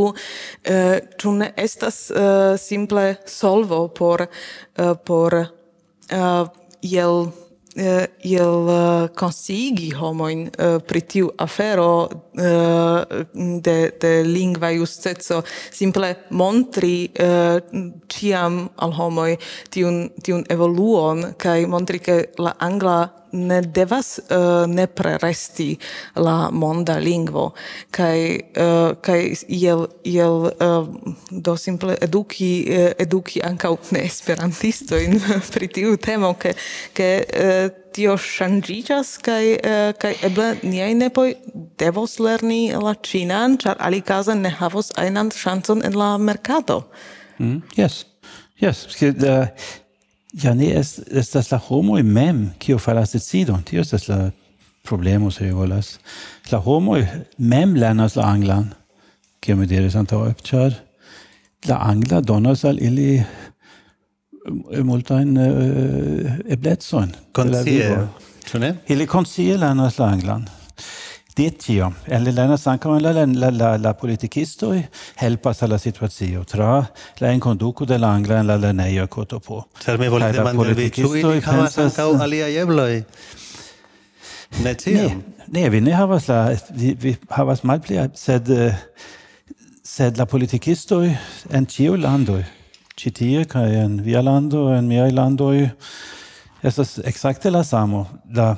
eh, 0.64 0.98
ĉu 1.18 1.28
uh, 1.30 1.38
ne 1.42 1.52
estas 1.56 2.04
uh, 2.10 2.54
simple 2.60 3.16
solvo 3.26 3.88
por 3.88 4.26
uh, 4.26 4.92
por 5.04 5.34
uh, 5.34 6.46
iel 6.82 7.26
uh, 7.76 8.04
iel 8.24 8.68
uh, 8.68 9.08
konsigi 9.16 9.90
homojn 9.96 10.44
uh, 10.48 10.76
pri 10.86 11.00
tiu 11.00 11.30
afero 11.38 12.08
uh, 12.08 13.02
de 13.66 13.76
de 14.00 14.12
lingva 14.26 14.72
justeco 14.76 15.42
simple 15.70 16.14
montri 16.30 17.08
uh, 17.08 17.58
ĉiam 18.08 18.68
al 18.76 18.94
homoj 18.98 19.36
tiun 19.70 20.04
tiun 20.22 20.46
evoluon 20.48 21.32
kaj 21.38 21.58
montri 21.66 21.98
ke 21.98 22.18
la 22.38 22.54
angla 22.60 23.21
ne 23.32 23.60
devas 23.62 24.18
uh, 24.18 24.66
ne 24.66 24.86
preresti 24.86 25.76
la 26.16 26.50
monda 26.50 26.98
lingvo. 26.98 27.50
Kaj 27.90 28.18
uh, 28.36 28.94
kaj 29.00 29.20
iel 29.48 29.86
iel 30.04 30.48
uh, 30.48 30.52
eh, 30.60 31.14
do 31.30 31.56
simple 31.56 31.96
eduki 32.00 32.52
uh, 32.68 32.90
eduki 32.98 33.42
ankaŭ 33.44 33.76
ne 33.90 34.04
esperantisto 34.06 34.98
in 34.98 35.20
pri 35.54 35.68
tiu 35.68 35.96
temo 35.96 36.34
ke 36.34 36.54
ke 36.94 37.08
uh, 37.22 37.68
tio 37.92 38.16
ŝanĝiĝas 38.16 39.16
kaj 39.24 39.44
uh, 39.56 39.80
kaj 39.98 40.14
eble 40.28 40.52
niaj 40.62 40.92
nepoj 41.00 41.28
devos 41.80 42.18
lerni 42.20 42.62
la 42.72 42.94
ĉinan 42.94 43.58
ĉar 43.62 43.80
alikaze 43.80 44.36
ne 44.38 44.52
havos 44.60 44.92
ajnan 44.96 45.32
ŝancon 45.36 45.84
en 45.84 45.98
la 45.98 46.16
merkato. 46.18 46.82
Mm, 47.38 47.62
yes. 47.76 48.04
Yes, 48.62 48.86
uh, 49.02 49.48
Ja, 50.32 50.54
ne, 50.54 50.72
es, 50.72 50.98
es 50.98 51.30
das 51.30 51.50
la 51.50 51.58
homo 51.58 51.98
im 51.98 52.12
mem, 52.12 52.38
kio 52.58 52.78
falas 52.78 53.12
decidon, 53.12 53.64
tio 53.68 53.82
es 53.82 54.08
la 54.08 54.30
problemo, 54.82 55.30
se 55.30 55.44
vi 55.44 55.52
volas. 55.52 55.98
La 56.50 56.58
homo 56.58 56.96
mem 57.36 57.74
lernas 57.76 58.16
la 58.16 58.30
anglan, 58.32 58.72
kio 59.40 59.56
mi 59.56 59.66
diris 59.66 59.96
antau, 59.96 60.24
char 60.42 60.72
la 61.68 61.76
angla 61.84 62.22
donas 62.24 62.64
al 62.64 62.80
ili 62.80 63.20
eh, 63.20 64.82
multain 64.82 65.36
uh, 65.36 66.32
eblezzoin. 66.48 67.12
Consie, 67.32 67.92
ne? 68.58 68.74
Ili 68.88 69.06
consie 69.06 69.60
lernas 69.60 70.00
la 70.00 70.10
anglan 70.16 70.48
Ditio, 71.32 71.86
el 72.12 72.26
lenas 72.28 72.66
ankaŭ 72.68 72.98
en 72.98 73.02
la, 73.06 73.12
la, 73.24 73.50
la, 73.50 73.68
la 73.80 73.92
politikisto 73.96 74.74
helpas 75.16 75.62
al 75.64 75.70
la 75.72 75.78
situacio 75.80 76.44
tra 76.44 76.82
la 77.20 77.32
enkonduko 77.32 77.86
de 77.88 77.96
la 77.98 78.10
angla 78.12 78.40
en 78.40 78.50
la 78.50 78.58
lerneja 78.60 79.06
kotopo. 79.06 79.62
Ĉar 79.80 79.96
mi 79.98 80.10
volas 80.12 80.36
demandi 80.36 80.90
ĉu 80.98 81.14
ili 81.22 81.40
havas 81.40 81.78
ankaŭ 81.86 82.10
aliaj 82.26 82.52
ebloj? 82.66 83.02
Ne 84.60 84.74
tiam. 84.76 85.22
Ne, 85.48 85.62
ne, 85.62 85.68
vi 85.72 85.80
ne 85.80 85.96
havas 85.96 86.28
la 86.28 86.42
vi, 86.68 86.92
vi 87.00 87.16
havas 87.32 87.64
malpli 87.64 88.02
sed 88.14 88.52
sed 89.82 90.20
la 90.20 90.28
politikistoj 90.28 91.06
en 91.50 91.64
tio 91.66 91.96
landoj 91.96 92.42
ĉi 92.96 93.10
tie 93.16 93.46
en 93.82 94.02
via 94.04 94.20
lando 94.22 94.68
en 94.76 94.86
miaj 94.86 95.10
landoj 95.16 95.70
estas 96.62 96.98
ekzakte 97.04 97.50
la 97.50 97.64
samo. 97.64 98.06
La 98.34 98.56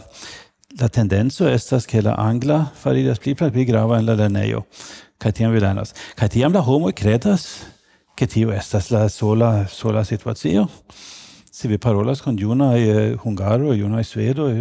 la 0.80 0.88
tendenzo 0.88 1.48
estas 1.48 1.86
che 1.86 2.02
la 2.02 2.14
angla 2.14 2.72
faridas 2.74 3.18
pli 3.18 3.34
pli 3.34 3.64
grava 3.64 3.98
en 3.98 4.06
la 4.06 4.14
lernejo 4.14 4.64
kaj 5.18 5.32
tiam 5.32 5.52
velenas 5.52 5.94
kaj 6.18 6.28
tiam 6.28 6.52
la 6.52 6.60
homo 6.60 6.90
kredas 6.92 7.64
ke 8.16 8.26
tio 8.26 8.52
estas 8.52 8.90
la 8.90 9.08
sola 9.08 9.66
sola 9.68 10.04
situacio? 10.04 10.68
se 11.54 11.68
vi 11.68 11.78
parolas 11.78 12.20
con 12.20 12.36
junai 12.36 13.14
hungaroj, 13.24 13.76
junai 13.78 14.02
svedoj, 14.02 14.54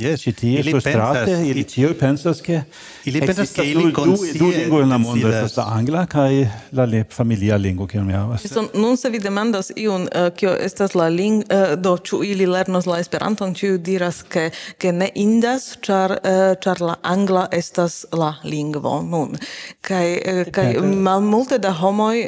yes. 0.00 0.22
ĉi 0.24 0.32
tie 0.32 0.62
surstrate, 0.64 1.34
ili 1.44 1.64
ti 1.68 1.82
pensas 2.00 2.40
ke 2.40 2.62
ili 3.04 3.20
pensas 3.20 3.52
ke 3.52 3.66
ili 3.68 3.92
konscie 3.92 4.32
du 4.40 4.48
lingo 4.48 4.80
en 4.80 4.88
la 4.88 4.98
mondo 4.98 5.28
estas 5.28 5.58
la 5.60 5.66
angla 5.76 6.06
kaj 6.08 6.46
la 6.72 6.86
familia 7.10 7.58
lingvo 7.58 7.86
che 7.86 8.00
mi 8.00 8.14
havas. 8.16 8.46
So, 8.48 8.64
nun 8.74 8.96
se 8.96 9.10
vi 9.10 9.18
demandas 9.18 9.70
iun 9.76 10.08
eh, 10.08 10.30
kio 10.30 10.54
estas 10.56 10.94
la 10.94 11.08
ling 11.08 11.44
eh, 11.50 11.76
do 11.76 11.98
ĉu 11.98 12.22
ili 12.24 12.46
lernos 12.46 12.86
la 12.86 12.96
Esperanton, 12.98 13.52
ĉiu 13.54 13.76
diras 13.76 14.22
ke 14.22 14.48
ke 14.78 14.92
ne 14.92 15.10
indas, 15.14 15.76
ĉar 15.84 16.16
eh, 16.22 16.56
ĉar 16.64 16.80
la 16.80 16.96
angla 17.02 17.44
estas 17.52 18.06
la 18.12 18.32
lingvo 18.44 19.02
nun. 19.02 19.36
Kaj 19.84 20.48
kaj 20.52 20.80
malmulte 20.80 21.60
da 21.60 21.76
homoj 21.76 22.26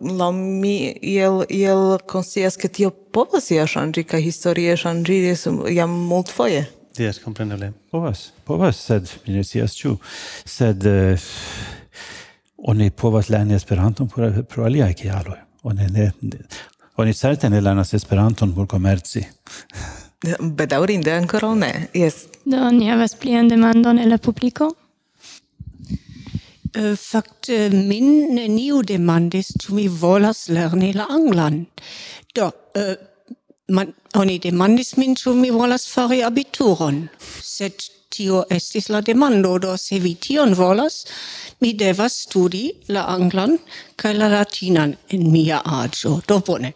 laŭ 0.00 0.32
mi 0.32 0.76
iel 1.02 1.44
iel 1.50 1.98
konscias 2.08 2.56
ke 2.56 2.72
tio 2.72 2.94
povas 3.12 3.50
ja 3.50 3.66
ŝanĝi 3.68 4.04
kaj 4.08 4.20
historie 4.24 4.76
ŝanĝiris 4.76 5.46
jam 5.74 5.92
multfoje. 6.10 6.64
Yes, 6.98 7.22
kompreneble. 7.24 7.70
Povas, 7.90 8.32
povas, 8.44 8.76
sed 8.76 9.08
mi 9.26 9.38
ne 9.38 9.44
scias 9.44 9.76
ĉu. 9.78 9.94
Sed 10.44 10.84
uh, 10.88 11.30
oni 12.68 12.90
povas 12.90 13.30
lerni 13.32 13.56
Esperanton 13.56 14.10
por, 14.12 14.42
pro 14.48 14.66
aliaj 14.68 14.92
kialoj. 15.00 15.38
Oni 15.62 15.88
ne, 15.94 16.10
ne 16.20 16.42
oni 17.00 17.14
certe 17.14 17.48
ne 17.50 17.60
lernas 17.60 17.94
Esperanton 17.94 18.52
por 18.54 18.68
komerci. 18.68 19.24
Bedaŭrinde 20.58 21.14
ankoraŭ 21.16 21.54
ne. 21.58 21.72
Yes. 21.96 22.26
Do 22.44 22.68
ni 22.76 22.90
havas 22.90 23.16
plian 23.18 23.48
demandon 23.48 23.98
el 23.98 24.12
la 24.12 24.18
publiko. 24.18 24.70
Uh, 26.72 26.92
fakte 26.96 27.68
min 27.72 28.34
neniu 28.36 28.82
demandis, 28.86 29.52
ĉu 29.60 29.74
mi 29.76 29.88
volas 29.88 30.46
lerni 30.52 30.92
la 30.96 31.08
anglan. 31.10 31.64
Do 32.36 32.50
Äh, 32.74 32.96
man, 33.68 33.94
oni 34.14 34.38
demandis 34.38 34.96
min, 34.96 35.16
ĉu 35.16 35.34
mi 35.36 35.50
volas 35.50 35.86
fari 35.88 36.22
abituron, 36.24 37.06
sed 37.42 37.84
tio 38.12 38.42
estis 38.52 38.90
la 38.92 39.00
demando, 39.00 39.56
do 39.58 39.76
se 39.76 39.98
vi 40.02 40.14
tion 40.20 40.54
volas, 40.54 41.04
mi 41.60 41.72
devas 41.72 42.18
studi 42.26 42.66
la 42.92 43.06
anglan 43.14 43.56
kaj 43.96 44.12
la 44.18 44.28
latinan 44.32 44.96
en 45.08 45.28
mia 45.32 45.62
aĝo. 45.80 46.20
Do 46.28 46.40
bone, 46.46 46.74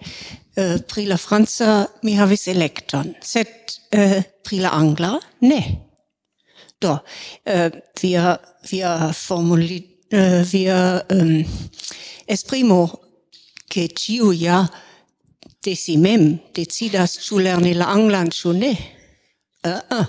Uh, 0.56 0.78
pri 0.88 1.02
la 1.04 1.18
franca 1.20 1.82
mi 2.00 2.14
havis 2.16 2.46
elekton, 2.48 3.10
sed 3.20 3.74
uh, 3.92 4.22
pri 4.40 4.62
la 4.64 4.70
angla 4.72 5.10
ne. 5.44 5.58
Do, 6.80 6.94
eh, 7.44 7.70
via, 8.00 8.38
via 8.70 9.12
formuli, 9.12 9.78
eh, 10.08 10.42
via 10.44 11.04
um, 11.10 11.44
esprimo, 12.26 13.00
che 13.68 13.88
ciu 13.94 14.30
ja 14.32 14.66
de 15.66 15.74
si 15.74 15.96
mem 15.98 16.36
decidas 16.54 17.18
ĉu 17.26 17.40
lerni 17.42 17.74
la 17.74 17.90
anglan 17.94 18.30
ĉu 18.30 18.52
ne. 18.52 18.72
Uh 19.66 19.80
-uh. 19.98 20.06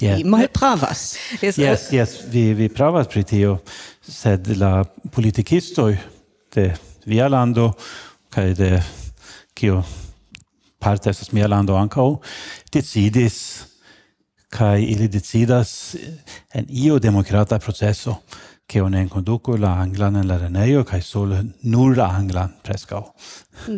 Yeah. 0.00 0.16
Vi 0.16 0.24
malpravas. 0.24 1.16
Yes, 1.40 1.58
yes, 1.58 1.92
yes, 1.92 2.10
vi, 2.28 2.54
vi 2.54 2.68
pravas 2.68 3.06
pri 3.06 3.22
tio, 3.24 3.58
sed 4.02 4.56
la 4.58 4.84
politikistoj 5.12 5.96
de 6.54 6.74
via 7.06 7.28
lando 7.28 7.72
kaj 8.30 8.54
de 8.54 8.82
kio 9.54 9.82
parte 10.78 11.10
estas 11.10 11.32
mia 11.32 11.46
lando 11.46 11.76
ankaŭ 11.76 12.16
decidis 12.72 13.36
kaj 14.50 14.82
ili 14.82 15.08
decidas 15.08 15.96
en 16.54 16.66
io 16.68 16.98
demokrata 16.98 17.58
proceso 17.58 18.16
che 18.72 18.80
onen 18.80 19.06
conduco 19.06 19.54
la 19.56 19.72
anglan 19.84 20.14
en 20.16 20.26
la 20.26 20.38
renejo 20.40 20.82
kaj 20.88 21.00
sol 21.04 21.32
nur 21.72 21.96
la 21.96 22.06
anglan 22.16 22.54
preskaŭ. 22.64 23.00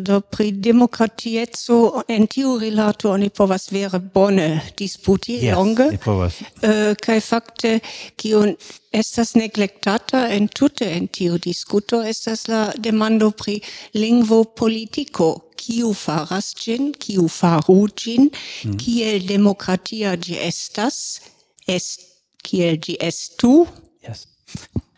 Do 0.07 0.21
pri 0.33 0.51
demokratieco 0.67 2.03
en 2.07 2.27
tiu 2.31 2.53
rilato 2.61 3.09
oni 3.11 3.27
povas 3.29 3.65
vere 3.75 3.99
bone 3.99 4.45
disputi 4.79 5.33
yes, 5.41 5.55
longe. 5.57 5.87
Uh, 6.07 6.29
eh, 6.69 6.93
kai 6.95 7.19
fakte 7.19 7.81
kio 8.15 8.45
estas 8.91 9.33
neglectata 9.35 10.21
en 10.35 10.47
tute 10.47 10.87
en 10.87 11.09
tiu 11.11 11.35
diskuto 11.43 11.99
estas 12.13 12.47
la 12.47 12.61
demando 12.77 13.31
pri 13.31 13.57
lingvo 13.99 14.45
politico 14.61 15.27
kiu 15.59 15.91
faras 15.93 16.53
gin 16.61 16.93
kiu 16.93 17.27
faru 17.27 17.89
gin 17.99 18.29
mm. 18.29 18.79
kiel 18.79 19.27
demokratia 19.27 20.15
gi 20.15 20.39
estas, 20.39 21.19
est, 21.67 22.07
kiel 22.47 22.79
gi 22.79 22.95
estu, 23.01 23.65
yes. 24.07 24.23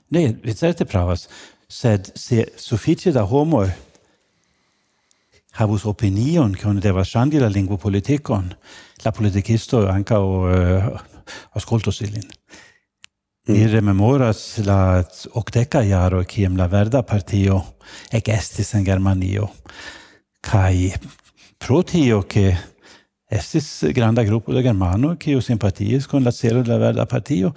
Ne, 0.10 0.30
vi 0.44 0.54
certe 0.56 0.86
pravas, 0.86 1.28
sed 1.68 2.12
se 2.16 2.46
sufficie 2.58 3.12
da 3.12 3.26
homoj 3.28 3.68
havus 5.58 5.86
opinion, 5.90 6.54
kion 6.56 6.80
devas 6.80 7.10
ŝangi 7.12 7.42
la 7.42 7.50
lingvopolitikon, 7.50 8.50
la 9.04 9.12
politikisto 9.12 9.84
ankaŭ 9.90 10.24
eh, 10.54 10.88
uh, 10.92 11.06
aŭskultos 11.58 12.02
ilin. 12.06 12.26
Mm. 13.48 13.54
Ni 13.56 13.68
rememoras 13.72 14.60
la 14.68 15.04
okdeka 15.40 15.82
jaro 15.88 16.24
kiam 16.30 16.58
la 16.60 16.68
Verda 16.72 17.02
Partio 17.08 17.62
ekestis 18.14 18.74
en 18.76 18.86
Germanio. 18.86 19.50
Kaj 20.44 20.92
pro 21.60 21.82
tio 21.88 22.22
ke 22.30 22.52
estis 23.32 23.84
granda 23.96 24.24
grupo 24.24 24.54
de 24.56 24.62
germano 24.64 25.16
kiu 25.20 25.42
simpatiis 25.44 26.08
kun 26.08 26.24
la 26.24 26.32
celo 26.32 26.62
de 26.64 26.72
la 26.72 26.78
Verda 26.78 27.06
Partio, 27.06 27.54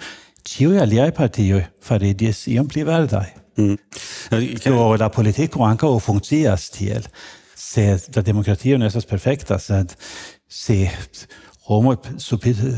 ĉiuj 0.47 0.79
aliaj 0.81 1.11
partioj 1.17 1.61
fariĝis 1.85 2.47
iom 2.53 2.67
pli 2.71 2.85
verdaj. 2.87 3.27
Do 4.65 4.87
la 4.97 5.09
politiko 5.13 5.65
ankaŭ 5.67 5.97
funkcias 5.99 6.69
tiel. 6.73 7.05
Se 7.55 7.97
la 8.15 8.23
demokratio 8.25 8.77
ne 8.77 8.87
estas 8.89 9.05
perfekta, 9.05 9.59
sed 9.59 9.93
se 10.49 10.87
homo 11.71 11.95
subite, 12.17 12.73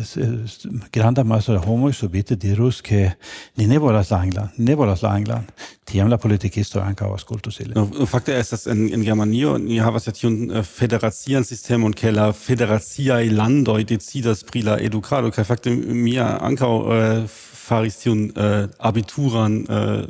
granda 0.92 1.24
maso 1.24 1.54
da 1.54 1.60
homo 1.60 1.92
subite 1.94 2.36
dirus 2.36 2.82
ke 2.82 3.12
ni 3.58 3.68
ne 3.68 3.80
volas 3.80 4.12
la 4.12 4.20
anglan, 4.22 4.50
ne 4.58 4.76
volas 4.76 5.02
la 5.02 5.14
anglan, 5.18 5.48
tiam 5.88 6.10
la 6.12 6.18
politikisto 6.18 6.82
ankaŭ 6.84 7.14
aŭskultus 7.16 7.62
ilin. 7.64 7.78
No, 7.80 8.06
Fakte 8.10 8.36
estas 8.38 8.68
en, 8.68 8.86
en 8.94 9.06
Germanio 9.06 9.56
ni 9.62 9.80
havas 9.82 10.08
ja 10.08 10.14
tiun 10.14 10.38
uh, 10.52 10.62
federacian 10.68 11.48
sistemon 11.48 11.96
ke 11.98 12.12
la 12.12 12.30
federaciaj 12.38 13.32
landoj 13.34 13.82
decidas 13.96 14.44
pri 14.44 14.66
la 14.68 14.78
edukado 14.82 15.32
kaj 15.34 15.48
fakte 15.48 15.74
mia 15.74 16.28
ankaŭ 16.44 16.74
uh, 16.84 17.42
faris 17.64 17.98
tiun 18.02 18.26
uh, 18.36 18.68
abituran 18.80 19.58
uh, 19.70 20.04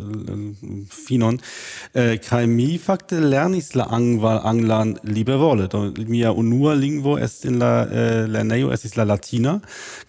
finon. 0.90 1.38
Uh, 1.94 2.16
kaj 2.24 2.48
mi 2.50 2.78
fakte 2.82 3.20
lernis 3.22 3.74
la 3.78 3.88
angva 3.94 4.40
anglan 4.50 4.96
libervole 5.04 5.68
do 5.72 5.84
mia 6.08 6.34
unua 6.34 6.74
lingvo 6.76 7.18
est 7.18 7.46
in 7.46 7.60
la 7.62 7.74
uh, 7.86 8.26
lernejo 8.34 8.72
estis 8.74 8.98
la 8.98 9.06
latina. 9.06 9.60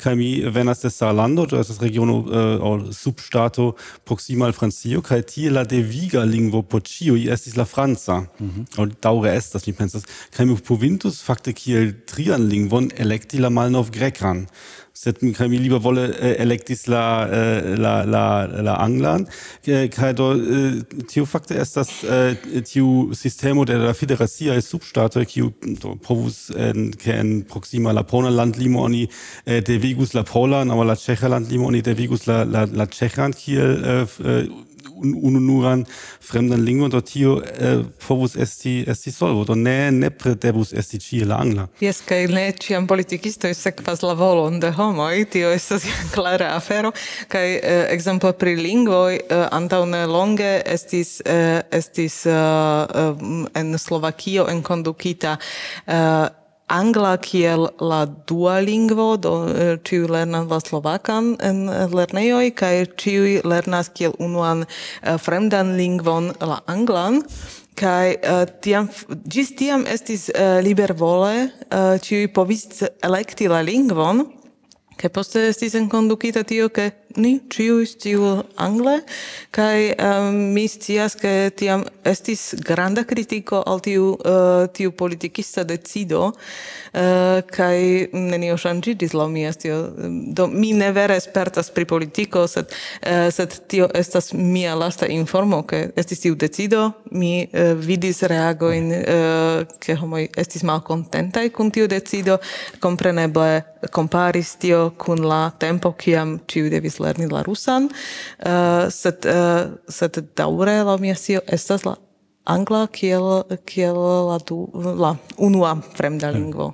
Kaj 0.01 0.15
mi 0.17 0.31
venas 0.57 0.81
de 0.85 0.91
Sarlando 0.91 1.47
do 1.47 1.61
estas 1.61 1.81
regiono 1.83 2.21
uh, 2.23 2.65
aŭ 2.65 2.75
subŝtato 2.93 3.73
proksima 4.05 4.49
al 4.49 4.57
Francio. 4.57 5.03
Kaj 5.03 5.23
tie 5.35 5.51
la 5.51 5.65
deviga 5.69 6.25
lingvo 6.25 6.63
por 6.63 6.85
ĉiuj 6.85 7.29
estis 7.35 7.57
la 7.61 7.65
franca. 7.65 8.21
Mm 8.21 8.51
-hmm. 8.51 8.65
aŭ 8.79 8.89
daŭre 9.03 9.37
estas 9.37 9.67
mi 9.67 9.73
pensas. 9.73 10.03
Kaj 10.37 10.47
mi 10.47 10.57
provintus 10.57 11.23
fakte 11.23 11.53
kiel 11.53 11.93
trian 12.07 12.49
lingvon 12.49 12.91
elekti 12.97 13.39
la 13.39 13.51
malnovgrekan 13.51 14.47
sed 14.95 15.19
kaj 15.37 15.49
mi 15.51 15.59
lieber 15.59 15.83
wolle 15.83 16.07
äh, 16.15 16.37
elektis 16.39 16.87
la 16.87 17.27
äh, 17.27 17.75
la 17.75 18.05
la 18.05 18.47
la 18.47 18.75
anglan. 18.75 19.27
Äh, 19.67 19.89
kaj 19.89 20.15
do 20.15 20.33
äh, 20.35 20.83
tiu 21.11 21.27
fakte 21.27 21.57
estas 21.59 21.89
tiu 22.71 23.13
sistemo 23.13 23.65
de 23.65 23.75
la 23.75 23.95
federacia 23.95 24.61
subŝtato 24.63 25.25
kiu 25.27 25.51
do 25.83 25.97
povus 25.97 26.51
en 26.51 26.93
ke 26.93 27.13
en 27.13 27.43
proksima 27.43 27.93
la 27.93 28.03
pola 28.03 28.31
landlimo 28.31 28.83
oni 28.83 29.09
devigus 29.45 30.15
la 30.15 30.23
polan 30.23 30.71
aŭ 30.71 30.85
la 30.85 30.95
ĉeĥa 30.95 31.29
landlimo 31.29 31.67
oni 31.67 31.83
devigus 31.83 32.27
la 32.27 32.45
la 32.45 32.67
la 32.71 32.87
ĉeĥan 32.87 33.35
kiel 33.35 33.83
ununuran 35.03 35.85
fremdan 36.21 36.61
lingvon 36.65 36.91
do 36.91 37.01
tio 37.01 37.39
eh, 37.43 37.83
povus 38.07 38.37
esti 38.37 38.85
esti 38.89 39.13
solvo. 39.13 39.45
Do 39.45 39.55
ne 39.55 39.91
nepre 39.91 40.35
devus 40.35 40.73
esti 40.73 40.99
ĉie 40.99 41.25
la 41.29 41.39
angla. 41.43 41.67
Jes 41.81 42.01
kaj 42.07 42.27
ne 42.33 42.47
ĉiam 42.61 42.87
politikistoj 42.87 43.55
sekvas 43.55 44.03
la 44.03 44.15
volon 44.19 44.61
de 44.61 44.71
homoj 44.71 45.25
tio 45.31 45.53
estas 45.53 45.85
ja 45.91 45.99
klara 46.15 46.55
afero. 46.57 46.93
Kaj 47.29 47.55
eh, 47.55 47.87
ekzemplo 47.95 48.33
pri 48.33 48.57
lingvoj 48.57 49.15
eh, 49.17 49.47
antaŭ 49.51 49.85
ne 49.91 50.05
longe 50.07 50.53
estis 50.67 51.21
eh, 51.25 51.61
estis 51.73 52.25
eh, 52.27 52.33
eh 52.35 53.13
en 53.55 53.79
Slovakio 53.79 54.47
enkondukita 54.51 55.37
eh, 55.87 56.44
angla 56.69 57.17
kiel 57.21 57.69
la 57.81 58.05
dua 58.07 58.61
lingvo, 58.61 59.17
do 59.17 59.35
eh, 59.49 59.77
ciu 59.85 60.09
lernas 60.09 60.49
la 60.51 60.61
slovakan 60.61 61.37
en 61.41 61.69
eh, 61.69 61.87
lernejoj, 61.93 62.55
kaj 62.57 62.87
ciu 63.01 63.41
lernas 63.45 63.91
kiel 63.95 64.17
unuan 64.19 64.65
eh, 65.03 65.19
fremdan 65.19 65.77
lingvon 65.77 66.33
la 66.41 66.61
anglan, 66.67 67.23
kai 67.75 68.15
uh, 68.23 68.45
tiam 68.63 68.89
gis 69.27 69.51
tiam 69.59 69.83
estis 69.91 70.29
uh, 70.31 70.61
libervole 70.63 71.49
uh, 71.75 71.97
ciu 71.99 72.29
povis 72.31 72.85
elekti 73.03 73.49
la 73.51 73.65
lingvon, 73.67 74.23
kai 74.99 75.11
poste 75.11 75.43
estis 75.51 75.75
enkondukita 75.75 76.45
tio, 76.47 76.69
ke 76.71 76.93
ni 77.17 77.41
ciu 77.51 77.85
sciu 77.87 78.43
angle, 78.57 79.01
kai 79.51 79.95
um, 79.99 80.35
mi 80.55 80.67
scias 80.69 81.15
ke 81.19 81.51
tiam 81.57 81.85
estis 82.05 82.55
granda 82.65 83.05
kritiko 83.05 83.63
al 83.67 83.81
tiu, 83.85 84.15
uh, 84.19 84.67
tiu 84.75 84.93
politikista 84.93 85.65
decido, 85.65 86.33
uh, 86.33 87.41
kai 87.51 88.09
nenio 88.13 88.57
shangigis 88.59 89.15
lau 89.15 89.29
mi 89.29 89.45
estio. 89.47 89.79
Do, 90.35 90.47
mi 90.47 90.73
ne 90.73 90.91
vere 90.93 91.19
spertas 91.21 91.71
pri 91.71 91.85
politiko, 91.85 92.47
sed, 92.51 92.73
uh, 93.07 93.29
sed 93.35 93.59
tio 93.69 93.89
estas 93.95 94.33
mia 94.33 94.75
lasta 94.75 95.07
informo, 95.07 95.63
ke 95.63 95.89
estis 95.97 96.25
tiu 96.25 96.35
decido, 96.35 96.91
mi 97.11 97.45
uh, 97.45 97.75
vidis 97.79 98.23
reagoin, 98.31 98.91
uh, 98.91 99.79
ke 99.79 99.97
homoj 100.01 100.27
estis 100.41 100.67
malcontentai 100.67 101.49
kun 101.55 101.71
tiu 101.75 101.87
decido, 101.91 102.41
kompreneble 102.83 103.63
komparis 103.93 104.57
tio 104.57 104.91
kun 104.99 105.25
la 105.29 105.51
tempo 105.59 105.93
kiam 105.93 106.39
ciu 106.49 106.71
devis 106.71 106.99
lerni 107.05 107.29
la 107.31 107.43
rusan, 107.47 107.89
uh, 107.91 108.87
sed, 108.91 109.29
uh, 109.29 109.75
sed 109.89 110.21
daure 110.37 110.81
la 110.89 110.97
mia 111.01 111.17
scio 111.19 111.45
estas 111.47 111.85
la 111.85 111.97
angla 112.45 112.87
kiel, 112.93 113.45
kiel 113.69 113.99
la, 114.29 114.39
du, 114.49 114.65
la 115.01 115.15
unua 115.39 115.77
fremda 115.97 116.31
mm. 116.31 116.39
lingvo. 116.39 116.73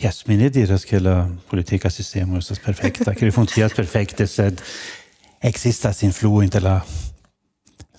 Yes, 0.00 0.24
mi 0.26 0.38
ne 0.40 0.48
diras 0.48 0.86
ke 0.88 1.00
la 1.00 1.28
politika 1.50 1.90
sistema 1.92 2.40
estas 2.40 2.60
perfekta, 2.64 3.12
ke 3.12 3.28
li 3.28 3.34
funkcias 3.36 3.76
perfekte, 3.76 4.26
sed 4.26 4.62
existas 5.44 6.02
influo 6.08 6.42
inter 6.44 6.64
la 6.64 6.80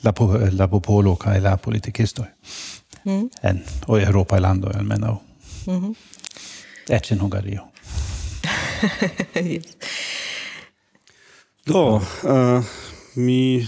la, 0.04 0.12
po, 0.12 0.34
la 0.52 0.68
popolo 0.68 1.16
kaj 1.16 1.40
la 1.42 1.58
politikistoj 1.58 2.26
mm. 3.06 3.28
en 3.44 3.62
o 3.88 4.00
Eŭropaj 4.00 4.40
lando, 4.40 4.72
almenaŭ. 4.74 5.16
Mm 5.68 5.80
-hmm. 5.82 5.96
Eĉ 6.90 7.12
in 7.12 7.20
Hungario. 7.20 7.68
yes. 9.54 9.76
Do, 11.72 12.02
uh, 12.24 12.64
mi 13.16 13.66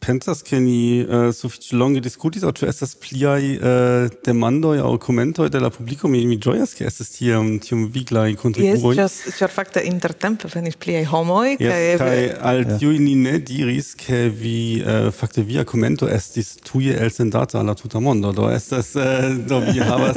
pensas 0.00 0.42
che 0.42 0.58
ni 0.58 1.04
äh, 1.04 1.28
uh, 1.28 1.32
sufiĉe 1.32 1.76
longe 1.76 2.00
diskutis 2.00 2.42
aŭ 2.42 2.52
ĉu 2.56 2.66
estas 2.70 2.94
pliaj 2.98 3.42
uh, 3.52 4.08
demandoj 4.24 4.80
aŭ 4.80 4.94
komentoj 5.04 5.50
de 5.52 5.60
la 5.60 5.70
publiko. 5.70 6.08
Mi 6.08 6.24
mi 6.26 6.38
ĝojas 6.40 6.72
ke 6.78 6.86
estas 6.88 7.12
tiam 7.14 7.58
tiom 7.62 7.86
viglaj 7.92 8.34
kontribuoj. 8.40 8.96
jes 8.96 9.18
ĉar 9.36 9.52
fakte 9.52 9.84
intertempe 9.86 10.48
venis 10.54 10.78
pliaj 10.80 11.04
homoj 11.12 11.52
yes, 11.60 11.68
kaj 11.68 11.82
kaj 12.00 12.18
al 12.50 12.64
tiuj 12.80 12.96
ni 13.04 13.14
ne 13.20 13.36
diris 13.38 13.92
ke 14.00 14.22
vi 14.42 14.56
uh, 14.80 15.12
fakte 15.14 15.44
via 15.44 15.66
komento 15.68 16.08
estis 16.08 16.56
tuje 16.64 16.96
elsendata 16.96 17.60
al 17.60 17.68
la 17.70 17.76
tuta 17.76 18.00
mondo. 18.00 18.32
Do 18.32 18.48
estas 18.50 18.94
uh, 18.96 19.28
do 19.52 19.60
vi 19.68 19.78
havas 19.90 20.16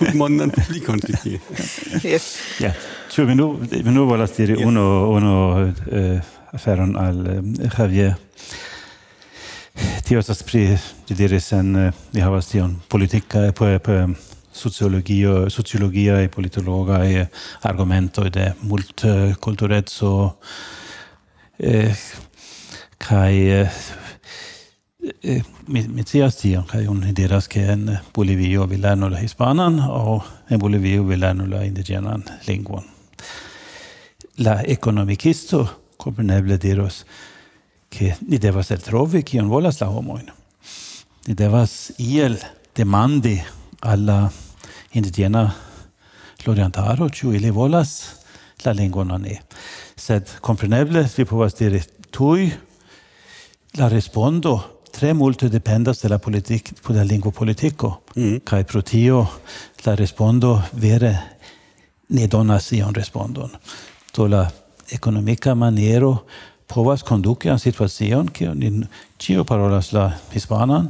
tutmondan 0.00 0.50
publikon 0.50 1.00
ĉi 1.06 1.20
tie. 1.22 1.42
Jes 2.02 2.32
ja. 2.60 2.74
Ĉu 3.14 3.24
mi 3.30 3.38
nur 3.38 3.62
mi 3.70 3.92
nur 3.94 4.10
volas 4.10 4.34
diri 4.34 4.58
yes. 4.58 4.66
unu 4.66 4.86
unu 5.14 5.36
uh, 5.62 6.35
aferon 6.56 6.96
al 6.96 7.20
eh, 7.30 7.68
Javier. 7.76 8.16
Tio 10.06 10.20
estas 10.22 10.42
pri, 10.46 10.68
li 11.08 11.16
diris, 11.18 11.52
en, 11.52 11.74
eh, 11.76 11.92
li 12.16 12.24
havas 12.24 12.48
tion 12.50 12.78
politica, 12.88 13.44
e 13.46 13.52
eh, 13.52 14.06
sociologio, 14.56 15.48
sociologia 15.50 16.22
e 16.22 16.28
politologa 16.28 17.04
e 17.04 17.28
argomento 17.60 18.28
de 18.28 18.54
mult 18.60 19.04
culturezzo 19.38 20.38
eh, 21.58 21.94
kai 22.96 23.50
eh, 23.50 23.68
mi 25.66 25.86
mi 25.88 26.04
cias 26.04 26.36
tion 26.36 26.64
kai 26.64 26.86
un 26.86 27.00
diras 27.12 27.48
ke 27.48 27.60
en 27.72 28.00
Bolivio 28.14 28.66
vi 28.66 28.76
lernu 28.76 29.08
la 29.08 29.20
hispanan 29.20 29.78
o 29.80 30.24
en 30.48 30.58
Bolivio 30.58 31.04
vi 31.04 31.16
lernu 31.16 31.46
la 31.46 31.64
indigenan 31.64 32.24
lingvon 32.46 32.84
la 34.36 34.62
economicisto 34.62 35.85
kompreneble 35.96 36.58
diros 36.58 37.04
che 37.88 38.16
ni 38.28 38.38
devas 38.38 38.70
el 38.70 38.82
trovi 38.82 39.22
kion 39.22 39.48
volas 39.48 39.80
la 39.80 39.88
homoin. 39.88 40.30
Ni 41.26 41.34
devas 41.34 41.92
iel 41.98 42.38
demandi 42.74 43.40
alla 43.80 44.30
indigena 44.92 45.54
lorientaro, 46.46 47.08
ciu 47.08 47.32
ili 47.32 47.50
volas 47.50 48.20
la 48.64 48.72
lingvon 48.72 49.10
aŭ 49.10 49.18
ne. 49.18 49.40
Sed 49.96 50.38
compreneble, 50.40 51.06
vi 51.16 51.24
povas 51.24 51.56
diri 51.58 51.82
tui, 52.10 52.50
la 53.76 53.88
respondo 53.88 54.82
tre 54.96 55.12
multe 55.12 55.48
dependas 55.52 56.00
de 56.00 56.08
la 56.08 56.18
politik 56.18 56.70
de 56.88 56.94
la 56.94 57.04
lingvo 57.04 57.30
politiko 57.30 58.02
mm. 58.16 58.64
pro 58.66 58.82
tio 58.82 59.26
la 59.84 59.94
respondo 59.94 60.62
vere 60.72 61.18
ne 62.08 62.26
donas 62.26 62.72
ion 62.72 62.94
respondon. 62.94 63.50
Do 64.14 64.26
la 64.26 64.50
economica 64.90 65.54
maniero 65.54 66.24
povas 66.66 67.02
conduci 67.02 67.48
an 67.48 67.58
situacion 67.58 68.30
che 68.30 68.54
ni 68.54 68.86
cio 69.16 69.44
parolas 69.44 69.92
la 69.92 70.12
hispanan 70.32 70.86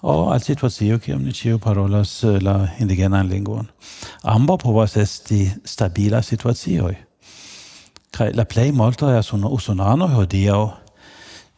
o 0.00 0.30
al 0.30 0.42
situacio 0.42 0.98
che 0.98 1.14
ni 1.14 1.32
cio 1.32 1.58
parolas 1.58 2.22
la 2.40 2.72
indigenan 2.78 3.28
lingvon. 3.28 3.68
Ambo 4.22 4.56
povas 4.56 4.96
esti 4.96 5.52
stabila 5.64 6.22
situacioj. 6.22 6.94
Kai 8.10 8.32
la 8.34 8.44
plej 8.44 8.72
multaj 8.72 9.20
usonanoj 9.32 10.10
hodiaŭ 10.14 10.80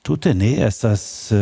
tutte 0.02 0.34
ne 0.34 0.50
estas 0.66 1.30
uh, 1.30 1.38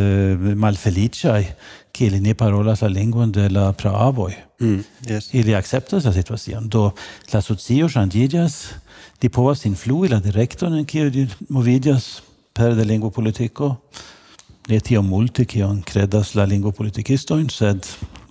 malfeliĉaj 0.56 1.44
che 1.92 2.06
ili 2.06 2.20
ne 2.20 2.34
parolas 2.34 2.82
la 2.82 2.88
lingvon 2.88 3.32
de 3.32 3.48
la 3.48 3.72
praavoj. 3.72 4.34
Mm, 4.60 4.84
yes. 5.08 5.34
Ili 5.34 5.54
acceptas 5.54 6.04
la 6.04 6.12
situacion. 6.12 6.68
Do 6.68 6.90
la 7.32 7.40
socio 7.40 7.88
ŝanĝiĝas, 7.88 8.56
di 9.20 9.28
povas 9.28 9.64
influi 9.64 10.08
la 10.08 10.20
directon 10.20 10.74
en 10.78 10.86
kiu 10.88 11.10
di 11.12 11.26
moviĝas 11.52 12.20
per 12.56 12.74
de 12.76 12.86
lingvopolitiko. 12.88 13.74
Ne 14.70 14.78
tiom 14.80 15.08
multe 15.08 15.44
kion 15.48 15.80
kredas 15.82 16.34
la 16.38 16.44
lingvopolitikistojn, 16.46 17.48
sed 17.50 17.86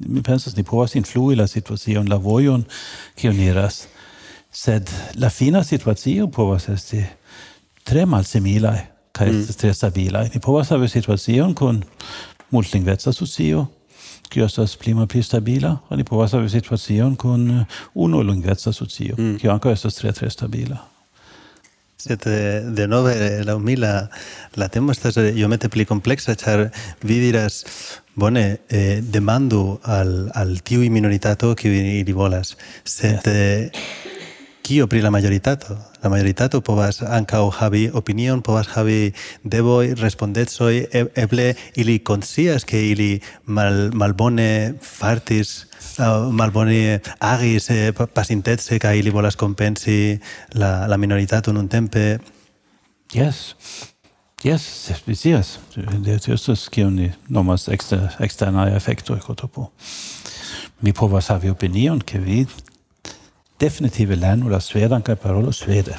mi 0.07 0.21
pensas 0.23 0.55
ni 0.55 0.63
povas 0.63 0.95
influi 0.95 1.35
la 1.35 1.47
situacion, 1.47 2.07
la 2.09 2.17
vojon 2.21 2.63
kion 3.19 3.39
iras. 3.43 3.87
Sed 4.51 4.89
la 5.19 5.29
fina 5.29 5.63
situacio 5.63 6.29
povas 6.33 6.69
esti 6.73 7.03
tre 7.85 8.05
malsimilaj 8.05 8.79
kaj 9.13 9.33
mm. 9.33 9.57
tre 9.59 9.73
stabilaj. 9.73 10.29
Ni 10.33 10.41
povas 10.41 10.71
havi 10.73 10.87
situacion 10.89 11.53
kun 11.57 11.83
multlingveca 12.51 13.13
socio, 13.13 13.67
kio 14.29 14.45
estas 14.45 14.75
pli 14.77 14.93
malpli 14.93 15.23
stabila, 15.23 15.75
oni 15.89 16.05
povas 16.05 16.35
havi 16.37 16.49
situacion 16.49 17.15
kun 17.19 17.49
eh, 17.51 17.79
unu 17.93 18.21
longveca 18.23 18.73
socio, 18.73 19.15
mm. 19.17 19.37
kio 19.41 19.53
ankaŭ 19.55 19.73
estas 19.73 19.99
tre 19.99 20.13
tre 20.13 20.29
stabila. 20.29 20.77
Sed 21.99 22.27
eh, 22.31 22.61
de 22.75 22.87
nove 22.87 23.15
la 23.43 23.57
mi 23.59 23.75
la, 23.75 23.93
la 24.55 24.69
temo 24.71 24.93
estas 24.95 25.17
eh, 25.17 25.33
iomete 25.35 25.69
pli 25.69 25.85
kompleksa, 25.85 26.37
ĉar 26.39 26.69
vi 27.03 27.19
diras 27.25 27.63
bone 28.19 28.45
eh, 28.69 28.99
demandu 29.01 29.79
al 29.83 30.29
al 30.35 30.57
tiuj 30.63 30.89
minoritato 30.89 31.53
kiu 31.55 31.73
ili 31.73 32.13
volas, 32.13 32.55
sed 32.85 33.27
eh, 33.27 33.83
kio 34.69 34.87
pri 34.87 35.01
la 35.01 35.09
majoritato? 35.09 35.73
La 36.03 36.09
majoritato 36.13 36.59
povas 36.61 36.99
ankaŭ 37.01 37.47
havi 37.57 37.87
opinion, 37.89 38.43
povas 38.45 38.67
havi 38.75 39.07
devoj, 39.41 39.95
respondecoj, 39.97 40.73
eble 40.93 41.47
ili 41.81 41.95
konscias 42.05 42.67
ke 42.69 42.77
ili 42.91 43.07
mal, 43.45 43.89
malbone 43.97 44.75
fartis, 44.85 45.55
malbone 46.37 46.99
agis 47.17 47.71
eh, 47.73 47.89
pasintece 48.13 48.77
kaj 48.77 49.01
ili 49.01 49.09
volas 49.09 49.39
kompensi 49.41 50.19
la, 50.53 50.85
la 50.85 51.01
minoritato 51.01 51.53
nuntempe. 51.53 52.19
Yes. 53.13 53.55
Yes, 54.43 54.69
yes. 55.25 55.57
Yes, 56.05 56.29
estas 56.29 56.69
kion 56.69 56.93
ni 56.95 57.09
nomas 57.27 57.71
ekster, 57.73 58.05
eksternaj 58.21 58.77
efektoj 58.77 59.17
kotopo. 59.25 59.71
Mi 60.81 60.93
povas 60.93 61.33
havi 61.33 61.49
opinion, 61.49 62.05
ke 62.05 62.21
vi 62.21 62.45
definitive 63.59 64.15
lernu 64.15 64.49
la 64.49 64.59
svedan 64.59 65.01
kaj 65.01 65.15
parolu 65.15 65.51
svede. 65.51 65.97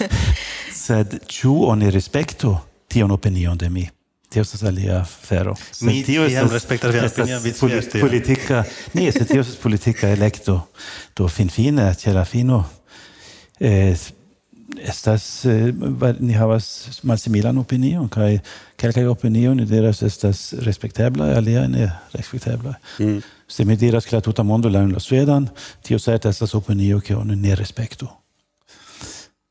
Sed 0.84 1.18
ĉu 1.26 1.54
oni 1.70 1.90
respektu 1.90 2.56
tion 2.88 3.10
opinion 3.10 3.58
de 3.58 3.68
mi? 3.70 3.88
Tio 4.30 4.42
estas 4.42 4.62
alia 4.62 5.00
afero. 5.00 5.54
Mi 5.80 6.02
tio 6.06 6.24
estas 6.26 6.52
respektas 6.52 6.94
vian 6.94 7.06
opinion 7.06 7.42
vi 7.42 7.52
polit 7.60 7.96
politika. 8.00 8.64
Ne, 8.94 9.08
sed 9.12 9.26
tio 9.26 9.40
estas 9.44 9.56
politika 9.56 10.08
elekto. 10.08 10.60
Do 11.16 11.28
finfine 11.28 11.88
ĉe 11.98 12.14
la 12.14 12.24
fino 12.24 12.62
eh, 13.58 13.96
estas 14.80 15.44
eh, 15.44 15.74
ni 16.20 16.32
havas 16.32 17.00
malsimilan 17.02 17.58
opinion 17.58 18.08
kaj 18.08 18.38
kelkaj 18.80 19.06
opinion 19.06 19.60
diras 19.66 20.02
estas 20.02 20.52
respektebla 20.66 21.24
alia 21.36 21.66
ne 21.68 21.90
respektebla 22.12 22.74
mm. 22.98 23.20
se 23.48 23.64
mi 23.64 23.76
diras 23.76 24.06
ke 24.06 24.16
la 24.16 24.20
tuta 24.20 24.42
mondo 24.42 24.68
lernu 24.68 24.94
la 24.94 25.00
svedan 25.00 25.48
tio 25.82 25.98
certe 25.98 26.28
estas 26.28 26.54
opinio 26.54 27.00
ke 27.00 27.16
oni 27.16 27.36
ne 27.36 27.54
respektu 27.54 28.08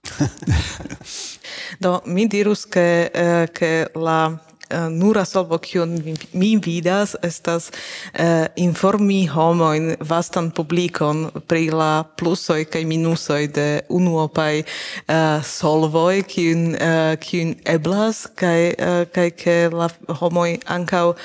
do 1.84 2.00
mi 2.06 2.28
dirus 2.28 2.66
ke 2.66 3.10
eh, 3.14 3.48
ke 3.54 3.88
la 3.96 4.49
Eh, 4.70 4.90
nura 4.90 5.26
solvo 5.26 5.58
kiun 5.58 5.96
mi 6.34 6.50
vidas 6.62 7.16
estas 7.24 7.72
eh, 8.14 8.46
informi 8.56 9.26
homoin 9.26 9.96
vastan 10.00 10.52
publikon 10.52 11.24
pri 11.48 11.72
la 11.74 12.04
plusoj 12.04 12.66
kaj 12.70 12.84
minusoj 12.86 13.48
de 13.56 13.66
unuopaj 13.90 14.60
eh, 14.60 15.42
solvoj 15.44 16.22
kiun 16.22 16.76
eh, 16.76 17.16
kiun 17.18 17.56
eblas 17.66 18.28
kaj 18.36 18.62
eh, 18.70 19.06
kaj 19.16 19.30
ke 19.42 19.58
la 19.74 19.90
homoj 20.22 20.60
ankaŭ 20.78 21.16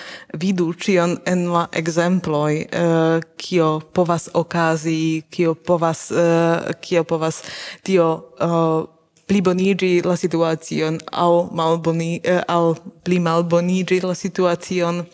vidu 0.40 0.72
ĉion 0.72 1.18
en 1.28 1.44
la 1.52 1.66
ekzemploj 1.82 2.54
eh, 2.64 3.20
kio 3.36 3.70
povas 3.92 4.30
okazi 4.32 5.22
kio 5.30 5.54
povas 5.54 6.10
eh, 6.10 6.72
kio 6.80 7.04
povas 7.04 7.42
tio 7.82 8.08
eh, 8.40 8.93
plibonigi 9.26 10.02
la 10.02 10.16
situacion 10.16 10.98
au 11.12 11.48
malboni 11.52 12.20
eh, 12.24 12.42
au 12.48 12.74
pli 13.04 13.18
malbonigi 13.20 14.00
la 14.00 14.14
situacion 14.14 15.04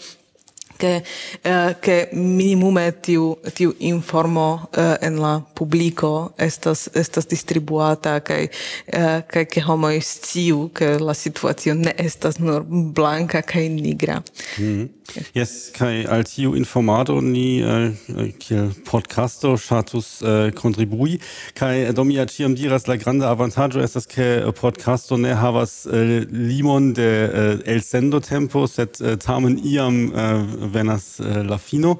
che 0.80 1.02
eh, 1.44 1.76
che 1.80 2.08
minimume 2.12 2.92
tiu 3.00 3.36
tiu 3.54 3.74
informo 3.78 4.68
eh, 4.72 4.96
en 5.06 5.20
la 5.20 5.40
publico 5.54 6.32
estas 6.36 6.88
estas 6.94 7.28
distribuata 7.28 8.20
kaj 8.20 8.48
eh, 8.86 9.20
kaj 9.28 9.44
ke 9.52 9.60
homo 9.60 9.90
sciu 10.00 10.70
ke 10.74 10.98
la 10.98 11.14
situacio 11.14 11.74
ne 11.74 11.92
estas 11.98 12.38
nur 12.38 12.64
blanka 12.68 13.42
kaj 13.42 13.68
nigra. 13.68 14.22
Mm. 14.58 14.88
Yes, 15.34 15.70
kai 15.74 16.04
al 16.06 16.22
tiu 16.24 16.54
informado 16.54 17.20
ni 17.20 17.60
eh, 17.60 17.90
kiel 18.38 18.70
podcasto 18.86 19.56
status 19.58 20.22
eh, 20.22 20.50
contribui 20.54 21.18
kai 21.54 21.86
eh, 21.88 21.92
do 21.92 22.04
mi 22.04 22.14
diras 22.54 22.86
la 22.86 22.96
granda 22.96 23.30
avantaggio 23.30 23.82
estas 23.82 24.06
ke 24.06 24.52
podcasto 24.60 25.16
ne 25.16 25.34
havas 25.34 25.86
eh, 25.86 26.26
limon 26.30 26.92
de 26.92 27.10
eh, 27.24 27.72
el 27.72 27.82
sendo 27.82 28.20
tempo 28.20 28.66
set 28.66 29.00
eh, 29.00 29.16
tamen 29.16 29.58
iam 29.64 30.12
eh, 30.14 30.46
Venas 30.70 31.20
eh, 31.20 31.42
Lafino. 31.44 31.98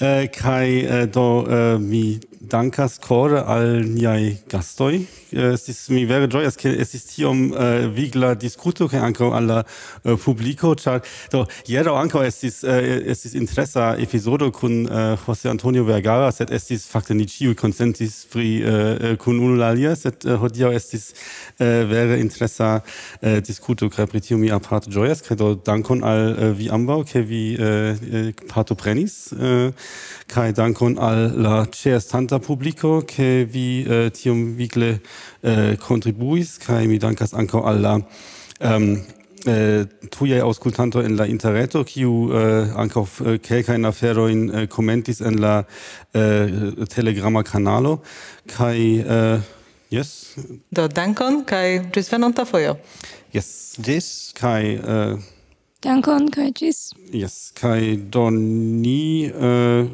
Äh, 0.00 0.28
kai 0.28 0.80
äh, 0.80 1.06
do 1.06 1.46
äh, 1.46 1.78
mi 1.78 2.20
dankas 2.40 3.00
kore 3.00 3.46
al 3.46 3.84
niai 3.84 4.38
gastoi. 4.48 5.06
Äh, 5.32 5.54
estis 5.54 5.88
mi 5.88 6.04
vere 6.08 6.28
ĝojas 6.30 6.56
ke 6.60 6.70
estis 6.80 7.06
tiom 7.10 7.52
äh, 7.52 7.88
vigla 7.94 8.34
diskuto 8.34 8.88
kaj 8.88 9.02
ankaŭ 9.08 9.30
al 9.36 9.48
la 9.50 9.58
publiko, 10.24 10.74
ĉar 10.78 11.02
do 11.32 11.44
hieraŭ 11.68 11.94
ankaŭ 12.00 12.22
estis 12.26 12.62
estis 12.64 13.34
interesa 13.34 13.94
epizodo 14.00 14.50
kun 14.54 14.84
Jose 15.24 15.50
Antonio 15.50 15.84
Vergara, 15.84 16.30
sed 16.32 16.52
estis 16.54 16.86
fakte 16.88 17.14
ni 17.14 17.26
ĉiuj 17.28 17.54
konsentis 17.58 18.24
pri 18.32 18.48
kun 19.20 19.40
unu 19.40 19.58
la 19.60 19.72
alia, 19.74 19.94
sed 19.96 20.24
hodiaŭ 20.24 20.72
estis 20.76 21.12
vere 21.58 22.20
interesa 22.20 22.78
diskuto 23.44 23.88
kaj 23.90 24.06
pri 24.12 24.22
tio 24.24 24.38
mi 24.38 24.52
aparte 24.54 24.92
ĝojas 24.94 25.24
kaj 25.26 25.38
do 25.40 25.52
dankon 25.66 26.04
al 26.04 26.54
vi 26.58 26.70
ambaŭ 26.72 27.02
ke 27.10 27.24
vi 27.24 27.44
partoprenis 28.52 29.34
kai 30.30 30.52
dankon 30.52 30.98
al 30.98 31.32
la 31.46 31.64
ĉeestanta 31.70 32.38
publiko 32.38 33.02
ke 33.06 33.44
vi 33.44 33.84
eh, 33.84 34.10
tiom 34.14 34.54
vigle 34.58 34.98
eh, 35.42 35.76
kontribuis 35.80 36.58
kaj 36.62 36.86
mi 36.90 36.98
dankas 36.98 37.34
ankaŭ 37.34 37.64
al 37.70 37.82
la 37.84 37.94
um, 37.98 38.88
eh, 39.46 39.84
tujaj 40.10 40.40
auskultanto 40.40 41.02
en 41.02 41.16
la 41.16 41.26
interreto 41.26 41.84
kiu 41.84 42.30
äh, 42.32 42.70
ankaŭ 42.84 43.04
eh, 43.26 43.38
kelkajn 43.38 43.84
aferojn 43.84 44.46
eh, 44.50 44.66
komentis 44.68 45.20
en 45.20 45.40
la 45.40 45.58
äh, 46.14 46.86
telegrama 46.88 47.42
kanalo 47.42 48.00
kaj 48.56 48.78
äh, 48.78 49.40
Yes. 49.94 50.34
Do 50.74 50.88
dankon 50.88 51.44
kai 51.46 51.84
ĝis 51.94 52.08
venonta 52.10 52.42
fojo. 52.48 52.72
Yes. 53.34 53.76
Ĝis 53.78 54.08
kaj 54.34 54.62
uh, 54.80 55.20
Dankon 55.84 56.30
kaj 56.32 56.46
ĝis. 56.56 56.78
Yes, 57.12 57.34
kaj 57.52 58.08
do 58.08 58.30
ni 58.32 59.28
uh, 59.28 59.84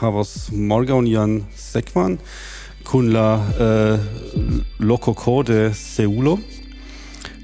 havos 0.00 0.32
morgaŭ 0.50 0.98
nian 1.06 1.36
sekvan 1.54 2.16
kun 2.82 3.12
la 3.14 3.26
eh, 3.38 4.02
uh, 4.02 4.56
lokoko 4.82 5.36
de 5.46 5.60
Seulo. 5.78 6.34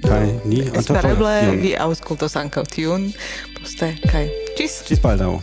Kaj 0.02 0.24
ni 0.50 0.64
antaŭ 0.66 0.80
Espereble 0.82 1.36
vi 1.62 1.70
aŭskultos 1.78 2.34
ankaŭ 2.42 2.66
tiun 2.74 3.06
poste 3.54 3.92
kaj 4.10 4.24
ĝis. 4.58 4.80
Ĝis 4.90 5.04
baldaŭ. 5.06 5.36